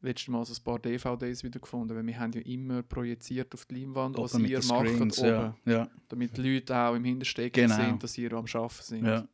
letztes 0.00 0.28
Mal 0.28 0.44
so 0.46 0.54
ein 0.54 0.64
paar 0.64 0.78
DVDs 0.78 1.44
wieder 1.44 1.60
gefunden, 1.60 1.94
weil 1.94 2.06
wir 2.06 2.18
haben 2.18 2.32
ja 2.32 2.40
immer 2.40 2.82
projiziert 2.82 3.52
auf 3.54 3.66
die 3.66 3.80
Leinwand, 3.80 4.16
was 4.16 4.32
ihr 4.34 4.58
macht 4.64 4.70
oben, 5.00 5.10
ja. 5.16 5.54
Ja, 5.66 5.90
damit 6.08 6.36
die 6.38 6.54
Leute 6.54 6.74
auch 6.74 6.94
im 6.94 7.04
Hinterstecken 7.04 7.64
Genau. 7.68 7.76
sehen, 7.76 7.98
dass 7.98 8.16
ihr 8.16 8.32
am 8.32 8.46
Arbeiten 8.46 8.70
sind. 8.82 9.04
ja. 9.04 9.28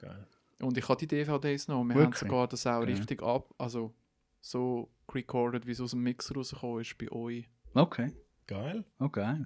Geil. 0.00 0.26
Und 0.60 0.76
ich 0.76 0.88
habe 0.88 0.98
die 0.98 1.06
DVDs 1.06 1.68
noch, 1.68 1.80
und 1.80 1.88
wir 1.88 1.94
Wirklich? 1.96 2.22
haben 2.22 2.28
sogar 2.30 2.48
das 2.48 2.66
auch 2.66 2.80
Okay. 2.82 2.92
richtig 2.92 3.22
ab, 3.22 3.54
also 3.58 3.94
so 4.40 4.88
recorded, 5.12 5.66
wie 5.66 5.72
es 5.72 5.80
aus 5.80 5.90
dem 5.92 6.02
Mixer 6.02 6.34
rausgekommen 6.34 6.80
ist 6.80 6.96
bei 6.98 7.10
euch. 7.12 7.44
Okay, 7.74 8.12
Geil. 8.46 8.84
okay. 8.98 9.44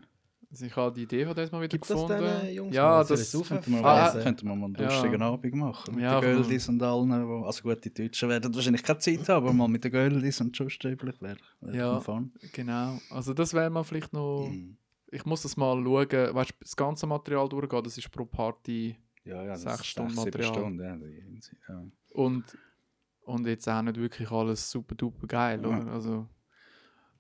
Also 0.50 0.66
ich 0.66 0.76
habe 0.76 0.94
die 0.94 1.06
DVDs 1.06 1.50
mal 1.50 1.60
wieder 1.60 1.68
Gibt 1.68 1.88
das 1.88 1.98
gefunden. 2.00 2.22
den 2.44 2.54
Jungs 2.54 2.74
ja, 2.76 3.02
das, 3.02 3.20
ich's 3.22 3.34
auf- 3.34 3.48
Könnten 3.48 3.72
wir, 3.72 3.84
Ah, 3.84 4.10
könnten 4.22 4.46
wir 4.46 4.54
mal 4.54 4.66
einen 4.66 4.74
Ja. 4.76 4.84
lustigen 4.84 5.22
Abend 5.22 5.54
machen. 5.54 5.94
Mit 5.94 6.04
Ja, 6.04 6.20
den. 6.20 6.34
Göldis 6.36 6.68
und 6.68 6.82
allen. 6.82 7.26
Wo, 7.26 7.44
also 7.44 7.62
gut, 7.62 7.82
die 7.84 7.92
Deutschen 7.94 8.28
werden 8.28 8.54
wahrscheinlich 8.54 8.82
keine 8.82 8.98
Zeit 8.98 9.26
haben, 9.30 9.44
aber 9.46 9.52
mal 9.54 9.66
mit 9.68 9.82
den 9.84 9.92
Göldis 9.92 10.40
und 10.42 10.56
Just 10.58 10.84
üblich 10.84 11.20
wäre 11.22 11.38
wär 11.62 11.74
Ja. 11.74 12.00
fun. 12.00 12.32
genau. 12.52 12.98
Also 13.10 13.32
das 13.32 13.54
wäre 13.54 13.70
mal 13.70 13.82
vielleicht 13.82 14.12
noch... 14.12 14.48
Mhm. 14.50 14.76
Ich 15.10 15.24
muss 15.26 15.42
das 15.42 15.56
mal 15.56 15.74
schauen, 15.82 16.08
weißt 16.34 16.50
du, 16.50 16.54
das 16.60 16.76
ganze 16.76 17.06
Material 17.06 17.48
durchgehen, 17.48 17.82
das 17.84 17.96
ist 17.98 18.10
pro 18.10 18.24
Party 18.26 18.96
Ja, 19.24 19.42
ja, 19.42 19.56
Sechs 19.56 19.86
Stunden 19.86 20.10
sieben 20.10 20.24
Material. 20.24 20.52
Stunden, 20.52 21.40
ja, 21.68 21.84
und, 22.14 22.58
und 23.22 23.46
jetzt 23.46 23.68
auch 23.68 23.82
nicht 23.82 23.96
wirklich 23.96 24.30
alles 24.30 24.70
super 24.70 24.94
duper 24.94 25.26
geil, 25.26 25.62
Ja. 25.62 25.68
oder? 25.68 25.86
Also, 25.92 26.28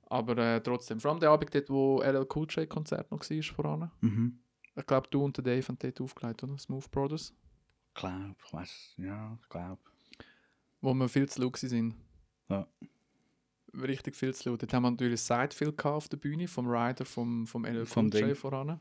aber 0.06 0.36
äh, 0.38 0.60
trotzdem, 0.60 1.00
vor 1.00 1.12
allem 1.12 1.20
der 1.20 1.30
Abend 1.30 1.54
dort, 1.54 1.70
wo 1.70 2.02
LL 2.02 2.26
Cool 2.34 2.46
J 2.50 2.68
Konzert 2.68 3.10
noch 3.10 3.20
war 3.20 3.42
voran. 3.42 3.90
Mhm. 4.00 4.38
Ich 4.74 4.86
glaube, 4.86 5.08
du 5.10 5.24
und 5.24 5.36
der 5.36 5.44
Dave 5.44 5.66
haben 5.68 5.78
dort 5.78 6.00
aufgelegt, 6.00 6.42
oder? 6.42 6.58
Smooth 6.58 6.90
Brothers. 6.90 7.34
Glaub, 7.94 8.36
ich 8.44 8.52
weiß, 8.52 8.94
ja, 8.98 9.38
ich 9.40 9.48
glaube. 9.48 9.80
Wo 10.80 10.92
wir 10.94 11.08
viel 11.08 11.28
zu 11.28 11.42
laut 11.42 11.56
sind. 11.58 11.94
Ja. 12.48 12.66
Richtig 13.74 14.16
viel 14.16 14.34
zu 14.34 14.50
laut. 14.50 14.62
Dort 14.62 14.72
haben 14.74 14.82
wir 14.82 14.90
natürlich 14.90 15.20
Sidefield 15.20 15.82
auf 15.84 16.08
der 16.08 16.16
Bühne 16.16 16.48
vom 16.48 16.66
Rider 16.68 17.04
vom, 17.04 17.46
vom 17.46 17.64
LL 17.64 17.86
Cool 17.94 18.08
J 18.14 18.36
voran. 18.36 18.80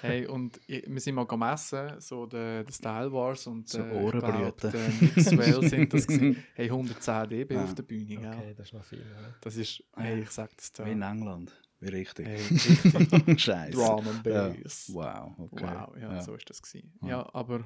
Hey, 0.00 0.26
und 0.26 0.60
ich, 0.66 0.84
wir 0.86 1.00
sind 1.00 1.14
mal 1.14 1.26
gemessen, 1.26 2.00
so 2.00 2.26
der, 2.26 2.64
der 2.64 2.72
Style 2.72 3.12
Wars 3.12 3.46
und 3.46 3.68
So 3.68 3.78
äh, 3.80 4.04
ich 4.06 4.10
glaub, 4.12 4.60
der 4.60 4.72
Mixwell 5.00 5.68
sind 5.68 5.92
das 5.94 6.06
gewesen. 6.06 6.42
Hey, 6.54 6.66
110 6.66 7.28
dB 7.30 7.54
Ja. 7.54 7.64
auf 7.64 7.74
der 7.74 7.82
Bühne, 7.84 8.16
gell? 8.16 8.26
Okay, 8.34 8.54
das 8.56 8.66
ist 8.66 8.72
noch 8.72 8.84
viel. 8.84 8.98
Ja. 8.98 9.34
Das 9.40 9.56
ist, 9.56 9.82
hey, 9.96 10.20
ich 10.22 10.30
sag 10.30 10.54
das 10.56 10.72
da. 10.72 10.84
Wie 10.84 10.90
in 10.92 11.02
England. 11.02 11.52
Wie 11.80 11.88
richtig. 11.88 12.26
Hey, 12.26 12.36
richtig 12.42 13.40
Scheiße. 13.40 13.72
Drum 13.72 14.08
and 14.08 14.26
Ja. 14.26 14.48
Bass. 14.48 14.90
Wow, 14.92 15.32
okay. 15.38 15.64
Wow, 15.64 15.96
ja, 16.00 16.20
so 16.22 16.34
ist 16.34 16.50
das 16.50 16.60
gewesen. 16.62 16.92
Ja. 17.02 17.08
Ja, 17.08 17.34
aber 17.34 17.60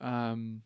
ähm, 0.00 0.62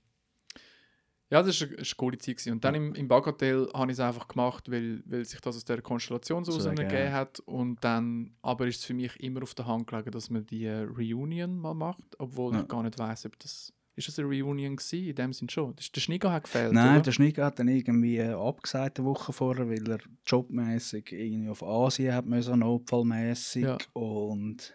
ja, 1.33 1.43
das 1.43 1.61
war 1.61 1.69
eine, 1.69 1.77
eine 1.79 1.87
coole 1.97 2.19
Zeit. 2.19 2.37
Gewesen. 2.37 2.53
Und 2.53 2.63
dann 2.65 2.75
im, 2.75 2.95
im 2.95 3.09
Bagatell 3.09 3.67
habe 3.75 3.91
ich 3.91 3.97
es 3.97 4.01
einfach 4.01 4.29
gemacht, 4.29 4.71
weil, 4.71 5.03
weil 5.07 5.25
sich 5.25 5.41
das 5.41 5.57
aus 5.57 5.65
der 5.65 5.81
Konstellation 5.81 6.45
so 6.45 6.53
So, 6.53 6.69
ergeben 6.69 7.13
hat. 7.13 7.41
Und 7.41 7.83
dann, 7.83 8.37
aber 8.43 8.67
ist 8.67 8.81
es 8.81 8.85
für 8.85 8.95
mich 8.95 9.19
immer 9.21 9.43
auf 9.43 9.55
der 9.55 9.67
Hand 9.67 9.87
gelegen, 9.87 10.11
dass 10.11 10.29
man 10.29 10.45
die 10.45 10.67
äh, 10.67 10.81
Reunion 10.83 11.59
mal 11.59 11.73
macht, 11.75 12.05
obwohl 12.19 12.53
Ja. 12.55 12.61
ich 12.61 12.69
gar 12.69 12.83
nicht 12.83 12.99
weiß, 12.99 13.25
ob 13.27 13.39
das 13.39 13.73
ist 13.95 14.09
das 14.09 14.19
eine 14.19 14.27
Reunion 14.29 14.77
gewesen? 14.77 15.05
In 15.07 15.15
dem 15.15 15.33
Sinn 15.35 15.51
schon. 15.51 15.75
Der 15.77 16.01
Schnigo 16.01 16.31
hat 16.31 16.45
gefehlt, 16.45 16.73
Nein, 16.73 16.95
oder? 16.95 17.03
der 17.03 17.13
Schnick 17.13 17.37
hat 17.39 17.59
dann 17.59 17.69
irgendwie 17.69 18.17
äh, 18.19 18.33
abgesagt 18.33 18.99
eine 18.99 19.07
Woche 19.09 19.35
vorher, 19.35 19.69
weil 19.69 19.87
er 19.87 19.99
jobmäßig 20.27 21.13
irgendwie 21.13 21.51
auf 21.51 21.63
Asien 21.63 22.15
hat 22.15 22.25
müssen, 22.27 22.59
notfallmäßig 22.61 23.65
Ja. 23.65 23.77
und 23.93 24.73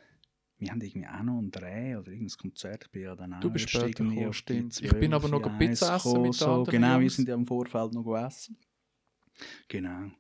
wir 0.60 0.72
haben 0.72 0.82
irgendwie 0.82 1.08
auch 1.08 1.24
noch 1.24 1.38
einen 1.38 1.52
Dreh 1.52 1.96
oder 1.96 2.12
irgendein 2.12 2.38
Konzert. 2.38 2.86
Ich 2.86 2.92
bin 2.92 3.04
ja 3.04 3.16
dann 3.16 3.34
auch 3.34 3.40
Du 3.40 3.52
bist 3.52 3.70
später 3.70 4.04
gekommen, 4.04 4.34
stimmt. 4.34 4.82
Ich 4.82 4.94
bin 4.94 5.14
aber 5.14 5.28
noch 5.28 5.42
12, 5.42 5.58
Pizza 5.58 5.94
1 5.94 6.06
essen 6.06 6.22
mit 6.22 6.34
so. 6.34 6.64
Genau, 6.64 6.96
wir 6.96 7.02
Jungs. 7.02 7.16
sind 7.16 7.28
ja 7.28 7.36
im 7.36 7.46
Vorfeld 7.46 7.94
noch 7.94 8.04
gegessen. 8.04 8.58
Genau. 9.68 10.12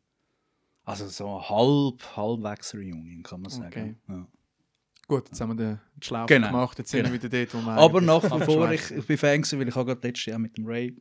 Also 0.83 1.07
so 1.07 1.41
halb, 1.49 2.15
halbwegs 2.15 2.73
Reunion, 2.73 3.23
kann 3.23 3.41
man 3.41 3.49
sagen. 3.49 3.67
Okay. 3.67 3.95
Ja. 4.07 4.27
Gut, 5.07 5.27
jetzt 5.27 5.41
haben 5.41 5.49
wir 5.49 5.55
den 5.55 5.79
Schlauch 6.01 6.27
Genau, 6.27 6.47
gemacht. 6.47 6.77
Jetzt 6.77 6.91
sind 6.91 7.03
genau. 7.03 7.13
wir 7.13 7.23
wieder 7.23 7.45
dort, 7.45 7.53
wo 7.53 7.65
wir 7.65 7.73
Aber 7.73 8.01
nach 8.01 8.23
wie 8.23 8.45
vor, 8.45 8.71
ich, 8.71 8.91
ich 8.91 9.05
bin 9.05 9.17
Fan 9.17 9.41
weil 9.41 9.67
ich 9.67 9.75
habe 9.75 9.85
gerade 9.85 10.07
letztes 10.07 10.25
Jahr 10.25 10.39
mit 10.39 10.57
dem 10.57 10.65
Ray 10.65 10.95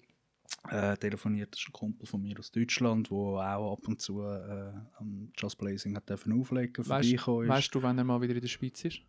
äh, 0.71 0.97
telefoniert. 0.97 1.53
Das 1.53 1.61
ist 1.61 1.69
ein 1.69 1.73
Kumpel 1.73 2.07
von 2.07 2.23
mir 2.23 2.39
aus 2.39 2.51
Deutschland, 2.51 3.11
der 3.11 3.17
auch 3.17 3.73
ab 3.73 3.87
und 3.87 4.01
zu 4.01 4.23
äh, 4.23 4.73
am 4.99 5.31
Just 5.37 5.59
Blazing 5.59 5.97
hat 5.97 6.09
dürfen 6.09 6.33
auflegen, 6.41 6.85
vorbeikommen 6.85 7.45
ist. 7.45 7.49
weißt 7.49 7.75
du, 7.75 7.83
wann 7.83 7.99
er 7.99 8.05
mal 8.05 8.21
wieder 8.23 8.35
in 8.35 8.41
der 8.41 8.49
Schweiz 8.49 8.85
ist? 8.85 9.01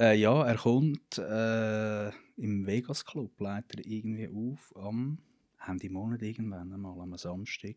Äh, 0.00 0.16
ja, 0.16 0.44
er 0.46 0.56
kommt 0.56 1.18
äh, 1.18 2.08
im 2.36 2.66
Vegas 2.66 3.04
Club, 3.04 3.38
leitet 3.38 3.80
er 3.80 3.86
irgendwie 3.86 4.28
auf 4.28 4.74
am 4.76 5.18
Ende 5.66 5.90
Monat 5.90 6.22
irgendwann 6.22 6.72
einmal, 6.72 6.98
am 6.98 7.16
Samstag. 7.18 7.76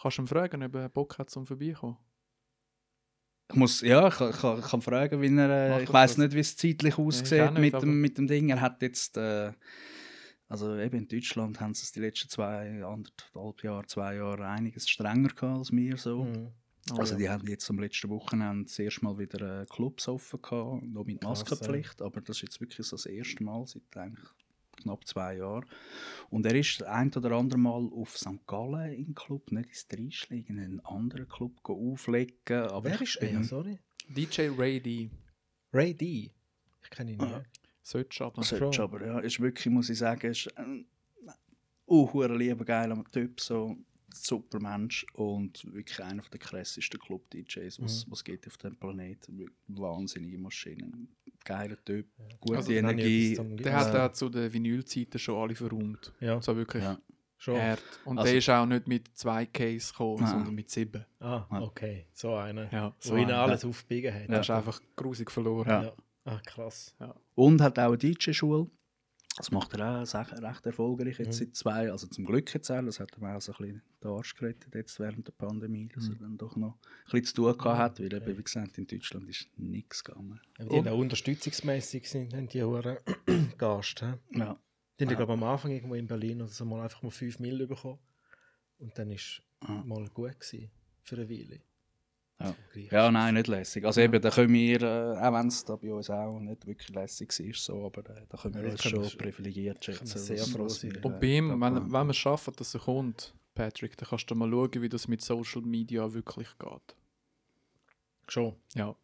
Kannst 0.00 0.18
du 0.18 0.22
ihn 0.22 0.26
fragen, 0.26 0.62
ob 0.62 0.74
er 0.74 0.90
Bock 0.90 1.18
hat 1.18 1.30
zum 1.30 1.46
Vorbeikommen? 1.46 1.96
Ich 3.50 3.56
muss, 3.56 3.80
ja, 3.80 4.08
ich, 4.08 4.20
ich, 4.20 4.44
ich 4.44 4.70
kann 4.70 4.82
fragen, 4.82 5.22
wie 5.22 5.26
er, 5.26 5.70
Mach 5.70 5.78
äh, 5.78 5.80
ich 5.80 5.86
doch 5.86 5.94
weiß 5.94 6.18
nicht, 6.18 6.34
wie 6.34 6.40
es 6.40 6.56
zeitlich 6.56 6.92
ich 6.94 6.98
aussieht 6.98 7.52
nicht, 7.52 7.58
mit, 7.58 7.74
aber- 7.74 7.86
dem, 7.86 8.00
mit 8.02 8.18
dem 8.18 8.26
Ding. 8.26 8.50
Er 8.50 8.60
hat 8.60 8.82
jetzt, 8.82 9.16
äh, 9.16 9.52
also 10.48 10.76
eben 10.76 10.98
in 10.98 11.08
Deutschland 11.08 11.58
haben 11.58 11.72
sie 11.72 11.84
es 11.84 11.92
die 11.92 12.00
letzten 12.00 12.28
zwei, 12.28 12.84
anderthalb 12.84 13.62
Jahre, 13.62 13.86
zwei 13.86 14.16
Jahre 14.16 14.46
einiges 14.46 14.90
strenger 14.90 15.28
gehabt 15.28 15.58
als 15.58 15.72
wir 15.72 15.96
so. 15.96 16.24
Mhm. 16.24 16.48
Oh, 16.94 17.00
Also 17.00 17.14
ja. 17.14 17.18
die 17.18 17.28
haben 17.28 17.48
jetzt 17.48 17.68
am 17.70 17.78
letzten 17.78 18.08
Wochenende 18.10 18.64
das 18.64 18.78
erste 18.78 19.04
Mal 19.04 19.18
wieder 19.18 19.62
äh, 19.62 19.66
Clubs 19.66 20.08
offen 20.08 20.40
gehabt, 20.42 20.82
noch 20.84 21.04
mit 21.04 21.20
Krass, 21.20 21.40
Maskenpflicht, 21.40 22.02
aber 22.02 22.20
das 22.20 22.36
ist 22.36 22.42
jetzt 22.42 22.60
wirklich 22.60 22.86
so 22.86 22.96
das 22.96 23.06
erste 23.06 23.42
Mal 23.42 23.66
seit 23.66 23.96
eigentlich 23.96 24.28
knapp 24.76 25.06
zwei 25.06 25.36
Jahren. 25.36 25.66
Und 26.30 26.46
er 26.46 26.54
ist 26.54 26.82
ein 26.82 27.12
oder 27.14 27.32
andere 27.32 27.58
Mal 27.58 27.90
auf 27.92 28.16
St. 28.16 28.46
Gallen 28.46 28.92
im 28.92 29.14
Club, 29.14 29.52
nicht 29.52 29.68
ins 29.68 29.88
Dreischli, 29.88 30.44
in 30.48 30.58
einen 30.58 30.80
anderen 30.80 31.28
Club 31.28 31.52
auflegen. 31.64 32.64
Aber 32.68 32.90
Wer 32.90 33.00
ist 33.00 33.16
er? 33.16 33.44
Sorry. 33.44 33.78
DJ 34.08 34.48
Ray 34.56 34.80
D. 34.80 35.10
Ray 35.72 35.94
D. 35.94 36.30
Ich 36.82 36.90
kenne 36.90 37.12
ihn 37.12 37.18
nicht. 37.18 37.62
Solltest 37.82 38.20
du 38.20 38.24
aber. 38.24 38.42
Schon. 38.44 38.80
aber, 38.80 39.06
ja, 39.06 39.18
ist 39.20 39.40
wirklich, 39.40 39.72
muss 39.72 39.90
ich 39.90 39.98
sagen, 39.98 40.30
ist 40.30 40.56
ein 40.56 40.86
uh, 41.88 42.22
lieber 42.24 42.64
geiler 42.64 43.02
Typ, 43.10 43.40
so 43.40 43.76
super 44.16 44.60
Mensch 44.60 45.04
und 45.14 45.64
wirklich 45.72 46.02
einer 46.02 46.22
der 46.22 46.38
krassesten 46.38 47.00
Club-DJs, 47.00 47.80
was 47.82 48.06
Mhm. 48.06 48.12
was 48.12 48.24
geht 48.24 48.46
auf 48.46 48.56
dem 48.58 48.76
Planeten. 48.76 49.46
Wahnsinnige 49.68 50.38
Maschinen. 50.38 51.08
Geiler 51.44 51.76
Typ, 51.84 52.06
gute 52.40 52.56
Also, 52.58 52.72
Energie. 52.72 53.36
Der 53.56 53.74
hat 53.76 53.94
auch 53.96 54.12
zu 54.12 54.28
den 54.28 54.52
Vinylzeiten 54.52 55.18
schon 55.18 55.42
alle 55.42 55.54
verräumt. 55.54 56.12
Ja, 56.20 56.40
So 56.40 56.54
wirklich 56.56 56.82
Ja. 56.84 56.98
schon. 57.36 57.60
hart. 57.60 57.82
Und 58.04 58.18
Also- 58.18 58.30
der 58.30 58.38
ist 58.38 58.48
auch 58.48 58.66
nicht 58.66 58.86
mit 58.86 59.08
zwei 59.16 59.46
Case 59.46 59.90
gekommen, 59.92 60.20
Nein. 60.22 60.30
sondern 60.30 60.54
mit 60.54 60.70
sieben. 60.70 61.04
Ah, 61.18 61.46
Ja. 61.50 61.60
okay. 61.62 62.06
So 62.12 62.34
einer. 62.36 62.72
Ja, 62.72 62.94
So 63.00 63.16
ihn 63.16 63.24
einer, 63.24 63.38
alles 63.38 63.64
aufbiegen 63.64 64.14
hat. 64.14 64.28
Der 64.28 64.40
ist 64.40 64.50
einfach 64.50 64.80
grusig 64.94 65.30
verloren. 65.30 65.68
Ja. 65.68 65.82
Ja. 65.84 65.92
Ah, 66.24 66.40
krass. 66.46 66.94
Und 67.34 67.60
hat 67.60 67.76
auch 67.80 67.88
eine 67.88 67.98
DJ-Schule. 67.98 68.70
Das 69.36 69.50
macht 69.50 69.72
er 69.74 70.02
auch 70.02 70.14
recht 70.14 70.66
erfolgreich 70.66 71.18
jetzt 71.18 71.38
seit 71.38 71.56
zwei, 71.56 71.90
also 71.90 72.06
zum 72.06 72.26
Glück 72.26 72.52
jetzt 72.52 72.70
auch, 72.70 72.82
das 72.82 73.00
hat 73.00 73.16
ihm 73.16 73.24
auch 73.24 73.40
so 73.40 73.52
ein 73.52 73.58
bisschen 73.58 73.82
den 74.04 74.10
Arsch 74.10 74.34
gerettet 74.34 74.74
jetzt 74.74 75.00
während 75.00 75.26
der 75.26 75.32
Pandemie, 75.32 75.88
dass 75.94 76.08
Mhm. 76.08 76.12
er 76.14 76.18
dann 76.20 76.36
doch 76.38 76.54
noch 76.56 76.74
ein 76.74 77.10
bisschen 77.12 77.24
zu 77.24 77.34
tun 77.36 77.56
gehabt 77.58 77.78
hat, 77.78 78.00
weil 78.00 78.12
eben, 78.12 78.38
wie 78.38 78.42
gesagt, 78.42 78.76
in 78.76 78.86
Deutschland 78.86 79.28
ist 79.30 79.48
nichts 79.56 80.04
gegangen. 80.04 80.38
Aber 80.58 80.68
die 80.68 80.76
haben 80.76 80.88
auch 80.88 80.98
unterstützungsmäßig 80.98 82.08
sind, 82.10 82.34
haben 82.34 82.48
die 82.48 82.62
Huren 82.62 82.98
Gast. 83.58 84.02
hä? 84.02 84.14
Ja. 84.32 84.58
Die 85.00 85.04
haben 85.04 85.10
ja, 85.10 85.16
glaube 85.16 85.32
am 85.32 85.42
Anfang 85.44 85.70
irgendwo 85.70 85.94
in 85.94 86.06
Berlin 86.06 86.42
oder 86.42 86.50
so 86.50 86.64
mal 86.66 86.82
einfach 86.82 87.02
mal 87.02 87.10
5 87.10 87.38
Mil 87.38 87.66
bekommen. 87.66 87.98
Und 88.78 88.96
dann 88.98 89.08
war 89.08 89.14
es 89.16 89.40
Ah. 89.60 89.82
mal 89.86 90.06
gut 90.08 90.38
gewesen 90.40 90.70
für 91.04 91.16
eine 91.16 91.30
Weile. 91.30 91.60
Ja. 92.40 92.54
Ja, 92.90 93.10
nein, 93.10 93.34
nicht 93.34 93.46
lässig. 93.46 93.84
Also 93.84 94.00
eben, 94.00 94.20
da 94.20 94.30
können 94.30 94.52
wir, 94.52 94.82
äh, 94.82 95.16
auch 95.18 95.32
wenn 95.32 95.46
es 95.46 95.64
da 95.64 95.76
bei 95.76 95.92
uns 95.92 96.10
auch 96.10 96.40
nicht 96.40 96.66
wirklich 96.66 96.88
lässig 96.88 97.30
war, 97.38 97.54
so, 97.54 97.86
aber 97.86 98.00
äh, 98.10 98.26
da 98.28 98.36
können 98.36 98.54
wir 98.56 98.64
Ja, 98.64 98.70
uns 98.72 98.82
schon 98.82 99.02
wir- 99.02 99.18
privilegiert 99.18 99.84
schätzen. 99.84 100.06
sehr 100.18 100.38
froh 100.38 100.68
sein. 100.68 100.92
wir, 100.94 101.04
Und 101.04 101.14
äh, 101.14 101.18
bei 101.20 101.26
ihm, 101.26 101.48
da 101.48 101.54
wenn, 101.60 101.74
wenn 101.76 101.90
man 101.90 102.10
es 102.10 102.16
schafft, 102.16 102.58
dass 102.58 102.74
er 102.74 102.80
kommt, 102.80 103.32
Patrick, 103.54 103.96
dann 103.96 104.08
kannst 104.08 104.28
du 104.30 104.34
mal 104.34 104.50
schauen, 104.50 104.70
wie 104.82 104.88
das 104.88 105.06
mit 105.06 105.22
Social 105.22 105.62
Media 105.62 106.12
wirklich 106.12 106.48
geht. 106.58 106.96
Schon. 108.28 108.56
Ja, 108.74 108.94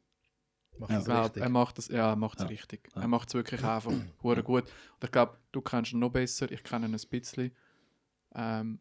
Macht 0.78 0.90
Ja. 0.90 0.96
ich 0.96 1.00
es 1.00 1.04
glaube, 1.06 1.24
richtig. 1.24 1.42
er 1.42 1.48
macht 1.48 1.78
es 1.80 1.88
ja, 1.88 2.08
er 2.10 2.16
macht's 2.16 2.42
Ja. 2.42 2.48
richtig. 2.48 2.88
Ja. 2.94 3.02
Er 3.02 3.08
macht 3.08 3.28
es 3.28 3.34
wirklich 3.34 3.62
einfach 3.64 3.92
hure 4.22 4.42
gut. 4.44 4.62
Und 4.64 5.04
ich 5.04 5.10
glaube, 5.10 5.36
du 5.52 5.60
kennst 5.60 5.92
ihn 5.92 5.98
noch 5.98 6.10
besser, 6.10 6.50
ich 6.52 6.62
kenne 6.62 6.86
ihn 6.86 6.94
ein 6.94 7.00
bisschen. 7.10 7.52
Ähm, 8.34 8.78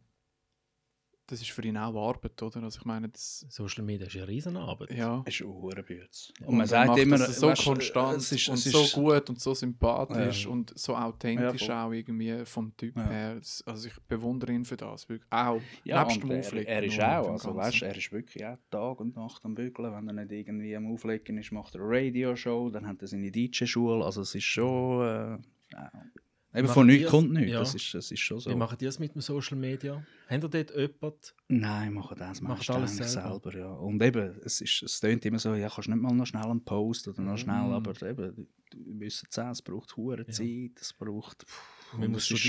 das 1.28 1.42
ist 1.42 1.52
für 1.52 1.62
ihn 1.64 1.78
auch 1.78 1.94
Arbeit, 2.10 2.42
oder? 2.42 2.64
Also 2.64 2.80
ich 2.80 2.86
meine, 2.86 3.10
das, 3.10 3.46
Social 3.50 3.84
Media 3.84 4.08
ist 4.08 4.16
eine 4.16 4.28
Riesenarbeit. 4.28 4.92
ja. 4.92 5.24
Es 5.26 5.36
ist 5.36 5.42
ein 5.42 5.48
Hurenbütz. 5.54 6.32
Und, 6.40 6.48
Und 6.48 6.52
man 6.56 6.62
er 6.62 6.68
sagt 6.68 6.88
macht 6.88 7.00
immer, 7.00 7.18
das 7.18 7.40
so 7.40 7.54
konstant 7.54 8.18
es 8.18 8.32
ist, 8.32 8.48
und 8.50 8.56
es 8.56 8.64
so 8.64 8.82
ist, 8.82 8.94
gut 8.94 9.30
und 9.30 9.40
so 9.40 9.54
sympathisch 9.54 10.46
Ja. 10.46 10.50
und 10.52 10.78
so 10.78 10.96
authentisch 10.96 11.68
Ja, 11.68 11.86
auch 11.86 11.92
irgendwie 11.92 12.46
vom 12.46 12.76
Typ 12.78 12.96
Ja. 12.96 13.08
her. 13.10 13.42
Also 13.66 13.88
ich 13.88 14.00
bewundere 14.08 14.54
ihn 14.54 14.66
für 14.66 14.78
das. 14.78 15.08
Wirklich. 15.10 15.32
Auch 15.32 15.62
Ja, 15.84 16.02
nebst 16.04 16.16
und 16.18 16.24
dem 16.24 16.32
er, 16.32 16.40
Auflegen. 16.40 16.68
er 16.68 16.84
ist 16.84 16.98
nur 16.98 17.06
mit 17.08 17.16
auch, 17.16 17.30
also 17.32 17.56
weißt, 17.56 17.82
er 17.84 17.96
ist 17.98 18.12
wirklich 18.12 18.46
auch 18.46 18.58
Tag 18.72 19.00
und 19.02 19.16
Nacht 19.16 19.44
am 19.46 19.54
Bügeln. 19.54 19.92
Wenn 19.94 20.08
er 20.08 20.14
nicht 20.26 20.32
irgendwie 20.32 20.76
am 20.76 20.92
Auflegen 20.92 21.38
ist, 21.38 21.52
macht 21.52 21.76
er 21.76 21.82
eine 21.82 21.90
Radioshow, 21.90 22.70
dann 22.70 22.88
hat 22.88 23.02
er 23.02 23.08
seine 23.08 23.32
DJ-Schule. 23.32 24.04
Also 24.04 24.22
es 24.22 24.34
ist 24.34 24.44
schon... 24.46 25.02
Äh, 25.06 25.38
ja. 25.74 25.92
Eben 26.56 26.68
von 26.70 26.88
nichts 26.88 27.10
kommt 27.12 27.32
nichts, 27.34 27.52
Ja. 27.52 27.60
das, 27.60 27.76
ist, 27.76 27.94
das 27.94 28.10
ist 28.12 28.20
schon 28.20 28.40
so. 28.40 28.50
Wie 28.50 28.56
machen 28.56 28.78
die 28.80 28.86
das 28.86 29.00
mit 29.00 29.14
dem 29.14 29.22
Social 29.22 29.58
Media? 29.58 30.04
Habt 30.30 30.44
ihr 30.44 30.50
dort 30.50 30.76
jemanden? 30.76 31.20
Nein, 31.50 31.94
machen 31.94 32.18
das 32.18 32.42
Macht 32.42 32.58
meistens 32.60 32.76
alles 32.76 32.92
eigentlich 32.92 33.08
selber. 33.12 33.52
selber. 33.52 33.58
ja. 33.60 33.72
Und 33.74 34.02
eben, 34.02 34.40
es, 34.44 34.62
ist, 34.62 34.82
es 34.84 35.00
klingt 35.00 35.26
immer 35.26 35.40
so, 35.40 35.54
ja, 35.54 35.70
kannst 35.70 35.90
nicht 35.90 36.02
mal 36.02 36.14
noch 36.14 36.26
schnell 36.26 36.46
einen 36.46 36.64
Post 36.64 37.08
oder 37.10 37.22
noch 37.22 37.38
schnell, 37.38 37.64
Mhm. 37.64 37.74
aber 37.74 38.02
eben, 38.10 38.48
wir 38.76 39.00
wissen 39.00 39.28
es 39.30 39.38
auch, 39.40 39.52
es 39.52 39.62
braucht 39.62 39.96
hure 39.98 40.20
Ja. 40.26 40.28
Zeit, 40.30 40.72
es 40.82 40.94
braucht... 40.94 41.44
pff, 41.44 41.94
Man 41.98 42.12
muss 42.12 42.32
was 42.32 42.40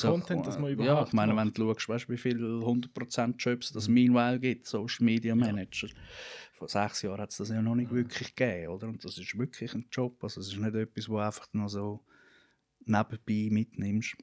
für 0.00 0.08
Content 0.08 0.46
das 0.46 0.58
man 0.58 0.66
Ja, 0.68 0.72
überhaupt 0.74 1.08
ich 1.08 1.12
meine, 1.14 1.34
wenn 1.36 1.46
macht. 1.46 1.58
du 1.58 1.62
schaust, 1.74 1.88
weißt, 1.88 2.08
wie 2.10 2.16
viele 2.16 2.46
100% 2.62 3.34
Jobs 3.38 3.70
Mhm. 3.70 3.74
das 3.74 3.88
Meanwhile 3.88 4.38
gibt, 4.40 4.66
Social 4.66 5.04
Media 5.04 5.34
Manager. 5.34 5.88
Vor 6.52 6.68
sechs 6.68 7.02
Jahren 7.02 7.20
hat 7.20 7.30
es 7.30 7.38
das 7.38 7.48
ja 7.50 7.60
noch 7.62 7.74
nicht 7.74 7.90
wirklich 7.92 8.34
gegeben, 8.34 8.68
oder? 8.72 8.88
Und 8.88 9.04
das 9.04 9.16
ist 9.18 9.36
wirklich 9.38 9.74
ein 9.74 9.86
Job, 9.90 10.22
also 10.22 10.40
es 10.40 10.48
ist 10.48 10.58
nicht 10.58 10.74
etwas, 10.74 11.08
wo 11.08 11.18
einfach 11.18 11.46
noch 11.52 11.68
so 11.68 12.00
nebenbei 12.88 13.48
mitnimmst. 13.54 14.16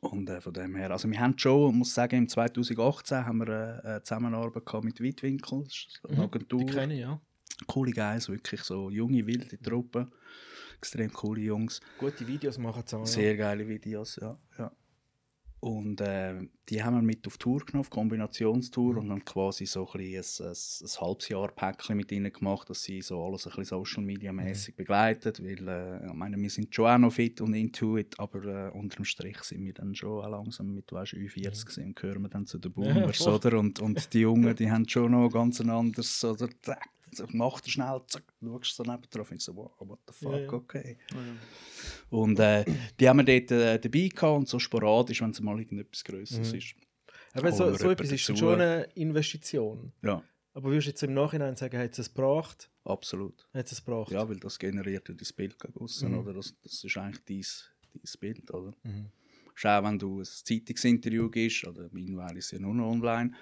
Und 0.00 0.28
äh, 0.30 0.40
von 0.40 0.52
dem 0.52 0.76
her, 0.76 0.90
also 0.92 1.10
wir 1.10 1.18
haben 1.18 1.36
schon, 1.38 1.70
ich 1.70 1.76
muss 1.76 1.94
sagen, 1.94 2.16
im 2.18 2.28
2018 2.28 3.24
haben 3.26 3.38
wir 3.38 3.48
äh, 3.84 3.86
eine 3.88 4.02
Zusammenarbeit 4.02 4.64
gehabt 4.64 4.84
mit 4.84 5.02
Weitwinkel, 5.02 5.64
das 5.64 5.72
ist 5.74 6.00
eine 6.06 6.16
Mhm, 6.18 6.22
Agentur, 6.22 6.60
Die 6.60 6.66
kenne 6.72 6.94
ich, 6.94 7.00
ja. 7.00 7.20
coole 7.66 7.92
Guys, 7.92 8.28
wirklich 8.28 8.62
so 8.62 8.90
junge, 8.90 9.26
wilde 9.26 9.60
Truppe, 9.60 10.08
extrem 10.76 11.12
coole 11.12 11.40
Jungs, 11.40 11.80
Gute 11.98 12.26
Videos 12.26 12.58
machen 12.58 12.84
auch. 12.92 13.06
sehr 13.06 13.36
geile 13.36 13.66
Videos, 13.66 14.16
ja. 14.22 14.38
ja. 14.58 14.70
Und 15.60 16.00
äh, 16.00 16.36
die 16.68 16.84
haben 16.84 16.94
wir 16.94 17.02
mit 17.02 17.26
auf 17.26 17.36
Tour 17.36 17.58
genommen, 17.60 17.80
auf 17.80 17.90
Kombinationstour 17.90 18.96
und 18.98 19.08
dann 19.08 19.24
quasi 19.24 19.66
so 19.66 19.88
ein, 19.92 20.00
ein, 20.00 20.14
ein, 20.14 20.20
ein 20.20 21.00
halbes 21.00 21.28
Jahr 21.28 21.48
Päckchen 21.50 21.96
mit 21.96 22.12
ihnen 22.12 22.32
gemacht, 22.32 22.70
dass 22.70 22.84
sie 22.84 23.02
so 23.02 23.24
alles 23.24 23.46
ein 23.46 23.50
bisschen 23.50 23.64
Social 23.64 24.04
Media 24.04 24.32
mäßig 24.32 24.76
begleitet, 24.76 25.42
weil 25.42 25.66
äh, 25.66 26.06
ich 26.06 26.12
meine, 26.12 26.36
wir 26.40 26.50
sind 26.50 26.72
schon 26.72 26.86
auch 26.86 26.98
noch 26.98 27.12
fit 27.12 27.40
und 27.40 27.54
into 27.54 27.96
it, 27.98 28.14
aber 28.20 28.68
äh, 28.68 28.70
unterm 28.70 29.04
Strich 29.04 29.42
sind 29.42 29.64
wir 29.64 29.72
dann 29.74 29.96
schon 29.96 30.24
auch 30.24 30.30
langsam 30.30 30.74
mit 30.74 30.92
weißt, 30.92 31.14
Ü40 31.14 31.64
gewesen 31.64 31.84
und 31.86 31.96
gehören 31.96 32.22
wir 32.22 32.28
dann 32.28 32.46
zu 32.46 32.58
den 32.58 32.72
Ja, 32.76 32.92
Boomers, 32.94 33.16
voll. 33.16 33.34
oder? 33.34 33.58
Und, 33.58 33.80
und 33.80 34.12
die 34.14 34.20
Jungen, 34.20 34.54
die 34.54 34.70
haben 34.70 34.88
schon 34.88 35.10
noch 35.10 35.28
ganz 35.28 35.60
ein 35.60 35.70
anderes, 35.70 36.22
oder? 36.24 36.48
Zack, 37.14 37.30
so, 37.30 37.36
Macht 37.36 37.66
er 37.66 37.70
schnell, 37.70 38.00
zack, 38.06 38.24
schaust 38.42 38.76
so 38.76 38.82
neben 38.82 39.02
drauf 39.10 39.30
und 39.30 39.40
so, 39.42 39.54
wow, 39.56 39.72
what 39.80 39.98
the 40.06 40.12
fuck, 40.12 40.32
Ja, 40.32 40.38
ja. 40.38 40.52
okay. 40.52 40.98
Ja. 41.10 41.16
Und 42.10 42.38
äh, 42.38 42.64
die 42.98 43.08
haben 43.08 43.18
wir 43.18 43.24
dort 43.24 43.50
äh, 43.50 43.78
dabei 43.78 44.08
gehabt 44.08 44.38
und 44.38 44.48
so 44.48 44.58
sporadisch, 44.58 45.20
wenn 45.20 45.30
es 45.30 45.40
mal 45.40 45.58
irgendetwas 45.58 46.04
Größeres 46.04 46.52
Mhm. 46.52 46.58
ist. 46.58 46.74
Aber 47.34 47.52
so, 47.52 47.72
so 47.74 47.90
etwas 47.90 48.10
ist 48.10 48.22
schon 48.38 48.60
eine 48.60 48.84
Investition. 48.94 49.92
Ja, 50.02 50.22
Aber 50.54 50.70
würdest 50.70 50.86
du 50.86 50.90
jetzt 50.90 51.02
im 51.02 51.14
Nachhinein 51.14 51.56
sagen, 51.56 51.78
hat 51.78 51.92
es 51.92 51.98
es 51.98 52.14
gebracht? 52.14 52.70
absolut. 52.84 53.46
Hat 53.52 53.70
es 53.70 53.84
gebracht? 53.84 54.10
Ja, 54.10 54.26
weil 54.28 54.40
das 54.40 54.58
generiert 54.58 55.08
ja 55.08 55.14
dein 55.14 55.28
Bild 55.36 55.58
gegen 55.58 55.78
aussen, 55.78 56.12
Mhm. 56.12 56.18
oder? 56.18 56.32
Das, 56.34 56.54
das 56.62 56.82
ist 56.82 56.96
eigentlich 56.96 57.22
dein, 57.24 58.00
dein 58.02 58.20
Bild, 58.20 58.50
oder? 58.54 58.72
Mhm. 58.82 59.10
Schau, 59.54 59.82
wenn 59.84 59.98
du 59.98 60.20
ein 60.20 60.24
Zeitungsinterview 60.24 61.28
gibst, 61.30 61.66
oder 61.66 61.88
mittlerweile 61.92 62.38
ist 62.38 62.46
es 62.46 62.50
ja 62.52 62.58
nur 62.60 62.74
noch 62.74 62.86
online, 62.90 63.34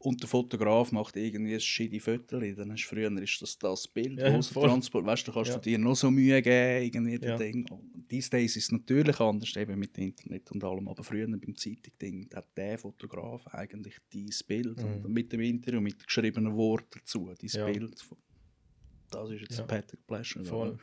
und 0.00 0.22
der 0.22 0.28
Fotograf 0.28 0.92
macht 0.92 1.16
irgendwie 1.16 1.54
ein 1.54 1.60
shitty 1.60 1.98
Foto, 1.98 2.38
dann 2.38 2.70
hast 2.72 2.84
du 2.84 2.88
früher 2.88 3.10
ist 3.20 3.42
das 3.42 3.58
das 3.58 3.88
Bild, 3.88 4.18
Ja. 4.20 4.30
Transport, 4.30 5.04
weißt 5.06 5.26
du, 5.26 5.32
kannst 5.32 5.50
Ja. 5.50 5.56
du 5.56 5.60
dir 5.62 5.78
noch 5.78 5.96
so 5.96 6.10
Mühe 6.10 6.40
geben, 6.40 6.84
irgendwie 6.84 7.12
Ja. 7.14 7.18
das 7.18 7.40
Ding. 7.40 7.66
These 8.08 8.30
days 8.30 8.56
ist 8.56 8.64
es 8.64 8.72
natürlich 8.72 9.18
anders, 9.20 9.56
eben 9.56 9.78
mit 9.78 9.98
Internet 9.98 10.50
und 10.52 10.62
allem, 10.62 10.86
aber 10.88 11.02
früher 11.02 11.26
beim 11.26 11.56
Zeitung-Ding 11.56 12.30
hat 12.34 12.56
der 12.56 12.78
Fotograf 12.78 13.46
eigentlich 13.48 13.96
dein 14.12 14.30
Bild 14.46 14.82
Mhm. 14.82 15.04
und 15.04 15.12
mit 15.12 15.32
dem 15.32 15.40
Interview, 15.40 15.80
mit 15.80 16.06
geschriebenen 16.06 16.54
Worten 16.54 17.00
dazu, 17.00 17.26
dein 17.38 17.48
Ja. 17.50 17.66
Bild. 17.66 17.96
Das 19.10 19.30
ist 19.30 19.40
jetzt 19.40 19.60
ein 19.60 19.66
Patrick 19.66 20.06
Pleasure. 20.06 20.44
Voll. 20.44 20.78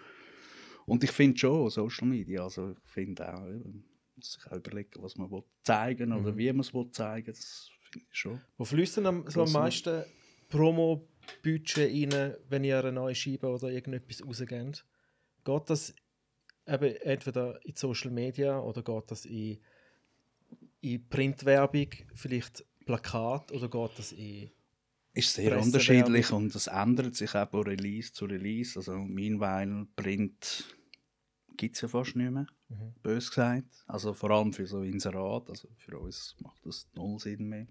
Und 0.88 1.04
ich 1.04 1.12
finde 1.12 1.38
schon, 1.38 1.70
Social 1.70 2.08
Media, 2.08 2.44
also 2.44 2.72
ich 2.72 2.78
finde 2.92 3.34
auch, 3.34 3.48
eben, 3.48 3.64
man 3.64 3.84
muss 4.18 4.34
sich 4.34 4.52
auch 4.52 4.58
überlegen, 4.58 4.92
was 5.02 5.16
man 5.16 5.32
will 5.32 5.44
zeigen 5.64 6.12
oder 6.12 6.32
Mhm. 6.34 6.38
wie 6.38 6.48
man 6.52 6.60
es 6.60 6.74
will 6.74 6.90
zeigen, 6.92 7.28
das 7.28 7.70
ich 7.72 7.75
schon. 8.12 8.42
Wo 8.58 8.66
fließt 8.66 8.98
denn 8.98 9.06
am, 9.06 9.30
so 9.30 9.44
am 9.44 9.52
meisten 9.52 10.04
Promo-Budget 10.50 12.14
rein, 12.14 12.36
wenn 12.50 12.64
ihr 12.64 12.80
eine 12.80 12.92
neue 12.92 13.16
Scheibe 13.16 13.48
oder 13.48 13.70
irgendetwas 13.70 14.26
rausgebt? 14.26 14.86
Geht 15.44 15.70
das 15.70 15.94
eben 16.68 16.96
entweder 16.98 17.64
in 17.66 17.76
Social 17.76 18.12
Media 18.12 18.60
oder 18.60 18.82
geht 18.84 19.12
das 19.12 19.26
in, 19.26 19.60
in 20.82 21.08
Printwerbung, 21.08 21.90
vielleicht 22.14 22.66
Plakat 22.86 23.52
oder 23.52 23.70
geht 23.70 24.00
das 24.00 24.12
in. 24.12 24.52
Ist 25.14 25.34
sehr 25.34 25.58
unterschiedlich 25.60 26.32
und 26.32 26.54
es 26.54 26.68
ändert 26.68 27.16
sich 27.16 27.34
auch 27.36 27.50
von 27.50 27.64
Release 27.64 28.12
zu 28.12 28.26
Release. 28.26 28.78
Also 28.78 28.98
Meanwhile 28.98 29.88
Print 29.96 30.66
gibt 31.56 31.76
es 31.76 31.82
ja 31.82 31.88
fast 31.88 32.16
nicht 32.16 32.32
mehr, 32.32 32.48
Mhm. 32.68 32.94
bös 33.02 33.30
gesagt. 33.30 33.84
Also 33.88 34.14
vor 34.14 34.32
allem 34.32 34.52
für 34.52 34.68
so 34.68 34.82
Inserat, 34.82 35.50
also 35.50 35.70
für 35.78 36.00
uns 36.00 36.36
macht 36.40 36.66
das 36.66 36.90
null 36.96 37.20
Sinn 37.20 37.48
mehr. 37.48 37.68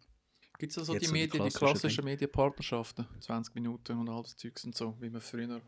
Gibt 0.64 0.72
es 0.72 0.78
also 0.78 0.94
die, 0.94 1.04
so 1.04 1.12
die 1.12 1.20
Medien, 1.20 1.44
die 1.44 1.50
klassischen. 1.50 2.04
Medienpartnerschaften? 2.06 3.06
20 3.20 3.54
Minuten 3.54 3.98
und 3.98 4.08
all 4.08 4.22
das 4.22 4.34
Zeugs 4.34 4.64
und 4.64 4.74
so, 4.74 4.96
wie 4.98 5.10
man 5.10 5.20
früher 5.20 5.60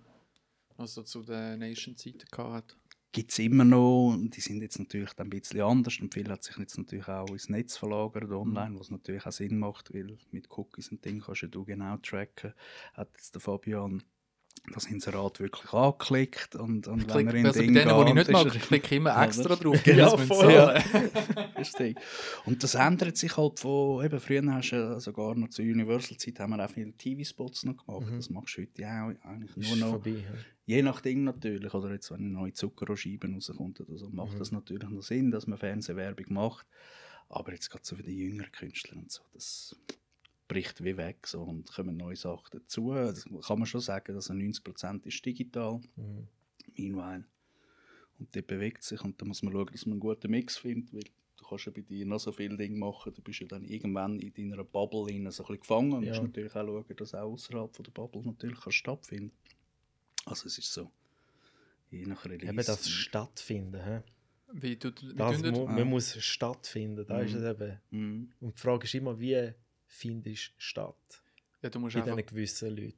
also 0.78 1.02
zu 1.02 1.22
der 1.22 1.58
Nation-Zeiten 1.58 2.26
hat. 2.38 2.78
Gibt 3.12 3.30
es 3.30 3.38
immer 3.38 3.64
noch, 3.64 4.14
und 4.14 4.34
die 4.34 4.40
sind 4.40 4.62
jetzt 4.62 4.78
natürlich 4.78 5.12
dann 5.12 5.26
ein 5.26 5.30
bisschen 5.30 5.60
anders 5.60 6.00
und 6.00 6.14
viel 6.14 6.30
hat 6.30 6.44
sich 6.44 6.56
jetzt 6.56 6.78
natürlich 6.78 7.08
auch 7.08 7.28
ins 7.28 7.50
Netz 7.50 7.76
verlagert 7.76 8.30
online, 8.30 8.78
was 8.78 8.90
natürlich 8.90 9.26
auch 9.26 9.32
Sinn 9.32 9.58
macht, 9.58 9.92
weil 9.92 10.16
mit 10.30 10.48
Cookies 10.56 10.90
und 10.90 11.04
Dingen 11.04 11.20
kannst 11.20 11.42
ja 11.42 11.48
du 11.48 11.66
genau 11.66 11.98
tracken. 11.98 12.54
Hat 12.94 13.10
jetzt 13.18 13.34
der 13.34 13.42
Fabian 13.42 14.02
das 14.74 14.86
Inserat 14.86 15.40
wirklich 15.40 15.72
angeklickt 15.72 16.54
und, 16.56 16.86
und 16.88 17.02
Ich 17.02 17.14
wenn 17.14 17.28
er 17.28 17.34
in 17.34 17.46
also 17.46 17.58
bei 17.60 17.64
Ding 17.66 17.74
denen, 17.74 17.88
die 17.88 18.08
ich 18.08 18.14
nicht 18.14 18.26
geht, 18.26 18.32
mag, 18.32 18.54
ich 18.54 18.62
klicke 18.62 18.96
immer 18.96 19.10
Ja, 19.10 19.24
extra 19.24 19.48
das- 19.50 19.60
drauf. 19.60 19.86
Ja, 19.86 20.16
voll. 20.16 20.82
Richtig. 21.58 21.98
Und 22.46 22.62
das 22.62 22.74
ändert 22.74 23.16
sich 23.16 23.36
halt 23.36 23.58
von, 23.60 24.04
eben 24.04 24.20
früher 24.20 24.42
hast 24.52 24.70
du 24.70 24.76
ja 24.76 25.00
sogar 25.00 25.34
noch 25.34 25.48
zur 25.50 25.64
Universal-Zeit 25.64 26.38
haben 26.40 26.50
wir 26.56 26.64
auch 26.64 26.70
viele 26.70 26.92
TV-Spots 26.92 27.64
noch 27.64 27.84
gemacht. 27.84 28.10
Mhm. 28.10 28.16
Das 28.16 28.30
machst 28.30 28.56
du 28.56 28.62
heute 28.62 28.84
auch 28.86 29.26
eigentlich 29.28 29.56
Ist 29.56 29.68
nur 29.68 29.76
noch. 29.78 29.90
vorbei. 29.90 30.10
ja. 30.10 30.34
Je 30.66 30.82
nach 30.82 31.00
Ding 31.00 31.22
natürlich, 31.24 31.72
oder 31.74 31.92
jetzt 31.92 32.10
wenn 32.10 32.18
eine 32.18 32.28
neue 32.28 32.52
Zuckerrohrscheibe 32.52 33.28
rauskommt 33.32 33.80
oder 33.80 33.96
so, 33.96 34.08
macht 34.10 34.34
Mhm. 34.34 34.38
das 34.38 34.50
natürlich 34.52 34.88
noch 34.88 35.02
Sinn, 35.02 35.30
dass 35.30 35.46
man 35.46 35.58
Fernsehwerbung 35.58 36.26
macht. 36.30 36.66
Aber 37.28 37.52
jetzt 37.52 37.70
gerade 37.70 37.84
so 37.84 37.96
für 37.96 38.02
die 38.02 38.16
jüngeren 38.16 38.52
Künstler 38.52 38.96
und 38.96 39.10
so, 39.10 39.22
das 39.32 39.76
bricht 40.48 40.82
wie 40.84 40.96
weg 40.96 41.26
so, 41.26 41.42
und 41.42 41.70
kommen 41.72 41.96
neue 41.96 42.16
Sachen 42.16 42.48
dazu. 42.52 42.92
Das 42.94 43.24
kann 43.46 43.58
man 43.58 43.66
schon 43.66 43.80
sagen, 43.80 44.14
dass 44.14 44.30
90% 44.30 45.04
ist 45.06 45.24
digital, 45.24 45.80
Mhm. 45.96 46.28
meanwhile. 46.76 47.24
Und 48.18 48.34
die 48.34 48.42
bewegt 48.42 48.82
sich 48.82 49.00
und 49.02 49.20
da 49.20 49.26
muss 49.26 49.42
man 49.42 49.52
schauen, 49.52 49.66
dass 49.72 49.84
man 49.86 49.94
einen 49.94 50.00
guten 50.00 50.30
Mix 50.30 50.56
findet, 50.56 50.92
weil 50.94 51.02
du 51.36 51.44
kannst 51.46 51.66
ja 51.66 51.72
bei 51.72 51.82
dir 51.82 52.06
noch 52.06 52.18
so 52.20 52.32
viele 52.32 52.56
Dinge 52.56 52.78
machen, 52.78 53.12
du 53.12 53.20
bist 53.22 53.40
ja 53.40 53.46
dann 53.46 53.64
irgendwann 53.64 54.18
in 54.20 54.32
deiner 54.50 54.64
Bubble 54.64 55.04
rein, 55.06 55.30
so 55.30 55.42
ein 55.42 55.46
bisschen 55.48 55.60
gefangen 55.60 55.92
und 55.92 56.04
Ja. 56.04 56.12
musst 56.12 56.22
natürlich 56.22 56.54
auch 56.56 56.64
schauen, 56.66 56.96
dass 56.96 57.14
auch 57.14 57.32
außerhalb 57.32 57.76
von 57.76 57.84
der 57.84 57.92
Bubble 57.92 58.22
natürlich 58.24 58.60
kann 58.60 58.72
stattfinden 58.72 59.32
Also 60.24 60.46
es 60.46 60.56
ist 60.58 60.72
so, 60.72 60.90
je 61.90 62.06
nach 62.06 62.24
Release. 62.24 62.46
Eben 62.46 62.56
das 62.56 62.88
Stattfinden. 62.88 63.82
hä? 63.84 64.02
Wie, 64.52 64.76
du, 64.76 64.90
wie 64.90 65.14
Das 65.14 65.42
mu 65.42 65.66
das? 65.66 65.76
man 65.76 65.88
muss 65.88 66.16
stattfinden, 66.24 67.04
da 67.06 67.20
ist 67.20 67.34
Mhm. 67.34 67.38
es 67.42 67.54
eben. 67.54 67.80
Mhm. 67.90 68.32
Und 68.40 68.56
die 68.56 68.60
Frage 68.62 68.84
ist 68.84 68.94
immer, 68.94 69.18
wie 69.20 69.52
findest 69.86 70.48
du 70.56 70.60
statt? 70.60 71.22
Ja, 71.62 71.70
du 71.70 71.80
musst 71.80 71.94
Bei 71.94 72.02
einfach 72.02 72.16
diesen 72.16 72.26
gewissen 72.28 72.76
Leuten. 72.76 72.96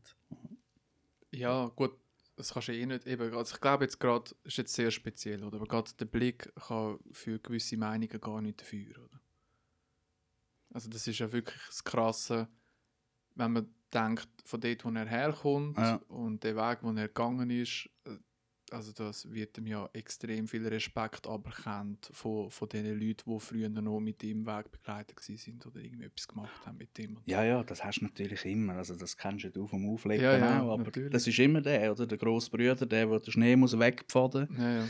Ja, 1.30 1.66
gut, 1.68 1.93
das 2.36 2.53
kannst 2.53 2.68
du 2.68 2.72
eh 2.74 2.86
nicht. 2.86 3.07
Eben, 3.07 3.34
also 3.34 3.55
ich 3.55 3.61
glaube 3.61 3.84
jetzt 3.84 3.99
gerade, 4.01 4.30
ist 4.45 4.57
jetzt 4.59 4.74
sehr 4.74 4.91
speziell, 4.91 5.45
oder? 5.45 5.57
Aber 5.57 5.66
gerade 5.66 5.93
der 5.95 6.07
Blick 6.07 6.53
kann 6.55 6.99
für 7.12 7.39
gewisse 7.39 7.76
Meinungen 7.76 8.20
gar 8.20 8.41
nicht 8.41 8.61
dafür, 8.61 8.97
oder? 9.05 9.20
Also 10.70 10.89
das 10.91 11.07
ist 11.07 11.18
ja 11.18 11.32
wirklich 11.32 11.61
das 11.66 11.82
Krasse, 11.84 12.49
wenn 13.34 13.53
man 13.53 13.74
denkt, 13.93 14.28
von 14.45 14.61
dort, 14.61 14.84
wo 14.84 14.91
er 14.91 15.07
herkommt 15.07 15.78
Ja. 15.78 15.97
und 16.09 16.45
der 16.45 16.57
Weg, 16.57 16.82
wo 16.82 16.91
er 16.91 17.09
gegangen 17.09 17.51
ist, 17.51 17.89
äh, 18.05 18.16
also 18.73 18.93
das 18.93 19.31
wird 19.33 19.57
ihm 19.59 19.66
ja 19.66 19.89
extrem 19.93 20.47
viel 20.47 20.66
Respekt 20.66 21.27
aberkannt 21.27 22.11
von, 22.12 22.51
von 22.51 22.69
den 22.69 22.87
Leuten, 22.99 23.31
die 23.31 23.41
früher 23.41 23.69
noch 23.69 24.01
mit 24.01 24.23
ihm 24.23 24.47
Weg 24.47 24.71
begleitet 24.71 25.21
sind 25.21 25.66
oder 25.66 25.81
irgendwie 25.81 26.05
etwas 26.07 26.29
gemacht 26.29 26.66
haben 26.66 26.79
mit 26.79 26.99
ihm. 26.99 27.19
Ja, 27.27 27.45
ja, 27.45 27.62
das 27.62 27.85
hast 27.85 28.01
du 28.01 28.05
natürlich 28.05 28.45
immer. 28.45 28.75
Also 28.75 28.95
das 28.97 29.16
kennst 29.16 29.49
du 29.55 29.66
vom 29.66 29.89
Auflegen 29.91 30.25
Ja, 30.25 30.37
ja, 30.37 30.61
auch. 30.62 30.73
Aber 30.75 30.85
natürlich. 30.85 31.11
das 31.12 31.27
ist 31.27 31.39
immer 31.39 31.61
der, 31.61 31.93
oder? 31.93 32.07
Der 32.07 32.19
grosse 32.19 32.51
Bruder, 32.51 32.75
der, 32.75 32.87
der 33.07 33.19
den 33.21 33.33
Schnee 33.33 33.57
muss 33.57 33.79
wegpfaden 33.79 34.49
Ja, 34.59 34.71
ja. 34.81 34.89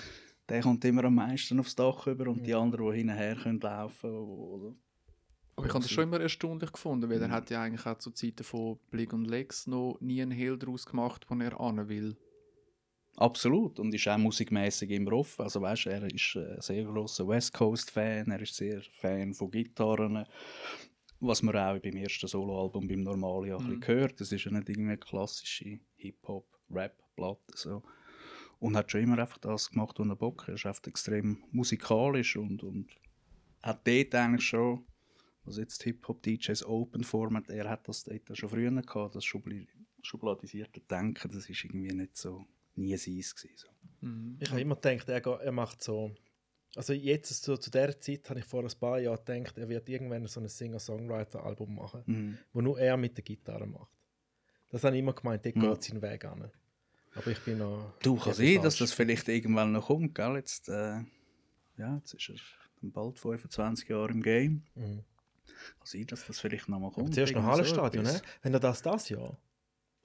der 0.49 0.63
kommt 0.63 0.85
immer 0.85 1.05
am 1.05 1.15
meisten 1.15 1.59
aufs 1.61 1.75
Dach 1.75 2.07
über 2.07 2.29
und 2.29 2.47
die 2.47 2.55
anderen, 2.55 2.91
die 2.93 2.99
hinterher 2.99 3.37
können 3.37 3.61
laufen 3.61 4.11
oder? 4.11 4.75
Aber 5.57 5.67
ich 5.67 5.75
habe 5.75 5.83
das 5.83 5.91
schon 5.91 6.05
immer 6.05 6.21
erstaunlich 6.21 6.71
gefunden, 6.71 7.11
weil 7.11 7.21
er 7.21 7.27
Mhm. 7.29 7.33
hat 7.33 7.51
ja 7.51 7.63
eigentlich 7.63 7.85
auch 7.85 7.99
zu 7.99 8.13
Zeiten 8.13 8.45
von 8.45 8.79
Blick 8.93 9.13
und 9.13 9.25
Lex 9.25 9.67
noch 9.67 9.99
nie 10.01 10.23
einen 10.23 10.31
Hehl 10.31 10.57
daraus 10.57 10.87
gemacht, 10.87 11.27
wo 11.29 11.35
er 11.35 11.61
an 11.61 11.89
will. 11.89 12.17
Absolut. 13.19 13.81
Und 13.81 13.93
ist 13.93 14.07
auch 14.07 14.17
musikmäßig 14.17 14.91
immer 14.91 15.13
offen. 15.15 15.43
Also 15.43 15.61
weißt, 15.61 15.87
er 15.87 16.05
ist 16.05 16.37
ein 16.37 16.61
sehr 16.61 16.85
großer 16.85 17.27
West 17.27 17.53
Coast 17.53 17.91
Fan, 17.91 18.31
er 18.31 18.41
ist 18.41 18.55
sehr 18.55 18.81
Fan 18.81 19.35
von 19.35 19.51
Gitarren. 19.51 20.25
Was 21.19 21.43
man 21.43 21.57
auch 21.57 21.81
beim 21.81 21.97
ersten 21.97 22.29
Soloalbum 22.29 22.87
beim 22.87 23.03
Normalia 23.03 23.57
ein 23.57 23.77
Mhm. 23.77 23.87
hört. 23.87 24.21
Das 24.21 24.31
ist 24.31 24.45
ja 24.45 24.53
nicht 24.53 24.69
irgendwie 24.69 24.91
eine 24.91 24.99
klassische 24.99 25.81
Hip-Hop-Rap-Platte. 25.97 27.55
So. 27.57 27.83
Und 28.61 28.77
hat 28.77 28.93
schon 28.93 29.03
immer 29.03 29.19
einfach 29.19 29.39
das 29.39 29.69
gemacht, 29.69 29.99
was 29.99 30.07
er 30.07 30.15
Bock 30.15 30.43
hat. 30.43 30.51
Er 30.51 30.55
ist 30.55 30.67
einfach 30.67 30.87
extrem 30.87 31.43
musikalisch 31.51 32.37
und, 32.37 32.63
und 32.63 32.89
hat 33.65 33.85
dort 33.85 34.15
eigentlich 34.15 34.47
schon, 34.47 34.85
was 35.45 35.59
jetzt 35.59 35.83
Hip-Hop-DJs 35.83 36.65
Open 36.67 37.03
Format, 37.03 37.51
er 37.51 37.69
hat 37.69 37.89
das 37.89 38.05
dort 38.05 38.39
schon 38.39 38.49
früher 38.49 38.71
gehabt, 38.71 39.17
das 39.17 39.25
schubladisierte 40.03 40.81
Denken, 40.83 41.33
das 41.33 41.51
ist 41.51 41.65
irgendwie 41.65 41.93
nicht 41.93 42.17
so, 42.17 42.47
nie 42.79 42.93
gewesen. 42.97 43.51
So. 43.57 43.69
Mhm. 44.01 44.37
Ich 44.41 44.51
habe 44.51 44.61
immer 44.61 44.77
gedacht, 44.77 45.09
er, 45.09 45.25
er 45.27 45.53
macht 45.53 45.83
so. 45.83 46.15
Also 46.77 46.93
jetzt 46.93 47.43
so, 47.43 47.57
zu 47.57 47.71
der 47.71 47.99
Zeit 48.01 48.29
habe 48.31 48.41
ich 48.41 48.45
vor 48.47 48.63
ein 48.63 48.71
paar 48.79 48.99
Jahren 49.01 49.25
gedacht, 49.25 49.57
er 49.59 49.69
wird 49.69 49.89
irgendwann 49.89 50.27
so 50.27 50.39
ein 50.41 50.49
Singer-Songwriter-Album 50.49 51.75
machen, 51.75 52.03
Mhm. 52.07 52.39
wo 52.53 52.61
nur 52.61 52.79
er 52.79 52.97
mit 52.97 53.17
der 53.17 53.25
Gitarre 53.25 53.67
macht. 53.67 53.91
Das 54.71 54.85
habe 54.85 54.95
ich 54.97 55.01
immer 55.01 55.15
gemeint, 55.15 55.45
dort 55.45 55.57
Mhm. 55.57 55.61
geht 55.63 55.83
seinen 55.83 56.03
Weg 56.03 56.25
an. 56.27 56.51
Aber 57.15 57.27
ich 57.31 57.41
bin 57.41 57.59
noch. 57.59 57.95
Du, 58.03 58.17
kann 58.17 58.35
sein, 58.35 58.63
dass 58.63 58.77
das 58.77 58.93
vielleicht 58.93 59.29
irgendwann 59.29 59.73
noch 59.73 59.87
kommt, 59.87 60.15
gell? 60.15 60.37
Jetzt, 60.37 60.69
äh, 60.69 61.01
ja, 61.79 61.97
jetzt 61.97 62.13
ist 62.15 62.29
er 62.29 62.37
bald 62.91 63.19
25 63.19 63.89
Jahre 63.89 64.11
im 64.13 64.23
Game. 64.23 64.63
Mhm. 64.75 65.03
Kann 65.79 65.87
sein, 65.87 66.07
dass 66.07 66.27
das 66.27 66.39
vielleicht 66.39 66.69
noch 66.69 66.79
mal 66.79 66.87
Aber 66.89 66.95
kommt. 66.97 67.15
zuerst 67.15 67.33
noch 67.35 67.43
so 67.43 67.49
Hallenstadion, 67.49 68.05
etwas. 68.05 68.23
ne? 68.23 68.29
Wenn 68.43 68.55
er 68.55 68.61
das 68.61 68.83
das 68.83 69.09
Jahr. 69.09 69.39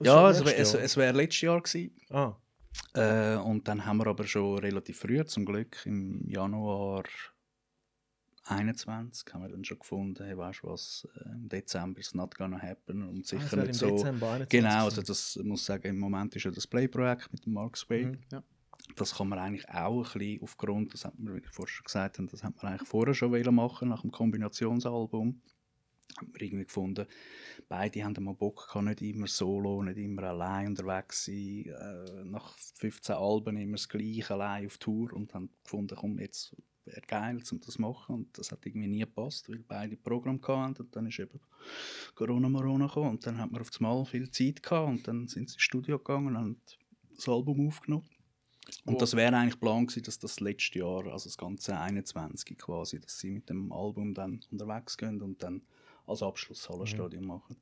Ja, 0.00 0.30
ist 0.30 0.40
es, 0.40 0.52
es, 0.52 0.74
es 0.74 0.96
wäre 0.96 1.12
letztes 1.14 1.42
Jahr 1.42 1.60
gewesen. 1.60 1.94
Ah, 2.10 2.34
Äh, 2.94 3.36
und 3.36 3.68
dann 3.68 3.84
haben 3.84 3.98
wir 3.98 4.06
aber 4.06 4.26
schon 4.26 4.58
relativ 4.58 4.98
früh, 4.98 5.24
zum 5.24 5.44
Glück, 5.44 5.84
im 5.84 6.28
Januar 6.28 7.04
21 8.46 9.32
haben 9.32 9.42
wir 9.42 9.48
dann 9.48 9.64
schon 9.64 9.78
gefunden, 9.78 10.22
hey, 10.22 10.36
weißt 10.36 10.62
du 10.62 10.68
was, 10.68 11.08
äh, 11.16 11.30
im 11.30 11.48
Dezember 11.48 12.00
ist 12.00 12.14
not 12.14 12.34
gonna 12.34 12.60
happen 12.60 13.02
und 13.02 13.20
ah, 13.20 13.28
sicher 13.28 13.58
im 13.58 13.66
nicht 13.66 13.74
so. 13.74 13.90
Dezember 13.90 14.32
21 14.32 14.48
Genau, 14.48 14.84
also 14.84 15.02
das 15.02 15.36
ich 15.36 15.44
muss 15.44 15.64
sagen, 15.64 15.88
im 15.88 15.98
Moment 15.98 16.36
ist 16.36 16.44
ja 16.44 16.50
das 16.50 16.66
Play-Projekt 16.66 17.32
mit 17.32 17.46
dem 17.46 17.54
Mark 17.54 17.76
Sway. 17.76 18.06
Mhm. 18.06 18.18
Das 18.96 19.14
kann 19.14 19.28
man 19.28 19.38
eigentlich 19.38 19.68
auch 19.70 20.14
ein 20.14 20.18
bisschen 20.18 20.42
aufgrund, 20.42 20.92
das 20.92 21.06
hat 21.06 21.18
man, 21.18 21.34
wie 21.34 21.38
ich 21.38 21.48
vorher 21.48 21.72
schon 21.72 21.84
gesagt 21.84 22.18
habe, 22.18 22.28
das 22.28 22.44
hat 22.44 22.54
man 22.62 22.72
eigentlich 22.72 22.88
vorher 22.88 23.14
schon 23.14 23.54
machen, 23.54 23.88
nach 23.88 24.02
dem 24.02 24.10
Kombinationsalbum. 24.10 25.40
Hat 26.16 26.28
man 26.28 26.40
irgendwie 26.40 26.64
gefunden, 26.64 27.06
beide 27.68 28.04
haben 28.04 28.22
mal 28.22 28.34
Bock 28.34 28.68
gehabt, 28.68 28.84
nicht 28.84 29.02
immer 29.02 29.26
solo, 29.26 29.82
nicht 29.82 29.98
immer 29.98 30.24
allein 30.24 30.68
unterwegs 30.68 31.24
sein, 31.24 31.66
äh, 31.66 32.24
nach 32.24 32.56
15 32.76 33.16
Alben 33.16 33.56
immer 33.56 33.76
das 33.76 33.88
Gleiche 33.88 34.34
allein 34.34 34.66
auf 34.66 34.78
Tour 34.78 35.12
und 35.12 35.34
haben 35.34 35.50
gefunden, 35.64 35.96
komm, 35.98 36.18
jetzt 36.20 36.54
wäre 36.84 37.00
geil, 37.06 37.42
um 37.50 37.60
das 37.60 37.74
zu 37.74 37.80
machen 37.80 38.14
und 38.14 38.38
das 38.38 38.52
hat 38.52 38.64
irgendwie 38.66 38.86
nie 38.88 39.00
gepasst, 39.00 39.48
weil 39.48 39.64
beide 39.66 39.96
Programm 39.96 40.40
hatten 40.46 40.82
und 40.82 40.94
dann 40.94 41.06
ist 41.06 41.18
eben 41.18 41.40
Corona 42.14 42.48
Morona 42.48 42.86
gekommen 42.86 43.10
und 43.10 43.26
dann 43.26 43.38
hat 43.38 43.50
man 43.50 43.62
auf 43.62 43.70
einmal 43.80 44.04
viel 44.04 44.30
Zeit 44.30 44.62
gehabt 44.62 44.88
und 44.88 45.08
dann 45.08 45.26
sind 45.26 45.48
sie 45.48 45.54
ins 45.54 45.62
Studio 45.62 45.98
gegangen 45.98 46.28
und 46.28 46.36
haben 46.36 46.60
das 47.16 47.28
Album 47.28 47.66
aufgenommen. 47.66 48.08
Und 48.84 48.94
Wo- 48.94 48.98
das 48.98 49.14
wäre 49.16 49.36
eigentlich 49.36 49.60
Plan 49.60 49.86
gewesen, 49.86 50.04
dass 50.04 50.18
das 50.18 50.40
letzte 50.40 50.78
Jahr, 50.78 51.06
also 51.06 51.28
das 51.28 51.36
ganze 51.36 51.78
21 51.78 52.56
quasi, 52.58 53.00
dass 53.00 53.18
sie 53.18 53.30
mit 53.30 53.48
dem 53.48 53.72
Album 53.72 54.14
dann 54.14 54.40
unterwegs 54.50 54.96
gehen 54.96 55.20
und 55.22 55.42
dann 55.42 55.62
als 56.06 56.22
Abschluss 56.22 56.68
Hallenstadion 56.68 57.24
machen. 57.24 57.56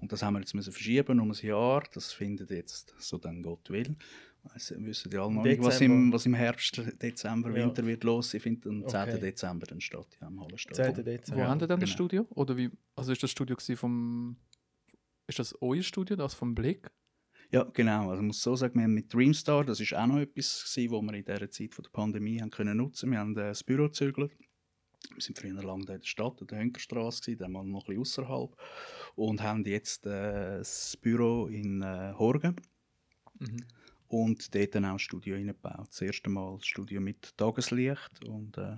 Und 0.00 0.12
das 0.12 0.22
haben 0.22 0.34
wir 0.34 0.40
jetzt 0.40 0.54
müssen 0.54 0.72
verschieben 0.72 1.20
um 1.20 1.30
ein 1.30 1.46
Jahr. 1.46 1.82
Das 1.92 2.12
findet 2.12 2.50
jetzt, 2.50 2.94
so 2.98 3.18
dann 3.18 3.42
Gott 3.42 3.70
will. 3.70 3.96
Weiss, 4.42 4.70
wir 4.76 4.86
wissen 4.86 5.10
ja 5.10 5.24
alle 5.24 5.32
noch 5.32 5.42
nicht, 5.42 5.62
was 5.62 5.80
im, 5.80 6.12
was 6.12 6.26
im 6.26 6.34
Herbst, 6.34 6.82
Dezember, 7.00 7.48
Ja. 7.50 7.64
Winter 7.64 7.86
wird 7.86 8.04
los. 8.04 8.34
Ich 8.34 8.42
finde, 8.42 8.68
am 8.68 8.86
10. 8.86 9.00
Okay. 9.00 9.20
Dezember 9.20 9.66
dann 9.66 9.80
statt 9.80 10.18
ja, 10.20 10.28
im 10.28 10.34
10. 10.34 10.40
Hallenstadion. 10.42 11.04
Dezember. 11.04 11.36
Wo 11.36 11.44
Ja, 11.44 11.50
haben 11.50 11.60
ihr 11.60 11.66
dann 11.66 11.80
das 11.80 11.88
genau. 11.88 11.94
Studio? 11.94 12.26
Oder 12.30 12.56
wie, 12.56 12.70
also 12.94 13.12
ist 13.12 13.22
das 13.22 13.30
Studio 13.30 13.56
vom, 13.74 14.36
ist 15.26 15.38
das 15.38 15.56
euer 15.62 15.82
Studio, 15.82 16.16
das 16.16 16.34
vom 16.34 16.54
Blick? 16.54 16.90
Ja, 17.50 17.64
genau. 17.72 18.10
Also 18.10 18.20
ich 18.20 18.26
muss 18.26 18.42
so 18.42 18.56
sagen, 18.56 18.74
wir 18.74 18.82
haben 18.82 18.94
mit 18.94 19.12
Dreamstar, 19.12 19.64
das 19.64 19.80
ist 19.80 19.94
auch 19.94 20.06
noch 20.06 20.18
etwas, 20.18 20.64
gewesen, 20.64 20.92
was 20.92 21.02
wir 21.02 21.14
in 21.14 21.24
dieser 21.24 21.50
Zeit 21.50 21.74
von 21.74 21.82
der 21.82 21.90
Pandemie 21.90 22.40
haben 22.40 22.50
können 22.50 22.76
nutzen 22.76 23.10
Wir 23.12 23.20
haben 23.20 23.32
äh, 23.36 23.48
das 23.48 23.64
Büro 23.64 23.84
gezügelt. 23.84 24.32
Wir 25.12 25.20
sind 25.22 25.38
früher 25.38 25.62
lange 25.62 25.84
da 25.84 25.94
in 25.94 26.00
der 26.00 26.06
Stadt, 26.06 26.40
in 26.40 26.46
der 26.46 26.58
Hönkerstraße, 26.58 27.36
dann 27.36 27.52
mal 27.52 27.64
noch 27.64 27.88
ein 27.88 27.96
bisschen 27.98 28.24
außerhalb. 28.24 28.56
Und 29.16 29.42
haben 29.42 29.64
jetzt 29.64 30.06
äh, 30.06 30.58
das 30.58 30.96
Büro 30.96 31.46
in 31.46 31.82
äh, 31.82 32.12
Horgen 32.18 32.56
Mhm. 33.40 33.64
und 34.08 34.54
dort 34.54 34.74
dann 34.76 34.84
auch 34.84 34.92
ein 34.92 34.98
Studio 35.00 35.34
eingebaut. 35.36 35.88
Das 35.88 36.00
erste 36.00 36.30
Mal 36.30 36.54
ein 36.54 36.60
Studio 36.62 37.00
mit 37.00 37.36
Tageslicht 37.36 38.24
und 38.28 38.56
äh, 38.58 38.76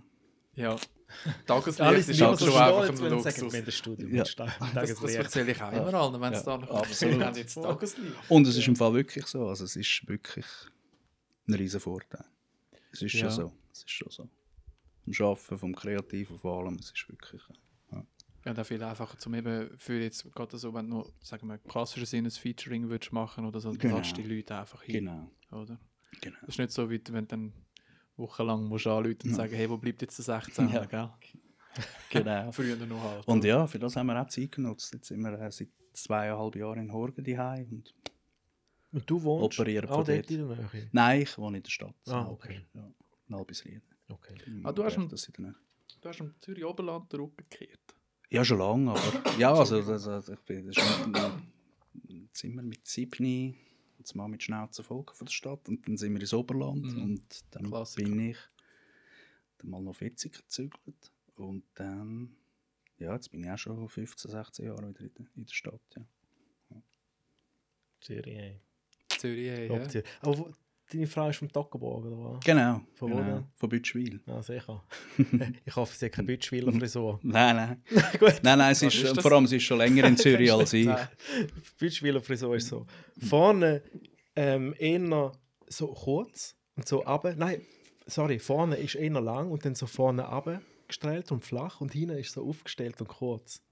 Ja. 0.54 0.76
Tageslicht 1.46 2.08
ist 2.08 2.20
halt 2.22 2.38
schon 2.40 2.48
einfach 2.48 2.88
ein 2.88 2.96
sagen, 2.96 3.10
Luxus. 3.42 3.52
das 3.64 3.74
Studio 3.74 4.08
Ja. 4.08 4.24
Das, 4.24 4.94
das 4.98 5.14
erzähle 5.14 5.52
ich 5.52 5.62
auch 5.62 5.72
immer 5.72 5.92
allen, 5.94 6.20
wenn 6.20 6.32
es 6.32 6.44
Ja, 6.44 6.56
da 6.56 6.58
noch 6.58 6.70
absolut. 6.70 7.18
Wir 7.18 7.26
haben 7.26 7.36
jetzt 7.36 7.54
Tageslicht. 7.54 8.12
Und 8.30 8.46
es 8.46 8.56
ist 8.56 8.66
im 8.66 8.76
Fall 8.76 8.94
wirklich 8.94 9.26
so. 9.26 9.46
Also 9.46 9.64
es 9.64 9.76
ist 9.76 10.08
wirklich 10.08 10.46
ein 11.46 11.54
riesen 11.54 11.80
Vorteil. 11.80 12.24
Es 12.92 13.02
ist 13.02 13.12
Ja. 13.12 13.20
schon 13.20 13.30
so. 13.30 13.52
Es 13.72 13.80
ist 13.80 13.90
schon 13.90 14.10
so. 14.10 14.28
Vom 15.12 15.26
Arbeiten, 15.26 15.58
vom 15.58 15.74
Kreativen 15.74 16.38
vor 16.38 16.64
allem, 16.64 16.74
es 16.76 16.90
ist 16.92 17.08
wirklich... 17.08 17.42
Ja, 18.44 18.54
da 18.54 18.62
viel 18.62 18.80
einfacher 18.80 19.18
zum 19.18 19.34
eben 19.34 19.76
für 19.76 20.00
jetzt 20.00 20.32
gerade 20.32 20.56
so, 20.56 20.72
wenn 20.72 20.88
du 20.88 21.04
sagen 21.20 21.48
wir, 21.48 21.54
im 21.56 21.64
klassischen 21.64 22.06
Sinne 22.06 22.28
ein 22.28 22.30
Featuring 22.30 22.88
würdest 22.88 23.12
machen 23.12 23.44
oder 23.44 23.58
so, 23.58 23.70
dann 23.70 23.78
Genau. 23.78 23.96
lässt 23.98 24.16
die 24.16 24.22
Leute 24.22 24.56
einfach 24.56 24.82
hin, 24.82 25.04
Genau, 25.04 25.30
oder? 25.50 25.80
genau. 26.20 26.36
Das 26.42 26.50
ist 26.50 26.58
nicht 26.58 26.70
so, 26.70 26.88
wie 26.88 27.00
du- 27.00 27.12
wenn 27.12 27.24
du 27.24 27.28
dann 27.28 27.52
wochenlang 28.16 28.64
musst 28.68 28.86
anrufen 28.86 29.18
und 29.24 29.30
Ja. 29.30 29.34
sagen, 29.36 29.52
hey, 29.52 29.68
wo 29.68 29.76
bleibt 29.78 30.00
jetzt 30.00 30.16
der 30.18 30.24
16, 30.40 30.68
Ja. 30.68 30.84
gell? 30.84 31.10
genau. 32.10 32.52
Früher 32.52 32.76
noch 32.76 33.02
halt. 33.02 33.26
Und 33.26 33.42
ja, 33.44 33.66
für 33.66 33.80
das 33.80 33.96
haben 33.96 34.06
wir 34.06 34.22
auch 34.22 34.28
Zeit 34.28 34.52
genutzt. 34.52 34.92
Jetzt 34.94 35.08
sind 35.08 35.20
wir 35.22 35.32
äh, 35.40 35.50
seit 35.50 35.68
zweieinhalb 35.92 36.54
Jahren 36.54 36.78
in 36.84 36.92
Horgen 36.92 37.24
daheim 37.24 37.66
und 37.72 37.94
Und 38.92 39.10
du 39.10 39.20
wohnst 39.24 39.58
Operieren 39.58 39.88
auch 39.90 39.96
von 39.96 40.04
dort 40.04 40.18
dort. 40.18 40.30
in 40.30 40.48
der 40.48 40.56
Nähe? 40.72 40.88
Nein, 40.92 41.22
ich 41.22 41.36
wohne 41.36 41.56
in 41.56 41.62
der 41.64 41.70
Stadt. 41.70 41.94
Ah, 42.06 42.28
okay. 42.28 42.60
Ja, 42.74 42.88
in 43.28 43.34
Albisrieden. 43.34 43.82
Okay. 44.08 44.36
Ah, 44.64 44.72
du 44.72 44.84
hast 44.84 44.94
Ja, 44.94 45.00
einen- 45.00 45.08
das. 45.08 45.30
Du 46.00 46.08
hast 46.08 46.20
am 46.20 46.34
Zürich 46.40 46.64
Oberland 46.64 47.12
den 47.12 47.20
Rücken 47.20 47.36
gekehrt. 47.48 47.80
Ja, 48.30 48.44
schon 48.44 48.58
lange, 48.58 48.90
aber 48.90 49.38
ja, 49.38 49.52
also 49.54 49.80
das, 49.82 50.06
also 50.08 50.32
ich 50.32 50.40
bin 50.40 50.68
ist 50.68 50.78
ein 50.80 52.28
Zimmer 52.32 52.62
mit 52.62 52.86
sieben, 52.86 53.56
jetzt 53.98 54.14
mal 54.14 54.28
mit 54.28 54.42
Schnauze 54.42 54.82
voll 54.82 55.04
von 55.12 55.26
der 55.26 55.32
Stadt 55.32 55.68
und 55.68 55.86
dann 55.86 55.96
sind 55.96 56.12
wir 56.12 56.20
ins 56.20 56.34
Oberland 56.34 56.82
Mhm. 56.92 57.02
und 57.02 57.44
dann 57.54 57.64
Klassiker. 57.68 58.04
bin 58.08 58.30
ich 58.30 58.36
dann 59.58 59.70
mal 59.70 59.80
nach 59.80 60.00
Wetzig 60.00 60.32
gezügelt 60.34 61.12
und 61.36 61.64
dann, 61.74 62.36
ja, 62.98 63.12
jetzt 63.14 63.30
bin 63.30 63.44
ich 63.44 63.50
auch 63.50 63.58
schon 63.58 63.88
15, 63.88 64.30
16 64.30 64.66
Jahre 64.66 64.88
wieder 64.88 65.00
in 65.00 65.14
der, 65.14 65.26
in 65.36 65.46
der 65.46 65.54
Stadt, 65.54 65.80
ja. 65.96 66.82
Zürich, 68.00 68.26
ey. 68.36 68.60
Zürich, 69.08 69.94
ja. 69.94 70.02
Aber 70.20 70.52
deine 70.92 71.06
Frau 71.06 71.28
ist 71.28 71.38
vom 71.38 71.50
Toggenburg, 71.50 72.04
oder 72.06 72.16
was? 72.18 72.44
Genau, 72.44 72.80
Von 72.94 73.12
wo 73.12 73.16
genau, 73.16 73.44
von 73.54 73.68
Bütschwil. 73.68 74.20
Ja, 74.26 74.42
sicher. 74.42 74.84
ich 75.64 75.76
hoffe, 75.76 75.96
sie 75.96 76.06
hat 76.06 76.12
keine 76.12 76.26
Bütschwiler 76.26 76.72
Frisur. 76.72 77.18
Nein, 77.22 77.56
nein, 77.56 77.82
Gut. 78.18 78.40
nein, 78.42 78.58
nein, 78.58 78.70
Was 78.70 78.82
ist, 78.82 79.02
ist 79.02 79.20
vor 79.20 79.32
allem, 79.32 79.46
sie 79.46 79.56
ist 79.56 79.64
schon 79.64 79.78
länger 79.78 80.04
in 80.04 80.16
Zürich 80.16 80.52
als 80.52 80.72
ich. 80.72 80.86
Nein, 80.86 81.08
Bütschwiler 81.78 82.20
Frisur 82.20 82.56
ist 82.56 82.68
so. 82.68 82.86
Vorne 83.18 83.82
ähm, 84.34 84.74
eher 84.78 85.32
so 85.68 85.88
kurz 85.88 86.56
und 86.76 86.86
so 86.86 86.98
runter. 86.98 87.34
Nein, 87.36 87.62
sorry, 88.06 88.38
vorne 88.38 88.76
ist 88.76 88.94
eher 88.94 89.20
lang 89.20 89.50
und 89.50 89.64
dann 89.64 89.74
so 89.74 89.86
vorne 89.86 90.26
abgestellt 90.26 91.32
und 91.32 91.44
flach 91.44 91.80
und 91.80 91.92
hinten 91.92 92.18
ist 92.18 92.32
so 92.32 92.48
aufgestellt 92.48 93.00
und 93.00 93.08
kurz. 93.08 93.62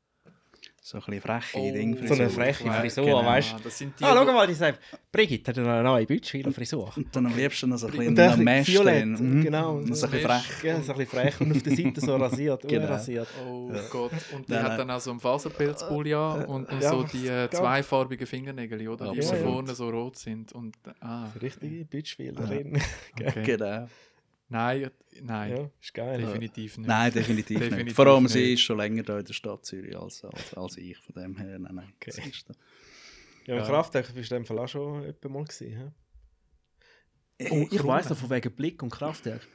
So 0.87 0.99
ein 0.99 1.05
bisschen 1.07 1.21
freche 1.23 1.57
Oh, 1.59 1.73
Ding. 1.73 1.95
So 1.97 2.13
eine 2.13 2.29
Frisur. 2.29 2.31
freche 2.31 2.65
Ja, 2.67 2.73
Frisur, 2.75 3.05
genau. 3.07 3.25
weißt 3.25 3.53
du? 3.53 3.57
Ah, 3.57 3.61
das 3.65 3.79
sind 3.79 3.99
die, 3.99 4.05
Ah, 4.05 4.11
wo- 4.13 4.27
schau 4.27 4.33
mal, 4.35 4.47
die 4.47 4.53
sagt, 4.53 4.81
Brigitte 5.11 5.51
hat 5.51 5.59
eine 5.59 5.83
neue 5.83 6.05
Bütschweiler-Frisur. 6.05 6.93
Und 6.95 7.17
dann 7.17 7.25
am 7.25 7.35
liebsten 7.35 7.71
noch 7.71 7.79
so 7.79 7.87
ein 7.87 7.93
bisschen 7.93 8.09
Und 8.09 8.15
dann 8.17 8.33
ein 8.39 8.45
Mesh 8.45 8.75
drin. 8.75 9.11
Mhm. 9.13 9.45
genau. 9.45 9.77
Und 9.77 9.97
so 9.97 10.05
ein 10.07 10.13
bisschen 10.13 10.29
frech. 10.29 10.63
Ja, 10.63 10.83
so 10.83 10.93
ein 10.93 10.99
bisschen 10.99 11.07
frech 11.21 11.41
und 11.41 11.57
auf 11.57 11.63
der 11.63 11.75
Seite 11.75 12.01
so 12.03 12.17
rasiert, 12.17 12.63
Genau. 12.69 12.87
rasiert. 12.87 13.29
Oh 13.49 13.71
Gott. 13.91 14.13
Und 14.35 14.47
die 14.47 14.53
Nein, 14.53 14.63
hat 14.63 14.79
dann 14.79 14.91
auch 14.91 15.01
so 15.01 15.11
einen 15.13 15.21
Faserpilzpulli 15.21 16.13
an 16.13 16.45
und 16.45 16.71
noch 16.71 16.83
Ja, 16.83 16.91
so 16.91 17.03
die 17.05 17.29
äh, 17.29 17.49
zweifarbigen 17.49 18.27
Fingernägel, 18.27 18.87
oder? 18.87 19.11
Die 19.13 19.17
Ja, 19.17 19.23
so 19.23 19.37
ja. 19.37 19.43
vorne 19.43 19.75
so 19.75 19.89
rot 19.89 20.19
sind. 20.19 20.53
Und, 20.53 20.77
ah, 21.01 21.29
richtige 21.41 21.87
Bütschweilerin. 21.87 22.79
okay. 23.19 23.43
Genau. 23.43 23.89
Nein, 24.55 24.91
nein, 25.23 25.51
Ja, 25.57 25.71
ist 25.81 25.95
geil. 25.95 26.21
definitiv 26.21 26.79
nicht. 26.79 26.87
Nein, 26.87 27.13
definitiv, 27.13 27.59
Definitiv 27.59 27.85
nicht. 27.87 27.97
Vor 27.97 28.07
allem, 28.07 28.23
nicht. 28.23 28.33
sie 28.33 28.53
ist 28.53 28.61
schon 28.61 28.77
länger 28.77 29.03
da 29.03 29.19
in 29.19 29.25
der 29.25 29.33
Stadt 29.33 29.65
Zürich 29.67 29.97
als, 29.99 30.25
als, 30.25 30.55
als 30.55 30.77
ich. 30.77 30.97
Von 30.99 31.15
dem 31.21 31.37
her, 31.37 31.59
nein, 31.59 31.75
nein. 31.75 31.93
Okay. 31.97 32.13
das. 32.15 32.57
Ja, 33.47 33.55
im 33.55 33.61
Ja. 33.61 33.67
Kraftwerk 33.67 34.15
bist 34.15 34.31
du 34.31 34.37
in 34.37 34.43
dem 34.43 34.47
Fall 34.47 34.59
auch 34.61 34.69
schon 34.69 35.03
etwa 35.05 35.29
mal 35.29 35.45
gewesen. 35.45 35.93
Oh, 37.51 37.67
ich 37.69 37.83
weiss 37.85 38.09
noch 38.09 38.17
von 38.17 38.31
wegen 38.31 38.55
Blick 38.55 38.81
und 38.83 38.91
Kraftwerk. 38.91 39.47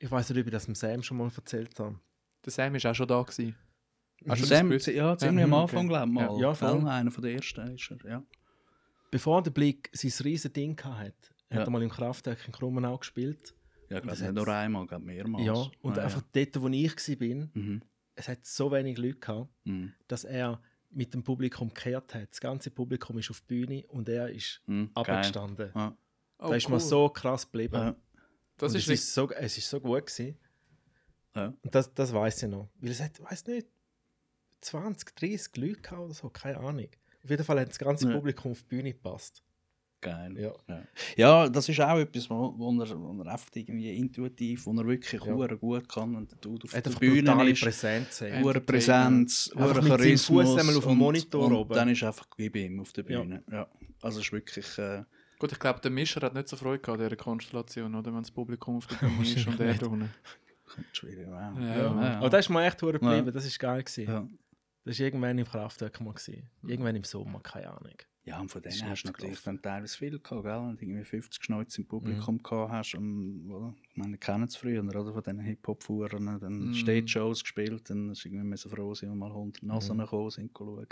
Ich 0.00 0.10
weiß 0.10 0.28
nicht, 0.30 0.40
ob 0.40 0.46
ich 0.46 0.52
das 0.52 0.64
dem 0.64 0.74
Sam 0.74 1.02
schon 1.04 1.16
mal 1.18 1.30
erzählt 1.34 1.78
habe. 1.78 2.00
Der 2.44 2.50
Sam 2.52 2.74
ist 2.74 2.84
auch 2.86 2.94
schon 2.94 3.06
da. 3.06 3.22
Gewesen. 3.22 3.54
Hast 4.28 4.42
du 4.42 4.46
das 4.46 4.48
Sam, 4.48 4.68
gewusst? 4.70 4.86
ja, 4.88 5.16
ziemlich 5.16 5.38
Ja, 5.38 5.44
am 5.44 5.50
mhm, 5.50 5.54
Anfang, 5.54 5.78
okay. 5.78 5.88
glaube 5.88 6.06
ich 6.08 6.12
mal. 6.12 6.40
Ja, 6.40 6.52
voll. 6.54 6.88
Einer 6.88 7.10
von 7.12 7.22
der 7.22 7.32
ersten 7.34 7.74
ist 7.76 7.90
er, 7.92 8.10
ja. 8.10 8.22
Bevor 9.12 9.40
der 9.42 9.52
Blick 9.52 9.88
sein 9.92 10.12
riesen 10.24 10.52
Ding 10.52 10.82
hatte, 10.82 11.04
hat 11.04 11.14
Ja. 11.50 11.62
er 11.62 11.70
mal 11.70 11.82
im 11.82 11.90
Kraftwerk 11.90 12.44
in 12.46 12.52
Krummenau 12.52 12.98
gespielt. 12.98 13.54
Ja, 13.90 14.00
glaube 14.00 14.20
nicht 14.20 14.32
nur 14.32 14.48
einmal, 14.48 14.86
glaube 14.86 15.04
mehrmals. 15.04 15.44
Ja, 15.46 15.70
und 15.82 15.98
Ah, 15.98 16.02
einfach 16.04 16.22
dort, 16.32 16.60
wo 16.60 16.68
ich 16.68 16.96
war, 17.20 17.48
Mhm. 17.54 17.82
es 18.14 18.28
hat 18.28 18.44
so 18.46 18.70
wenig 18.72 18.96
Leute 18.98 19.18
gehabt, 19.18 19.48
Mhm. 19.64 19.92
dass 20.08 20.24
er 20.24 20.60
mit 20.90 21.12
dem 21.12 21.22
Publikum 21.24 21.68
gekehrt 21.68 22.14
hat. 22.14 22.30
Das 22.30 22.40
ganze 22.40 22.70
Publikum 22.70 23.18
ist 23.18 23.30
auf 23.30 23.40
die 23.42 23.46
Bühne 23.66 23.84
und 23.88 24.08
er 24.08 24.30
ist 24.30 24.62
Mhm. 24.66 24.90
Abgestanden. 24.94 25.70
Ja. 25.74 25.96
Oh, 26.38 26.48
da 26.48 26.54
ist 26.54 26.68
cool. 26.68 26.80
so 26.80 27.08
krass 27.08 27.44
geblieben. 27.50 27.74
Ja. 27.74 27.96
Das 28.56 28.72
Und 28.72 28.78
ist, 28.78 28.88
es, 28.88 29.00
ist 29.00 29.14
so, 29.14 29.30
es 29.30 29.58
ist 29.58 29.68
so 29.68 29.80
gut 29.80 30.06
gewesen. 30.06 30.38
Ja. 31.34 31.52
Und 31.62 31.74
das, 31.74 31.92
das 31.92 32.12
weiß 32.12 32.44
ich 32.44 32.48
noch. 32.48 32.68
Weil 32.80 32.90
es 32.92 33.00
hat, 33.02 33.20
weiß 33.20 33.46
nicht, 33.48 33.66
20, 34.60 35.14
30 35.16 35.56
Leute 35.56 35.80
gehabt 35.80 36.00
oder 36.00 36.14
so, 36.14 36.30
keine 36.30 36.58
Ahnung. 36.58 36.88
Auf 37.22 37.30
jeden 37.30 37.44
Fall 37.44 37.60
hat 37.60 37.68
das 37.70 37.78
ganze 37.78 38.08
Ja. 38.08 38.14
Publikum 38.14 38.52
auf 38.52 38.62
die 38.62 38.68
Bühne 38.68 38.92
gepasst. 38.92 39.42
Geil. 40.04 40.38
Ja. 40.38 40.52
Ja. 40.68 40.82
ja, 41.16 41.48
das 41.48 41.68
ist 41.68 41.80
auch 41.80 41.98
etwas, 41.98 42.28
wo, 42.28 42.54
wo, 42.56 42.70
er, 42.82 42.90
wo 43.00 43.22
er 43.22 43.32
einfach 43.32 43.48
irgendwie 43.54 43.96
intuitiv, 43.96 44.66
wo 44.66 44.72
er 44.78 44.86
wirklich 44.86 45.20
Ja. 45.22 45.34
ja. 45.34 45.54
gut 45.54 45.88
kann 45.88 46.14
und 46.14 46.30
der 46.30 46.38
Dude 46.38 46.64
auf 46.64 46.72
Er 46.74 46.78
hat 46.78 46.86
der 46.86 46.90
Bühne 46.98 47.50
ist. 47.50 47.62
Präsenz. 47.62 48.20
Ja. 48.20 48.40
Hure 48.42 48.60
Präsenz, 48.60 49.46
seinem 49.46 49.84
Charismus 49.88 50.46
Fuß 50.50 50.68
auf 50.76 50.84
dem 50.84 50.90
und- 50.92 50.98
Monitor 50.98 51.46
und 51.46 51.52
oben. 51.54 51.74
dann 51.74 51.88
ist 51.88 52.02
einfach 52.02 52.26
bei 52.36 52.44
ihm 52.44 52.80
auf 52.80 52.92
der 52.92 53.04
Ja. 53.08 53.20
Bühne. 53.20 53.42
Ja. 53.50 53.66
Also 54.02 54.20
es 54.20 54.26
ist 54.26 54.32
wirklich... 54.32 54.78
Äh, 54.78 55.04
Gut, 55.38 55.50
ich 55.52 55.58
glaube, 55.58 55.80
der 55.80 55.90
Mischer 55.90 56.20
hat 56.20 56.34
nicht 56.34 56.48
so 56.48 56.56
Freude 56.56 56.78
gehabt 56.80 57.00
an 57.00 57.04
dieser 57.08 57.16
Konstellation, 57.16 57.94
oder? 57.94 58.12
Wenn 58.14 58.22
das 58.22 58.30
Publikum 58.30 58.76
auf 58.76 58.86
der 58.86 58.96
Bühne 59.08 59.22
ist 59.22 59.46
und 59.46 59.58
er 59.60 59.74
da 59.74 59.86
unten. 59.86 60.10
schwierig. 60.92 61.26
Wow. 61.26 61.58
Ja, 61.58 61.76
Ja. 61.76 62.02
ja. 62.02 62.16
Aber 62.18 62.30
das 62.30 62.46
ist 62.46 62.50
mir 62.50 62.64
echt 62.64 62.80
hure 62.82 62.92
geblieben. 62.98 63.26
Ja. 63.26 63.32
Das 63.32 63.44
ist 63.44 63.58
geil 63.58 63.82
gewesen. 63.82 64.04
Ja. 64.06 64.28
Das 64.84 64.98
war 64.98 65.06
irgendwann 65.06 65.38
im 65.38 65.46
Kraftwerk 65.46 66.00
mal. 66.00 66.12
Gewesen. 66.12 66.48
Irgendwann 66.66 66.94
im 66.96 67.04
Sommer, 67.04 67.40
keine 67.40 67.68
Ahnung. 67.70 67.94
Ja, 68.26 68.40
und 68.40 68.50
von 68.50 68.62
denen 68.62 68.72
hast 68.88 69.02
du 69.02 69.08
natürlich 69.08 69.42
gelaufen. 69.42 69.60
dann 69.62 69.62
teilweise 69.62 69.98
viel 69.98 70.18
gehabt, 70.18 70.44
gell? 70.44 70.56
Und 70.56 70.80
irgendwie 70.80 71.04
50 71.04 71.44
Schnäuze 71.44 71.82
im 71.82 71.86
Publikum 71.86 72.42
gehabt 72.42 72.72
hast. 72.72 72.94
Und, 72.94 73.50
oder? 73.52 73.74
Ich 73.90 73.96
meine, 73.98 74.16
kennen 74.16 74.44
es 74.44 74.56
früher, 74.56 74.82
oder? 74.82 75.12
Von 75.12 75.22
diesen 75.22 75.40
Hip-Hop-Fuhrern, 75.40 76.38
dann 76.40 76.68
Mhm. 76.68 76.74
Stage-Shows 76.74 77.42
gespielt, 77.42 77.90
dann 77.90 78.08
ist 78.10 78.24
irgendwie 78.24 78.44
müssen 78.44 78.70
froh 78.70 78.94
sein, 78.94 79.10
wenn 79.10 79.18
mal 79.18 79.30
100 79.30 79.62
Nasen 79.62 79.98
gekommen 79.98 80.30
sind, 80.30 80.50
schauen. 80.56 80.86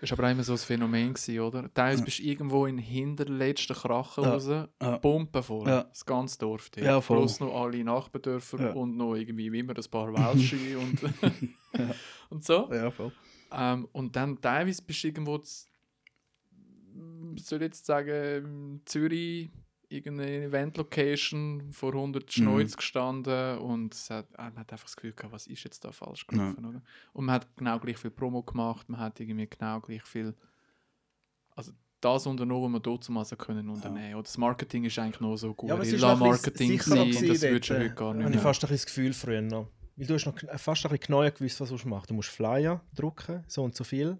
Das 0.00 0.10
war 0.12 0.18
aber 0.20 0.30
immer 0.30 0.44
so 0.44 0.52
ein 0.52 0.58
Phänomen, 0.58 1.14
gewesen, 1.14 1.40
oder? 1.40 1.74
Teilweise 1.74 1.98
Ja. 1.98 2.04
bist 2.04 2.18
du 2.20 2.22
irgendwo 2.22 2.66
in 2.66 2.76
den 2.76 2.84
hinterletzten 2.84 3.74
Krachen 3.74 4.22
Ja. 4.22 4.30
raus, 4.30 4.46
Ja. 4.80 4.98
Pumpen 4.98 5.42
vor, 5.42 5.66
Ja. 5.68 5.82
das 5.82 6.06
ganze 6.06 6.38
Dorf. 6.38 6.70
dort. 6.70 6.86
Ja, 6.86 7.00
voll. 7.00 7.18
Plus 7.18 7.40
noch 7.40 7.52
alle 7.64 7.82
Nachbardörfer 7.82 8.60
Ja. 8.60 8.72
und 8.74 8.96
noch 8.96 9.16
irgendwie 9.16 9.50
wie 9.50 9.58
immer 9.58 9.74
ein 9.76 9.90
paar 9.90 10.12
Welsche 10.54 10.78
und, 10.78 11.00
und 12.30 12.44
so. 12.44 12.70
Ja, 12.72 12.92
voll. 12.92 13.10
Ähm, 13.50 13.88
und 13.92 14.14
dann 14.14 14.40
teilweise 14.40 14.82
bist 14.82 15.02
du 15.02 15.08
irgendwo, 15.08 15.36
ich 15.42 15.66
soll 17.36 17.62
jetzt 17.62 17.86
sagen, 17.86 18.44
in 18.44 18.80
Zürich, 18.84 19.50
irgendeine 19.88 20.42
Event-Location 20.46 21.72
vor 21.72 21.92
100 21.94 22.32
Schneuz 22.32 22.76
gestanden 22.76 23.58
und 23.58 23.94
es 23.94 24.10
hat, 24.10 24.26
äh, 24.36 24.42
man 24.42 24.58
hat 24.58 24.72
einfach 24.72 24.86
das 24.86 24.96
Gefühl 24.96 25.12
gehabt, 25.12 25.32
was 25.32 25.46
ist 25.46 25.62
jetzt 25.64 25.84
da 25.84 25.92
falsch 25.92 26.26
gelaufen, 26.26 26.64
oder? 26.64 26.82
Und 27.12 27.24
man 27.26 27.34
hat 27.36 27.56
genau 27.56 27.78
gleich 27.78 27.96
viel 27.96 28.10
Promo 28.10 28.42
gemacht, 28.42 28.88
man 28.88 28.98
hat 29.00 29.20
irgendwie 29.20 29.46
genau 29.48 29.80
gleich 29.80 30.02
viel, 30.02 30.34
also 31.54 31.72
das 32.00 32.26
unternommen, 32.26 32.64
was 32.64 32.70
man 32.72 32.82
dort 32.82 33.04
zum 33.04 33.16
also 33.18 33.36
können 33.36 33.68
unternehmen. 33.68 34.14
Oder 34.14 34.22
das 34.24 34.36
Marketing 34.38 34.84
ist 34.84 34.98
eigentlich 34.98 35.20
noch 35.20 35.36
so 35.36 35.54
Ja, 35.62 35.74
aber 35.74 35.82
es 35.82 35.92
ist 35.92 36.00
noch 36.00 36.20
ein 36.20 36.30
bisschen 36.30 36.52
Guerilla-Marketing 36.52 36.68
sicherer 36.68 37.04
gewesen, 37.04 37.28
das 37.28 37.42
würdest 37.42 37.70
du 37.70 37.74
dort. 37.74 37.84
heute 37.84 37.94
gar 37.94 38.08
Habe 38.08 38.18
nicht 38.18 38.26
ich 38.28 38.34
mehr. 38.34 38.42
fast 38.42 38.64
ein 38.64 38.68
bisschen 38.68 38.76
das 38.76 38.86
Gefühl 38.86 39.12
früher 39.12 39.42
noch. 39.42 39.68
Weil 39.96 40.06
du 40.06 40.14
hast 40.14 40.26
noch 40.26 40.36
kn- 40.36 40.58
fast 40.58 40.84
ein 40.84 40.90
bisschen 40.90 41.06
genauer 41.06 41.30
gewusst, 41.30 41.60
was 41.60 41.70
du 41.70 41.88
machen 41.88 42.04
Du 42.08 42.14
musst 42.14 42.28
Flyer 42.28 42.80
drucken, 42.94 43.44
so 43.48 43.64
und 43.64 43.74
so 43.74 43.82
viel. 43.84 44.18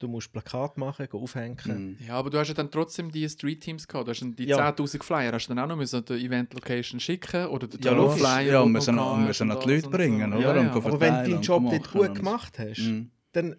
Du 0.00 0.06
musst 0.06 0.30
Plakat 0.32 0.76
machen, 0.78 1.08
gehen 1.10 1.20
aufhängen. 1.20 1.56
Mhm. 1.98 2.06
Ja, 2.06 2.14
aber 2.14 2.30
du 2.30 2.38
hast 2.38 2.48
ja 2.48 2.54
dann 2.54 2.70
trotzdem 2.70 3.10
die 3.10 3.28
Street 3.28 3.60
Teams 3.60 3.86
gehabt. 3.88 4.06
Du 4.06 4.10
hast 4.12 4.20
dann 4.22 4.36
die 4.36 4.44
Ja. 4.44 4.56
10.000 4.70 5.02
Flyer 5.02 5.32
hast 5.32 5.46
du 5.46 5.54
dann 5.54 5.58
auch 5.64 5.66
noch 5.68 5.76
müssen 5.76 6.04
die 6.04 6.24
Event 6.24 6.54
Location 6.54 7.00
schicken 7.00 7.46
oder 7.46 7.66
den 7.66 7.80
Ja, 7.80 7.90
Flyer. 7.92 7.96
logisch. 7.96 8.22
Ja, 8.52 8.62
den 8.62 8.72
müssen 8.72 8.94
noch- 8.94 9.16
müssen 9.18 9.48
noch 9.48 9.56
und 9.56 9.64
die 9.64 9.74
Leute 9.74 9.86
und 9.86 9.92
bringen, 9.92 10.30
so. 10.32 10.38
oder? 10.38 10.44
Ja, 10.54 10.60
Und 10.60 10.66
ja. 10.66 10.72
Aber 10.74 11.00
wenn 11.00 11.14
du 11.14 11.22
deinen 11.22 11.34
und 11.34 11.46
Job 11.46 11.62
dort 11.68 11.90
gut 11.92 12.08
und- 12.10 12.14
gemacht 12.14 12.58
hast, 12.60 12.78
Mhm. 12.78 13.10
dann, 13.32 13.56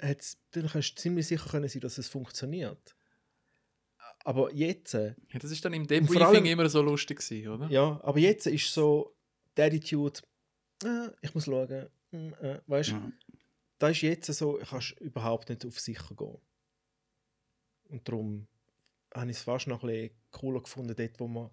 dann 0.52 0.68
kannst 0.68 0.92
du 0.98 1.02
ziemlich 1.02 1.28
sicher 1.28 1.50
können 1.50 1.68
sein, 1.68 1.82
dass 1.82 1.98
es 1.98 2.08
funktioniert. 2.08 2.96
Aber 4.24 4.54
jetzt, 4.54 4.94
äh, 4.94 5.16
Ja, 5.34 5.40
das 5.40 5.52
ist 5.52 5.64
dann 5.66 5.74
im 5.74 5.86
vor 5.88 5.96
allem- 5.98 6.06
Debriefing 6.08 6.46
immer 6.46 6.70
so 6.70 6.82
lustig 6.82 7.20
gewesen, 7.20 7.48
oder? 7.50 7.68
ja, 7.70 8.00
aber 8.04 8.20
jetzt 8.20 8.48
ist 8.48 8.74
so 8.74 9.16
die 9.58 9.62
Attitude, 9.62 10.22
äh, 10.86 11.10
ich 11.22 11.34
muss 11.34 11.46
schauen, 11.46 11.88
mm, 12.12 12.18
äh, 12.42 12.60
weißt 12.68 12.92
du, 12.92 12.94
Ja. 12.96 13.12
Da 13.80 13.90
ist 13.90 14.02
jetzt 14.02 14.28
so, 14.34 14.60
kannst 14.70 14.96
du 15.00 15.04
überhaupt 15.06 15.50
nicht 15.50 15.66
auf 15.66 15.80
sicher 15.80 16.14
gehen. 16.16 16.38
Und 17.90 18.08
darum 18.08 18.48
habe 19.14 19.32
ich 19.32 19.38
es 19.38 19.44
fast 19.44 19.68
noch 19.68 19.84
ein 19.84 19.90
bisschen 19.90 20.12
cooler 20.32 20.62
gefunden, 20.62 20.96
dort, 20.96 21.20
wo 21.20 21.28
wir 21.28 21.52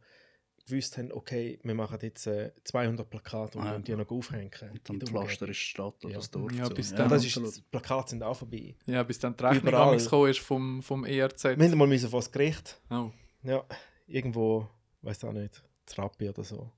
gewusst 0.67 0.99
haben, 0.99 1.13
okay, 1.13 1.59
wir 1.63 1.75
machen 1.75 1.99
jetzt 2.03 2.27
äh, 2.27 2.53
200 2.65 3.09
Plakate 3.09 3.57
und 3.59 3.65
Ja. 3.65 3.73
wollen 3.73 3.85
die 3.85 3.95
noch 3.95 4.11
aufhängen. 4.11 4.51
Und 4.73 4.89
dann 4.89 5.01
pflaster 5.01 5.49
ist 5.49 5.59
die 5.61 5.65
Stadt 5.65 6.05
oder 6.05 6.11
Ja. 6.15 6.19
das 6.19 6.31
Dorf 6.31 6.53
Ja, 6.53 6.69
bis 6.69 6.91
Ja, 6.91 6.97
dann- 6.99 7.09
das 7.09 7.25
ist, 7.25 7.37
absolut. 7.39 7.57
die 7.57 7.61
Plakate 7.71 8.11
sind 8.11 8.23
auch 8.25 8.37
vorbei. 8.37 8.75
Ja, 8.87 9.03
bis 9.05 9.19
dann 9.21 9.37
die 9.37 9.45
Rechnung 9.45 9.69
Überall. 9.69 9.97
gekommen 9.97 10.31
ist 10.31 10.41
vom, 10.41 10.83
vom 10.83 11.05
ERZ. 11.05 11.45
Wir 11.45 11.57
mussten 11.57 11.79
mal 11.79 11.87
müssen 11.87 12.11
vor 12.11 12.19
das 12.21 12.33
Gericht. 12.33 12.81
Oh. 12.91 13.11
Ja, 13.45 13.65
irgendwo, 14.09 14.69
weiß 15.03 15.25
auch 15.25 15.33
nicht, 15.33 15.63
Trappi 15.87 16.29
oder 16.29 16.43
so. 16.43 16.71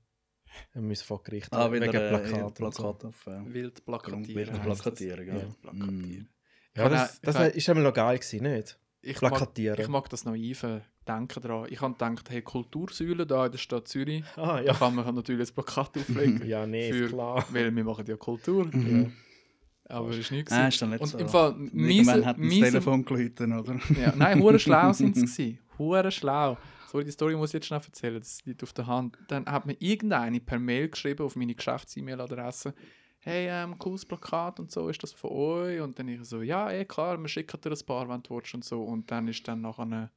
Wir 0.73 0.81
müssen 0.81 1.05
vor 1.05 1.23
Gericht. 1.23 1.51
Ah, 1.53 1.71
wieder 1.71 1.87
wegen 1.87 1.95
äh, 1.97 2.09
Plakat. 2.09 2.55
Plakat, 2.55 2.55
und 2.55 2.75
so. 2.75 3.07
auf 3.07 3.27
äh, 3.27 3.53
Wild 3.53 3.85
plakatieren. 3.85 4.35
Wild 4.35 4.61
plakatieren, 4.63 5.25
das. 5.25 5.35
gell? 5.35 5.43
Wild 5.43 5.61
plakatieren. 5.61 6.29
Ja, 6.75 6.83
Ich 6.85 6.91
das, 6.91 7.21
das 7.21 7.35
ich 7.35 7.41
kann- 7.41 7.51
ist 7.51 7.69
einmal 7.69 7.83
noch 7.85 7.93
geil 7.93 8.17
gewesen, 8.19 8.43
nicht? 8.43 8.79
Ich 9.01 9.21
mag, 9.21 9.31
Plakatieren. 9.31 9.79
ich 9.81 9.87
mag 9.87 10.09
das 10.09 10.25
naive 10.25 10.81
Denken 11.07 11.41
daran. 11.41 11.67
Ich 11.69 11.79
habe 11.81 11.93
gedacht, 11.93 12.29
hey, 12.29 12.41
Kultursäule 12.41 13.25
da 13.25 13.45
in 13.45 13.51
der 13.53 13.57
Stadt 13.57 13.87
Zürich, 13.87 14.23
Ah, 14.35 14.57
da 14.57 14.61
ja. 14.61 14.73
kann 14.73 14.93
man 14.93 15.15
natürlich 15.15 15.49
ein 15.49 15.53
Plakat 15.55 15.97
auflegen. 15.97 16.45
Ja, 16.47 16.67
nee, 16.67 16.89
ist 16.89 16.97
Für- 16.97 17.07
klar. 17.07 17.45
Weil 17.51 17.73
wir 17.75 17.83
machen 17.83 18.05
ja 18.05 18.17
Kultur. 18.17 18.65
Mhm. 18.71 19.13
Aber 19.85 20.09
es 20.11 20.17
ist 20.19 20.31
nichts. 20.31 20.51
Ah, 20.51 20.67
ist 20.67 20.79
dann 20.81 20.91
nicht 20.91 21.01
Und 21.01 21.07
so. 21.07 21.17
im 21.17 21.27
Fall, 21.29 21.55
miese, 21.71 22.23
hat 22.25 22.37
das 22.37 22.45
miese, 22.45 22.65
Telefon 22.65 23.03
geläutet, 23.05 23.49
oder? 23.51 23.79
ja, 23.99 24.13
nein, 24.15 24.39
hure 24.39 24.59
schlau 24.59 24.93
sind 24.93 25.15
sie 25.15 25.21
gewesen. 25.55 25.59
Hure 25.79 26.11
schlau. 26.11 26.57
So, 26.91 27.01
die 27.01 27.11
Story 27.11 27.35
muss 27.35 27.49
ich 27.51 27.53
jetzt 27.55 27.67
schnell 27.67 27.81
erzählen, 27.85 28.19
das 28.19 28.43
liegt 28.45 28.63
auf 28.63 28.73
der 28.73 28.87
Hand. 28.87 29.17
Dann 29.27 29.45
hat 29.45 29.65
mir 29.67 29.75
irgendeine 29.79 30.39
per 30.39 30.57
Mail 30.59 30.89
geschrieben 30.89 31.23
auf 31.23 31.35
meine 31.35 31.53
Geschäfts-E-Mail-Adresse, 31.53 32.73
hey, 33.19 33.47
ähm, 33.47 33.77
cooles 33.77 34.05
Plakat 34.05 34.59
und 34.59 34.71
so, 34.71 34.89
ist 34.89 35.03
das 35.03 35.11
von 35.13 35.29
euch? 35.31 35.81
Und 35.81 35.99
dann 35.99 36.07
ich 36.07 36.23
so, 36.23 36.41
ja, 36.41 36.71
eh 36.71 36.85
klar, 36.85 37.19
wir 37.21 37.27
schicken 37.27 37.61
dir 37.61 37.71
ein 37.71 37.85
paar, 37.85 38.09
wenn 38.09 38.23
du 38.23 38.35
willst 38.35 38.53
und 38.55 38.63
so. 38.65 38.81
Und 38.83 39.11
dann 39.11 39.27
ist 39.27 39.47
dann 39.47 39.61
nachher 39.61 39.83
eine, 39.83 40.09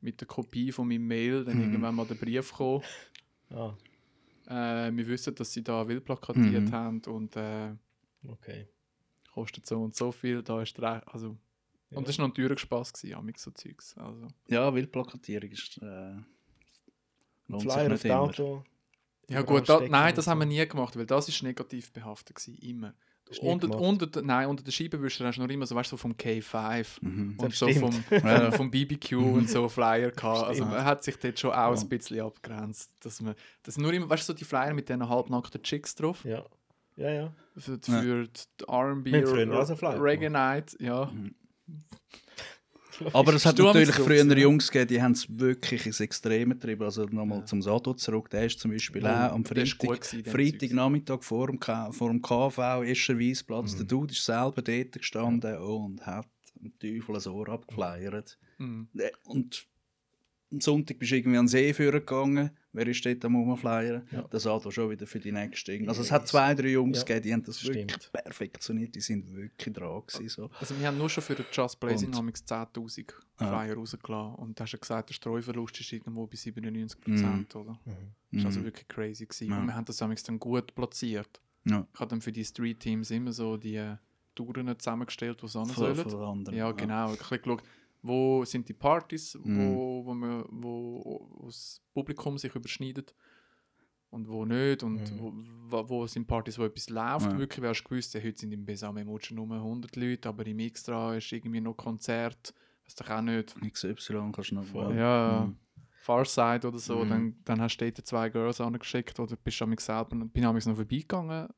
mit 0.00 0.20
der 0.20 0.28
Kopie 0.28 0.70
von 0.70 0.86
meinem 0.86 1.06
Mail 1.08 1.44
dann 1.44 1.56
Mhm. 1.56 1.62
irgendwann 1.64 1.94
mal 1.96 2.06
der 2.06 2.14
Brief 2.14 2.50
gekommen. 2.50 2.82
Ah, 3.52 3.74
Äh, 4.46 4.92
wir 4.96 5.06
wissen, 5.08 5.34
dass 5.34 5.52
sie 5.52 5.64
da 5.64 5.86
wild 5.88 6.04
plakatiert 6.04 6.68
Mhm. 6.68 6.72
haben 6.72 7.02
und 7.08 7.34
äh, 7.34 7.72
okay. 8.28 8.68
kostet 9.34 9.66
so 9.66 9.82
und 9.82 9.96
so 9.96 10.12
viel. 10.12 10.40
Da 10.42 10.62
ist 10.62 10.78
der, 10.78 11.02
also, 11.12 11.36
Ja. 11.90 11.98
Und 11.98 12.06
das 12.08 12.18
war 12.18 12.26
noch 12.28 12.34
ein 12.34 12.36
teurer 12.36 12.56
Spass, 12.58 12.92
gewesen, 12.92 13.14
amig 13.16 13.38
so 13.38 13.50
Zeugs. 13.50 13.96
Also. 13.98 14.28
Ja, 14.48 14.72
Wildplakatierung 14.74 15.50
ist. 15.50 15.78
Äh, 15.78 16.14
Flyer 17.58 17.92
auf. 17.94 18.04
Auto. 18.04 18.64
Ja 19.28 19.42
gut, 19.42 19.68
da, 19.68 19.80
nein, 19.80 20.14
das 20.14 20.26
haben 20.26 20.38
wir 20.40 20.46
nie 20.46 20.66
gemacht, 20.66 20.96
weil 20.96 21.06
das 21.06 21.28
ist 21.28 21.42
negativ 21.42 21.92
behaftet 21.92 22.36
gewesen, 22.36 22.58
immer. 22.62 22.94
Unter, 23.42 23.68
gemacht? 23.68 23.80
unter, 23.82 24.06
der- 24.08 24.22
nein, 24.22 24.48
unter 24.48 24.64
der 24.64 24.72
Scheibenwischer 24.72 25.24
hast 25.24 25.36
du 25.36 25.42
noch 25.42 25.48
immer 25.50 25.64
so, 25.64 25.76
weißt 25.76 25.92
du, 25.92 25.96
so 25.96 26.00
vom 26.00 26.12
K5 26.14 26.86
Mhm. 27.00 27.38
und 27.38 27.54
so 27.54 27.68
vom. 27.68 28.04
Ja. 28.10 28.50
vom 28.50 28.72
BBQ 28.72 29.12
und 29.12 29.48
so 29.48 29.68
Flyer 29.68 30.10
gehabt. 30.10 30.48
Also 30.48 30.64
man 30.64 30.84
hat 30.84 31.04
sich 31.04 31.16
dort 31.16 31.38
schon 31.38 31.50
auch 31.52 31.74
Ja. 31.76 31.80
ein 31.80 31.88
bisschen 31.88 32.20
abgegrenzt. 32.20 32.90
Dass 33.00 33.20
man, 33.20 33.36
das 33.62 33.78
nur 33.78 33.92
immer, 33.92 34.10
weißt 34.10 34.28
du, 34.28 34.32
so 34.32 34.36
die 34.36 34.44
Flyer 34.44 34.74
mit 34.74 34.88
diesen 34.88 35.08
halbnackten 35.08 35.62
Chicks 35.62 35.94
drauf. 35.94 36.24
Ja. 36.24 36.44
Ja, 36.96 37.10
ja. 37.12 37.32
Für, 37.56 37.78
Ja. 37.86 38.00
für 38.00 38.26
die 38.26 38.64
R&B, 38.68 39.10
Reggae 39.14 40.28
Night, 40.28 40.76
ja. 40.80 41.04
Mhm. 41.06 41.34
Aber 43.14 43.32
es 43.34 43.46
hat 43.46 43.54
Sturm 43.54 43.68
natürlich 43.68 43.94
früher 43.94 44.24
ja. 44.26 44.36
Jungs 44.36 44.70
gegeben, 44.70 44.88
die 44.88 45.02
haben 45.02 45.12
es 45.12 45.26
wirklich 45.38 45.86
ins 45.86 46.00
Extreme 46.00 46.54
getrieben. 46.54 46.82
Also 46.82 47.04
nochmal 47.04 47.38
Ja. 47.38 47.46
zum 47.46 47.62
Sado 47.62 47.94
zurück, 47.94 48.28
der 48.30 48.46
ist 48.46 48.58
zum 48.60 48.70
Beispiel 48.72 49.02
Oh, 49.04 49.08
auch 49.08 49.32
am 49.32 49.44
Freitag, 49.44 50.04
Freitagnachmittag 50.04 51.22
vor 51.22 51.46
dem, 51.46 51.58
K 51.58 51.90
vor 51.92 52.10
dem 52.10 52.20
KV, 52.20 52.82
Escher 52.84 53.18
Weissplatz. 53.18 53.72
Mhm. 53.72 53.76
Der 53.78 53.86
Dude 53.86 54.12
ist 54.12 54.24
selber 54.24 54.60
dort 54.62 54.92
gestanden 54.92 55.56
und 55.58 56.04
hat 56.04 56.26
dem 56.56 56.78
Teufel 56.78 57.16
ein 57.16 57.32
Ohr 57.32 57.48
abgefleiert. 57.48 58.38
Mhm. 58.58 58.88
Äh, 58.98 59.10
Und 59.24 59.66
am 60.52 60.60
Sonntag 60.60 60.98
bist 60.98 61.12
du 61.12 61.16
irgendwie 61.16 61.38
an 61.38 61.44
den 61.44 61.48
See 61.48 61.72
führen 61.72 62.00
gegangen. 62.00 62.50
Wer 62.72 62.86
ist 62.86 63.04
dort 63.04 63.24
am 63.24 63.36
Rumfleiern? 63.36 64.06
Ja. 64.10 64.22
Das 64.30 64.44
Sado 64.44 64.70
schon 64.70 64.90
wieder 64.90 65.06
für 65.06 65.18
die 65.20 65.32
nächste. 65.32 65.80
Also 65.86 66.02
es 66.02 66.10
hat 66.12 66.26
zwei, 66.28 66.54
drei 66.54 66.68
Jungs 66.70 66.98
Ja. 66.98 67.04
gegeben, 67.04 67.22
die 67.22 67.32
haben 67.32 67.42
das 67.44 67.60
Stimmt. 67.60 67.76
wirklich 67.76 68.12
perfektioniert. 68.12 68.94
Die 68.94 69.00
sind 69.00 69.34
wirklich 69.34 69.74
dran 69.74 70.02
gewesen, 70.06 70.28
so. 70.28 70.50
Also 70.60 70.78
wir 70.78 70.86
haben 70.86 70.98
nur 70.98 71.08
schon 71.08 71.22
für 71.22 71.34
den 71.34 71.46
Just 71.52 71.78
Blazing 71.80 72.10
Comics 72.12 72.44
10'000 72.46 73.12
Ja. 73.40 73.48
Flyer 73.48 73.74
rausgelassen. 73.74 74.34
Und 74.36 74.58
du 74.58 74.62
hast 74.62 74.72
ja 74.72 74.78
gesagt, 74.78 75.08
der 75.10 75.14
Streuverlust 75.14 75.80
ist 75.80 75.92
irgendwo 75.92 76.26
bei 76.26 76.36
97%, 76.36 77.54
oder? 77.56 77.78
Das 78.32 78.42
war 78.42 78.46
also 78.46 78.64
wirklich 78.64 78.86
crazy. 78.88 79.26
Gewesen. 79.26 79.50
Ja. 79.50 79.58
Und 79.58 79.66
wir 79.66 79.74
haben 79.74 79.84
das 79.84 80.00
amigs 80.02 80.22
dann 80.22 80.38
gut 80.38 80.74
platziert. 80.74 81.40
Ja. 81.64 81.86
Ich 81.92 82.00
habe 82.00 82.08
dann 82.10 82.20
für 82.20 82.32
die 82.32 82.44
Street 82.44 82.80
Teams 82.80 83.10
immer 83.10 83.32
so 83.32 83.56
die 83.56 83.76
äh, 83.76 83.96
Touren 84.34 84.78
zusammengestellt, 84.78 85.42
die 85.42 85.48
Von, 85.48 85.66
sollen. 85.68 86.54
Ja, 86.54 86.72
genau. 86.72 87.12
Ich 87.14 87.20
habe 87.20 87.38
geschaut, 87.38 87.62
wo 88.02 88.44
sind 88.44 88.68
die 88.68 88.74
Partys, 88.74 89.34
Mhm. 89.42 89.56
wo, 89.56 90.04
wo, 90.06 90.14
man, 90.14 90.44
wo, 90.48 91.28
wo 91.30 91.46
das 91.46 91.82
Publikum 91.92 92.38
sich 92.38 92.54
überschneidet 92.54 93.14
und 94.10 94.28
wo 94.28 94.44
nicht. 94.44 94.82
Und 94.82 95.10
Mhm. 95.12 95.46
wo, 95.68 95.88
wo, 95.88 96.06
sind 96.06 96.26
Partys, 96.26 96.58
wo 96.58 96.64
etwas 96.64 96.88
läuft. 96.88 97.32
Ja. 97.32 97.38
Wirklich, 97.38 97.62
wärst 97.62 97.80
du 97.84 97.88
gewusst, 97.90 98.14
ja, 98.14 98.22
heute 98.22 98.38
sind 98.38 98.52
im 98.52 98.64
Besame 98.64 99.04
Motion 99.04 99.36
nur 99.36 99.60
100 99.62 99.94
Leute, 99.96 100.28
aber 100.28 100.46
im 100.46 100.58
Extra 100.60 101.14
ist 101.16 101.30
irgendwie 101.32 101.60
noch 101.60 101.74
Konzert. 101.76 102.54
Weiß 102.84 102.94
doch 102.96 103.10
auch 103.10 103.20
nicht. 103.22 103.54
XY 103.72 104.30
kannst 104.32 104.50
du 104.50 104.54
noch 104.56 104.64
Voll. 104.64 104.96
Ja, 104.96 105.46
Mhm. 105.46 105.56
Farside 106.02 106.66
oder 106.68 106.78
so, 106.78 107.04
Mhm. 107.04 107.08
dann, 107.10 107.36
dann 107.44 107.60
hast 107.60 107.76
du 107.76 107.92
dort 107.92 108.06
zwei 108.06 108.30
Girls 108.30 108.60
angeschickt 108.60 109.20
oder 109.20 109.36
bist 109.36 109.60
du 109.60 109.64
amigs 109.64 109.84
selber 109.84 110.16
bin 110.16 110.44
amigs 110.46 110.64
noch 110.66 110.74
vorbeigegangen, 110.76 111.48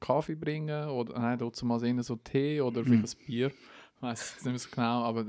Kaffee 0.00 0.34
bringen 0.36 0.88
oder 0.88 1.18
nein, 1.18 1.38
dort 1.38 1.60
mal 1.62 1.78
so 2.02 2.16
Tee 2.16 2.60
oder 2.60 2.84
vielleicht 2.84 3.18
ein 3.20 3.26
Bier, 3.26 3.52
ich 4.02 4.08
weiß 4.08 4.36
es 4.38 4.44
nicht 4.44 4.52
mehr 4.52 4.58
so 4.58 4.68
genau, 4.70 5.04
aber 5.04 5.24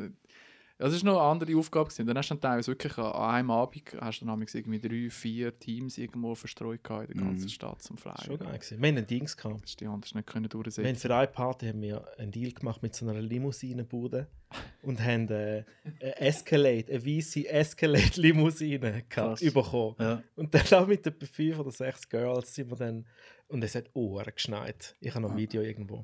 das 0.80 0.92
ist 0.94 1.04
noch 1.04 1.20
eine 1.20 1.30
andere 1.30 1.56
Aufgabe 1.58 1.90
gewesen. 1.90 2.08
Dann 2.08 2.18
hast 2.18 2.30
du 2.30 2.34
dann 2.34 2.42
teilweise 2.42 2.72
wirklich 2.72 2.98
an 2.98 3.14
einem 3.14 3.52
Abend 3.52 3.84
hast 4.02 4.22
du 4.22 4.26
dann 4.26 4.42
irgendwie 4.42 4.80
drei, 4.80 5.10
vier 5.10 5.58
Teams 5.58 5.98
irgendwo 6.00 6.34
verstreut 6.36 6.80
in 6.90 7.08
der 7.08 7.16
ganzen 7.16 7.46
Mhm. 7.46 7.50
Stadt 7.50 7.82
zum 7.84 7.96
Flyer. 7.96 8.18
schon 8.26 8.40
geil. 8.40 8.54
gewesen. 8.58 8.82
Wir 8.82 8.90
haben 8.90 8.98
ein 8.98 9.06
Dings 9.08 9.38
gehabt. 9.38 9.62
Das 9.64 9.70
ist 9.70 9.80
die 9.80 9.86
anders 9.86 10.14
nicht 10.16 10.28
können 10.28 10.46
Wir 10.46 10.50
haben 10.58 10.64
durchsetzen. 10.64 10.96
für 10.96 11.16
eine 11.16 11.28
Party 11.28 11.68
haben 11.68 11.82
wir 11.82 12.06
einen 12.18 12.32
Deal 12.32 12.52
gemacht 12.52 12.82
mit 12.82 12.96
so 12.96 13.08
einer 13.08 13.22
Limousinenbude 13.22 14.28
und 14.82 15.00
haben 15.00 15.30
äh, 15.30 15.64
eine 16.02 16.20
Escalade, 16.20 16.92
eine 16.92 17.06
weiße 17.06 17.48
Escalade-Limousine 17.48 19.04
Krass. 19.10 19.40
gehabt, 19.40 19.54
bekommen. 19.54 19.96
Ja. 20.00 20.24
Und 20.36 20.54
dann 20.54 20.66
auch 20.74 20.88
mit 20.88 21.06
etwa 21.06 21.26
fünf 21.26 21.60
oder 21.60 21.72
sechs 21.72 22.10
Girls 22.10 22.54
sind 22.56 22.70
wir 22.70 22.78
dann. 22.78 23.06
Und 23.48 23.64
es 23.64 23.76
hat 23.76 23.86
Ohren 23.94 24.32
geschneit. 24.34 24.96
Ich 25.00 25.12
habe 25.14 25.22
noch 25.22 25.32
ein 25.32 25.38
Video 25.38 25.62
irgendwo. 25.62 26.04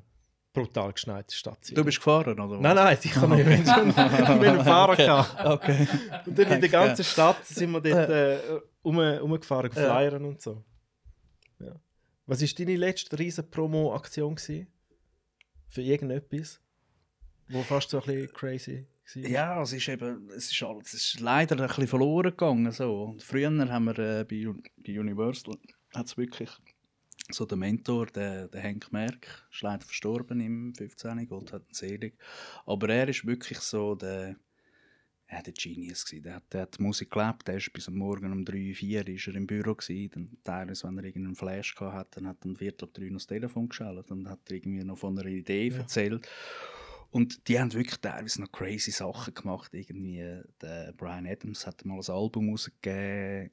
Brutal 0.52 0.92
geschneit, 0.92 1.30
die 1.30 1.36
Stadt. 1.36 1.70
Du 1.72 1.84
bist 1.84 1.98
gefahren, 1.98 2.38
oder? 2.40 2.58
Nein, 2.60 2.74
nein, 2.74 2.98
ich 3.00 3.14
habe 3.14 3.36
nicht. 3.36 3.68
Haben 3.68 4.42
einen 4.42 4.64
Fahrer 4.64 4.96
gehabt. 4.96 5.44
Okay. 5.44 5.86
Und 6.26 6.36
dann 6.38 6.52
in 6.52 6.60
der 6.60 6.68
ganzen 6.70 7.04
Stadt 7.04 7.46
sind 7.46 7.70
wir 7.70 7.80
dort 7.80 8.10
äh, 8.10 8.38
um, 8.82 8.98
umgefahren, 8.98 9.70
Ja. 9.74 9.94
flyern 9.96 10.24
und 10.24 10.42
so. 10.42 10.64
Ja. 11.60 11.76
Was 12.26 12.42
war 12.42 12.48
deine 12.58 12.76
letzte 12.76 13.16
riesen 13.18 13.48
Promo-Aktion? 13.48 14.36
Für 14.38 15.82
irgendetwas? 15.82 16.60
Wo 17.48 17.62
fast 17.62 17.90
so 17.90 18.00
ein 18.00 18.06
bisschen 18.06 18.32
crazy 18.32 18.86
war? 19.14 19.22
Ja, 19.28 19.62
es 19.62 19.72
ist 19.72 19.88
eben, 19.88 20.30
es 20.36 20.50
ist, 20.50 20.62
alles, 20.62 20.92
es 20.94 21.14
ist 21.14 21.20
leider 21.20 21.56
ein 21.60 21.66
bisschen 21.66 21.86
verloren 21.88 22.30
gegangen. 22.30 22.70
So. 22.72 23.04
Und 23.04 23.22
früher 23.22 23.50
haben 23.50 23.84
wir 23.84 23.98
äh, 23.98 24.24
bei, 24.24 24.46
bei 24.84 24.98
Universal 24.98 25.56
hat's 25.94 26.16
wirklich 26.16 26.50
so 27.32 27.44
der 27.46 27.56
Mentor, 27.58 28.06
der, 28.06 28.48
der 28.48 28.60
Henk 28.60 28.92
Merck, 28.92 29.46
ist 29.52 29.62
leider 29.62 29.84
verstorben 29.84 30.40
im 30.40 30.74
15. 30.74 31.26
Gott 31.28 31.52
hat 31.52 31.62
ihn 31.68 31.74
selig. 31.74 32.14
Aber 32.66 32.88
er 32.88 33.08
ist 33.08 33.26
wirklich 33.26 33.58
so 33.60 33.94
der, 33.94 34.36
ja, 35.30 35.42
der 35.42 35.52
Genius 35.52 36.04
gewesen. 36.04 36.22
Der, 36.24 36.34
hat- 36.36 36.52
der 36.52 36.62
hat 36.62 36.78
die 36.78 36.82
Musik 36.82 37.10
gelebt, 37.10 37.46
der 37.46 37.56
ist 37.56 37.72
bis 37.72 37.88
am 37.88 37.94
Morgen 37.94 38.32
um 38.32 38.44
3, 38.44 38.74
4 38.74 39.06
ist 39.08 39.28
er 39.28 39.34
im 39.36 39.46
Büro 39.46 39.74
gewesen. 39.74 40.10
Dann 40.12 40.38
teilweise, 40.42 40.86
wenn 40.88 40.98
er 40.98 41.04
irgendeinen 41.04 41.36
Flash 41.36 41.74
gehabt 41.74 41.94
hat, 41.94 42.16
dann 42.16 42.26
hat 42.26 42.38
er 42.42 42.46
um 42.46 42.56
Viertel 42.56 42.84
ab 42.86 42.94
3 42.94 43.04
noch 43.10 43.18
das 43.18 43.26
Telefon 43.26 43.68
geschaltet 43.68 44.10
und 44.10 44.28
hat 44.28 44.40
irgendwie 44.50 44.84
noch 44.84 44.98
von 44.98 45.18
einer 45.18 45.28
Idee 45.28 45.68
Ja. 45.68 45.76
erzählt. 45.78 46.28
Und 47.12 47.48
die 47.48 47.58
haben 47.58 47.72
wirklich 47.72 48.00
teilweise 48.00 48.40
noch 48.40 48.52
crazy 48.52 48.92
Sachen 48.92 49.34
gemacht. 49.34 49.74
Irgendwie, 49.74 50.40
der 50.60 50.92
Brian 50.96 51.26
Adams 51.26 51.66
hat 51.66 51.84
mal 51.84 51.98
ein 52.00 52.14
Album 52.14 52.50
rausgegeben 52.50 53.50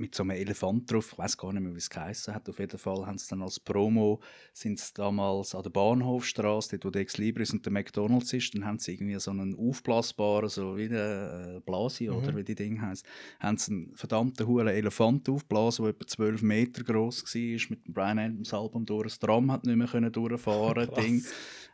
mit 0.00 0.14
so 0.14 0.22
einem 0.22 0.30
Elefant 0.30 0.90
drauf. 0.90 1.10
Ich 1.12 1.18
weiß 1.18 1.36
gar 1.36 1.52
nicht 1.52 1.62
mehr, 1.62 1.74
wie 1.74 1.78
es 1.78 1.90
geheißen 1.90 2.34
hat. 2.34 2.48
Auf 2.48 2.58
jeden 2.58 2.78
Fall 2.78 3.06
haben 3.06 3.18
sie 3.18 3.28
dann 3.28 3.42
als 3.42 3.60
Promo 3.60 4.20
sind 4.52 4.78
sie 4.78 4.92
damals 4.94 5.54
an 5.54 5.62
der 5.62 5.70
Bahnhofstraße, 5.70 6.78
dort 6.78 6.84
wo 6.86 6.90
der 6.90 7.02
Ex 7.02 7.18
Libris 7.18 7.52
und 7.52 7.64
der 7.64 7.72
McDonalds 7.72 8.32
ist, 8.32 8.54
dann 8.54 8.64
haben 8.64 8.78
sie 8.78 8.94
irgendwie 8.94 9.18
so 9.20 9.30
einen 9.30 9.54
aufblasbaren, 9.54 10.48
so 10.48 10.76
wie 10.76 10.88
der 10.88 11.56
äh, 11.56 11.60
Blasi 11.60 12.08
Mhm. 12.08 12.16
oder 12.16 12.36
wie 12.36 12.44
die 12.44 12.54
Ding 12.54 12.80
heißt, 12.80 13.04
haben 13.40 13.56
sie 13.58 13.72
einen 13.72 13.92
verdammten 13.94 14.46
hohen 14.46 14.68
Elefant 14.68 15.28
aufgeblasen, 15.28 15.84
der 15.84 15.94
etwa 15.94 16.06
12 16.06 16.42
Meter 16.42 16.82
groß 16.82 17.22
war, 17.24 17.60
mit 17.70 17.86
dem 17.86 17.92
Brian 17.94 18.18
Adams 18.18 18.54
Album 18.54 18.86
durch. 18.86 19.04
Das 19.08 19.18
Tram 19.18 19.52
hat 19.52 19.64
nicht 19.66 19.76
mehr 19.76 19.86
können 19.86 20.10
durchfahren. 20.10 20.88
Ding. 20.96 21.22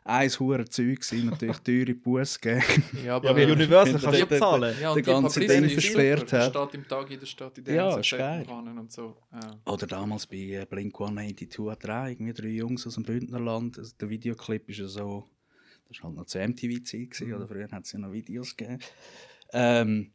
Eins 0.03 0.39
hure 0.39 0.63
Zeug 0.63 1.01
gewesen, 1.01 1.25
natürlich 1.31 1.57
teure 1.57 1.93
Buß 1.93 2.39
gegeben. 2.39 2.63
Ja, 3.05 3.19
Ja, 3.23 3.33
bei 3.33 3.45
Universal 3.51 3.99
kannst 3.99 4.05
du 4.05 4.11
der- 4.11 4.25
bezahlen. 4.25 4.73
Ja, 4.75 4.79
der 4.79 4.89
und 4.91 4.97
die 4.97 5.01
ganze 5.01 5.39
Ding 5.41 5.69
versperrt 5.69 6.31
hat. 6.31 6.49
Steht 6.55 6.73
im 6.75 6.87
Tag 6.87 7.11
in 7.11 7.19
der 7.19 7.25
Stadt, 7.25 7.57
in 7.57 7.63
der 7.65 7.75
Ja, 7.75 8.01
Städten 8.17 8.77
und 8.79 8.91
so. 8.91 9.17
Ja. 9.31 9.59
Oder 9.71 9.87
damals 9.87 10.27
bei 10.27 10.37
äh, 10.37 10.65
Blink 10.69 10.93
182 10.99 11.59
hat 11.69 11.83
er 11.85 12.03
auch 12.03 12.07
irgendwie 12.07 12.33
drei 12.33 12.47
Jungs 12.49 12.85
aus 12.87 12.95
dem 12.95 13.03
Bündnerland. 13.03 13.77
Also 13.77 13.95
der 13.99 14.09
Videoclip 14.09 14.69
ist 14.69 14.79
ja 14.79 14.87
so. 14.87 15.25
Das 15.89 15.99
war 15.99 16.09
halt 16.09 16.17
noch 16.17 16.25
zur 16.25 16.41
MTV-Zeit, 16.45 17.11
gewesen, 17.11 17.33
oder 17.33 17.47
früher 17.47 17.69
hat 17.71 17.85
es 17.85 17.91
ja 17.93 17.99
noch 17.99 18.11
Videos 18.11 18.55
gegeben. 18.57 18.79
Ähm, 19.53 20.11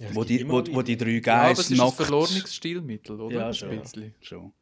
Ja, 0.00 0.14
wo, 0.14 0.24
die, 0.24 0.46
wo, 0.48 0.60
noch 0.60 0.68
wo 0.74 0.82
die 0.82 0.96
drei 0.98 1.20
Ja, 1.24 1.42
aber 1.50 1.62
nackt. 1.76 1.96
verlorenes 1.96 2.54
Stilmittel, 2.54 3.20
oder? 3.20 3.34
Ja, 3.34 3.52
schon. 3.54 3.80
Schon. 4.20 4.52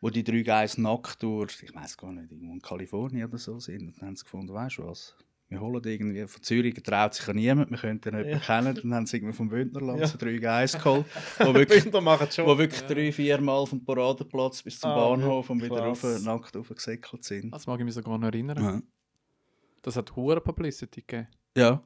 Wo 0.00 0.08
die 0.10 0.24
drei 0.24 0.42
Guys 0.42 0.78
nackt 0.78 1.22
durch, 1.22 1.62
ich 1.62 1.74
weiß 1.74 1.96
gar 1.98 2.12
nicht, 2.12 2.30
irgendwo 2.30 2.52
in 2.54 2.62
Kalifornien 2.62 3.28
oder 3.28 3.38
so 3.38 3.58
sind. 3.58 3.88
Und 3.88 4.00
dann 4.00 4.08
haben 4.08 4.16
sie 4.16 4.24
gefunden, 4.24 4.54
weißt 4.54 4.78
du 4.78 4.86
was? 4.86 5.14
Wir 5.48 5.60
holen 5.60 5.80
irgendwie 5.84 6.26
von 6.26 6.42
Zürich, 6.42 6.74
traut 6.82 7.14
sich 7.14 7.24
ja 7.26 7.32
niemand, 7.32 7.70
wir 7.70 7.78
könnten 7.78 8.14
ihn 8.16 8.24
Ja. 8.24 8.30
ja. 8.32 8.38
kennen. 8.40 8.74
Dann 8.74 8.94
haben 8.94 9.06
sie 9.06 9.18
irgendwie 9.18 9.32
vom 9.36 9.48
Bündnerland 9.48 10.00
Ja. 10.00 10.06
so 10.08 10.18
drei 10.18 10.38
Guys 10.38 10.72
geholt, 10.72 11.06
die 11.40 11.54
wirklich 11.54 11.84
wo 11.92 12.58
wirklich 12.58 12.80
Ja. 12.80 12.86
drei, 12.88 13.12
vier 13.12 13.40
Mal 13.40 13.64
vom 13.66 13.84
Paradeplatz 13.84 14.62
bis 14.62 14.80
zum 14.80 14.90
Ah, 14.90 15.10
Bahnhof 15.10 15.48
und 15.50 15.62
wieder 15.62 15.78
rauf, 15.78 16.02
nackt 16.24 16.56
aufgesäckelt 16.56 17.22
sind. 17.22 17.52
Das 17.54 17.66
mag 17.66 17.78
ich 17.78 17.84
mich 17.84 17.94
sogar 17.94 18.18
noch 18.18 18.26
erinnern. 18.26 18.58
Ja. 18.62 18.82
Das 19.82 19.94
hat 19.96 20.14
hohe 20.16 20.40
Publicity 20.40 21.02
gegeben. 21.02 21.28
ja. 21.56 21.80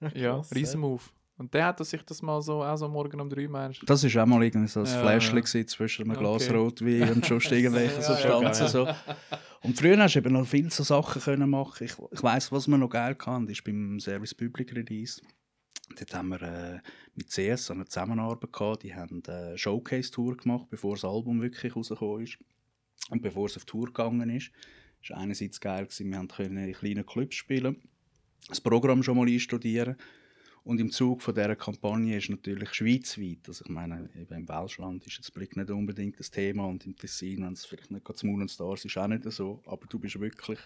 Ja, 0.00 0.10
krass, 0.36 0.54
riesen 0.54 0.80
Move. 0.80 1.02
Und 1.38 1.52
der 1.52 1.66
hat 1.66 1.84
sich 1.84 2.02
das 2.02 2.22
mal 2.22 2.40
so, 2.40 2.62
auch 2.62 2.76
so 2.76 2.88
morgen 2.88 3.20
um 3.20 3.28
drei 3.28 3.46
meinst 3.48 3.82
Das 3.86 4.02
war 4.14 4.22
auch 4.22 4.26
mal 4.26 4.42
irgendwie 4.42 4.68
so 4.68 4.80
ein 4.80 4.86
Ja, 4.86 5.00
Fläschchen 5.02 5.42
ja. 5.60 5.66
zwischen 5.66 6.02
einem 6.02 6.12
Okay. 6.12 6.20
Glas 6.20 6.50
Rotwein 6.50 7.12
und 7.12 7.26
schon 7.26 7.40
irgendwelchen 7.52 8.00
Ja, 8.02 8.08
ja, 8.08 8.16
Substanzen. 8.16 8.68
so. 8.68 8.88
Und 9.66 9.76
früher 9.76 9.98
hast 9.98 10.14
du 10.14 10.20
eben 10.20 10.32
noch 10.32 10.46
viele 10.46 10.70
so 10.70 10.84
Sachen 10.84 11.20
können 11.20 11.50
machen. 11.50 11.82
Ich, 11.82 11.94
ich 12.12 12.22
weiss, 12.22 12.52
was 12.52 12.68
wir 12.68 12.78
noch 12.78 12.88
geil 12.88 13.16
hatten, 13.18 13.48
ist 13.48 13.64
beim 13.64 13.98
Service 13.98 14.32
Public 14.32 14.72
Release. 14.72 15.20
Dort 15.98 16.14
haben 16.14 16.28
wir 16.28 16.42
äh, 16.42 16.78
mit 17.16 17.30
CS 17.30 17.72
eine 17.72 17.84
Zusammenarbeit 17.84 18.52
gehabt. 18.52 18.84
Die 18.84 18.94
haben 18.94 19.24
eine 19.26 19.58
Showcase-Tour 19.58 20.36
gemacht, 20.36 20.66
bevor 20.70 20.94
das 20.94 21.04
Album 21.04 21.42
wirklich 21.42 21.74
rausgekommen 21.74 22.22
ist. 22.22 22.38
Und 23.10 23.22
bevor 23.22 23.46
es 23.46 23.56
auf 23.56 23.64
Tour 23.64 23.86
gegangen 23.86 24.30
ist. 24.30 24.52
Es 25.02 25.10
war 25.10 25.18
einerseits 25.18 25.60
geil, 25.60 25.86
gewesen, 25.86 26.10
wir 26.10 26.18
konnten 26.18 26.58
in 26.58 26.72
kleinen 26.72 27.04
Clubs 27.04 27.34
spielen, 27.34 27.82
das 28.48 28.60
Programm 28.60 29.02
schon 29.02 29.16
mal 29.16 29.26
einstudieren. 29.26 29.96
Und 30.66 30.80
im 30.80 30.90
Zug 30.90 31.22
von 31.22 31.32
dieser 31.32 31.54
Kampagne 31.54 32.16
ist 32.16 32.28
natürlich 32.28 32.74
schweizweit, 32.74 33.38
also 33.46 33.64
ich 33.64 33.70
meine, 33.70 34.10
eben 34.16 34.34
im 34.34 34.48
Welschland 34.48 35.06
ist 35.06 35.16
jetzt 35.16 35.32
Blick 35.32 35.56
nicht 35.56 35.70
unbedingt 35.70 36.18
das 36.18 36.28
Thema 36.28 36.66
und 36.66 36.84
im 36.84 36.96
Tessin, 36.96 37.44
wenn 37.44 37.52
es 37.52 37.64
vielleicht 37.64 37.92
nicht 37.92 38.04
gerade 38.04 38.26
Moon 38.26 38.48
Stars 38.48 38.84
ist, 38.84 38.96
auch 38.98 39.06
nicht 39.06 39.22
so, 39.30 39.62
aber 39.64 39.86
du 39.86 40.00
bist 40.00 40.18
wirklich 40.18 40.58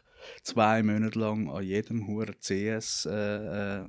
zwei 0.43 0.82
Monate 0.82 1.18
lang 1.18 1.51
an 1.51 1.62
jedem 1.62 2.06
huren 2.06 2.35
CS 2.40 3.05
äh, 3.05 3.82
äh, 3.82 3.89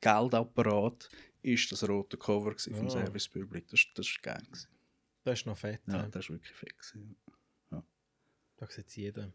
Geldapparat 0.00 1.10
ist 1.42 1.70
das 1.70 1.86
rote 1.86 2.16
Cover 2.16 2.52
gewesen 2.52 2.74
vom. 2.74 2.88
Service 2.88 3.28
Public. 3.28 3.68
Das, 3.68 3.84
das 3.94 4.06
ist 4.06 4.22
geil. 4.22 4.40
Gewesen. 4.46 4.68
Das 5.22 5.40
ist 5.40 5.46
noch 5.46 5.58
fett. 5.58 5.82
Ja, 5.86 5.96
Ja. 5.96 6.08
das 6.08 6.24
ist 6.24 6.30
wirklich 6.30 6.56
fix. 6.56 6.96
Ja. 7.70 7.84
Da 8.56 8.66
sieht 8.70 8.96
jeder. 8.96 9.30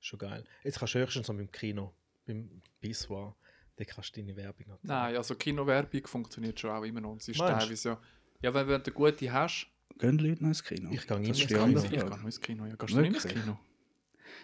Schon 0.00 0.18
geil. 0.18 0.44
Jetzt 0.64 0.78
kannst 0.80 0.94
du 0.94 0.98
höchstens 0.98 1.28
noch 1.28 1.36
beim 1.36 1.50
Kino, 1.50 1.94
beim 2.26 2.60
Bissoir, 2.80 3.34
da 3.76 3.84
kannst 3.84 4.16
du 4.16 4.20
deine 4.20 4.36
Werbung 4.36 4.66
noch 4.68 4.78
Nein, 4.82 5.16
also 5.16 5.34
Kinowerbung 5.34 6.06
funktioniert 6.06 6.58
schon 6.60 6.70
auch 6.70 6.82
immer 6.82 7.00
noch. 7.00 7.16
Es 7.16 7.28
ist 7.28 7.38
Meinst 7.38 7.60
teilweise 7.66 7.88
ja. 7.90 8.00
Ja, 8.42 8.54
wenn, 8.54 8.66
wenn 8.68 8.82
du 8.82 8.86
eine 8.86 8.94
gute 8.94 9.32
hast, 9.32 9.66
Gehen 9.98 10.18
die 10.18 10.28
Leute 10.28 10.42
noch 10.42 10.48
ins 10.48 10.64
Kino? 10.64 10.90
Ich 10.90 11.06
gehe 11.06 11.18
ist 11.18 11.28
ins 11.28 11.46
Kino. 11.46 11.66
ich 11.84 11.90
gehe 11.90 12.04
noch 12.04 12.24
ins 12.24 12.40
Kino. 12.40 12.66
Ja, 12.66 12.74
gehst 12.76 12.92
du 12.94 13.00
nicht 13.00 13.14
ins? 13.14 13.28
Kino? 13.28 13.58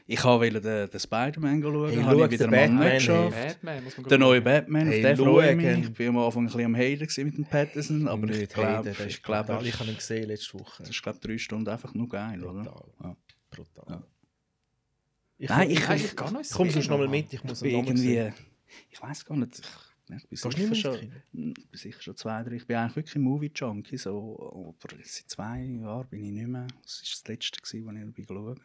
Ich 0.07 0.23
wollte 0.25 0.61
den, 0.61 0.91
den 0.91 1.01
Spider-Man 1.01 1.63
schauen, 1.63 1.91
Hey, 1.91 2.03
habe 2.03 2.25
ich 2.25 2.31
wieder 2.31 2.47
mal 2.47 2.57
Batman, 2.59 2.85
nicht 2.85 2.93
geschafft. 3.07 3.61
Batman, 3.63 3.83
Der 4.09 4.19
neue. 4.19 4.41
Batman, 4.41 4.87
auf 4.89 4.93
Hey, 4.95 5.03
den 5.03 5.17
freue 5.17 5.51
ich 5.51 5.57
mich. 5.57 5.67
schauen. 5.67 5.93
Ich 5.93 5.99
war 5.99 6.07
am 6.09 6.19
Anfang 6.19 6.43
ein 6.43 6.47
bisschen 6.47 6.65
am 6.67 6.75
gewesen 7.07 7.25
mit 7.25 7.37
dem 7.39 7.45
Patterson, 7.47 8.09
aber 8.09 8.25
ich 8.31 8.39
Nicht, 8.39 8.57
hey, 8.57 8.65
glaube, 8.65 8.91
ich 9.09 9.23
glaube, 9.23 9.45
brutal. 9.47 9.67
Ich 9.67 9.79
habe 9.81 9.91
ihn 9.91 9.97
gesehen 9.97 10.29
letzte 10.29 10.59
Woche. 10.59 10.77
das 10.83 10.91
ist 10.91 11.03
glaube 11.03 11.19
drei 11.21 11.39
Stunden 11.39 11.69
einfach 11.69 11.95
nur 11.95 12.09
geil, 12.09 12.45
oder? 12.45 12.63
Brutal. 12.63 12.85
Ja. 13.03 13.17
Brutal. 13.51 13.85
Ja. 13.89 14.03
Ich, 15.39 15.49
Nein, 15.49 15.71
ich, 15.71 15.79
ich- 15.79 16.05
ich 16.05 16.17
ins 16.17 16.41
ich 16.43 16.51
komme 16.51 16.71
sonst 16.71 16.85
Kino, 16.85 16.95
noch 16.95 16.99
mal 16.99 17.05
Mann. 17.09 17.11
mit, 17.11 17.33
ich 17.33 17.45
muss 17.45 17.63
Ich 17.63 17.69
ihn 17.69 17.71
bin 17.71 17.73
noch 17.73 17.83
mal 17.85 17.89
irgendwie, 17.89 18.07
sehen. 18.15 18.35
Ich 18.91 19.01
weiß 19.03 19.25
gar 19.25 19.37
nicht, 19.37 19.59
ich, 20.11 20.15
ich 20.31 20.43
bin 20.43 20.53
sicher 20.53 20.75
schon? 20.75 20.95
Hm, 21.33 21.55
ich 21.59 21.69
bin 21.71 21.79
sicher 21.79 22.01
schon 22.03 22.17
zwei, 22.17 22.43
drei, 22.43 22.55
ich 22.57 22.67
bin 22.67 22.77
eigentlich 22.77 22.97
wirklich 22.97 23.17
Movie-Junkie, 23.17 23.97
so, 23.99 24.75
aber 24.81 24.97
seit 25.05 25.29
zwei 25.31 25.63
Jahren 25.65 26.09
bin 26.09 26.25
ich 26.25 26.33
nicht 26.33 26.49
mehr, 26.49 26.67
das 26.83 27.03
war 27.03 27.09
das 27.11 27.29
letzte, 27.29 27.61
gewesen, 27.61 27.87
wo 27.87 27.91
ich 27.91 27.99
dabei 28.01 28.23
geschaut 28.23 28.59
habe. 28.59 28.61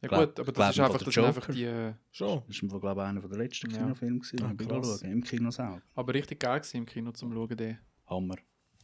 Ja 0.00 0.08
Glaub- 0.08 0.20
gut, 0.28 0.40
aber 0.40 0.52
glaub 0.52 0.66
das 0.68 0.76
ist 0.76 0.80
einfach, 0.80 1.02
das 1.02 1.18
einfach 1.18 1.52
die... 1.52 1.64
äh, 1.64 1.92
Schon. 2.12 2.42
Das 2.46 2.62
war, 2.70 2.80
glaube 2.80 3.00
ich, 3.00 3.06
einer 3.08 3.20
der 3.20 3.38
letzten 3.38 3.70
Ja. 3.70 3.78
Kinofilme, 3.78 4.20
gewesen, 4.20 4.42
Ah, 4.42 4.48
den 4.54 4.60
ich 4.60 4.68
krass. 4.68 4.80
geschaut 4.86 5.02
habe, 5.02 5.12
im 5.12 5.24
Kino 5.24 5.50
selber. 5.50 5.82
Aber 5.96 6.14
richtig 6.14 6.38
geil 6.40 6.60
gewesen 6.60 6.76
im 6.76 6.86
Kino 6.86 7.10
zum 7.12 7.32
Schauen. 7.32 7.56
Den. 7.56 7.78
Hammer. 8.06 8.36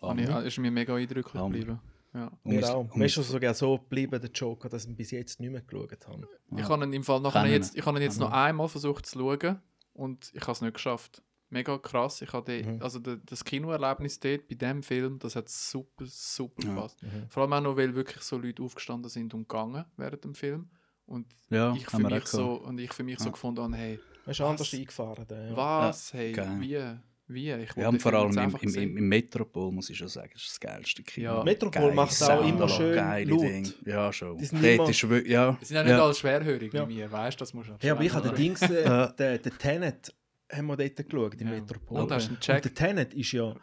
Habe 0.03 0.21
ich- 0.21 0.29
Hammer. 0.29 0.45
Ist 0.45 0.59
mir 0.59 0.71
mega 0.73 0.95
eindrücklich 0.97 1.35
Hammer. 1.41 1.51
geblieben. 1.57 1.81
Ja. 2.15 2.27
Und 2.43 2.53
Mir 2.53 2.69
auch. 2.69 2.95
Mir 2.97 3.05
ist 3.07 3.17
es 3.17 3.29
sogar 3.29 3.55
so 3.55 3.79
geblieben, 3.79 4.21
der 4.21 4.31
Joker, 4.31 4.69
dass 4.69 4.85
ich 4.85 4.91
ihn 4.91 4.97
bis 4.97 5.13
jetzt 5.13 5.39
nicht 5.39 5.51
mehr 5.53 5.61
geschaut 5.63 6.05
habe. 6.09 6.29
Ja. 6.51 6.59
Ich 6.59 6.69
habe 6.69 6.85
ihn 6.85 6.93
im 6.93 7.05
Fall 7.05 7.21
nachher 7.21 7.47
jetzt, 7.47 7.77
ich 7.77 7.87
habe 7.87 7.97
ihn 7.99 8.03
jetzt 8.03 8.19
noch 8.19 8.33
einmal 8.33 8.69
versucht 8.69 9.07
zu 9.07 9.19
schauen 9.21 9.61
und 9.95 10.31
ich 10.35 10.43
habe 10.43 10.53
es 10.53 10.61
nicht 10.61 10.75
geschafft. 10.75 11.23
Mega 11.51 11.79
krass. 11.79 12.21
Ich 12.23 12.31
den, 12.31 12.77
Mhm. 12.77 12.83
also 12.83 12.99
de, 12.99 13.19
das 13.25 13.45
Kinoerlebnis 13.45 14.19
dort 14.21 14.49
bei 14.49 14.55
dem 14.57 14.83
Film, 14.83 15.19
das 15.21 15.37
hat 15.37 15.49
super, 15.49 16.05
super 16.07 16.63
Ja. 16.65 16.75
gepasst. 16.75 17.03
Mhm. 17.03 17.29
Vor 17.31 17.43
allem 17.45 17.53
auch 17.53 17.61
noch, 17.61 17.77
weil 17.77 17.95
wirklich 17.95 18.23
so 18.23 18.37
Leute 18.39 18.63
aufgestanden 18.63 19.09
sind 19.09 19.33
und 19.35 19.49
gegangen 19.49 19.85
während 19.97 20.25
dem 20.25 20.35
Film. 20.35 20.69
Und 21.07 21.27
Ja, 21.51 21.75
ich 21.75 21.87
für 21.89 21.99
mich 21.99 22.27
so 22.27 22.55
und 22.55 22.79
ich 22.79 22.93
für 22.93 23.05
mich 23.05 23.19
so 23.19 23.27
Ja. 23.27 23.31
gefunden 23.33 23.63
habe, 23.63 23.77
hey, 23.77 24.01
Er 24.27 24.31
ist 24.31 24.41
anders 24.41 24.73
Was? 24.73 24.79
eingefahren. 24.79 25.27
Der, 25.29 25.51
ja. 25.51 25.57
was, 25.57 26.13
hey, 26.15 26.33
geil. 26.33 26.61
wie, 26.61 26.99
wie? 27.27 27.51
Ich 27.53 27.71
Wir 27.71 27.77
will 27.77 27.85
haben 27.87 27.95
den 27.97 28.01
vor 28.01 28.13
allem 28.15 28.37
im, 28.39 28.57
im, 28.61 28.75
im, 28.75 28.97
im 28.99 29.09
Metropol, 29.09 29.73
muss 29.73 29.89
ich 29.91 29.97
schon 29.97 30.09
sagen, 30.09 30.33
ist 30.35 30.47
das 30.49 30.61
geilste 30.61 31.03
Kino. 31.03 31.25
Ja. 31.39 31.45
Metropol 31.45 31.81
Geile 31.83 31.95
macht's 31.95 32.23
auch 32.23 32.47
immer 32.47 32.69
schön 32.69 32.95
geile 32.95 33.31
laut. 33.31 33.41
Dinge. 33.43 33.75
Ja, 33.87 34.13
schon. 34.13 34.37
Die 34.39 34.45
sind 34.45 34.63
immer- 34.65 34.89
ist 34.89 35.03
ja, 35.03 35.59
Die 35.61 35.65
sind 35.65 35.77
ja 35.77 35.83
nicht 35.83 35.91
ja. 35.93 36.05
alle 36.05 36.15
schwerhörig 36.15 36.73
Ja. 36.73 36.89
wie 36.89 36.95
mir, 36.97 37.11
weißt 37.11 37.39
du, 37.39 37.43
das 37.43 37.55
muss 37.55 37.67
Hey, 37.81 37.91
aber 37.91 38.03
ich 38.03 38.13
habe 38.13 38.29
den 38.29 38.37
Dings, 38.37 38.63
äh, 38.63 38.85
Ja. 38.85 39.07
den, 39.09 39.43
den 39.43 39.59
Tenet, 39.59 40.15
haben 40.53 40.67
wir 40.67 40.77
dort 40.77 40.97
geschaut, 40.97 41.35
im 41.41 41.49
Ja. 41.49 41.55
Metropol. 41.55 42.01
Und 42.03 42.13
hast 42.13 42.31
Und 42.31 42.47
der 42.49 42.75
Tenet 42.75 43.15
ist 43.15 43.33
ja 43.33 43.55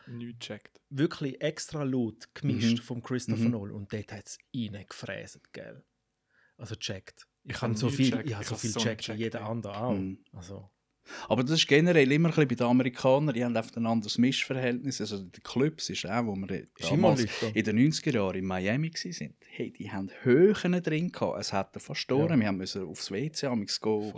wirklich 0.89 1.39
extra 1.41 1.83
laut 1.83 2.27
gemischt 2.33 2.79
Mhm. 2.79 2.83
von 2.83 3.01
Christopher 3.03 3.43
Mhm. 3.43 3.51
Nolan 3.51 3.75
und 3.75 3.93
dort 3.93 4.11
hat 4.11 4.25
es 4.27 4.37
reingefräst, 4.55 5.53
gell? 5.53 5.83
Also 6.57 6.75
checkt. 6.75 7.27
Ich, 7.43 7.51
Ich 7.55 7.61
habe 7.61 7.71
hab 7.73 7.79
so 7.79 7.89
viel, 7.89 8.21
ich 8.25 8.35
habe 8.35 8.43
so 8.45 8.79
checkt 8.79 9.07
wie 9.09 9.13
jeder 9.13 9.45
andere 9.45 9.77
auch. 9.81 9.93
Mhm. 9.95 10.19
Also, 10.33 10.69
Aber 11.27 11.43
das 11.43 11.53
ist 11.53 11.67
generell 11.67 12.11
immer 12.11 12.29
ein 12.29 12.35
bisschen 12.35 12.47
bei 12.47 12.55
den 12.55 12.67
Amerikanern, 12.67 13.33
die 13.33 13.43
haben 13.43 13.55
einfach 13.55 13.75
ein 13.75 13.85
anderes 13.85 14.17
Mischverhältnis. 14.17 15.01
Also 15.01 15.19
die 15.19 15.41
Clubs 15.41 15.89
ist 15.89 16.05
auch, 16.05 16.25
wo 16.25 16.35
wir 16.35 16.67
damals 16.79 17.25
in 17.53 17.63
den 17.63 17.91
90er 17.91 18.13
Jahren 18.13 18.35
in 18.35 18.45
Miami 18.45 18.91
waren, 18.91 19.33
hey, 19.49 19.71
die 19.71 19.91
haben 19.91 20.09
Höhen 20.23 20.83
drin 20.83 21.11
gehabt. 21.11 21.39
Es 21.39 21.53
hat 21.53 21.81
verstoren. 21.81 22.31
Ja. 22.31 22.39
Wir 22.39 22.47
haben 22.47 22.57
müssen 22.57 22.83
aufs 22.83 23.11
WC. 23.11 23.49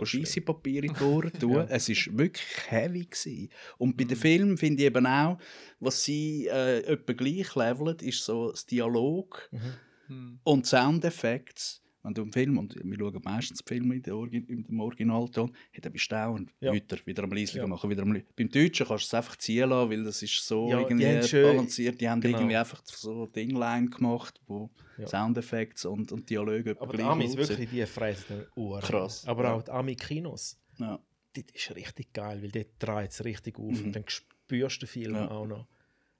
Scheissepapier 0.04 0.84
in 0.84 0.94
die 0.94 1.04
Ohren 1.04 1.34
tun. 1.40 1.54
Ja. 1.54 1.66
Es 1.70 1.90
ist 1.90 2.16
wirklich 2.18 2.46
heavy 2.68 3.06
gewesen. 3.06 3.50
Und 3.78 3.98
bei 3.98 4.04
den 4.04 4.18
Mhm. 4.18 4.22
Filmen 4.22 4.58
finde 4.58 4.82
ich 4.84 4.88
eben 4.88 5.06
auch, 5.06 5.38
was 5.80 6.04
sie 6.04 6.48
äh, 6.48 6.80
etwa 6.86 7.14
gleich 7.14 7.56
leveln, 7.56 7.98
ist 8.00 8.24
so 8.24 8.52
das 8.52 8.66
Dialog 8.66 9.50
mhm. 9.52 9.60
Hm. 10.08 10.40
und 10.44 10.66
Soundeffekte. 10.66 11.62
Wenn 12.06 12.14
du 12.14 12.22
einen 12.24 12.34
Film, 12.34 12.58
und 12.58 12.76
wir 12.76 12.98
schauen 12.98 13.22
meistens 13.24 13.60
die 13.60 13.74
Filme 13.74 13.96
in, 13.96 14.12
Orgi 14.12 14.42
dem 14.42 14.80
Originalton, 14.82 15.56
bist 15.92 16.12
du 16.12 16.16
dauernd 16.16 16.54
Ja. 16.60 16.74
wieder, 16.74 16.98
wieder 17.06 17.24
am 17.24 17.32
Leislicher 17.32 17.64
Ja. 17.64 17.68
machen. 17.68 17.90
Wieder 17.90 18.02
am 18.04 18.22
Beim 18.36 18.50
Deutschen 18.50 18.86
kannst 18.86 19.06
du 19.06 19.08
es 19.08 19.14
einfach 19.14 19.38
ziehen 19.38 19.70
lassen, 19.70 19.90
weil 19.90 20.04
das 20.04 20.22
ist 20.22 20.46
so 20.46 20.70
Ja, 20.70 20.78
die 20.80 20.84
irgendwie 20.84 21.28
schön- 21.28 21.48
balanciert. 21.56 22.02
Die 22.02 22.10
haben 22.10 22.20
genau. 22.20 22.38
irgendwie 22.40 22.58
einfach 22.58 22.82
so 22.86 23.26
Dingline 23.28 23.90
gemacht, 23.90 24.42
wo 24.48 24.70
Ja. 24.98 25.08
Soundeffekte 25.08 25.90
und, 25.90 26.12
und 26.12 26.30
Dialoge 26.30 26.76
Aber 26.80 26.96
die 26.98 27.04
Amis, 27.04 27.38
wirklich, 27.38 27.70
die 27.70 27.86
fräsen 27.86 28.26
den 28.28 28.46
Ohren. 28.56 28.82
Krass, 28.82 29.26
Aber 29.26 29.44
ja. 29.46 29.54
auch 29.54 29.64
die 29.64 29.72
Ami-Kinos, 29.72 30.60
Ja. 30.80 31.00
das 31.34 31.46
ist 31.54 31.74
richtig 31.76 32.12
geil, 32.12 32.42
weil 32.44 32.52
dort 32.52 32.68
dreht 32.80 33.12
es 33.12 33.24
richtig 33.24 33.58
auf 33.58 33.72
Mhm. 33.80 33.86
und 33.86 33.92
dann 33.96 34.04
spürst 34.08 34.82
du 34.82 34.86
den 34.86 34.90
Film 34.90 35.16
auch 35.16 35.48
noch. 35.48 35.68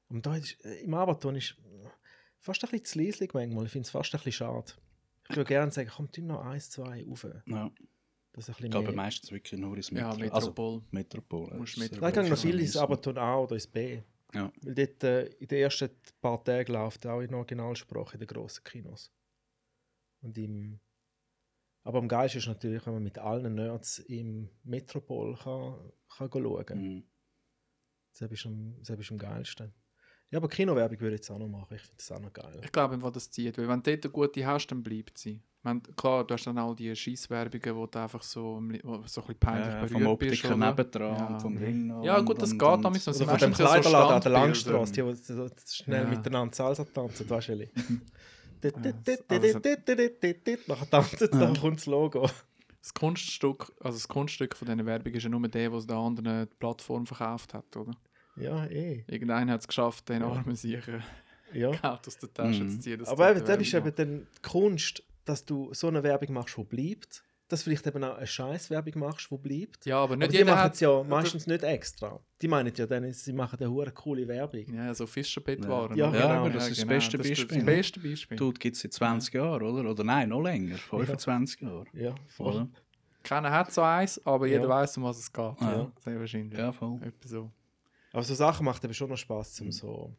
Und 0.08 0.26
da 0.26 0.38
ist, 0.38 0.64
äh, 0.64 0.76
im 0.84 0.94
Avaton 0.94 1.36
ist 1.36 1.56
fast 2.40 2.64
ein 2.64 2.70
bisschen 2.72 2.86
zu 2.86 3.00
leislich 3.00 3.34
manchmal. 3.34 3.66
Ich 3.66 3.72
finde 3.72 3.86
es 3.86 3.90
fast 3.92 4.14
ein 4.16 4.20
bisschen 4.20 4.32
schade. 4.32 4.72
Ich 5.30 5.36
würde 5.36 5.48
gerne 5.48 5.72
sagen, 5.72 5.90
komm, 5.96 6.12
tu 6.12 6.22
noch 6.22 6.42
eins, 6.46 6.70
zwei 6.70 7.06
rauf. 7.06 7.26
Ja. 7.46 7.72
Das 8.34 8.50
ist 8.50 8.58
ein 8.60 8.66
Ich 8.66 8.72
glaube 8.72 8.88
mehr. 8.88 8.96
meistens 8.96 9.32
wirklich 9.32 9.60
nur 9.60 9.78
ins 9.78 9.90
Ja, 9.92 10.08
Metro. 10.16 10.20
Metropol. 10.20 10.74
Also, 10.74 10.84
Metropol. 10.92 11.50
ja. 11.52 11.58
Musst 11.58 11.78
Metropol 11.78 12.02
Da 12.02 12.12
gehe 12.12 12.24
ich 12.24 12.30
noch 12.30 12.38
viel 12.38 12.60
ins 12.60 12.74
so. 12.74 12.82
Avaton 12.82 13.18
A 13.18 13.38
oder 13.38 13.56
ins 13.56 13.68
B. 13.68 14.02
Ja. 14.34 14.52
Weil 14.64 14.76
dort 14.76 15.04
äh, 15.04 15.26
in 15.26 15.48
den 15.48 15.60
ersten 15.60 15.90
paar 16.20 16.44
Tagen 16.44 16.74
läuft 16.74 17.06
auch 17.06 17.22
in 17.22 17.34
Originalsprache 17.34 18.16
in 18.16 18.20
den 18.20 18.28
grossen 18.28 18.64
Kinos. 18.64 19.12
Und 20.22 20.38
im 20.38 20.80
aber 21.86 22.00
am 22.00 22.08
geilsten 22.08 22.40
ist 22.40 22.48
natürlich, 22.48 22.86
wenn 22.86 22.94
man 22.94 23.04
mit 23.04 23.18
allen 23.18 23.56
Nerds 23.56 24.00
im 24.00 24.50
Metropol 24.64 25.36
kann, 25.36 25.92
kann 26.08 26.30
schauen 26.32 26.66
kann. 26.66 26.78
Mhm. 26.82 27.04
Das 28.18 28.32
ist 28.32 28.46
am, 28.46 28.78
das 28.80 28.98
ist 28.98 29.12
am 29.12 29.18
geilsten. 29.18 29.74
Ja, 30.34 30.38
aber 30.40 30.48
Kinowerbung 30.48 31.00
würde 31.00 31.14
ich 31.16 31.20
jetzt 31.22 31.30
auch 31.30 31.38
noch 31.38 31.48
machen. 31.48 31.76
Ich 31.76 31.82
finde 31.82 31.94
das 31.96 32.12
auch 32.12 32.20
noch 32.20 32.34
geil. 32.34 32.60
Ich 32.64 32.72
glaube, 32.72 33.00
wenn 33.00 33.12
das 33.14 33.30
zieht. 33.30 33.56
Weil 33.60 33.68
wenn 33.68 33.84
du 33.84 33.92
dort 33.92 34.04
eine 34.06 34.12
gute 34.12 34.46
hast, 34.48 34.66
dann 34.66 34.82
bleibt 34.82 35.16
sie. 35.16 35.40
Wenn, 35.62 35.84
klar, 35.96 36.24
du 36.26 36.34
hast 36.34 36.48
dann 36.48 36.58
all 36.58 36.76
die 36.76 36.94
Scheisswerbungen, 36.96 37.76
wo 37.76 37.86
du 37.86 38.00
einfach 38.00 38.24
so, 38.24 38.60
wo 38.84 38.94
so 39.06 39.22
ein 39.22 39.28
bisschen 39.28 39.36
peinlich 39.40 39.68
Ja, 39.68 39.86
berührt 39.86 39.92
vom 39.92 40.18
bist. 40.18 40.32
Optiker 40.44 40.56
oder? 40.56 40.66
nebendran 40.70 41.16
Ja. 41.18 41.28
und 41.28 41.40
vom 41.40 41.56
Ding 41.56 41.86
noch 41.86 42.04
Ja, 42.04 42.20
gut, 42.22 42.42
das 42.42 42.52
und- 42.52 42.58
geht 42.58 42.68
und- 42.68 42.82
damit. 42.82 43.02
Sind 43.04 43.14
von 43.14 43.24
dem 43.28 43.30
meistens 43.52 43.58
so 43.60 43.64
Kleiderladen 43.64 44.16
an 44.16 44.22
der. 44.22 44.32
Langstrasse, 44.32 44.92
die 44.94 45.14
so 45.14 45.50
schnell 45.72 46.04
Ja. 46.04 46.10
miteinander 46.10 46.56
Salsa 46.56 46.84
tanzen, 46.86 47.30
weißt 47.30 47.50
du, 48.62 48.74
also- 49.30 49.60
Nachher 50.68 50.90
tanzen 50.90 51.18
sie, 51.20 51.28
dann 51.30 51.56
kommt 51.60 51.78
das 51.78 51.86
Logo. 51.86 52.28
Das 52.82 52.94
Kunststück, 52.94 53.72
also 53.82 53.98
das 53.98 54.08
Kunststück 54.08 54.58
von 54.58 54.68
dieser 54.68 54.86
Werbung 54.86 55.14
ist 55.14 55.24
ja 55.24 55.30
nur 55.30 55.48
der, 55.48 55.70
der 55.70 55.78
es 55.80 55.88
der 55.88 55.96
anderen 55.96 56.48
Plattform 56.60 57.06
verkauft 57.06 57.54
hat, 57.54 57.78
oder? 57.78 57.92
Ja, 58.36 58.66
eh. 58.66 59.04
Irgendeiner 59.08 59.54
hat 59.54 59.62
es 59.62 59.68
geschafft, 59.68 60.10
den 60.10 60.22
Ja. 60.22 60.28
armen 60.30 60.56
sicher 60.56 61.00
Ja. 61.54 61.70
Geld 61.82 61.84
aus 62.08 62.18
der 62.18 62.34
Tasche 62.34 62.64
Mhm. 62.64 62.70
zu 62.72 62.80
ziehen. 62.80 63.06
Aber 63.08 63.32
eben, 63.32 63.46
das 63.46 63.58
ist 63.60 63.74
Werbung 63.74 63.88
eben 63.90 63.96
dann 63.96 64.28
die 64.38 64.42
Kunst, 64.50 65.04
dass 65.26 65.46
du 65.46 65.74
so 65.74 65.88
eine 65.88 66.02
Werbung 66.04 66.34
machst, 66.34 66.58
die 66.58 66.64
bleibt. 66.64 67.24
Dass 67.50 67.60
du 67.60 67.66
vielleicht 67.70 67.86
eben 67.86 68.04
auch 68.04 68.16
eine 68.18 68.26
Scheiß-Werbung 68.26 69.00
machst, 69.02 69.30
die 69.30 69.38
bleibt. 69.38 69.86
Ja, 69.86 69.98
aber 70.02 70.16
nicht 70.16 70.24
Aber 70.24 70.32
die 70.32 70.38
jeder 70.40 70.52
machen 70.52 70.64
hat... 70.64 70.74
es 70.74 70.80
ja 70.80 71.04
meistens 71.04 71.46
nicht 71.46 71.62
extra. 71.64 72.20
Die 72.42 72.48
meinen 72.48 72.74
ja 72.76 72.88
dann, 72.88 73.12
sie 73.14 73.34
machen 73.34 73.60
eine 73.60 73.70
hure 73.70 73.92
coole 73.92 74.28
Werbung. 74.28 74.64
Ja, 74.74 74.92
so 74.96 75.06
Fischerbettwaren. 75.06 75.96
Ja, 75.96 76.10
oder? 76.10 76.18
genau. 76.20 76.34
aber 76.46 76.50
das 76.50 76.70
ist 76.70 76.80
das 76.80 76.88
beste 76.88 77.18
das 77.18 77.28
Beispiel. 77.28 77.58
Das 77.58 77.66
beste 77.66 78.00
Beispiel. 78.00 78.38
Tut 78.38 78.60
gibt 78.60 78.76
es 78.78 78.82
seit 78.82 78.94
20 78.94 79.34
Jahren, 79.36 79.62
oder? 79.62 79.88
Oder 79.92 80.04
nein, 80.04 80.30
noch 80.30 80.42
länger. 80.42 80.78
25 80.78 81.62
Jahre. 81.62 81.86
Ja, 81.94 82.16
voll. 82.30 82.68
Keiner 83.24 83.52
hat 83.52 83.72
so 83.72 83.82
eins, 83.82 84.26
aber 84.26 84.48
jeder 84.48 84.64
Ja. 84.64 84.70
weiß, 84.70 84.98
um 84.98 85.04
was 85.04 85.20
es 85.20 85.32
geht. 85.32 85.62
Ja. 85.62 85.92
Sehr 86.04 86.20
wahrscheinlich. 86.20 86.58
Ja, 86.58 86.72
voll. 86.72 86.96
Etwa 87.04 87.28
so. 87.28 87.52
Aber 88.14 88.24
so 88.24 88.34
Sachen 88.36 88.64
macht 88.66 88.82
eben 88.86 88.94
schon 88.94 89.10
noch 89.10 89.18
Spaß 89.18 89.52
Mhm. 89.52 89.56
zum 89.56 89.72
so, 89.72 90.16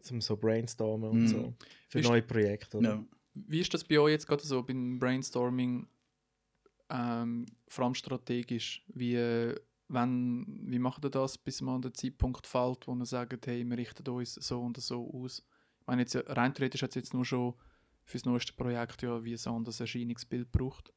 zum 0.00 0.20
so 0.20 0.36
brainstormen 0.36 1.08
und 1.10 1.22
Mhm. 1.22 1.26
so. 1.28 1.54
Für 1.88 2.00
Ist- 2.00 2.08
neue 2.08 2.22
Projekte. 2.22 2.76
Oder? 2.78 2.90
Ja. 2.90 3.04
Wie 3.32 3.60
ist 3.60 3.72
das 3.72 3.84
bei 3.84 3.98
euch 3.98 4.12
jetzt 4.12 4.26
gerade 4.26 4.44
so 4.44 4.62
beim 4.62 4.98
Brainstorming, 4.98 5.86
ähm, 6.90 7.46
vor 7.68 7.84
allem 7.84 7.94
strategisch? 7.94 8.84
Wie, 8.88 9.14
äh, 9.14 9.54
wenn, 9.88 10.46
wie 10.66 10.78
macht 10.78 11.04
ihr 11.04 11.10
das, 11.10 11.38
bis 11.38 11.60
man 11.62 11.76
an 11.76 11.82
den 11.82 11.94
Zeitpunkt 11.94 12.46
fällt, 12.46 12.86
wo 12.86 12.94
ihr 12.94 13.06
sagt, 13.06 13.46
hey, 13.46 13.64
wir 13.64 13.76
richten 13.78 14.08
uns 14.08 14.34
so 14.34 14.60
und 14.60 14.76
so 14.78 15.10
aus? 15.14 15.42
Ich 15.80 15.86
meine, 15.86 16.02
jetzt, 16.02 16.16
rein 16.28 16.54
theoretisch 16.54 16.82
hat 16.82 16.90
es 16.90 16.94
jetzt 16.96 17.14
nur 17.14 17.24
schon 17.24 17.54
für 18.04 18.18
das 18.18 18.24
neueste 18.24 18.52
Projekt 18.52 19.02
ja 19.02 19.22
wie 19.24 19.34
ein 19.34 19.52
anderes 19.52 19.78
Erscheinungsbild 19.80 20.50
gebraucht. 20.52 20.92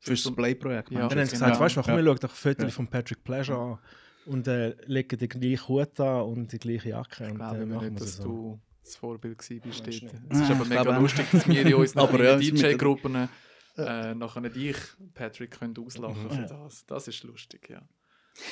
Fürs 0.00 0.30
Play-Projekt. 0.34 0.90
Ja. 0.90 1.00
Dann 1.00 1.02
haben 1.04 1.10
sie 1.12 1.18
jetzt? 1.20 1.30
gesagt, 1.32 1.54
Ja. 1.54 1.60
weißt 1.60 1.76
du, 1.76 1.82
komm, 1.82 1.90
Ja. 1.92 1.96
wir 1.98 2.04
schauen 2.04 2.18
doch 2.20 2.30
ein 2.30 2.36
Foto 2.36 2.62
Ja. 2.64 2.68
von 2.70 2.86
Patrick 2.88 3.24
Pleasure 3.24 3.58
an 3.58 3.78
und 4.26 4.46
äh, 4.48 4.74
legen 4.86 5.18
den 5.18 5.28
gleichen 5.28 5.68
Hut 5.68 6.00
an 6.00 6.22
und 6.22 6.52
die 6.52 6.58
gleiche 6.58 6.90
Jacke 6.90 7.24
Ich 7.24 7.30
und 7.30 7.36
glaube 7.36 7.56
äh, 7.62 7.66
nicht, 7.66 8.00
dass 8.00 8.06
das 8.06 8.16
so. 8.16 8.22
du 8.24 8.60
das 8.82 8.96
Vorbild 8.96 9.38
gewesen 9.38 9.60
bist. 9.62 9.82
Meinst 9.84 10.02
du 10.02 10.06
dort. 10.06 10.22
nicht? 10.22 10.32
Es 10.32 10.40
ist 10.40 10.50
Ah, 10.50 10.54
aber 10.54 10.62
ich 10.62 10.68
mega 10.68 10.98
lustig, 10.98 11.26
dass 11.32 11.48
wir 11.48 11.66
in 11.66 11.74
unseren 11.74 12.02
Aber 12.02 12.24
ja, 12.24 12.36
DJ-Gruppen 12.36 13.28
äh, 13.76 14.14
nachher 14.14 14.48
dich, 14.50 14.76
Patrick, 15.14 15.50
können 15.52 15.74
auslachen 15.78 16.24
Mhm. 16.24 16.30
für 16.30 16.46
das. 16.46 16.84
Das 16.86 17.08
ist 17.08 17.22
lustig, 17.24 17.68
ja. 17.70 17.82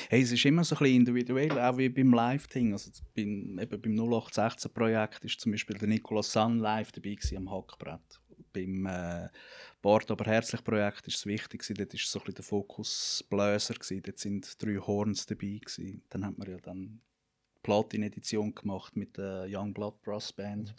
Hey, 0.09 0.21
es 0.21 0.31
ist 0.31 0.45
immer 0.45 0.63
so 0.63 0.75
ein 0.75 0.79
bisschen 0.79 0.95
individuell, 0.95 1.51
auch 1.59 1.77
wie 1.77 1.89
beim 1.89 2.13
Live-Ding. 2.13 2.71
Also 2.71 2.89
beim, 3.15 3.59
eben 3.59 3.81
beim 3.81 3.91
0816-Projekt 3.99 5.25
ist 5.25 5.39
zum 5.41 5.51
Beispiel 5.51 5.77
der 5.77 5.87
Nicolas 5.89 6.31
Sun 6.31 6.59
live 6.59 6.91
dabei 6.93 7.15
gewesen 7.15 7.37
am 7.37 7.51
Hackbrett. 7.51 8.19
Beim 8.53 8.85
äh, 8.85 9.29
Bord 9.81 10.09
aber 10.11 10.25
herzlich 10.25 10.63
Projekt 10.63 11.07
ist 11.07 11.17
es 11.17 11.25
wichtig 11.25 11.61
gewesen. 11.61 11.75
Dort 11.75 11.93
ist 11.93 12.09
so 12.09 12.21
ein 12.23 12.33
der 12.33 12.43
Fokus 12.43 13.23
Bläser 13.29 13.73
gewesen. 13.73 14.01
Dort 14.03 14.19
sind 14.19 14.63
drei 14.63 14.77
Horns 14.77 15.25
dabei 15.25 15.59
gewesen. 15.59 16.01
Dann 16.09 16.25
hat 16.25 16.37
man 16.37 16.49
ja 16.49 16.57
dann 16.57 17.01
Platin-Edition 17.63 18.53
gemacht 18.53 18.95
mit 18.95 19.17
der 19.17 19.47
Young 19.49 19.73
Blood 19.73 20.01
Brass 20.03 20.31
Band, 20.31 20.75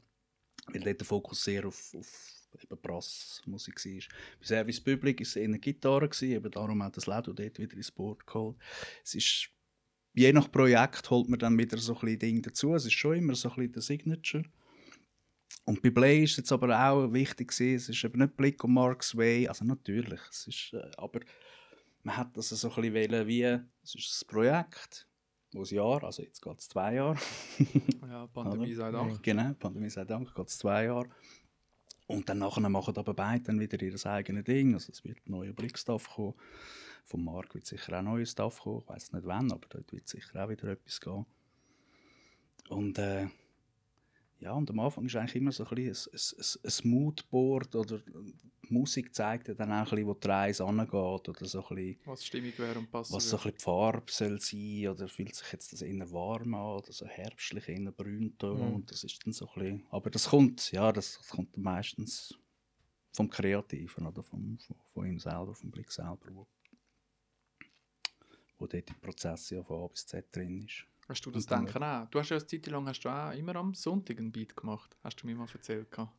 weil 0.69 0.83
dort 0.83 1.01
der 1.01 1.07
Fokus 1.07 1.43
sehr 1.43 1.67
auf, 1.67 1.95
auf 1.95 2.45
eben 2.63 2.81
Brassmusik 2.81 3.85
war. 3.85 4.03
Bei 4.41 4.47
Service 4.47 4.81
Public 4.81 5.21
war 5.21 5.23
es 5.23 5.37
eher 5.37 5.59
Gitarre, 5.59 6.09
gewesen, 6.09 6.31
eben 6.31 6.51
darum 6.51 6.83
hat 6.83 6.97
das 6.97 7.07
Ledo 7.07 7.33
dort 7.33 7.59
wieder 7.59 7.77
ins 7.77 7.91
Board 7.91 8.27
geholt. 8.27 8.57
Es 9.03 9.15
ist, 9.15 9.49
je 10.13 10.33
nach 10.33 10.51
Projekt 10.51 11.11
holt 11.11 11.29
man 11.29 11.39
dann 11.39 11.59
wieder 11.59 11.79
so 11.79 11.95
ein 11.95 12.01
bisschen 12.01 12.19
Ding 12.19 12.43
dazu. 12.43 12.75
Es 12.75 12.85
ist 12.85 12.93
schon 12.93 13.17
immer 13.17 13.35
so 13.35 13.49
ein 13.49 13.57
bisschen 13.57 13.73
der 13.73 13.83
Signature. 13.83 14.45
Und 15.65 15.81
bei 15.83 15.91
Play 15.91 16.25
ist 16.25 16.37
jetzt 16.37 16.53
aber 16.53 16.79
auch 16.79 17.13
wichtig 17.13 17.49
gewesen, 17.49 17.77
es 17.77 17.89
ist 17.89 18.05
eben 18.05 18.19
nicht 18.19 18.37
Blick 18.37 18.63
und 18.65 18.75
Mark's 18.75 19.17
Way, 19.17 19.49
also 19.49 19.65
natürlich, 19.65 20.21
es 20.31 20.47
ist, 20.47 20.73
äh, 20.75 20.91
aber 20.99 21.21
man 22.03 22.17
hat 22.19 22.37
das 22.37 22.51
so 22.51 22.69
ein 22.69 22.75
bisschen 22.75 23.13
wollen, 23.13 23.27
wie, 23.27 23.43
es 23.43 23.95
ist 23.95 24.23
ein 24.23 24.29
Projekt, 24.29 25.09
wo 25.53 25.63
ein 25.63 25.75
Jahr, 25.75 26.05
also 26.05 26.23
jetzt 26.23 26.43
geht 26.43 26.59
es 26.59 26.69
zwei 26.69 26.95
Jahre, 26.95 27.19
Ja, 28.09 28.27
Pandemie 28.27 28.75
sei 28.75 28.91
Dank. 28.91 29.23
Genau, 29.23 29.55
Pandemie 29.55 29.89
sei 29.89 30.05
Dank, 30.05 30.35
geht 30.35 30.49
es 30.49 30.59
zwei 30.59 30.85
Jahre. 30.85 31.09
Und 32.07 32.29
dann 32.29 32.39
nachher 32.39 32.69
machen 32.69 32.97
aber 32.97 33.15
beide 33.15 33.45
dann 33.45 33.61
wieder 33.61 33.81
ihr 33.81 34.07
eigenes 34.07 34.45
Ding. 34.45 34.75
Also 34.75 34.93
es 34.93 35.05
wird 35.05 35.19
ein 35.27 35.31
neuer 35.31 35.53
Blickstaff 35.53 36.11
kommen. 36.11 36.35
Vom 37.05 37.25
Markt 37.25 37.55
wird 37.55 37.67
sicher 37.67 37.95
auch 37.95 37.99
ein 37.99 38.05
neuer 38.05 38.27
Staff 38.27 38.61
kommen. 38.61 38.83
Ich 38.83 38.89
weiß 38.89 39.13
nicht 39.13 39.27
wann, 39.27 39.51
aber 39.51 39.67
dort 39.69 39.91
wird 39.93 40.07
sicher 40.07 40.45
auch 40.45 40.51
wieder 40.51 40.69
etwas 40.69 41.01
gehen. 41.01 41.25
Und 42.69 42.99
äh, 42.99 43.29
ja, 44.45 44.53
und 44.53 44.69
am 44.71 44.79
Anfang 44.81 45.07
ist 45.07 45.17
eigentlich 45.17 45.37
immer 45.37 45.53
so 45.53 45.65
ein, 45.67 45.75
bisschen 45.75 46.13
ein, 46.13 46.71
ein, 46.71 46.71
ein 46.85 46.91
Moodboard 46.91 47.75
oder 47.75 48.01
Musik 48.69 49.15
zeigt 49.15 49.49
dann 49.49 49.73
auch 49.73 49.77
ein 49.77 49.85
bisschen, 49.85 50.07
wo 50.07 50.15
die 50.15 50.29
Reise 50.29 50.65
angeht 50.65 50.93
oder 50.95 51.47
so 51.47 51.67
ein 51.67 51.77
bisschen, 51.77 51.99
Was 52.05 52.25
stimmig 52.27 52.59
wäre 52.59 52.79
und 52.79 52.91
passen 52.91 53.15
was 53.15 53.29
so 53.31 53.37
ein 53.37 53.43
bisschen 53.43 53.57
die 53.59 53.63
Farbe 53.63 54.13
soll 54.13 54.41
sein 54.41 54.89
oder 54.89 55.09
fühlt 55.09 55.35
sich 55.35 55.51
jetzt 55.53 55.73
das 55.73 55.83
eher 55.83 56.11
warm 56.13 56.55
an 56.55 56.77
oder 56.79 56.93
so 56.93 57.07
herbstlich, 57.07 57.69
eher 57.69 57.91
Brünton 57.91 58.59
Mhm. 58.69 58.75
und 58.75 58.91
das 58.91 59.03
ist 59.05 59.25
dann 59.25 59.33
so 59.33 59.49
ein 59.49 59.55
bisschen, 59.63 59.87
aber 59.91 60.11
das 60.11 60.29
kommt, 60.29 60.71
ja, 60.73 60.93
das, 60.93 61.17
das 61.19 61.29
kommt 61.29 61.57
meistens 61.57 62.39
vom 63.13 63.31
Kreativen 63.31 64.07
oder 64.07 64.23
vom, 64.23 64.59
von, 64.59 64.77
von 64.93 65.07
ihm 65.07 65.19
selber, 65.19 65.55
vom 65.55 65.71
Blick 65.71 65.91
selber, 65.91 66.27
wo, 66.33 66.47
wo 68.59 68.67
dort 68.67 68.91
im 68.91 69.01
Prozess 69.01 69.51
ja 69.51 69.63
von 69.63 69.85
A 69.85 69.87
bis 69.89 70.07
Z 70.07 70.27
drin 70.37 70.63
ist. 70.63 70.87
Hast 71.09 71.25
du 71.27 71.31
das 71.31 71.45
Und 71.45 71.51
Denken 71.51 71.83
auch? 71.83 72.09
Du 72.11 72.19
hast 72.19 72.31
ja 72.31 72.37
eine 72.37 72.47
Zeit 72.47 72.67
lang 72.67 72.87
hast 72.89 73.01
du 73.01 73.09
auch 73.09 73.33
immer 73.33 73.57
am 73.57 73.75
Sonntag 73.75 74.19
einen 74.19 74.33
Beat 74.33 74.57
gemacht. 74.57 74.97
Hast 75.03 75.23
du 75.23 75.27
mir 75.27 75.35
mal 75.37 75.47
erzählt. 75.53 75.91
gehabt. 75.91 76.13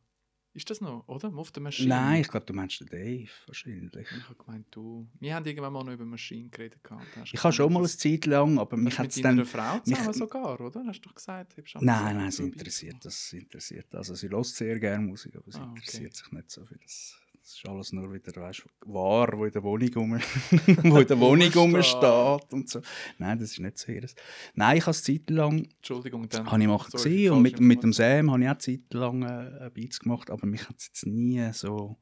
Ist 0.54 0.70
das 0.70 0.80
noch, 0.80 1.06
oder? 1.06 1.28
Auf 1.36 1.52
der 1.52 1.62
Maschine? 1.62 1.90
Nein, 1.90 2.22
ich 2.22 2.28
glaube, 2.28 2.46
du 2.46 2.54
meinst 2.54 2.80
den 2.80 2.86
Dave 2.86 3.28
wahrscheinlich. 3.46 4.06
Ich 4.10 4.24
habe 4.24 4.34
gemeint, 4.42 4.66
du. 4.70 5.06
Wir 5.20 5.34
haben 5.34 5.44
irgendwann 5.44 5.70
mal 5.74 5.84
noch 5.84 5.92
über 5.92 6.06
Maschinen 6.06 6.50
geredet. 6.50 6.82
gehabt. 6.82 7.04
Ich 7.30 7.44
habe 7.44 7.52
schon 7.52 7.70
mal 7.70 7.80
eine 7.80 7.88
Zeit 7.88 8.24
lang, 8.24 8.58
aber 8.58 8.74
mich 8.78 8.98
hat 8.98 9.08
es 9.10 9.16
mit 9.16 9.24
dann... 9.26 9.36
deiner 9.36 9.46
Frau 9.46 9.78
zusammen 9.80 10.06
mich- 10.06 10.16
sogar, 10.16 10.58
oder? 10.58 10.82
Hast 10.86 11.00
du 11.00 11.08
doch 11.10 11.14
gesagt, 11.14 11.56
Nein, 11.80 12.16
nein, 12.16 12.30
so 12.30 12.42
Beat 12.44 12.54
interessiert 12.54 12.96
das. 13.04 13.28
Sie 13.28 13.36
interessiert. 13.38 13.94
Also 13.94 14.14
sie 14.14 14.30
hört 14.30 14.46
sehr 14.46 14.80
gerne 14.80 15.04
Musik, 15.04 15.36
aber 15.36 15.50
sie 15.52 15.58
Ah, 15.58 15.64
okay. 15.64 15.78
interessiert 15.80 16.14
sich 16.16 16.32
nicht 16.32 16.50
so 16.50 16.64
für 16.64 16.78
das. 16.78 17.20
Das 17.46 17.54
ist 17.54 17.68
alles 17.68 17.92
nur 17.92 18.12
wieder, 18.12 18.34
weißt 18.34 18.64
du, 18.64 18.92
Ware, 18.92 19.38
wo 19.38 19.44
in 19.44 19.52
der 19.52 19.62
Wohnung 19.62 19.88
rum, 19.94 20.12
wo 20.82 20.98
in 20.98 21.06
der 21.06 21.20
Wohnung 21.20 21.48
Rumsteht. 21.52 22.52
und 22.52 22.68
so. 22.68 22.80
Nein, 23.18 23.38
das 23.38 23.52
ist 23.52 23.60
nicht 23.60 23.78
so 23.78 23.92
ihres. 23.92 24.16
Nein, 24.54 24.78
ich 24.78 24.82
habe 24.82 24.90
es 24.90 25.04
Zeit 25.04 25.30
lang 25.30 25.64
Entschuldigung, 25.76 26.28
dann. 26.28 26.50
habe 26.50 26.60
ich 26.60 26.66
mal 26.66 26.78
sorry 26.78 26.90
gesehen 26.92 27.16
die 27.22 27.28
und 27.28 27.42
mit, 27.42 27.60
mit 27.60 27.82
dem. 27.84 27.92
Sam 27.92 28.32
habe 28.32 28.42
ich 28.42 28.48
auch 28.50 28.58
Zeit 28.58 28.92
lang 28.94 29.22
äh, 29.22 29.70
Beats 29.72 30.00
gemacht, 30.00 30.28
aber 30.32 30.44
mich 30.44 30.68
hat 30.68 30.76
es 30.78 30.86
jetzt 30.88 31.06
nie 31.06 31.48
so 31.52 31.96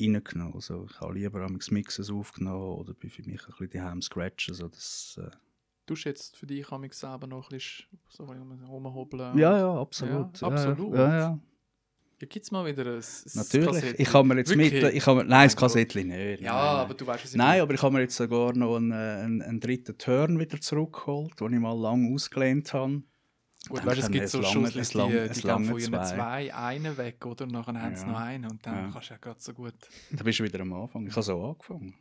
reingenommen. 0.00 0.54
Also 0.54 0.86
ich 0.88 1.00
habe 1.00 1.14
lieber 1.14 1.40
am 1.40 1.58
Mixes 1.70 2.08
aufgenommen 2.08 2.78
oder 2.78 2.94
bin 2.94 3.10
für 3.10 3.24
mich 3.24 3.40
ein 3.40 3.46
bisschen 3.58 3.70
daheim 3.70 4.00
scratchen. 4.00 4.54
So 4.54 4.68
das, 4.68 5.18
äh, 5.20 5.28
Du 5.86 5.94
jetzt 5.94 6.36
für 6.36 6.46
dich 6.46 6.70
am 6.70 6.88
selber 6.92 7.26
noch 7.26 7.50
ein 7.50 7.56
bisschen 7.56 7.86
so 8.10 8.26
rum- 8.26 8.62
rumhobeln. 8.64 9.38
ja, 9.38 9.58
ja, 9.58 9.74
absolut. 9.80 10.40
Ja, 10.40 10.46
absolut. 10.46 10.94
Ja, 10.94 11.18
ja. 11.18 11.38
Ja, 12.20 12.26
Gibt 12.26 12.44
es 12.44 12.50
mal 12.50 12.66
wieder 12.66 12.84
ein, 12.84 12.96
ein 12.98 13.02
Natürlich. 13.34 13.66
Kassettchen? 13.66 13.94
Ich 14.00 14.12
habe 14.12 14.26
mir 14.28 14.36
jetzt 14.38 14.50
Wirklich? 14.50 14.82
mit. 14.82 14.94
Ich 14.94 15.06
habe, 15.06 15.24
nein, 15.24 15.46
das 15.46 15.56
Kassettchen 15.56 16.08
nicht. 16.08 16.40
Ja, 16.40 16.52
nein, 16.52 16.76
aber 16.84 16.94
du 16.94 17.06
weißt, 17.06 17.24
ich 17.26 17.34
Nein, 17.34 17.60
aber 17.60 17.74
ich 17.74 17.82
habe 17.82 17.94
mir 17.94 18.00
jetzt 18.00 18.16
sogar 18.16 18.52
noch 18.54 18.76
einen, 18.76 18.90
äh, 18.90 18.94
einen, 18.94 19.42
einen 19.42 19.60
dritten 19.60 19.96
Turn 19.98 20.38
wieder 20.38 20.60
zurückgeholt, 20.60 21.38
den 21.40 21.52
ich 21.52 21.60
mal 21.60 21.78
lang 21.78 22.12
ausgelehnt 22.12 22.72
habe. 22.74 23.02
Gut, 23.68 23.84
weißt, 23.86 23.98
es 24.00 24.10
gibt 24.10 24.24
es 24.24 24.32
so 24.32 24.40
lange- 24.40 24.52
Schusslis, 24.52 24.82
es 24.82 24.88
die, 24.90 24.98
lange- 24.98 25.12
die, 25.12 25.18
es 25.30 25.36
geben 25.36 25.48
lange 25.48 25.66
von 25.66 25.78
ihren 25.78 25.92
zwei. 25.92 26.04
zwei 26.16 26.54
einen 26.54 26.96
weg, 26.96 27.24
oder? 27.26 27.44
Und 27.44 27.52
nachher 27.52 27.80
haben 27.80 27.94
sie 27.96 28.02
Ja. 28.06 28.10
noch 28.12 28.18
einen 28.20 28.44
und 28.50 28.66
dann 28.66 28.74
Ja. 28.74 28.90
kannst 28.92 29.10
du 29.10 29.14
ja 29.14 29.18
gerade 29.18 29.40
so 29.40 29.52
gut 29.52 29.74
Da 30.10 30.24
bist 30.24 30.38
du 30.40 30.44
wieder 30.44 30.60
am 30.60 30.72
Anfang. 30.72 31.06
Ich 31.06 31.12
habe 31.12 31.22
so 31.22 31.40
angefangen. 31.44 31.94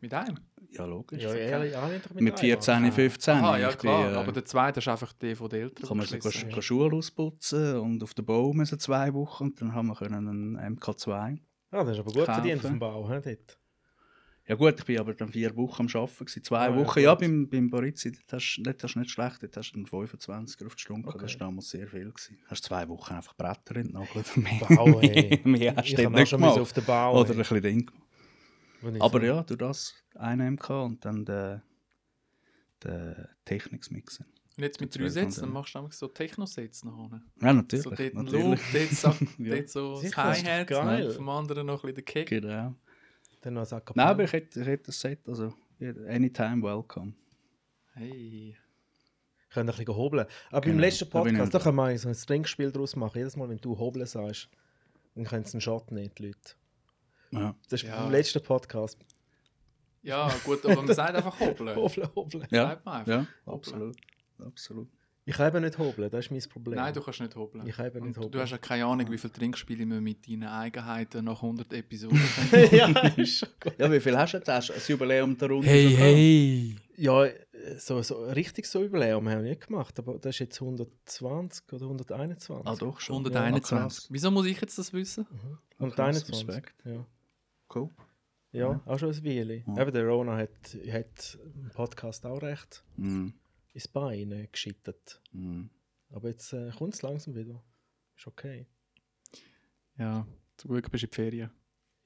mit 0.00 0.14
einem. 0.14 0.38
Ja, 0.70 0.84
logisch. 0.84 1.22
Ja, 1.22 1.34
ja, 1.34 1.88
nicht 1.88 2.14
mit 2.14 2.22
mit 2.22 2.32
einem. 2.34 2.38
14, 2.38 2.92
15. 2.92 3.34
Aha, 3.36 3.58
ja 3.58 3.68
ich 3.70 3.76
bin, 3.76 3.80
klar, 3.90 4.12
äh, 4.12 4.16
aber 4.16 4.32
der 4.32 4.44
zweite 4.44 4.80
ist 4.80 4.88
einfach 4.88 5.12
der 5.14 5.34
von 5.36 5.48
den 5.48 5.62
Eltern. 5.62 5.88
kann 5.88 5.96
man 5.96 6.06
die 6.06 6.20
so 6.20 6.46
go 6.48 6.60
Schuhe 6.60 6.92
ausputzen 6.92 7.76
und 7.78 8.02
auf 8.02 8.12
den 8.14 8.24
Bau 8.26 8.52
müssen 8.52 8.78
zwei 8.78 9.12
Wochen 9.14 9.44
und 9.44 9.60
dann 9.60 9.74
haben 9.74 9.86
wir 9.88 9.94
können 9.96 10.28
einen 10.28 10.76
MK2. 10.78 11.38
Ah, 11.70 11.84
das 11.84 11.94
ist 11.94 12.00
aber 12.00 12.12
gut 12.12 12.26
kaufen. 12.26 12.34
verdient 12.34 12.64
auf 12.64 12.70
dem 12.70 12.78
Bau, 12.78 13.08
he, 13.08 13.20
dort. 13.22 13.58
Ja 14.46 14.54
gut, 14.54 14.78
ich 14.78 14.84
bin 14.86 14.98
aber 14.98 15.12
dann 15.12 15.28
vier 15.30 15.54
Wochen 15.56 15.82
am 15.82 15.88
Arbeiten. 15.94 16.24
Gewesen. 16.24 16.42
Zwei 16.44 16.58
Ah, 16.58 16.70
ja, 16.70 16.76
Wochen, 16.76 17.00
ja, 17.00 17.10
gut. 17.10 17.20
beim, 17.20 17.48
beim 17.50 17.68
Borizzi, 17.70 18.12
dort 18.12 18.32
hast, 18.32 18.56
du- 18.56 18.62
dort 18.62 18.82
hast 18.82 18.94
du 18.94 18.98
nicht 19.00 19.10
schlecht, 19.10 19.42
dort 19.42 19.56
hast 19.58 19.72
du 19.72 19.76
einen 19.76 19.86
25er 19.86 20.66
auf 20.66 20.74
die 20.74 20.80
Stunde 20.80 21.08
Okay. 21.08 21.18
das 21.20 21.32
war 21.40 21.48
damals 21.48 21.68
sehr 21.68 21.86
viel. 21.86 22.10
Gewesen. 22.10 22.38
Hast 22.46 22.64
zwei 22.64 22.88
Wochen 22.88 23.12
einfach 23.14 23.34
Bretter 23.34 23.76
in 23.76 23.88
den 23.88 23.92
Nagel. 23.92 24.22
Bau, 24.76 25.00
ey. 25.00 25.40
Mehr 25.44 25.76
hast 25.76 25.88
Ich 25.88 25.94
du 25.96 26.08
nicht 26.08 26.30
gemacht. 26.30 26.58
auf 26.58 26.72
den 26.72 26.84
Bau. 26.84 27.20
Oder 27.20 27.30
ein 27.32 27.36
bisschen 27.38 27.60
Ding 27.62 27.86
gemacht. 27.86 28.07
Ich 28.82 29.02
Aber 29.02 29.20
so- 29.20 29.26
ja, 29.26 29.42
du 29.42 29.56
das, 29.56 29.94
eine 30.14 30.50
MK 30.50 30.70
und 30.84 31.04
dann 31.04 31.24
der, 31.24 31.62
der 32.82 33.28
Technics-Mixen. 33.44 34.26
Und 34.56 34.62
jetzt 34.64 34.80
mit 34.80 34.96
drei 34.96 35.08
Sätzen, 35.08 35.42
dann- 35.42 35.52
machst 35.52 35.74
du 35.74 35.78
einfach 35.80 35.92
so 35.92 36.08
Techno-Sets 36.08 36.84
nachher. 36.84 37.22
Ja, 37.40 37.52
natürlich. 37.52 37.84
So 37.84 37.90
dort 37.90 38.00
ein 38.00 38.24
natürlich. 38.24 38.44
Loop, 38.44 38.58
dort 38.72 38.90
so, 39.18 39.42
Ja. 39.42 39.56
dort 39.56 39.68
so 39.68 40.02
das 40.02 40.16
Hi-Hat, 40.16 40.70
ne? 40.70 41.10
vom 41.12 41.28
anderen 41.28 41.66
noch 41.66 41.84
ein 41.84 41.94
bisschen 41.94 41.94
der 41.94 42.04
Kick. 42.04 42.28
Genau. 42.28 42.74
Dann 43.40 43.54
noch 43.54 43.70
ein 43.70 43.82
Nein, 43.94 44.06
aber 44.06 44.24
ich 44.24 44.32
hätte, 44.32 44.60
ich 44.60 44.66
hätte 44.66 44.84
das 44.86 45.00
Set, 45.00 45.20
also 45.28 45.54
anytime 46.08 46.62
welcome. 46.62 47.12
Hey. 47.94 48.56
können 49.50 49.70
ein 49.70 49.76
bisschen 49.76 49.94
hobeln. 49.96 50.26
Aber 50.50 50.60
beim 50.60 50.70
Genau, 50.72 50.80
letzten 50.82 51.08
da 51.10 51.22
bin 51.22 51.32
Podcast, 51.34 51.48
ich- 51.54 51.58
da 51.58 51.64
können 51.64 51.76
wir 51.76 51.98
so 51.98 52.08
ein 52.08 52.14
Trinkspiel 52.14 52.70
draus 52.72 52.96
machen. 52.96 53.18
Jedes 53.18 53.36
Mal, 53.36 53.48
wenn 53.48 53.58
du 53.58 53.78
hobeln 53.78 54.06
sagst, 54.06 54.48
dann 55.14 55.24
können 55.24 55.44
sie 55.44 55.54
einen 55.54 55.60
Shot 55.62 55.90
nehmen, 55.90 56.10
die 56.18 56.26
Leute. 56.26 56.54
Ja. 57.30 57.54
Das 57.68 57.82
ist 57.82 57.88
Ja. 57.88 58.02
beim 58.02 58.10
letzten 58.12 58.42
Podcast. 58.42 58.98
Ja, 60.02 60.30
gut, 60.44 60.64
aber 60.64 60.82
man 60.82 60.94
sagt 60.94 61.14
einfach 61.14 61.38
hoppeln. 61.40 61.74
Hobeln, 61.76 62.08
hobeln. 62.14 62.46
Ja, 62.50 62.68
Sagt 62.68 62.86
man 62.86 62.94
einfach. 63.00 63.12
ja 63.12 63.26
Hoppla. 63.46 63.54
absolut. 63.54 63.96
absolut. 64.44 64.88
Ich 65.24 65.34
kann 65.36 65.48
eben 65.48 65.62
nicht 65.62 65.76
hobeln, 65.76 66.08
das 66.08 66.24
ist 66.24 66.30
mein 66.30 66.40
Problem. 66.50 66.76
Nein, 66.76 66.94
du 66.94 67.02
kannst 67.02 67.20
nicht 67.20 67.36
hoppeln. 67.36 67.66
Ich 67.66 67.76
kann 67.76 67.86
eben 67.88 68.06
nicht 68.06 68.16
hobeln. 68.16 68.32
Du 68.32 68.40
hast 68.40 68.50
ja 68.50 68.56
keine 68.56 68.86
Ahnung, 68.86 69.10
wie 69.10 69.18
viele 69.18 69.32
Trinkspiele 69.34 69.84
wir 69.84 70.00
mit 70.00 70.26
deinen 70.26 70.44
Eigenheiten 70.44 71.22
nach 71.26 71.42
100 71.42 71.70
Episoden 71.74 72.18
ja, 72.72 72.86
ist 73.08 73.38
schon 73.40 73.48
gut. 73.60 73.74
Ja, 73.78 73.92
wie 73.92 74.00
viel 74.00 74.16
hast 74.16 74.32
du 74.32 74.38
jetzt? 74.38 74.48
Hast 74.48 74.70
du 74.70 74.72
ein 74.72 74.80
Jubiläum 74.86 75.36
der 75.36 75.48
Runde? 75.50 75.66
Hey, 75.68 75.94
hey! 75.94 76.76
Ja, 76.96 77.26
so, 77.76 78.00
so 78.00 78.24
richtig 78.24 78.64
so 78.64 78.82
Überlegung 78.82 79.28
haben 79.28 79.42
wir 79.42 79.50
nicht 79.50 79.66
gemacht, 79.66 79.98
aber 79.98 80.14
das 80.14 80.36
ist 80.36 80.38
jetzt 80.38 80.62
120 80.62 81.72
oder 81.74 81.82
121. 81.84 82.66
Ah, 82.66 82.74
doch 82.76 82.98
schon. 82.98 83.16
121. 83.16 84.04
Ja, 84.04 84.08
Wieso 84.10 84.30
muss 84.30 84.46
ich 84.46 84.58
jetzt 84.58 84.78
das 84.78 84.94
wissen? 84.94 85.26
Und 85.78 85.94
krass, 85.94 86.06
21. 86.24 86.48
Respekt. 86.48 86.74
Ja. 86.86 87.04
Cool. 87.74 87.90
Ja, 88.52 88.72
Ja. 88.72 88.82
auch 88.86 88.98
schon 88.98 89.10
ein 89.10 89.24
Weile. 89.24 89.56
Ja. 89.66 89.82
Eben 89.82 89.92
der 89.92 90.06
Rona 90.08 90.36
hat, 90.36 90.50
hat 90.90 91.38
im 91.54 91.70
Podcast 91.74 92.24
auch 92.26 92.40
recht 92.42 92.82
Mm. 92.96 93.28
ins 93.74 93.88
Bein 93.88 94.48
geschittet. 94.50 95.20
Mm. 95.32 95.64
Aber 96.10 96.28
jetzt 96.28 96.52
äh, 96.54 96.70
kommt 96.76 96.94
es 96.94 97.02
langsam 97.02 97.34
wieder. 97.34 97.62
Ist 98.16 98.26
okay. 98.26 98.66
Ja, 99.98 100.26
zum 100.56 100.70
Glück 100.70 100.90
bist 100.90 101.02
du 101.02 101.06
in 101.06 101.10
die 101.10 101.14
Ferien. 101.14 101.50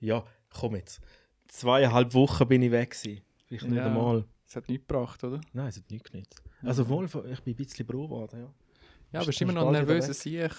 Ja, 0.01 0.25
komm 0.51 0.75
jetzt. 0.77 1.01
Zweieinhalb 1.49 2.13
Wochen 2.15 2.49
bin 2.49 2.63
ich 2.63 2.71
weg 2.73 2.91
gewesen. 2.91 3.23
Vielleicht 3.47 3.65
nicht 3.67 3.77
Ja. 3.77 3.87
einmal. 3.87 4.25
Das 4.47 4.57
hat 4.57 4.69
nichts 4.69 4.87
gebracht, 4.87 5.23
oder? 5.25 5.41
Nein, 5.53 5.69
es 5.69 5.77
hat 5.77 5.91
nichts 5.91 6.11
genützt. 6.11 6.43
Also 6.63 6.89
wohl, 6.89 7.05
ich 7.07 7.13
bin 7.43 7.55
ein 7.55 7.57
bisschen 7.57 7.87
braun 7.87 8.09
geworden, 8.09 8.41
ja. 8.41 8.47
Ja, 8.47 8.51
Bist 8.51 9.15
aber 9.15 9.27
bist 9.27 9.41
du 9.41 9.45
immer 9.45 9.53
noch 9.53 9.69
wieder 9.71 9.85
nervöser? 9.85 10.15
Sieg. 10.15 10.51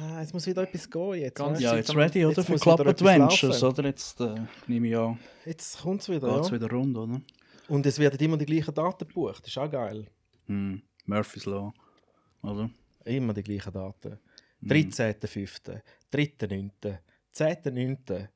Ah, 0.00 0.20
jetzt 0.20 0.32
muss 0.32 0.46
wieder 0.46 0.62
etwas 0.62 0.88
gehen. 0.88 1.14
Jetzt, 1.14 1.34
Ganz 1.36 1.60
Ja, 1.60 1.76
jetzt 1.76 1.94
ready, 1.94 2.24
oder? 2.24 2.36
jetzt 2.36 2.46
Für 2.46 2.56
Club 2.58 2.80
Adventures, 2.86 3.62
oder? 3.62 3.84
Jetzt 3.84 4.20
äh, 4.20 4.34
nehme 4.66 4.88
ich 4.88 4.96
an, 4.96 5.18
jetzt 5.44 5.78
kommt 5.80 6.02
es 6.02 6.08
wieder. 6.08 6.34
geht's 6.36 6.48
Ja. 6.50 6.54
wieder 6.54 6.70
rund, 6.70 6.96
oder? 6.96 7.20
Und 7.68 7.86
es 7.86 7.98
werden 7.98 8.18
immer 8.20 8.36
die 8.36 8.46
gleichen 8.46 8.74
Daten 8.74 9.06
gebucht. 9.08 9.40
Das 9.42 9.48
ist 9.48 9.58
auch 9.58 9.70
geil. 9.70 10.06
Mm. 10.46 10.76
Murphy's 11.06 11.46
Law, 11.46 11.72
oder? 12.42 12.70
Immer 13.04 13.32
die 13.34 13.42
gleichen 13.42 13.72
Daten. 13.72 14.18
Mm. 14.60 14.70
13.05., 14.70 15.80
3.9., 16.12 16.98
10.9. 17.34 18.28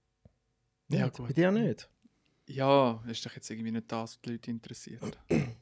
Ja, 0.91 1.09
gut. 1.09 1.27
Bei 1.29 1.33
dir 1.33 1.51
nicht? 1.53 1.89
Ja, 2.47 3.03
ist 3.07 3.25
doch 3.27 3.35
jetzt 3.37 3.51
irgendwie 3.51 3.71
nicht 3.73 3.93
das, 3.93 4.13
was 4.15 4.21
die 4.23 4.31
Leute 4.31 4.51
interessiert. 4.51 5.19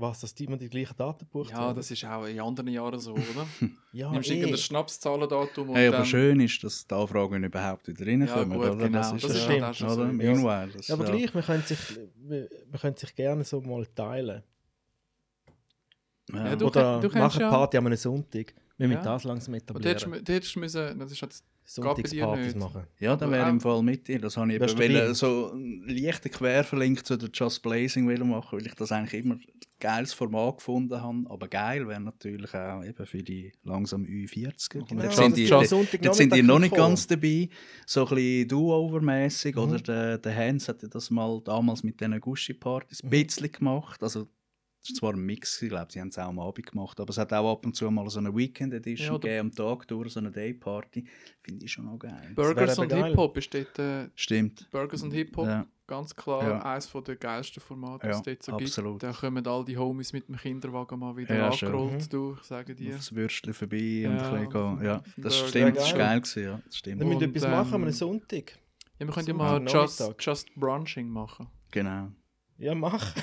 Was, 0.00 0.20
dass 0.20 0.34
die 0.34 0.44
immer 0.44 0.56
die 0.56 0.68
gleichen 0.68 0.96
Daten 0.96 1.26
bucht? 1.26 1.50
Ja, 1.50 1.74
das 1.74 1.90
ist 1.90 2.04
auch 2.04 2.24
in 2.24 2.40
anderen 2.40 2.68
Jahren 2.68 2.98
so, 2.98 3.12
oder? 3.12 3.46
ja, 3.92 4.10
Nimmst 4.10 4.30
eh. 4.30 4.34
irgendein 4.36 4.56
Schnapszahlendatum 4.58 5.68
und 5.70 5.76
Hey, 5.76 5.88
aber 5.88 5.98
dann... 5.98 6.06
schön 6.06 6.40
ist, 6.40 6.62
dass 6.64 6.86
die 6.86 6.94
Anfragen 6.94 7.44
überhaupt 7.44 7.86
wieder 7.88 8.06
reinkommen. 8.06 8.58
gut, 8.58 8.68
oder? 8.68 8.76
genau. 8.76 8.98
Das 8.98 9.12
ist, 9.12 9.24
Das 9.24 9.30
ist 9.36 9.48
ja, 9.48 9.70
auch 9.70 9.74
schon 9.74 9.86
oder? 9.88 9.96
so. 9.96 10.12
Meanwhile, 10.12 10.68
das, 10.74 10.88
Ja, 10.88 10.94
aber 10.94 11.04
ja. 11.08 11.16
gleich, 11.16 11.34
man 11.34 11.44
könnte 11.44 11.66
sich, 11.74 11.98
man, 12.26 12.48
man 12.70 12.80
könnte 12.80 13.00
sich 13.00 13.14
gerne 13.14 13.44
so 13.44 13.60
mal 13.60 13.86
teilen. 13.86 14.42
Ja. 16.32 16.46
Ja, 16.46 16.56
du- 16.56 16.66
Oder 16.66 17.00
könnt- 17.00 17.14
machen 17.16 17.40
ja- 17.40 17.50
Party 17.50 17.76
an 17.78 17.86
einem 17.86 17.96
Sonntag. 17.96 18.54
Wir 18.78 18.88
müssen 18.88 18.98
Ja. 19.04 19.12
das 19.12 19.24
langsam 19.24 19.54
Aber 19.68 19.80
du 19.80 19.88
hättest, 19.88 20.04
etablieren. 20.06 20.24
du 20.24 20.32
hättest 20.32 20.56
müssen... 20.56 20.98
Das 20.98 21.12
ist 21.12 21.20
halt 21.22 21.34
Sonntagspartys 21.74 22.54
machen. 22.56 22.82
Ja, 22.98 23.14
dann 23.16 23.30
wäre 23.30 23.44
auch- 23.46 23.50
im 23.50 23.60
Fall 23.60 23.82
mit 23.82 24.08
dir. 24.08 24.18
Das 24.20 24.36
habe 24.36 24.48
ich 24.52 24.60
eben 24.60 24.78
wollen, 24.78 25.14
so 25.14 25.50
einen 25.52 25.88
leichten 25.88 26.30
Querverlink 26.30 27.06
zu 27.06 27.16
der 27.16 27.28
Just 27.32 27.62
Blazing 27.62 28.06
wollen 28.08 28.28
machen, 28.28 28.58
weil 28.58 28.66
ich 28.66 28.74
das 28.74 28.90
eigentlich 28.92 29.24
immer 29.24 29.34
ein 29.36 29.44
geiles 29.78 30.12
Format 30.12 30.56
gefunden 30.58 31.00
habe. 31.00 31.24
Aber 31.28 31.48
geil 31.48 31.86
wäre 31.86 32.00
natürlich 32.00 32.52
auch 32.54 32.82
eben 32.84 33.06
für 33.06 33.22
die 33.22 33.52
langsam 33.62 34.02
Ü40er. 34.04 34.84
Genau, 34.88 35.02
jetzt 35.04 35.16
sind 35.16 35.50
das 35.50 35.68
die, 35.70 35.98
jetzt 36.02 36.16
sind 36.16 36.34
die 36.34 36.42
noch 36.42 36.58
nicht 36.58 36.74
ganz 36.74 37.06
dabei. 37.06 37.48
So 37.86 38.06
ein 38.06 38.14
bisschen 38.14 38.48
Do-Over-mässig. 38.48 39.54
Mhm. 39.56 39.62
Oder 39.62 39.78
der, 39.78 40.18
der 40.18 40.36
Hans 40.36 40.68
hatte 40.68 40.88
das 40.88 41.10
mal 41.10 41.40
damals 41.44 41.82
mit 41.84 42.00
diesen 42.00 42.20
Gucci-Partys 42.20 43.02
ein 43.04 43.10
bisschen 43.10 43.50
gemacht. 43.52 44.02
Also, 44.02 44.26
das 44.82 44.90
war 44.90 44.96
zwar 44.96 45.12
ein 45.14 45.20
Mix, 45.26 45.60
ich 45.62 45.68
glaube, 45.68 45.92
sie 45.92 46.00
haben 46.00 46.08
es 46.08 46.18
auch 46.18 46.28
am 46.28 46.38
Abend 46.38 46.66
gemacht, 46.66 46.98
aber 47.00 47.10
es 47.10 47.18
hat 47.18 47.32
auch 47.32 47.52
ab 47.52 47.66
und 47.66 47.74
zu 47.76 47.90
mal 47.90 48.08
so 48.10 48.18
eine 48.18 48.34
Weekend-Edition 48.34 49.06
Ja, 49.08 49.12
oder- 49.14 49.28
gegeben, 49.28 49.48
am 49.48 49.54
Tag 49.54 49.86
durch, 49.88 50.12
so 50.12 50.20
eine 50.20 50.30
Day-Party. 50.30 51.04
Finde 51.42 51.64
ich 51.64 51.72
schon 51.72 51.88
auch 51.88 51.98
geil. 51.98 52.32
Burgers 52.34 52.78
und. 52.78 52.92
Hip-Hop 52.92 53.36
ist 53.36 53.52
dort... 53.54 53.78
Äh, 53.78 54.08
Stimmt. 54.14 54.68
Burgers 54.70 55.02
und 55.02 55.10
Hip-Hop, 55.12 55.46
Ja. 55.46 55.66
ganz 55.86 56.14
klar 56.16 56.42
Ja. 56.42 56.58
eines 56.62 56.86
von 56.86 57.04
der 57.04 57.16
geilsten 57.16 57.60
Formate, 57.62 58.06
Ja, 58.06 58.12
die 58.12 58.18
es 58.18 58.22
dort 58.22 58.42
so 58.42 58.52
absolut. 58.64 59.00
gibt. 59.00 59.02
Da 59.02 59.12
kommen 59.18 59.46
all 59.46 59.64
die 59.64 59.76
Homies 59.76 60.12
mit 60.12 60.28
dem 60.28 60.36
Kinderwagen 60.36 60.98
mal 60.98 61.16
wieder 61.16 61.34
Ja, 61.36 61.52
schön. 61.52 61.68
angerollt, 61.68 62.02
Mhm. 62.02 62.08
du, 62.08 62.36
sagen 62.42 62.76
die. 62.76 62.88
auf 62.90 62.96
das 62.96 63.14
Würstchen 63.14 63.52
vorbei 63.52 63.76
Ja, 63.76 64.10
und 64.10 64.16
ein 64.18 64.48
bisschen 64.48 64.50
gehen. 64.50 64.84
Ja, 64.84 65.02
das 65.18 65.36
Burger. 65.36 65.48
stimmt, 65.48 65.76
das 65.76 65.90
Ja, 65.90 65.98
war 65.98 66.06
geil. 66.06 66.20
Gewesen, 66.20 66.42
ja, 66.44 66.60
das 66.64 66.76
stimmt. 66.76 67.00
Wir 67.00 67.06
müssen 67.06 67.22
etwas 67.22 67.42
machen 67.50 67.74
am 67.74 67.82
ähm, 67.84 67.90
Sonntag. 67.92 68.58
Ja, 68.98 69.06
wir 69.06 69.14
können 69.14 69.26
ja 69.26 69.34
mal 69.34 69.64
just, 69.66 70.14
just 70.20 70.54
Brunching 70.54 71.08
machen. 71.08 71.48
Genau. 71.70 72.08
Ja, 72.58 72.74
mach. 72.74 73.14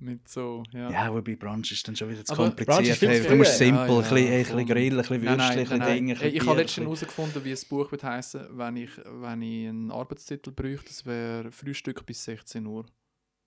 Mit 0.00 0.28
so, 0.28 0.62
ja. 0.72 0.90
Ja, 0.90 1.14
wobei 1.14 1.36
Brunch 1.36 1.70
ist 1.72 1.86
dann 1.86 1.94
schon 1.96 2.10
wieder 2.10 2.24
zu 2.24 2.34
kompliziert. 2.34 3.00
Hey, 3.00 3.26
du 3.26 3.36
musst 3.36 3.56
simpel, 3.58 3.76
Ja, 3.76 3.82
ein 3.84 3.88
ja, 3.88 4.00
bisschen, 4.00 4.16
ein 4.18 4.26
bisschen 4.30 4.44
voll. 4.56 4.64
grillen, 4.64 4.92
ein 4.92 4.96
bisschen 4.98 5.22
Würstchen, 5.22 5.36
nein, 5.38 5.58
ein 5.58 5.64
bisschen 5.64 5.80
Dinge. 5.80 6.14
bisschen 6.14 6.34
Ich 6.34 6.40
habe 6.40 6.50
letztens 6.58 6.66
bisschen- 6.66 6.84
herausgefunden, 6.84 7.44
wie 7.44 7.52
ein 7.52 7.58
Buch 7.68 7.92
wird 7.92 8.04
heißen, 8.04 8.58
wenn 8.58 8.76
ich, 8.76 8.90
wenn 9.04 9.42
ich 9.42 9.68
einen 9.68 9.90
Arbeitstitel 9.92 10.50
bräuchte. 10.50 10.88
Das 10.88 11.06
wäre 11.06 11.50
Frühstück 11.52 12.04
bis 12.04 12.24
16 12.24 12.66
Uhr. 12.66 12.84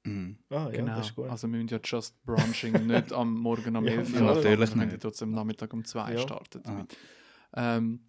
Mhm. 0.05 0.37
Ah, 0.49 0.55
ja, 0.55 0.69
genau. 0.69 0.95
das 0.95 1.07
ist 1.07 1.15
gut. 1.15 1.29
Also 1.29 1.47
wir 1.47 1.57
müssen 1.57 1.67
ja 1.67 1.79
Just 1.83 2.23
Brunching 2.25 2.71
nicht 2.87 3.11
am 3.11 3.35
Morgen 3.37 3.75
am 3.75 3.85
Ja, 3.85 3.91
11 3.91 4.13
Uhr 4.13 4.19
ja, 4.19 4.33
natürlich 4.35 4.69
wir 4.75 4.75
nicht. 4.83 4.91
ja 4.93 4.97
trotzdem 4.99 5.29
am 5.29 5.35
Nachmittag 5.35 5.73
um 5.73 5.83
2 5.83 6.13
Ja. 6.13 6.19
starten. 6.19 6.61
Ah. 6.65 6.85
Ähm, 7.77 7.99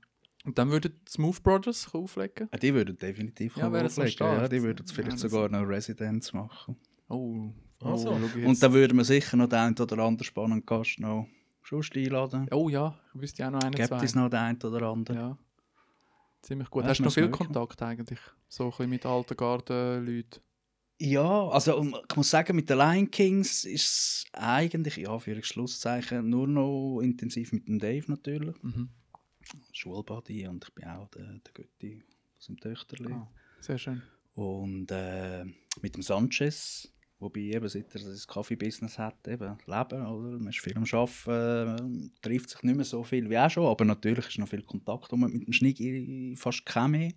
und 0.44 0.56
dann 0.56 0.70
würden 0.70 0.92
die 0.94 1.10
Smooth 1.10 1.42
Brothers 1.42 1.92
auflegen. 1.92 2.48
Ja, 2.52 2.58
Die 2.58 2.72
würden 2.72 2.96
definitiv 2.96 3.56
Ja, 3.56 3.66
auflegen. 3.68 4.16
Ja, 4.20 4.48
die 4.48 4.62
würden 4.62 4.84
es 4.86 4.92
vielleicht 4.92 5.18
sogar 5.18 5.48
noch 5.48 5.62
Residenz 5.68 6.32
machen. 6.32 6.76
Oh, 7.08 7.52
Ach 7.80 7.92
oh, 7.92 7.96
so. 7.96 8.18
schau 8.18 8.38
ich 8.38 8.44
Und 8.44 8.62
dann 8.62 8.72
würden 8.72 8.96
wir 8.96 9.04
sicher 9.04 9.36
noch 9.36 9.48
den 9.48 9.58
einen 9.58 9.78
oder 9.78 9.98
anderen 9.98 10.24
spannenden 10.24 10.66
Gast 10.66 10.98
noch 10.98 11.28
schon 11.62 11.82
einladen. 11.94 12.48
oh 12.52 12.68
ja, 12.68 12.98
ich 13.14 13.20
wüsste 13.20 13.42
ja 13.42 13.48
auch 13.48 13.52
noch 13.52 13.62
einen, 13.62 13.74
Gibt 13.74 13.88
zwei. 13.88 14.02
es 14.04 14.14
noch 14.14 14.28
den 14.30 14.38
einen 14.38 14.62
oder 14.62 14.82
anderen? 14.88 15.16
Ja. 15.16 15.38
Ziemlich 16.42 16.70
gut. 16.70 16.84
Ja, 16.84 16.90
Hast 16.90 17.00
du 17.00 17.04
noch 17.04 17.12
viel 17.12 17.24
möglich. 17.24 17.46
Kontakt 17.46 17.82
eigentlich? 17.82 18.20
So 18.48 18.64
ein 18.64 18.70
bisschen 18.70 18.90
mit 18.90 19.06
alten 19.06 19.36
Gartenleuten? 19.36 20.42
Ja, 21.00 21.48
also 21.48 21.84
ich 22.08 22.16
muss 22.16 22.30
sagen, 22.30 22.56
mit 22.56 22.68
den 22.68 22.78
Lion 22.78 23.10
Kings 23.10 23.64
ist 23.64 23.84
es 23.84 24.24
eigentlich, 24.32 24.96
ja, 24.96 25.16
für 25.18 25.40
Schlusszeichen, 25.42 26.28
nur 26.28 26.48
noch 26.48 27.00
intensiv 27.00 27.52
mit 27.52 27.68
dem 27.68 27.78
Dave 27.78 28.04
natürlich. 28.08 28.60
Mhm. 28.62 28.88
Schulbuddy 29.72 30.48
und 30.48 30.64
ich 30.64 30.74
bin 30.74 30.86
auch 30.86 31.08
der, 31.10 31.24
der 31.26 31.52
Götti 31.54 32.00
von 32.00 32.40
seinem 32.40 32.56
Töchterli. 32.58 33.12
Ah, 33.12 33.30
sehr 33.60 33.78
schön. 33.78 34.02
Und 34.34 34.90
äh, 34.90 35.44
mit 35.82 35.94
dem 35.94 36.02
Sanchez, 36.02 36.92
wobei 37.18 37.40
eben 37.40 37.68
seit 37.68 37.94
er 37.94 38.02
das 38.02 38.26
Kaffee-Business 38.26 38.98
hat, 38.98 39.26
eben 39.26 39.58
Leben, 39.66 40.06
oder? 40.06 40.38
Man 40.38 40.48
ist 40.48 40.60
viel 40.60 40.76
am 40.76 40.84
Arbeiten, 40.84 42.10
äh, 42.10 42.20
trifft 42.22 42.50
sich 42.50 42.62
nicht 42.62 42.76
mehr 42.76 42.84
so 42.84 43.02
viel 43.02 43.28
wie 43.28 43.38
auch 43.38 43.50
schon, 43.50 43.66
aber 43.66 43.84
natürlich 43.84 44.28
ist 44.28 44.38
noch 44.38 44.48
viel 44.48 44.62
Kontakt 44.62 45.12
und 45.12 45.20
mit 45.20 45.46
dem 45.46 45.52
Schniggi 45.52 46.34
fast 46.36 46.64
kein 46.64 46.90
mehr. 46.92 47.12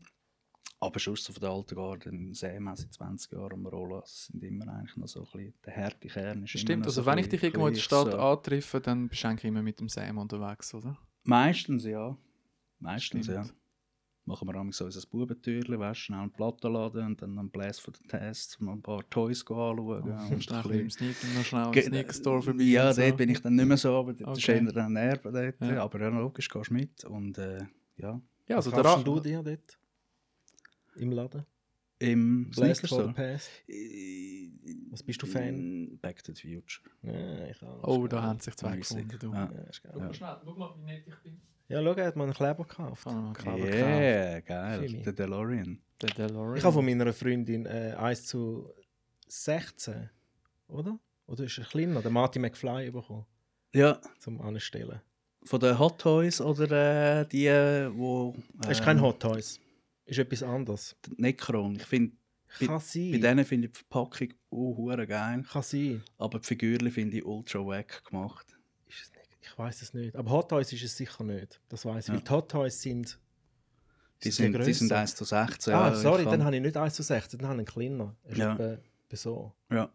Aber 0.84 1.00
sonst 1.00 1.26
so 1.26 1.34
von 1.34 1.42
der 1.42 1.52
alten 1.52 1.76
Garde, 1.76 2.10
im 2.10 2.34
Seemann 2.34 2.76
seit 2.76 2.92
20 2.92 3.32
Jahren 3.34 3.54
am 3.54 3.68
Rollen, 3.68 4.02
sind 4.04 4.44
immer 4.44 4.68
eigentlich 4.68 4.98
noch 4.98 5.08
so 5.08 5.20
ein 5.20 5.26
bisschen, 5.32 5.54
der 5.64 5.76
harte 5.76 6.08
Kern 6.08 6.44
ist 6.44 6.60
Stimmt, 6.60 6.88
also 6.88 7.02
so 7.02 7.06
wenn 7.06 7.20
ich 7.20 7.30
dich 7.30 7.44
irgendwo 7.44 7.68
in 7.68 7.76
der 7.76 7.82
Stadt 7.82 8.12
so. 8.12 8.18
antreffe, 8.18 8.82
dann 8.82 9.08
bist 9.08 9.24
du 9.24 9.28
eigentlich 9.28 9.46
immer 9.46 9.62
mit 9.62 9.80
dem 9.80 9.90
Sam 9.90 10.18
unterwegs, 10.18 10.74
oder? 10.74 10.98
Meistens 11.24 11.86
ja, 11.86 12.18
meistens 12.80 13.26
Stimmt. 13.26 13.48
ja. 13.48 13.54
Machen 14.32 14.48
wir 14.48 14.54
manchmal 14.54 14.72
so 14.72 14.86
unser 14.86 15.06
Bubentürchen, 15.10 15.78
weißt, 15.78 16.00
schnell 16.00 16.20
einen 16.22 16.32
Platten 16.32 16.72
laden 16.72 17.06
und 17.06 17.22
dann 17.22 17.38
am 17.38 17.50
Bläs 17.50 17.80
von 17.80 17.94
den 17.94 18.08
Tests 18.08 18.58
mal 18.62 18.72
ein 18.72 18.82
paar 18.82 19.02
Toys 19.10 19.42
anschauen. 19.42 19.78
Und 20.04 20.32
und 20.32 20.42
schnell 20.44 20.64
ein 20.72 20.80
im 20.80 20.90
Sneak, 20.90 21.16
noch 21.36 21.44
schnell 21.44 21.66
im 21.66 21.72
Ge- 21.74 21.84
Sneaker 21.84 22.14
Store 22.14 22.42
vorbei. 22.42 22.64
Ja, 22.64 22.88
und 22.88 22.94
so. 22.96 23.02
dort 23.02 23.18
bin 23.18 23.30
ich 23.30 23.42
dann 23.42 23.56
nicht 23.56 23.66
mehr 23.68 23.76
so, 23.76 23.94
aber 23.94 24.14
das 24.14 24.38
ist 24.38 24.44
Okay. 24.50 24.64
eher 24.64 24.72
dann 24.72 24.94
Nerven 24.94 25.34
dort. 25.34 25.56
Ja. 25.60 25.84
Aber 25.84 26.00
ja, 26.00 26.08
logisch, 26.08 26.48
gehst 26.48 26.70
du 26.70 26.74
mit. 26.74 27.04
Und 27.04 27.38
äh, 27.40 27.58
ja, 27.98 28.22
Ja, 28.48 28.56
also 28.56 28.72
Was 28.72 28.82
der 28.96 29.04
du 29.04 29.20
dir 29.20 29.44
dort? 29.44 29.78
Im 30.96 31.12
Laden? 31.12 31.46
Im 32.02 32.50
Blast 32.52 32.88
for 32.88 33.08
the 33.08 33.14
Past? 33.14 33.50
Was 34.90 35.04
bist 35.04 35.22
du 35.22 35.26
Fan? 35.28 35.98
Back 36.02 36.24
to 36.24 36.34
the 36.34 36.42
Future. 36.42 36.84
Ja, 37.04 37.48
ich 37.48 37.62
auch. 37.64 37.84
Oh, 37.88 38.08
da 38.08 38.22
haben 38.22 38.40
sich 38.40 38.56
zwei 38.56 38.78
gefunden. 38.78 39.18
Du. 39.20 39.32
Ja. 39.34 39.50
Ja, 39.52 39.62
ist 39.70 39.84
geil. 39.84 39.94
Ja. 39.98 40.14
schnell, 40.14 40.38
schau 40.44 40.54
mal, 40.56 40.74
wie 40.78 40.84
nett 40.84 41.04
ich 41.08 41.16
bin. 41.24 41.42
Ja, 41.70 41.82
schau, 41.82 41.94
er 41.94 42.08
hat 42.08 42.16
mir 42.16 42.24
einen 42.24 42.34
Kleber 42.34 42.66
gekauft. 42.66 43.04
Kann 43.06 43.24
man 43.24 43.34
Kleber 43.34 43.58
kaufen. 43.58 43.72
gekauft. 43.72 43.86
Yeah, 44.02 44.40
geil. 44.42 45.02
Der 45.06 45.14
DeLorean. 45.14 45.80
Der 46.02 46.10
DeLorean. 46.10 46.58
Ich 46.58 46.64
habe 46.64 46.74
von 46.74 46.86
meiner 46.86 47.14
Freundin 47.14 47.66
äh, 47.66 47.96
1 47.98 48.26
zu 48.26 48.70
16, 49.28 50.10
oder? 50.68 51.00
Oder 51.28 51.46
ist 51.46 51.58
er 51.58 51.64
kleiner? 51.66 52.02
Der 52.02 52.12
Marty 52.12 52.40
McFly 52.40 52.92
bekommen, 52.92 53.26
Ja, 53.74 54.02
zum 54.20 54.42
Anstellen. 54.42 55.00
von 55.46 55.60
den 55.62 55.80
Hot 55.80 56.00
Toys 56.02 56.42
oder 56.42 57.22
äh, 57.22 57.26
die, 57.28 57.46
äh, 57.48 57.90
wo... 57.96 58.36
Das 58.56 58.72
ist 58.80 58.84
kein 58.84 58.98
ähm, 58.98 59.04
Hot 59.04 59.22
Toys. 59.22 59.60
Ist 60.06 60.20
etwas 60.20 60.44
anderes. 60.44 60.96
Necron. 61.18 61.76
Ich 61.76 61.84
finde, 61.86 62.16
Bei- 62.60 62.68
bei 62.68 63.18
denen 63.18 63.46
finde 63.46 63.68
ich 63.68 63.74
die 63.74 63.78
Verpackung 63.80 64.34
auch 64.50 64.76
hure 64.78 65.08
geil. 65.08 65.44
Kann 65.50 65.64
sein. 65.64 66.04
Aber 66.18 66.40
die 66.40 66.48
Figürchen 66.48 66.92
finde 66.92 67.18
ich 67.18 67.26
ultra 67.26 67.60
wack 67.66 68.04
gemacht. 68.06 68.58
Ist 68.88 69.04
es 69.04 69.12
nicht? 69.14 69.38
Ich 69.42 69.58
weiß 69.58 69.82
es 69.82 69.94
nicht. 69.94 70.16
Aber 70.16 70.32
Hot 70.32 70.50
Toys 70.50 70.74
ist 70.74 70.84
es 70.84 70.98
sicher 70.98 71.24
nicht. 71.24 71.62
Das 71.70 71.86
weiß 71.86 72.06
ich. 72.06 72.10
Ja. 72.10 72.16
Weil 72.16 72.22
die 72.24 72.30
Hot 72.32 72.52
Toys 72.52 72.82
sind. 72.82 73.20
Die 74.24 74.30
sind 74.30 74.54
die 74.54 74.62
sind 74.74 74.88
grösser. 74.90 74.98
1 75.00 75.16
zu 75.16 75.24
16. 75.24 75.74
Ah, 75.74 75.96
sorry, 75.96 76.26
dann 76.26 76.44
habe 76.44 76.56
ich 76.56 76.62
nicht 76.62 76.78
1 76.78 76.94
zu 76.94 77.02
16, 77.04 77.40
dann 77.40 77.50
habe 77.50 77.62
ich 77.62 77.68
einen 77.76 77.98
kleiner. 77.98 78.16
Er 78.24 78.32
ist 78.32 78.38
Ja. 78.38 78.54
etwa 78.54 78.64
etwa 78.74 79.16
so. 79.18 79.56
Ja. 79.72 79.92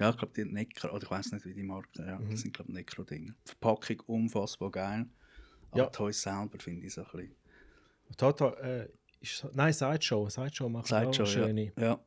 Ja, 0.00 0.10
ich 0.10 0.16
glaube, 0.16 0.32
die 0.34 0.44
Necro, 0.44 0.88
oder 0.92 1.04
ich 1.04 1.10
weiß 1.10 1.30
nicht, 1.32 1.44
wie 1.46 1.54
die 1.54 1.62
Marke, 1.62 2.04
ja, 2.04 2.18
Mhm. 2.18 2.30
das 2.30 2.40
sind, 2.40 2.52
glaube 2.54 2.70
ich, 2.72 2.74
Necro-Dinge. 2.76 3.36
Verpackung 3.44 4.00
unfassbar 4.06 4.70
geil. 4.72 5.06
Aber 5.70 5.78
Ja. 5.78 5.86
Toys 5.90 6.20
selber 6.20 6.58
finde 6.58 6.86
ich 6.86 6.94
so 6.94 7.02
ein 7.02 7.10
bisschen. 7.12 7.36
Toys, 8.16 8.40
äh, 8.62 8.88
ist, 9.20 9.46
nein, 9.54 9.72
Sideshow. 9.72 10.28
Sideshow 10.28 10.68
macht 10.68 10.86
Sagt 10.88 11.06
auch 11.08 11.14
schon, 11.14 11.26
schöne. 11.26 11.72
ja. 11.76 11.82
ja. 11.82 12.00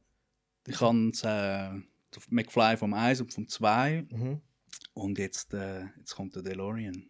Ich 0.68 0.82
habe 0.82 1.11
äh, 1.23 1.82
McFly 2.30 2.77
vom 2.77 2.94
1 2.94 3.22
und 3.22 3.34
vom 3.34 3.48
2 3.48 4.06
Mhm. 4.10 4.41
und 4.94 5.18
jetzt, 5.19 5.53
äh, 5.53 5.84
jetzt 5.98 6.15
kommt 6.15 6.36
der 6.36 6.41
DeLorean. 6.44 7.10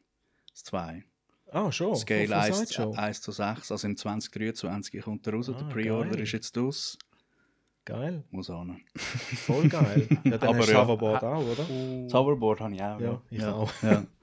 Das 0.52 0.64
2. 0.66 1.04
Ah, 1.52 1.72
schon. 1.72 1.96
Scale 1.96 2.28
von- 2.28 2.36
von 2.36 2.44
1, 2.44 2.58
Sideshow. 2.58 2.94
1 2.94 3.22
zu 3.22 3.32
6, 3.32 3.72
also 3.72 3.88
im 3.88 3.96
2023 3.98 5.02
kommt 5.02 5.26
er 5.28 5.34
raus. 5.34 5.50
Ah, 5.50 5.54
der 5.54 5.66
Pre-Order 5.66 6.18
ist 6.20 6.32
jetzt 6.34 6.58
aus. 6.58 6.98
Geil. 7.86 8.24
Muss 8.32 8.50
an. 8.50 8.82
Voll 8.96 9.70
geil. 9.70 10.08
Ja, 10.24 10.38
dann 10.40 10.50
Aber 10.50 10.58
hast 10.58 10.68
du 10.70 10.74
ja. 10.74 10.82
Hoverboard 10.84 11.24
auch, 11.24 11.44
oder? 11.46 11.64
Das 12.04 12.14
Hoverboard 12.14 12.60
habe 12.62 12.74
ich 12.76 12.82
auch. 12.82 13.00
Ja, 13.00 13.22
ich 13.30 13.40
ja. 13.42 13.54
auch. 13.54 13.72
Ja. 13.84 14.06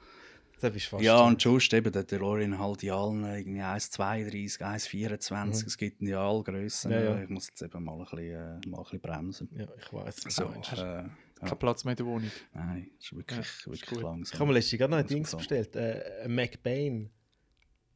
Das 0.63 0.77
ist 0.77 0.87
fast. 0.87 1.03
Ja, 1.03 1.21
und 1.23 1.43
just 1.43 1.73
eben 1.75 1.91
der 1.93 2.05
DeLorean 2.05 2.59
halt 2.59 2.83
in 2.85 2.91
allen 2.91 3.25
irgendwie 3.25 3.61
1,32, 3.63 4.61
1,24, 4.63 5.45
Mhm. 5.45 5.51
es 5.67 5.77
gibt 5.77 6.03
ja 6.03 6.27
alle 6.29 6.43
Grössen. 6.43 6.91
Ja, 6.93 7.01
ja. 7.01 7.23
Ich 7.23 7.29
muss 7.29 7.49
jetzt 7.49 7.63
eben 7.63 7.83
mal 7.85 7.95
ein 7.95 7.99
bisschen, 8.05 8.19
äh, 8.21 8.69
mal 8.69 8.79
ein 8.79 8.83
bisschen 8.85 9.01
bremsen. 9.01 9.49
Ja, 9.57 9.67
ich 9.77 9.93
weiß. 9.93 10.17
So, 10.29 10.53
So. 10.63 10.83
äh, 10.83 11.05
Kein 11.45 11.59
Platz 11.59 11.85
mehr 11.85 11.93
in 11.93 11.97
der 11.97 12.07
Wohnung. 12.07 12.31
nein, 12.55 12.91
ist 13.01 13.13
wirklich, 13.15 13.37
Ja, 13.37 13.43
ist 13.43 13.67
wirklich 13.67 13.87
gut. 13.87 14.03
langsam. 14.03 14.35
Ich 14.35 14.41
habe 14.41 14.47
mir 14.47 14.53
letztens 14.55 14.79
gerade 14.79 14.91
noch 14.93 14.99
ein 14.99 15.07
Dings 15.07 15.35
bestellt. 15.37 15.75
Äh, 15.75 16.21
eine 16.25 16.29
McBain 16.33 17.11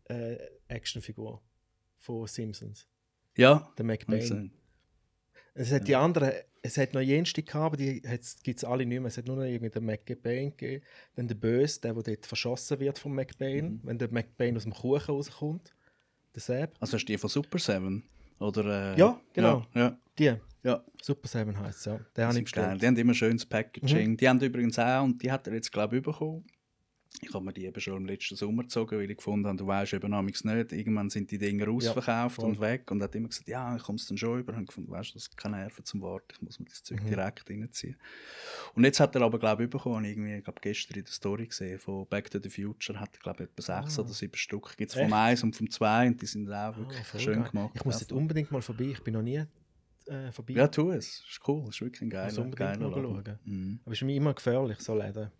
äh, 0.08 0.36
Actionfigur 0.68 1.40
von 1.98 2.26
Simpsons. 2.26 2.88
Ja, 3.36 3.54
Der 3.54 3.64
also, 3.68 3.84
McBain. 3.84 4.52
Es 5.54 5.70
hat 5.72 5.86
die 5.88 5.94
anderen, 5.96 6.32
es 6.66 6.76
hat 6.78 6.94
noch 6.94 7.00
jenste 7.00 7.42
gehabt, 7.42 7.64
aber 7.66 7.76
die 7.76 8.00
gibt 8.42 8.58
es 8.58 8.64
alle 8.64 8.84
nicht 8.86 8.98
mehr. 9.00 9.08
Es 9.08 9.16
hat 9.18 9.26
nur 9.26 9.36
noch 9.36 9.44
irgendeinen 9.44 9.86
McBain 9.86 10.50
gegeben. 10.56 10.84
Dann 11.14 11.28
der 11.28 11.34
Böse, 11.34 11.80
der, 11.80 11.94
der 11.94 12.02
dort 12.02 12.26
verschossen 12.26 12.78
wird 12.80 12.98
vom 12.98 13.14
McBain, 13.14 13.64
Mhm. 13.66 13.80
wenn 13.84 13.98
der 13.98 14.10
McBain 14.12 14.56
aus 14.56 14.62
dem 14.64 14.72
Kuchen 14.72 15.14
rauskommt. 15.14 15.74
Der 16.34 16.40
Sepp. 16.42 16.74
also 16.80 16.94
hast 16.94 17.04
du 17.04 17.12
die 17.12 17.18
von 17.18 17.30
Super 17.30 17.58
7? 17.58 18.02
Oder, 18.38 18.94
äh, 18.94 18.98
Ja, 18.98 19.18
genau. 19.32 19.64
Ja, 19.74 19.80
ja, 19.80 19.98
Die. 20.18 20.68
ja. 20.68 20.84
Super 21.00 21.28
7 21.28 21.58
heisst 21.58 21.78
es, 21.78 21.84
ja. 21.86 21.92
Den 22.16 22.24
habe 22.24 22.34
Die, 22.34 22.42
ich 22.42 22.48
sind 22.50 22.52
geil. 22.52 22.64
bestellt. 22.64 22.82
die 22.82 22.86
haben 22.86 22.96
immer 22.96 23.14
schönes 23.14 23.46
Packaging. 23.46 24.10
Mhm. 24.10 24.16
Die 24.18 24.28
haben 24.28 24.40
übrigens 24.40 24.78
auch, 24.78 25.04
und 25.04 25.22
die 25.22 25.32
hat 25.32 25.46
er 25.46 25.54
jetzt, 25.54 25.72
glaube 25.72 25.96
ich, 25.96 26.02
bekommen. 26.02 26.44
Ich 27.22 27.32
habe 27.32 27.42
mir 27.44 27.52
die 27.54 27.64
eben 27.64 27.80
schon 27.80 27.96
im 27.96 28.04
letzten 28.06 28.36
Sommer 28.36 28.64
gezogen, 28.64 28.98
weil 28.98 29.10
ich 29.10 29.16
gefunden 29.16 29.46
habe, 29.46 29.56
du 29.56 29.66
weißt 29.66 29.94
eben 29.94 30.12
amigs 30.12 30.44
nicht. 30.44 30.72
Irgendwann 30.72 31.08
sind 31.08 31.30
die 31.30 31.38
Dinger 31.38 31.68
ausverkauft 31.68 32.36
voll. 32.36 32.44
und 32.50 32.60
weg. 32.60 32.90
Und 32.90 33.02
hat 33.02 33.14
immer 33.14 33.28
gesagt, 33.28 33.48
ja, 33.48 33.74
ich 33.74 33.82
komme 33.82 33.96
es 33.96 34.06
dann 34.06 34.18
schon 34.18 34.40
über. 34.40 34.52
Und 34.52 34.60
ich 34.62 34.66
gefunden, 34.68 34.90
weißt 34.90 35.10
du, 35.10 35.14
das 35.14 35.22
ist 35.22 35.36
keine 35.36 35.56
Nerven 35.56 35.82
zum 35.84 36.02
Warten. 36.02 36.26
Ich 36.32 36.42
muss 36.42 36.58
mir 36.60 36.66
das 36.66 36.82
Zeug 36.82 37.02
Mhm. 37.02 37.06
direkt 37.08 37.48
reinziehen. 37.48 37.96
Und 38.74 38.84
jetzt 38.84 39.00
hat 39.00 39.14
er 39.14 39.22
aber, 39.22 39.38
glaube 39.38 39.64
ich, 39.64 39.70
bekommen, 39.70 40.04
irgendwie, 40.04 40.34
ich 40.36 40.44
glaube, 40.44 40.60
gestern 40.60 40.98
in 40.98 41.04
der 41.04 41.12
Story 41.12 41.46
gesehen, 41.46 41.78
von 41.78 42.06
Back 42.06 42.30
to 42.30 42.38
the 42.38 42.50
Future, 42.50 43.00
hat 43.00 43.14
er, 43.14 43.20
glaube 43.20 43.44
ich, 43.44 43.50
etwa 43.50 43.80
sechs 43.80 43.98
Ah. 43.98 44.02
oder 44.02 44.12
sieben 44.12 44.36
Stück. 44.36 44.76
Gibt 44.76 44.90
es 44.94 45.00
vom 45.00 45.12
eins 45.12 45.42
und 45.42 45.56
vom 45.56 45.70
zwei 45.70 46.08
und 46.08 46.20
die 46.20 46.26
sind 46.26 46.50
auch 46.52 46.76
wirklich 46.76 47.00
Ah, 47.14 47.18
schön 47.18 47.40
geil. 47.42 47.50
gemacht. 47.50 47.70
Ich 47.76 47.84
muss 47.84 47.98
dort 47.98 48.12
unbedingt 48.12 48.50
mal 48.50 48.60
vorbei. 48.60 48.90
Ich 48.92 49.02
bin 49.02 49.14
noch 49.14 49.22
nie 49.22 49.42
äh, 50.06 50.30
vorbei. 50.32 50.52
Ja, 50.52 50.68
tu 50.68 50.90
es. 50.90 51.24
Ist 51.28 51.40
cool. 51.48 51.66
Ist 51.70 51.80
wirklich 51.80 52.02
ein 52.02 52.08
Muss 52.08 52.12
geiler, 52.12 52.38
unbedingt 52.44 52.56
geiler 52.58 52.90
mal 52.90 53.00
Laden. 53.02 53.24
schauen. 53.24 53.38
Mhm. 53.44 53.80
Aber 53.84 53.92
es 53.92 53.98
ist 53.98 54.04
mir 54.06 54.14
immer 54.14 54.34
gefährlich, 54.34 54.78
so 54.80 54.94
Läden. 54.94 55.30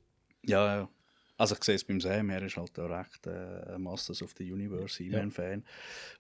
Ja, 0.43 0.77
ja. 0.79 0.89
Also 1.39 1.55
ich 1.55 1.65
sehe 1.65 1.75
es 1.75 1.85
beim 1.85 2.01
Sam, 2.01 2.31
er 2.31 2.43
ist 2.43 2.57
halt 2.57 2.79
auch 2.79 2.89
recht 2.89 3.27
äh, 3.27 3.75
ein 3.75 3.83
Masters 3.83 4.23
of 4.23 4.33
the 4.39 4.51
Universe 4.51 5.03
E-Man-Fan. 5.05 5.65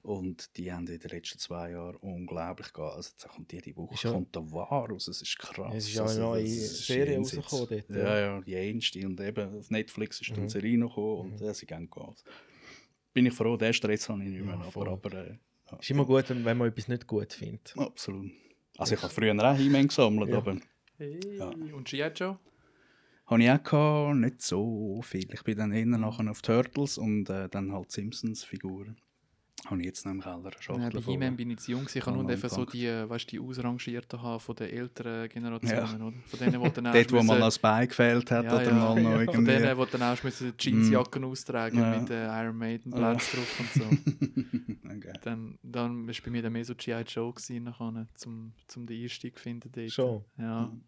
Und 0.02 0.54
die 0.58 0.70
haben 0.72 0.86
in 0.86 0.98
den 0.98 1.10
letzten 1.10 1.38
zwei 1.38 1.70
Jahren 1.70 1.96
unglaublich 1.96 2.72
gehabt. 2.72 2.96
Also 2.96 3.10
da 3.22 3.28
kommt 3.28 3.50
jede 3.52 3.74
Woche 3.76 3.94
Ist 3.94 4.04
ja- 4.04 4.12
kommt 4.12 4.36
da 4.36 4.40
wahr 4.52 4.88
raus, 4.90 5.08
es 5.08 5.22
ist 5.22 5.38
krass. 5.38 5.72
Es 5.74 5.88
ist 5.88 5.94
ja 5.94 6.02
also, 6.02 6.14
eine 6.20 6.42
neue 6.42 6.46
Serie 6.46 7.16
rausgekommen 7.18 7.66
dort, 7.70 7.88
Ja, 7.90 7.96
ja. 7.96 8.18
ja, 8.18 8.40
die 8.42 8.52
erste. 8.52 9.06
Und 9.06 9.20
eben 9.20 9.58
auf 9.58 9.70
Netflix 9.70 10.20
ist 10.20 10.30
Mhm. 10.32 10.36
eine 10.36 10.50
Serie 10.50 10.76
noch 10.78 10.90
gekommen 10.94 11.32
und 11.32 11.40
äh, 11.40 11.54
sie 11.54 11.66
gehen 11.66 11.88
Gas. 11.90 12.22
Bin 13.14 13.24
ich 13.24 13.32
froh, 13.32 13.56
den 13.56 13.72
Stress 13.72 14.08
habe 14.10 14.22
ich 14.22 14.28
nicht 14.28 14.44
mehr. 14.44 14.54
Ja, 14.54 14.60
aber, 14.74 14.88
aber 14.90 15.12
äh, 15.14 15.38
ja, 15.70 15.78
ist 15.78 15.90
immer 15.90 16.04
gut, 16.04 16.24
wenn 16.28 16.56
man 16.58 16.68
etwas 16.68 16.88
nicht 16.88 17.06
gut 17.06 17.32
findet. 17.32 17.72
Absolut. 17.78 18.30
Also 18.76 18.94
ich 18.94 19.02
habe 19.02 19.12
früher 19.14 19.32
auch 19.34 19.58
E-Man 19.58 19.88
gesammelt, 19.88 20.28
Ja. 20.28 20.36
aber 20.36 20.58
Hey. 20.98 21.18
Ja. 21.38 21.46
Und 21.48 21.84
G.I. 21.88 22.06
Joe? 22.14 22.38
Habe 23.26 23.42
ich 23.42 23.50
auch 23.50 23.62
gehabt, 23.62 24.16
nicht 24.18 24.42
so 24.42 25.00
viel. 25.02 25.28
Ich 25.32 25.42
bin 25.42 25.58
dann 25.58 25.72
eher 25.72 25.84
nachher 25.86 26.30
auf 26.30 26.42
Turtles 26.42 26.96
und 26.98 27.28
äh, 27.28 27.48
dann 27.48 27.72
halt 27.72 27.90
Simpsons-Figuren. 27.90 28.96
Habe 29.64 29.80
ich 29.80 29.86
jetzt 29.86 30.04
noch 30.04 30.12
im 30.12 30.20
Keller 30.20 30.50
eine 30.68 30.82
Ja, 30.84 30.90
bei. 30.90 31.00
He-Man 31.00 31.36
bin 31.36 31.50
ich 31.50 31.58
zu 31.58 31.72
jung. 31.72 31.88
Ich 31.92 32.06
habe 32.06 32.16
Oh, 32.18 32.22
nur 32.22 32.30
einfach 32.30 32.50
so 32.50 32.64
die, 32.64 32.86
äh, 32.86 33.08
weißt, 33.08 33.32
die 33.32 33.40
Ausrangierten 33.40 34.22
haben 34.22 34.38
von 34.38 34.54
den 34.54 34.68
älteren 34.70 35.28
Generationen, 35.28 36.02
oder? 36.02 36.16
Von 36.26 36.38
denen, 36.38 36.62
die 36.62 36.70
dann 36.72 36.86
auch 36.86 36.92
Dort, 36.92 37.12
wo 37.12 37.22
mal 37.22 37.40
das 37.40 37.58
Bein 37.58 37.88
gefehlt 37.88 38.30
hat 38.30 38.44
Ja, 38.44 38.54
oder 38.54 38.64
ja. 38.66 38.74
mal 38.74 39.02
noch 39.02 39.10
Ja. 39.10 39.16
Von 39.16 39.34
irgendwie... 39.34 39.52
denen, 39.52 39.76
die 39.78 39.90
dann 39.90 40.02
auch 40.02 40.22
müssen 40.22 40.52
die 40.56 40.62
Jeansjacken 40.70 41.24
austragen 41.24 41.78
Ja. 41.80 41.98
mit 41.98 42.08
den 42.08 42.28
Iron 42.28 42.56
Maiden 42.58 42.92
Ja. 42.92 42.98
Platz 42.98 43.32
drauf 43.32 43.60
und 43.60 43.72
so. 43.72 43.84
okay. 44.84 45.12
Dann, 45.22 45.58
dann 45.64 46.06
war 46.06 46.14
bei 46.24 46.30
mir 46.30 46.42
dann 46.42 46.52
mehr 46.52 46.64
so 46.64 46.74
G.I. 46.76 47.02
Joe 47.02 47.32
gewesen, 47.32 47.64
nachher, 47.64 48.06
zum, 48.14 48.52
zum 48.68 48.86
den 48.86 49.02
Einstieg 49.02 49.36
zu 49.36 49.42
finden 49.42 49.72
dort. 49.74 49.90
Schon. 49.90 50.24
Ja. 50.38 50.66
Mhm. 50.66 50.82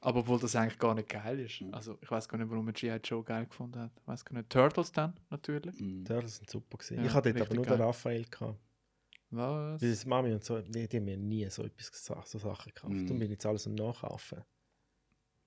Aber 0.00 0.20
obwohl 0.20 0.38
das 0.38 0.54
eigentlich 0.54 0.78
gar 0.78 0.94
nicht 0.94 1.08
geil 1.08 1.40
ist. 1.40 1.60
Mhm. 1.60 1.74
Also 1.74 1.98
ich 2.00 2.10
weiß 2.10 2.28
gar 2.28 2.38
nicht, 2.38 2.48
warum 2.50 2.64
man 2.64 2.74
G.I. 2.74 3.00
Joe 3.02 3.24
geil 3.24 3.46
gefunden 3.46 3.80
hat. 3.80 3.90
Ich 4.00 4.06
weiß 4.06 4.24
gar 4.24 4.36
nicht. 4.36 4.48
Turtles 4.50 4.92
dann, 4.92 5.14
natürlich. 5.30 5.80
Mhm. 5.80 6.04
Das 6.04 6.36
sind 6.36 6.48
super 6.48 6.78
gewesen. 6.78 6.98
Ja, 6.98 7.04
ich 7.06 7.12
hatte 7.14 7.32
dort 7.32 7.46
aber 7.46 7.54
nur 7.56 7.64
geil. 7.64 7.76
den 7.78 7.82
Raphael 7.86 8.24
gehabt. 8.24 8.58
Was? 9.30 9.80
Das 9.80 10.06
Mami 10.06 10.32
und 10.32 10.44
so, 10.44 10.60
die, 10.60 10.88
die 10.88 10.96
haben 10.96 11.04
mir 11.04 11.16
nie 11.16 11.48
so 11.50 11.62
etwas 11.64 11.90
gesagt, 11.92 12.28
so 12.28 12.38
Sachen 12.38 12.72
gekauft. 12.72 12.94
Mhm. 12.94 13.06
Darum 13.06 13.18
bin 13.18 13.26
ich 13.26 13.32
jetzt 13.32 13.46
alles 13.46 13.66
am 13.66 13.74
Nachkaufen. 13.74 14.42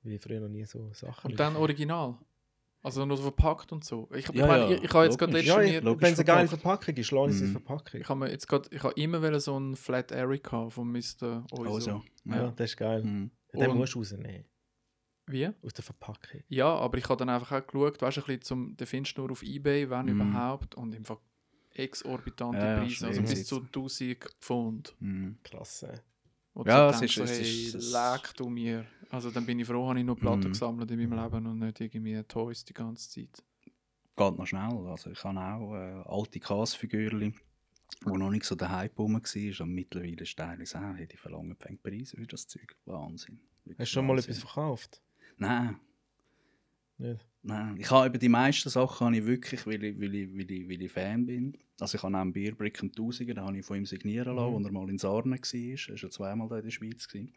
Weil 0.04 0.14
ich 0.14 0.22
früher 0.22 0.40
noch 0.42 0.50
nie 0.50 0.66
so 0.66 0.92
Sachen 0.94 1.32
Und 1.32 1.40
dann 1.40 1.56
original. 1.56 2.18
Also 2.84 3.06
nur 3.06 3.16
so 3.16 3.24
verpackt 3.24 3.72
und 3.72 3.86
so. 3.86 4.10
Ich, 4.12 4.28
ich, 4.28 4.36
Ja, 4.36 4.48
meine, 4.48 4.64
ja, 4.66 4.72
ich, 4.78 4.84
ich 4.84 4.94
habe 4.94 5.06
jetzt 5.06 5.18
gerade 5.18 5.34
letztes 5.34 5.50
Ja, 5.54 5.60
wenn 5.60 6.14
es 6.14 6.20
eine 6.20 6.26
geile 6.26 6.48
verpackt. 6.48 6.50
Verpackung 6.84 6.96
ist, 6.98 7.12
lohnt 7.12 7.34
es 7.34 7.42
in 7.42 7.48
Mhm. 7.50 7.52
Verpackung. 7.54 8.02
ich 8.02 8.10
habe 8.10 8.20
mir 8.20 8.32
jetzt 8.32 8.48
gerade, 8.48 8.70
ich 8.72 8.84
habe 8.84 8.94
immer 9.00 9.40
so 9.40 9.56
einen 9.56 9.76
Flat 9.76 10.12
Eric 10.12 10.50
von 10.50 10.92
Mr. 10.92 11.46
Oizo. 11.52 11.74
Also, 11.76 12.04
Ja, 12.26 12.36
ja. 12.36 12.52
das 12.56 12.72
ist 12.72 12.78
geil. 12.78 13.04
Mhm. 13.04 13.32
Den 13.54 13.70
Und- 13.72 13.78
musst 13.78 13.94
du 13.96 14.00
rausnehmen. 14.00 14.46
Wie? 15.28 15.48
Aus 15.62 15.74
der 15.74 15.84
Verpackung. 15.84 16.42
Ja, 16.50 16.68
aber 16.68 16.98
ich 16.98 17.06
habe 17.08 17.18
dann 17.18 17.30
einfach 17.30 17.52
auch 17.52 17.66
geschaut, 17.68 18.02
weißt 18.02 18.18
du, 18.18 18.22
ein 18.22 18.26
bisschen 18.26 18.42
zum, 18.42 18.76
den 18.78 18.88
findest 18.88 19.18
du 19.18 19.22
nur 19.22 19.32
auf 19.32 19.44
Ebay, 19.44 19.90
wenn 19.90 20.06
Mhm. 20.08 20.22
überhaupt, 20.22 20.76
und 20.76 20.96
einfach 20.96 21.20
exorbitante 21.74 22.58
Ja, 22.58 22.80
Preise, 22.80 23.08
also 23.08 23.22
bis 23.22 23.46
zu 23.46 23.62
1000 23.62 24.18
Pfund. 24.40 24.96
Mhm. 25.00 25.38
Klasse. 25.44 26.02
Wo 26.54 26.64
Ja, 26.66 26.90
es 26.90 27.00
denkst, 27.00 27.18
ist- 27.18 27.72
so, 27.72 27.88
hey, 27.94 28.18
leck 28.20 28.34
du 28.36 28.50
mir. 28.50 28.86
Also 29.10 29.32
dann 29.32 29.46
bin 29.46 29.60
ich 29.60 29.68
froh, 29.68 29.88
habe 29.88 30.00
ich 30.00 30.06
nur 30.06 30.18
Platten 30.18 30.48
Mhm. 30.48 30.52
gesammelt 30.52 30.92
in 30.92 30.98
meinem 31.10 31.24
Leben 31.24 31.46
und 31.48 31.60
nicht 31.60 31.80
irgendwie 31.80 32.22
Toys 32.24 32.66
die 32.66 32.74
ganze 32.74 33.10
Zeit. 33.10 33.42
Geht 34.18 34.38
noch 34.38 34.46
schnell. 34.46 34.86
Also 34.88 35.12
ich 35.12 35.24
habe 35.24 35.40
auch 35.40 35.74
äh, 35.76 36.04
alte 36.10 36.40
Kasfigürchen, 36.42 37.36
wo 38.04 38.18
noch 38.18 38.30
nicht 38.32 38.46
so 38.46 38.56
der 38.56 38.72
Hype 38.72 38.98
rum 38.98 39.14
war. 39.16 39.62
Und 39.66 39.74
mittlerweile 39.74 40.22
ist 40.24 40.38
teilweise 40.38 40.80
auch, 40.80 40.96
hey, 40.96 41.08
die 41.08 41.18
verlangen 41.18 41.56
fängt 41.56 41.84
Preise 41.84 42.18
für 42.18 42.26
das 42.28 42.48
Zeug. 42.48 42.76
Wahnsinn. 42.86 43.40
Wirklich 43.66 43.80
Hast 43.80 43.92
du 43.92 43.94
schon 43.96 44.08
mal 44.08 44.14
Wahnsinn. 44.16 44.32
etwas 44.32 44.44
verkauft? 44.44 45.02
Nein, 45.38 45.80
Nicht? 46.98 47.26
Nein, 47.44 47.78
ich 47.80 47.90
habe 47.90 48.08
eben 48.08 48.20
die 48.20 48.30
meisten 48.30 48.70
Sachen 48.70 49.08
habe 49.08 49.18
ich 49.18 49.26
wirklich, 49.26 49.66
weil 49.66 49.84
ich, 49.84 50.00
weil, 50.00 50.14
ich, 50.14 50.32
weil, 50.34 50.52
ich, 50.52 50.70
weil 50.70 50.82
ich 50.84 50.92
Fan 50.92 51.26
bin. 51.26 51.58
Also 51.80 51.98
ich 51.98 52.04
habe 52.04 52.16
auch 52.16 52.22
einen 52.22 52.32
Bierbrick 52.34 52.80
einen 52.82 52.92
Tausiger, 52.92 53.34
den 53.34 53.44
habe 53.44 53.58
ich 53.58 53.66
von 53.66 53.78
ihm 53.78 53.86
signieren 53.88 54.36
lassen, 54.36 54.52
Mhm. 54.52 54.58
als 54.58 54.66
er 54.66 54.72
mal 54.72 54.90
in 54.90 54.98
Sarnen 55.00 55.32
war. 55.34 55.54
Er 55.54 55.90
war 55.90 55.96
ja 55.98 56.10
zweimal 56.12 56.48
da 56.50 56.58
in 56.58 56.64
der 56.64 56.72
Schweiz. 56.72 57.08
Gewesen. 57.08 57.34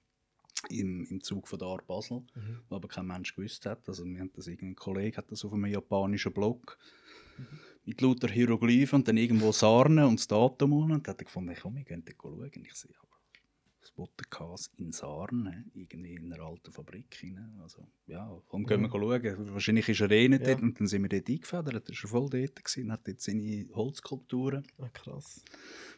Im, 0.70 1.04
Im 1.06 1.22
Zug 1.22 1.48
von 1.48 1.58
der 1.58 1.68
Art 1.68 1.86
Basel, 1.86 2.20
Mhm. 2.34 2.58
wo 2.68 2.76
aber 2.76 2.88
kein 2.88 3.06
Mensch 3.06 3.34
gewusst 3.34 3.64
hat. 3.66 3.88
Also 3.88 4.04
wir 4.04 4.20
haben 4.20 4.30
das, 4.34 4.46
irgendein 4.46 4.76
Kollege 4.76 5.16
hat 5.16 5.30
das 5.32 5.44
auf 5.44 5.52
einem 5.54 5.66
japanischen 5.66 6.32
Blog 6.32 6.78
mit 7.84 8.00
lauter 8.00 8.28
Hieroglyphen 8.28 9.00
und 9.00 9.08
dann 9.08 9.16
irgendwo 9.16 9.52
Sarnen 9.52 10.04
und 10.04 10.18
das 10.18 10.26
Datum 10.26 10.72
und 10.72 10.88
dann 10.90 11.02
hat 11.06 11.20
er 11.20 11.24
gefunden, 11.24 11.54
komm, 11.60 11.76
wir 11.76 11.84
gehen 11.84 12.02
dort 12.04 12.16
schauen. 12.22 12.50
Ich 12.64 12.74
sehe 12.74 12.90
aber 12.98 13.08
das 13.80 13.90
Butterkas 13.90 14.70
in 14.78 14.92
Sarnen, 14.92 15.70
irgendwie 15.74 16.14
in 16.14 16.32
einer 16.32 16.42
alten 16.42 16.72
Fabrik. 16.72 17.20
Rein. 17.22 17.58
Also, 17.62 17.86
ja, 18.06 18.40
komm, 18.46 18.64
gehen 18.64 18.80
wir 18.80 18.88
schauen. 18.88 19.52
Wahrscheinlich 19.52 19.86
ist 19.90 20.00
er 20.00 20.10
eh 20.10 20.26
nicht. 20.28 20.40
Ja. 20.40 20.52
dort. 20.54 20.62
Und 20.62 20.80
dann 20.80 20.86
sind 20.86 21.02
wir 21.02 21.10
dort 21.10 21.28
eingefedert. 21.28 21.90
Er 21.90 22.02
war 22.02 22.10
voll 22.10 22.30
dort 22.30 22.64
gewesen, 22.64 22.90
hat 22.92 23.06
dort 23.06 23.20
seine 23.20 23.66
Holzskulpturen, 23.74 24.66
Ah, 24.78 24.88
krass. 24.88 25.44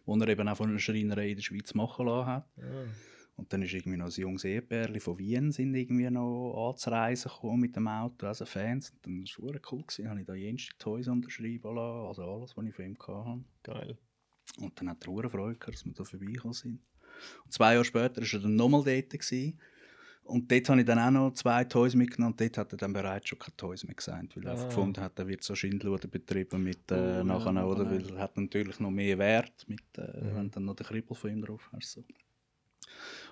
die 0.04 0.20
er 0.20 0.28
eben 0.28 0.48
auch 0.48 0.56
von 0.56 0.70
einer 0.70 0.80
Schreinerei 0.80 1.30
in 1.30 1.36
der 1.36 1.42
Schweiz 1.44 1.74
machen 1.74 2.06
lassen 2.06 2.26
hat. 2.26 2.48
Ah. 2.58 2.86
Und 3.36 3.52
dann 3.52 3.60
ist 3.62 3.74
irgendwie 3.74 3.98
noch 3.98 4.06
ein 4.06 4.12
junges 4.20 4.44
Ehepaar 4.44 4.88
von 4.98 5.18
Wien 5.18 5.52
sind 5.52 5.74
irgendwie 5.74 6.08
noch 6.08 6.70
anzureisen 6.70 7.30
gekommen 7.30 7.60
mit 7.60 7.76
dem 7.76 7.86
Auto, 7.86 8.26
also 8.26 8.46
Fans. 8.46 8.90
Und 8.90 9.04
dann 9.06 9.18
war 9.18 9.24
es 9.24 9.38
cool. 9.70 9.82
Gewesen. 9.82 10.08
habe 10.08 10.20
ich 10.20 10.26
da 10.26 10.34
jenste 10.34 10.76
Toys 10.78 11.06
unterschreiben 11.06 11.74
lassen, 11.74 12.06
also 12.06 12.22
alles, 12.24 12.56
was 12.56 12.64
ich 12.64 12.74
von 12.74 12.84
ihm 12.86 12.96
hatte. 12.98 13.44
Geil. 13.62 13.98
Und 14.58 14.80
dann 14.80 14.88
hat 14.88 15.02
er 15.02 15.04
verdammt 15.12 15.32
Freude 15.32 15.58
gehabt, 15.58 15.74
dass 15.74 15.84
wir 15.84 15.92
da 15.92 16.04
vorbeigekommen 16.04 16.54
sind. 16.54 16.80
Und 17.44 17.52
zwei 17.52 17.72
Jahre 17.74 17.84
später 17.84 18.22
war 18.22 18.28
er 18.32 18.40
dann 18.40 18.56
nochmal 18.56 18.84
dort. 18.84 19.10
Gewesen. 19.10 19.60
Und 20.24 20.50
dort 20.50 20.68
habe 20.70 20.80
ich 20.80 20.86
dann 20.86 20.98
auch 20.98 21.10
noch 21.10 21.32
zwei 21.34 21.64
Toys 21.64 21.94
mitgenommen. 21.94 22.32
Und 22.32 22.40
dort 22.40 22.56
hat 22.58 22.72
er 22.72 22.78
dann 22.78 22.92
bereits 22.94 23.28
schon 23.28 23.38
keine 23.38 23.56
Toys 23.56 23.84
mehr 23.84 23.94
gesagt, 23.94 24.34
weil 24.36 24.44
er 24.46 24.52
einfach 24.52 24.64
Ah. 24.64 24.68
gefunden 24.68 25.00
hat, 25.00 25.18
er 25.18 25.28
wird 25.28 25.42
so 25.44 25.54
Schindluder 25.54 26.08
betrieben 26.08 26.62
mit 26.62 26.90
äh, 26.90 26.94
Oh, 26.94 26.98
ja, 26.98 27.24
nachher, 27.24 27.66
oder? 27.66 27.84
nachher. 27.84 27.90
Weil 28.08 28.14
er 28.16 28.18
hat 28.18 28.36
natürlich 28.38 28.80
noch 28.80 28.90
mehr 28.90 29.18
Wert, 29.18 29.64
mit, 29.68 29.82
äh, 29.98 30.00
Mhm. 30.24 30.36
wenn 30.36 30.44
du 30.46 30.50
dann 30.52 30.64
noch 30.64 30.74
den 30.76 30.86
Kribbel 30.86 31.14
von 31.14 31.30
ihm 31.30 31.42
drauf 31.42 31.68
hast. 31.72 31.92
So. 31.92 32.04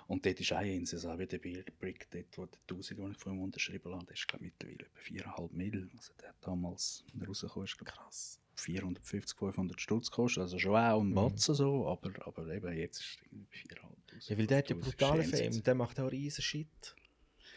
Und 0.07 0.25
dort 0.25 0.39
ist 0.39 0.51
auch 0.53 0.57
eins, 0.57 0.93
also 0.93 1.09
auch 1.09 1.17
wie 1.17 1.25
der 1.25 1.39
Bierbrick, 1.39 2.07
dort, 2.11 2.37
wo 2.37 2.45
der 2.45 2.59
1000, 2.69 2.99
den 2.99 3.11
ich 3.11 3.17
von 3.17 3.33
ihm 3.33 3.41
unterschrieben 3.41 3.91
habe, 3.93 4.05
der 4.05 4.13
ist 4.13 4.27
glaub, 4.27 4.41
ich, 4.41 4.51
mittlerweile 4.51 4.85
etwa 4.85 4.99
4,5 5.39 5.53
Mil. 5.53 5.89
Also 5.97 6.13
der 6.21 6.29
hat 6.29 6.35
damals, 6.41 7.03
wenn 7.11 7.21
er 7.21 7.27
rausgekommen 7.27 7.65
ist, 7.65 7.77
glaub, 7.77 7.89
Krass. 7.89 8.39
450, 8.55 9.37
500 9.37 9.81
Stutz 9.81 10.09
gekostet. 10.09 10.41
Also 10.43 10.59
schon 10.59 10.75
auch 10.75 11.01
ein 11.01 11.09
Mhm. 11.09 11.15
Batzen 11.15 11.55
so, 11.55 11.87
aber, 11.87 12.11
aber 12.25 12.53
eben 12.53 12.77
jetzt 12.77 12.99
ist 12.99 13.07
es 13.09 13.17
irgendwie 13.23 13.47
4'500. 13.57 14.29
Ja, 14.29 14.37
weil 14.37 14.47
der 14.47 14.57
hat 14.59 14.69
ja 14.69 14.75
brutale. 14.75 15.23
Fame. 15.23 15.63
Der 15.63 15.75
macht 15.75 15.99
auch 15.99 16.11
riesen 16.11 16.41
Shit. 16.41 16.95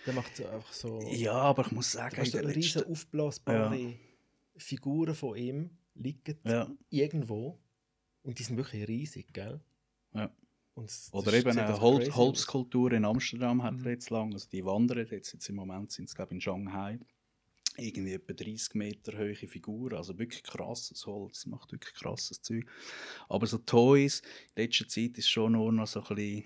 Der 0.07 0.15
macht 0.15 0.37
so 0.37 0.47
einfach 0.47 0.73
so... 0.73 1.01
Ja, 1.11 1.35
aber 1.35 1.67
ich 1.67 1.73
muss 1.73 1.93
Du 1.93 1.99
sagen, 1.99 2.17
hast 2.17 2.33
so 2.33 2.39
in 2.39 2.47
der 2.47 2.57
riesen 2.57 2.85
aufblasbare 2.85 3.95
Figuren 4.57 5.15
von 5.15 5.37
ihm 5.37 5.71
liegen 5.95 6.39
Ja, 6.45 6.71
irgendwo. 6.89 7.61
Und 8.23 8.39
die 8.39 8.43
sind 8.43 8.57
wirklich 8.57 8.89
riesig, 8.89 9.33
gell? 9.33 9.61
Ja. 10.15 10.31
Oder 11.13 11.33
eben 11.35 11.51
eine 11.59 11.73
crazy 11.79 12.11
aus. 12.11 12.17
Holzkultur 12.17 12.93
in 12.93 13.05
Amsterdam 13.05 13.63
hat 13.63 13.75
Mhm. 13.75 13.85
er 13.85 13.91
jetzt 13.93 14.11
lang. 14.11 14.33
Also 14.33 14.49
die 14.51 14.65
wandern 14.65 15.07
jetzt, 15.11 15.33
jetzt 15.33 15.49
im 15.49 15.57
Moment 15.57 15.93
sind 15.93 16.09
es 16.09 16.15
glaube 16.15 16.35
in 16.35 16.41
Shanghai. 16.41 16.99
Irgendwie 17.77 18.15
etwa 18.15 18.33
30 18.33 18.75
Meter 18.75 19.17
hohe 19.17 19.37
Figuren, 19.37 19.97
also 19.97 20.19
wirklich 20.19 20.43
krasses 20.43 21.07
Holz, 21.07 21.47
macht 21.47 21.71
wirklich 21.71 21.95
krasses 21.95 22.43
Zeug. 22.43 22.67
Aber 23.29 23.47
so 23.47 23.59
Toys, 23.59 24.21
in 24.57 24.65
letzter 24.65 24.89
Zeit 24.89 25.17
ist 25.17 25.29
schon 25.31 25.53
nur 25.53 25.73
noch 25.73 25.87
so 25.87 26.03
ein 26.03 26.15
bisschen 26.17 26.45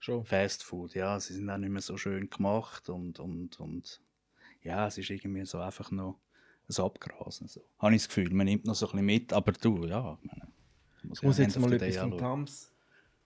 Schon. 0.00 0.24
Fast 0.24 0.62
Food, 0.62 0.94
ja, 0.94 1.18
sie 1.18 1.34
sind 1.34 1.50
auch 1.50 1.58
nicht 1.58 1.70
mehr 1.70 1.82
so 1.82 1.96
schön 1.96 2.30
gemacht 2.30 2.88
und, 2.88 3.18
und, 3.18 3.58
und 3.58 4.00
ja, 4.62 4.86
es 4.86 4.96
ist 4.96 5.10
irgendwie 5.10 5.44
so 5.44 5.58
einfach 5.58 5.90
noch 5.90 6.20
ein 6.68 6.84
Abgrasen. 6.84 7.48
So. 7.48 7.64
Habe 7.80 7.96
ich 7.96 8.02
das 8.02 8.08
Gefühl, 8.08 8.32
man 8.32 8.44
nimmt 8.46 8.64
noch 8.64 8.76
so 8.76 8.86
ein 8.86 8.92
bisschen 8.92 9.06
mit, 9.06 9.32
aber 9.32 9.50
du, 9.50 9.86
ja, 9.86 10.16
ich 10.22 10.26
meine, 10.30 10.52
Ich 11.14 11.22
muss 11.22 11.38
ja 11.38 11.44
jetzt 11.44 11.58
mal 11.58 11.72
etwas 11.72 11.96
anschauen. 11.96 12.18
Tams 12.20 12.70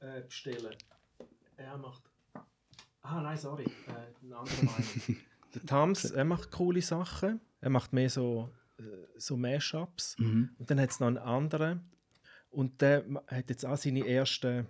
äh, 0.02 0.22
bestellen. 0.22 0.74
Er 1.56 1.78
macht. 1.78 2.02
Ah, 3.02 3.20
nein, 3.20 3.36
sorry. 3.36 3.64
Äh, 3.64 4.24
eine 4.24 4.36
andere 4.36 4.64
Meinung. 4.64 5.16
Der 5.54 5.66
Tams, 5.66 6.04
er 6.06 6.24
macht 6.24 6.50
coole 6.50 6.80
Sachen. 6.80 7.40
Er 7.60 7.68
macht 7.70 7.92
mehr 7.92 8.08
so, 8.08 8.50
äh, 8.78 8.82
so 9.18 9.36
Mashups. 9.36 10.16
Mhm. 10.18 10.54
Und 10.58 10.70
dann 10.70 10.80
hat 10.80 10.90
es 10.90 11.00
noch 11.00 11.08
einen 11.08 11.18
anderen. 11.18 11.90
Und 12.50 12.80
der 12.80 13.04
hat 13.28 13.48
jetzt 13.50 13.64
auch 13.66 13.76
seine 13.76 14.06
ersten. 14.06 14.66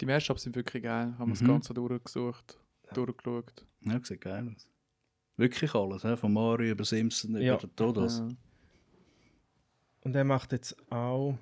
Die 0.00 0.06
Mashups 0.06 0.42
sind 0.42 0.56
wirklich 0.56 0.82
geil. 0.82 1.14
Haben 1.18 1.28
wir 1.30 1.34
das 1.34 1.42
Mhm. 1.42 1.46
Ganze 1.48 1.74
durchgesucht, 1.74 2.58
durchgeschaut. 2.92 3.64
Ja, 3.82 4.00
sieht 4.04 4.20
geil 4.20 4.52
aus. 4.54 4.68
Wirklich 5.36 5.74
alles, 5.74 6.02
he? 6.02 6.16
von 6.16 6.32
Mario 6.32 6.72
über 6.72 6.84
Simpson 6.84 7.36
Ja. 7.40 7.56
über 7.58 7.76
Todos. 7.76 8.18
Ja. 8.18 8.28
Und 10.00 10.14
er 10.16 10.24
macht 10.24 10.52
jetzt 10.52 10.74
auch. 10.90 11.38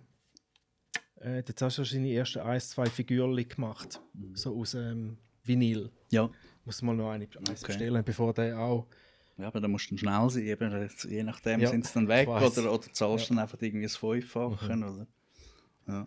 Äh, 1.24 1.36
jetzt 1.38 1.60
hast 1.62 1.78
du 1.78 1.84
seine 1.84 2.12
ersten 2.12 2.40
ein, 2.40 2.60
zwei 2.60 2.86
Figürchen 2.86 3.48
gemacht. 3.48 4.00
So 4.34 4.58
aus 4.60 4.74
ähm, 4.74 5.16
Vinyl. 5.42 5.90
Ja. 6.10 6.30
Muss 6.64 6.82
mal 6.82 6.94
noch 6.94 7.10
eine 7.10 7.24
Okay. 7.26 7.54
bestellen, 7.66 8.04
bevor 8.04 8.32
der 8.34 8.58
auch. 8.58 8.86
ja, 9.38 9.46
aber 9.46 9.60
da 9.60 9.68
musst 9.68 9.90
du 9.90 9.96
dann 9.96 9.98
schnell 9.98 10.30
sein. 10.30 10.44
Eben, 10.46 10.90
je 11.08 11.22
nachdem 11.22 11.60
Ja, 11.60 11.68
sind 11.70 11.86
sie 11.86 11.94
dann 11.94 12.08
weg 12.08 12.28
oder, 12.28 12.72
oder 12.72 12.92
zahlst 12.92 13.24
du 13.30 13.34
dann 13.34 13.38
einfach 13.42 13.60
irgendwie 13.60 13.84
das 13.84 13.96
Fünffache. 13.96 14.66
Oder? 15.86 16.06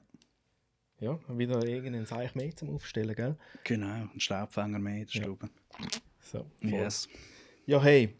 Ja, 0.99 1.19
wieder 1.29 1.63
irgendein 1.63 2.07
Seich 2.07 2.33
mehr 2.33 2.55
zum 2.55 2.71
Aufstellen, 2.71 3.13
gell? 3.15 3.37
Genau, 3.63 4.09
ein 4.11 4.19
Staubfänger 4.19 4.79
mehr 4.79 4.95
in 5.01 5.05
der 5.05 5.13
Ja. 5.15 5.21
Stube. 5.23 5.49
So. 6.19 6.39
voll. 6.59 6.69
Yes, 6.69 7.07
Ja, 7.67 7.81
hey, 7.83 8.15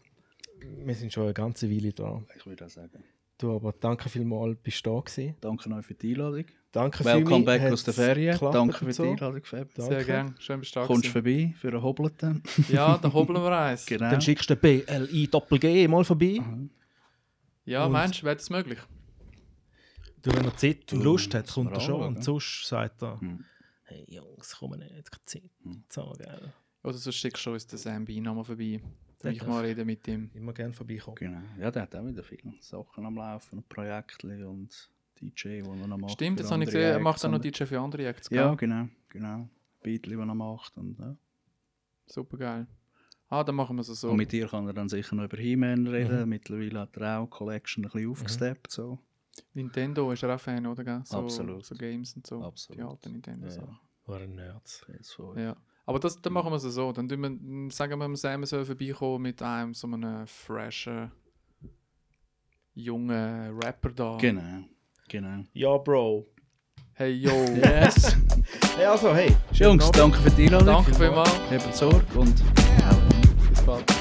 wir 0.84 0.94
sind 0.94 1.12
schon 1.12 1.24
eine 1.24 1.34
ganze 1.34 1.68
Weile 1.68 1.92
da. 1.92 2.22
ich 2.36 2.46
würde 2.46 2.66
auch 2.66 2.70
sagen. 2.70 3.02
Du, 3.36 3.54
aber 3.56 3.72
danke 3.72 4.08
vielmals, 4.08 4.56
bist 4.62 4.86
du 4.86 4.90
da 4.94 5.00
gewesen. 5.00 5.34
Danke 5.40 5.70
euch 5.72 5.86
für 5.86 5.94
die 5.94 6.10
Einladung. 6.12 6.44
Danke 6.70 7.02
Welcome 7.04 7.38
mich, 7.38 7.46
back 7.46 7.62
hat's 7.62 7.72
aus 7.72 7.84
der 7.84 7.94
Ferien. 7.94 8.38
Danke 8.40 8.74
für 8.76 8.84
und 8.84 8.88
die 8.88 8.92
so. 8.92 9.02
Einladung, 9.04 9.42
Fab. 9.44 9.68
Sehr 9.76 10.04
gerne. 10.04 10.34
Schön 10.38 10.60
bist 10.60 10.76
du 10.76 10.80
da 10.80 10.86
Kommst 10.86 11.12
gewesen. 11.14 11.54
vorbei 11.54 11.54
für 11.58 11.68
einen 11.68 11.82
Hobelten? 11.82 12.42
Ja, 12.68 12.98
da 12.98 13.10
hobeln 13.12 13.40
wir 13.42 13.50
eins. 13.58 13.86
Genau. 13.86 14.10
Dann 14.10 14.20
schickst 14.20 14.50
du 14.50 14.54
den 14.56 14.84
BLI 14.84 15.28
Doppel-G 15.28 15.88
mal 15.88 16.04
vorbei. 16.04 16.40
Ja, 17.64 17.86
Und- 17.86 17.92
meinst 17.92 18.20
du, 18.20 18.26
wäre 18.26 18.36
das 18.36 18.50
möglich? 18.50 18.78
Du, 20.22 20.30
wenn 20.32 20.44
er 20.44 20.56
Zeit 20.56 20.92
und 20.92 20.98
Du, 21.00 21.04
Lust 21.04 21.32
hat, 21.34 21.48
kommt 21.50 21.72
er 21.72 21.80
schon. 21.80 22.02
Und 22.02 22.22
sonst 22.24 22.66
sagt 22.66 23.02
er, 23.02 23.18
Hm. 23.20 23.44
hey 23.84 24.04
Jungs, 24.08 24.56
komm 24.58 24.72
nicht, 24.72 24.90
keine 25.10 25.24
Zeit. 25.24 25.50
Hm. 25.62 25.84
So, 25.88 26.12
gell. 26.18 26.52
Oder 26.82 26.98
sonst 26.98 27.16
schickst 27.16 27.46
du 27.46 27.52
uns 27.52 27.66
den 27.66 27.78
Sam 27.78 28.04
Bean 28.04 28.24
nochmal 28.24 28.44
vorbei. 28.44 28.80
Der 29.22 29.32
Ich 29.32 29.44
mal 29.46 29.64
reden 29.64 29.86
mit 29.86 30.06
ihm. 30.06 30.30
Immer 30.34 30.52
gerne 30.52 30.72
vorbeikommen. 30.74 31.16
Genau. 31.16 31.40
Ja, 31.58 31.70
der 31.70 31.82
hat 31.82 31.96
auch 31.96 32.06
wieder 32.06 32.22
viele 32.22 32.52
Sachen 32.60 33.04
am 33.06 33.16
Laufen, 33.16 33.64
Projekte 33.68 34.46
und 34.48 34.90
DJ, 35.20 35.62
die 35.62 35.68
er 35.68 35.86
noch 35.86 35.98
macht. 35.98 36.12
Stimmt, 36.12 36.40
das 36.40 36.50
habe 36.50 36.62
ich 36.62 36.66
gesehen. 36.66 36.92
Er 36.92 37.00
macht 37.00 37.24
auch 37.24 37.30
noch 37.30 37.40
DJ 37.40 37.64
für 37.64 37.80
andere 37.80 38.06
Acts. 38.06 38.28
Ja, 38.30 38.54
gell? 38.54 38.56
genau. 38.56 38.88
genau. 39.08 39.48
Beatli, 39.82 40.16
die 40.16 40.20
er 40.20 40.34
macht. 40.34 40.76
Und, 40.76 40.98
ja. 40.98 41.16
Super 42.06 42.36
geil. 42.38 42.66
Ah, 43.30 43.44
dann 43.44 43.56
machen 43.56 43.76
wir 43.76 43.82
es 43.82 43.88
so. 43.88 44.10
und 44.10 44.16
mit 44.16 44.32
dir 44.32 44.48
kann 44.48 44.66
er 44.66 44.72
dann 44.72 44.88
sicher 44.88 45.14
noch 45.14 45.24
über 45.24 45.36
He-Man 45.36 45.86
reden. 45.86 46.22
Mhm. 46.22 46.28
Mittlerweile 46.28 46.80
hat 46.80 46.96
er 46.96 47.20
auch 47.20 47.28
Collection 47.28 47.84
ein 47.84 47.90
bisschen 47.90 48.10
aufgesteppt. 48.10 48.70
So. 48.70 48.98
Nintendo 49.52 50.10
ist 50.12 50.22
er 50.22 50.34
auch 50.34 50.40
Fan, 50.40 50.66
oder? 50.66 50.82
Gell? 50.82 51.02
So, 51.04 51.18
Absolut. 51.18 51.64
So 51.64 51.74
Games 51.74 52.14
und 52.16 52.26
so. 52.26 52.42
Absolut. 52.42 52.78
Die 52.78 52.84
alten 52.84 53.12
Nintendo-Sachen. 53.12 53.78
War 54.06 54.20
ein 54.20 54.34
Nerds. 54.34 54.84
PS5. 54.86 55.38
Ja. 55.38 55.56
Aber 55.84 55.98
das, 55.98 56.20
dann 56.20 56.32
machen 56.32 56.50
wir 56.50 56.56
es 56.56 56.62
so. 56.62 56.92
Dann 56.92 57.08
wir, 57.08 57.70
sagen 57.70 57.98
wir 57.98 58.16
Sam, 58.16 58.44
soll 58.44 58.64
vorbeikommen 58.64 59.22
mit 59.22 59.42
einem 59.42 59.74
so 59.74 59.86
einem 59.86 60.26
freshen, 60.26 61.12
jungen 62.74 63.58
Rapper 63.62 63.90
da. 63.90 64.16
Genau. 64.18 64.64
Genau. 65.08 65.44
Ja, 65.54 65.76
Bro. 65.78 66.26
Hey, 66.94 67.12
yo. 67.12 67.30
Yes! 67.54 68.16
Hey, 68.76 68.86
also, 68.86 69.12
hey. 69.12 69.34
Jungs, 69.52 69.90
danke 69.90 70.18
für 70.18 70.30
die 70.30 70.44
Einladung. 70.44 70.66
Danke 70.84 70.94
vielmals. 70.94 71.32
Habt 71.50 71.74
Sorge 71.74 72.04
und 72.14 72.34
Bis 73.50 73.62
bald. 73.62 73.97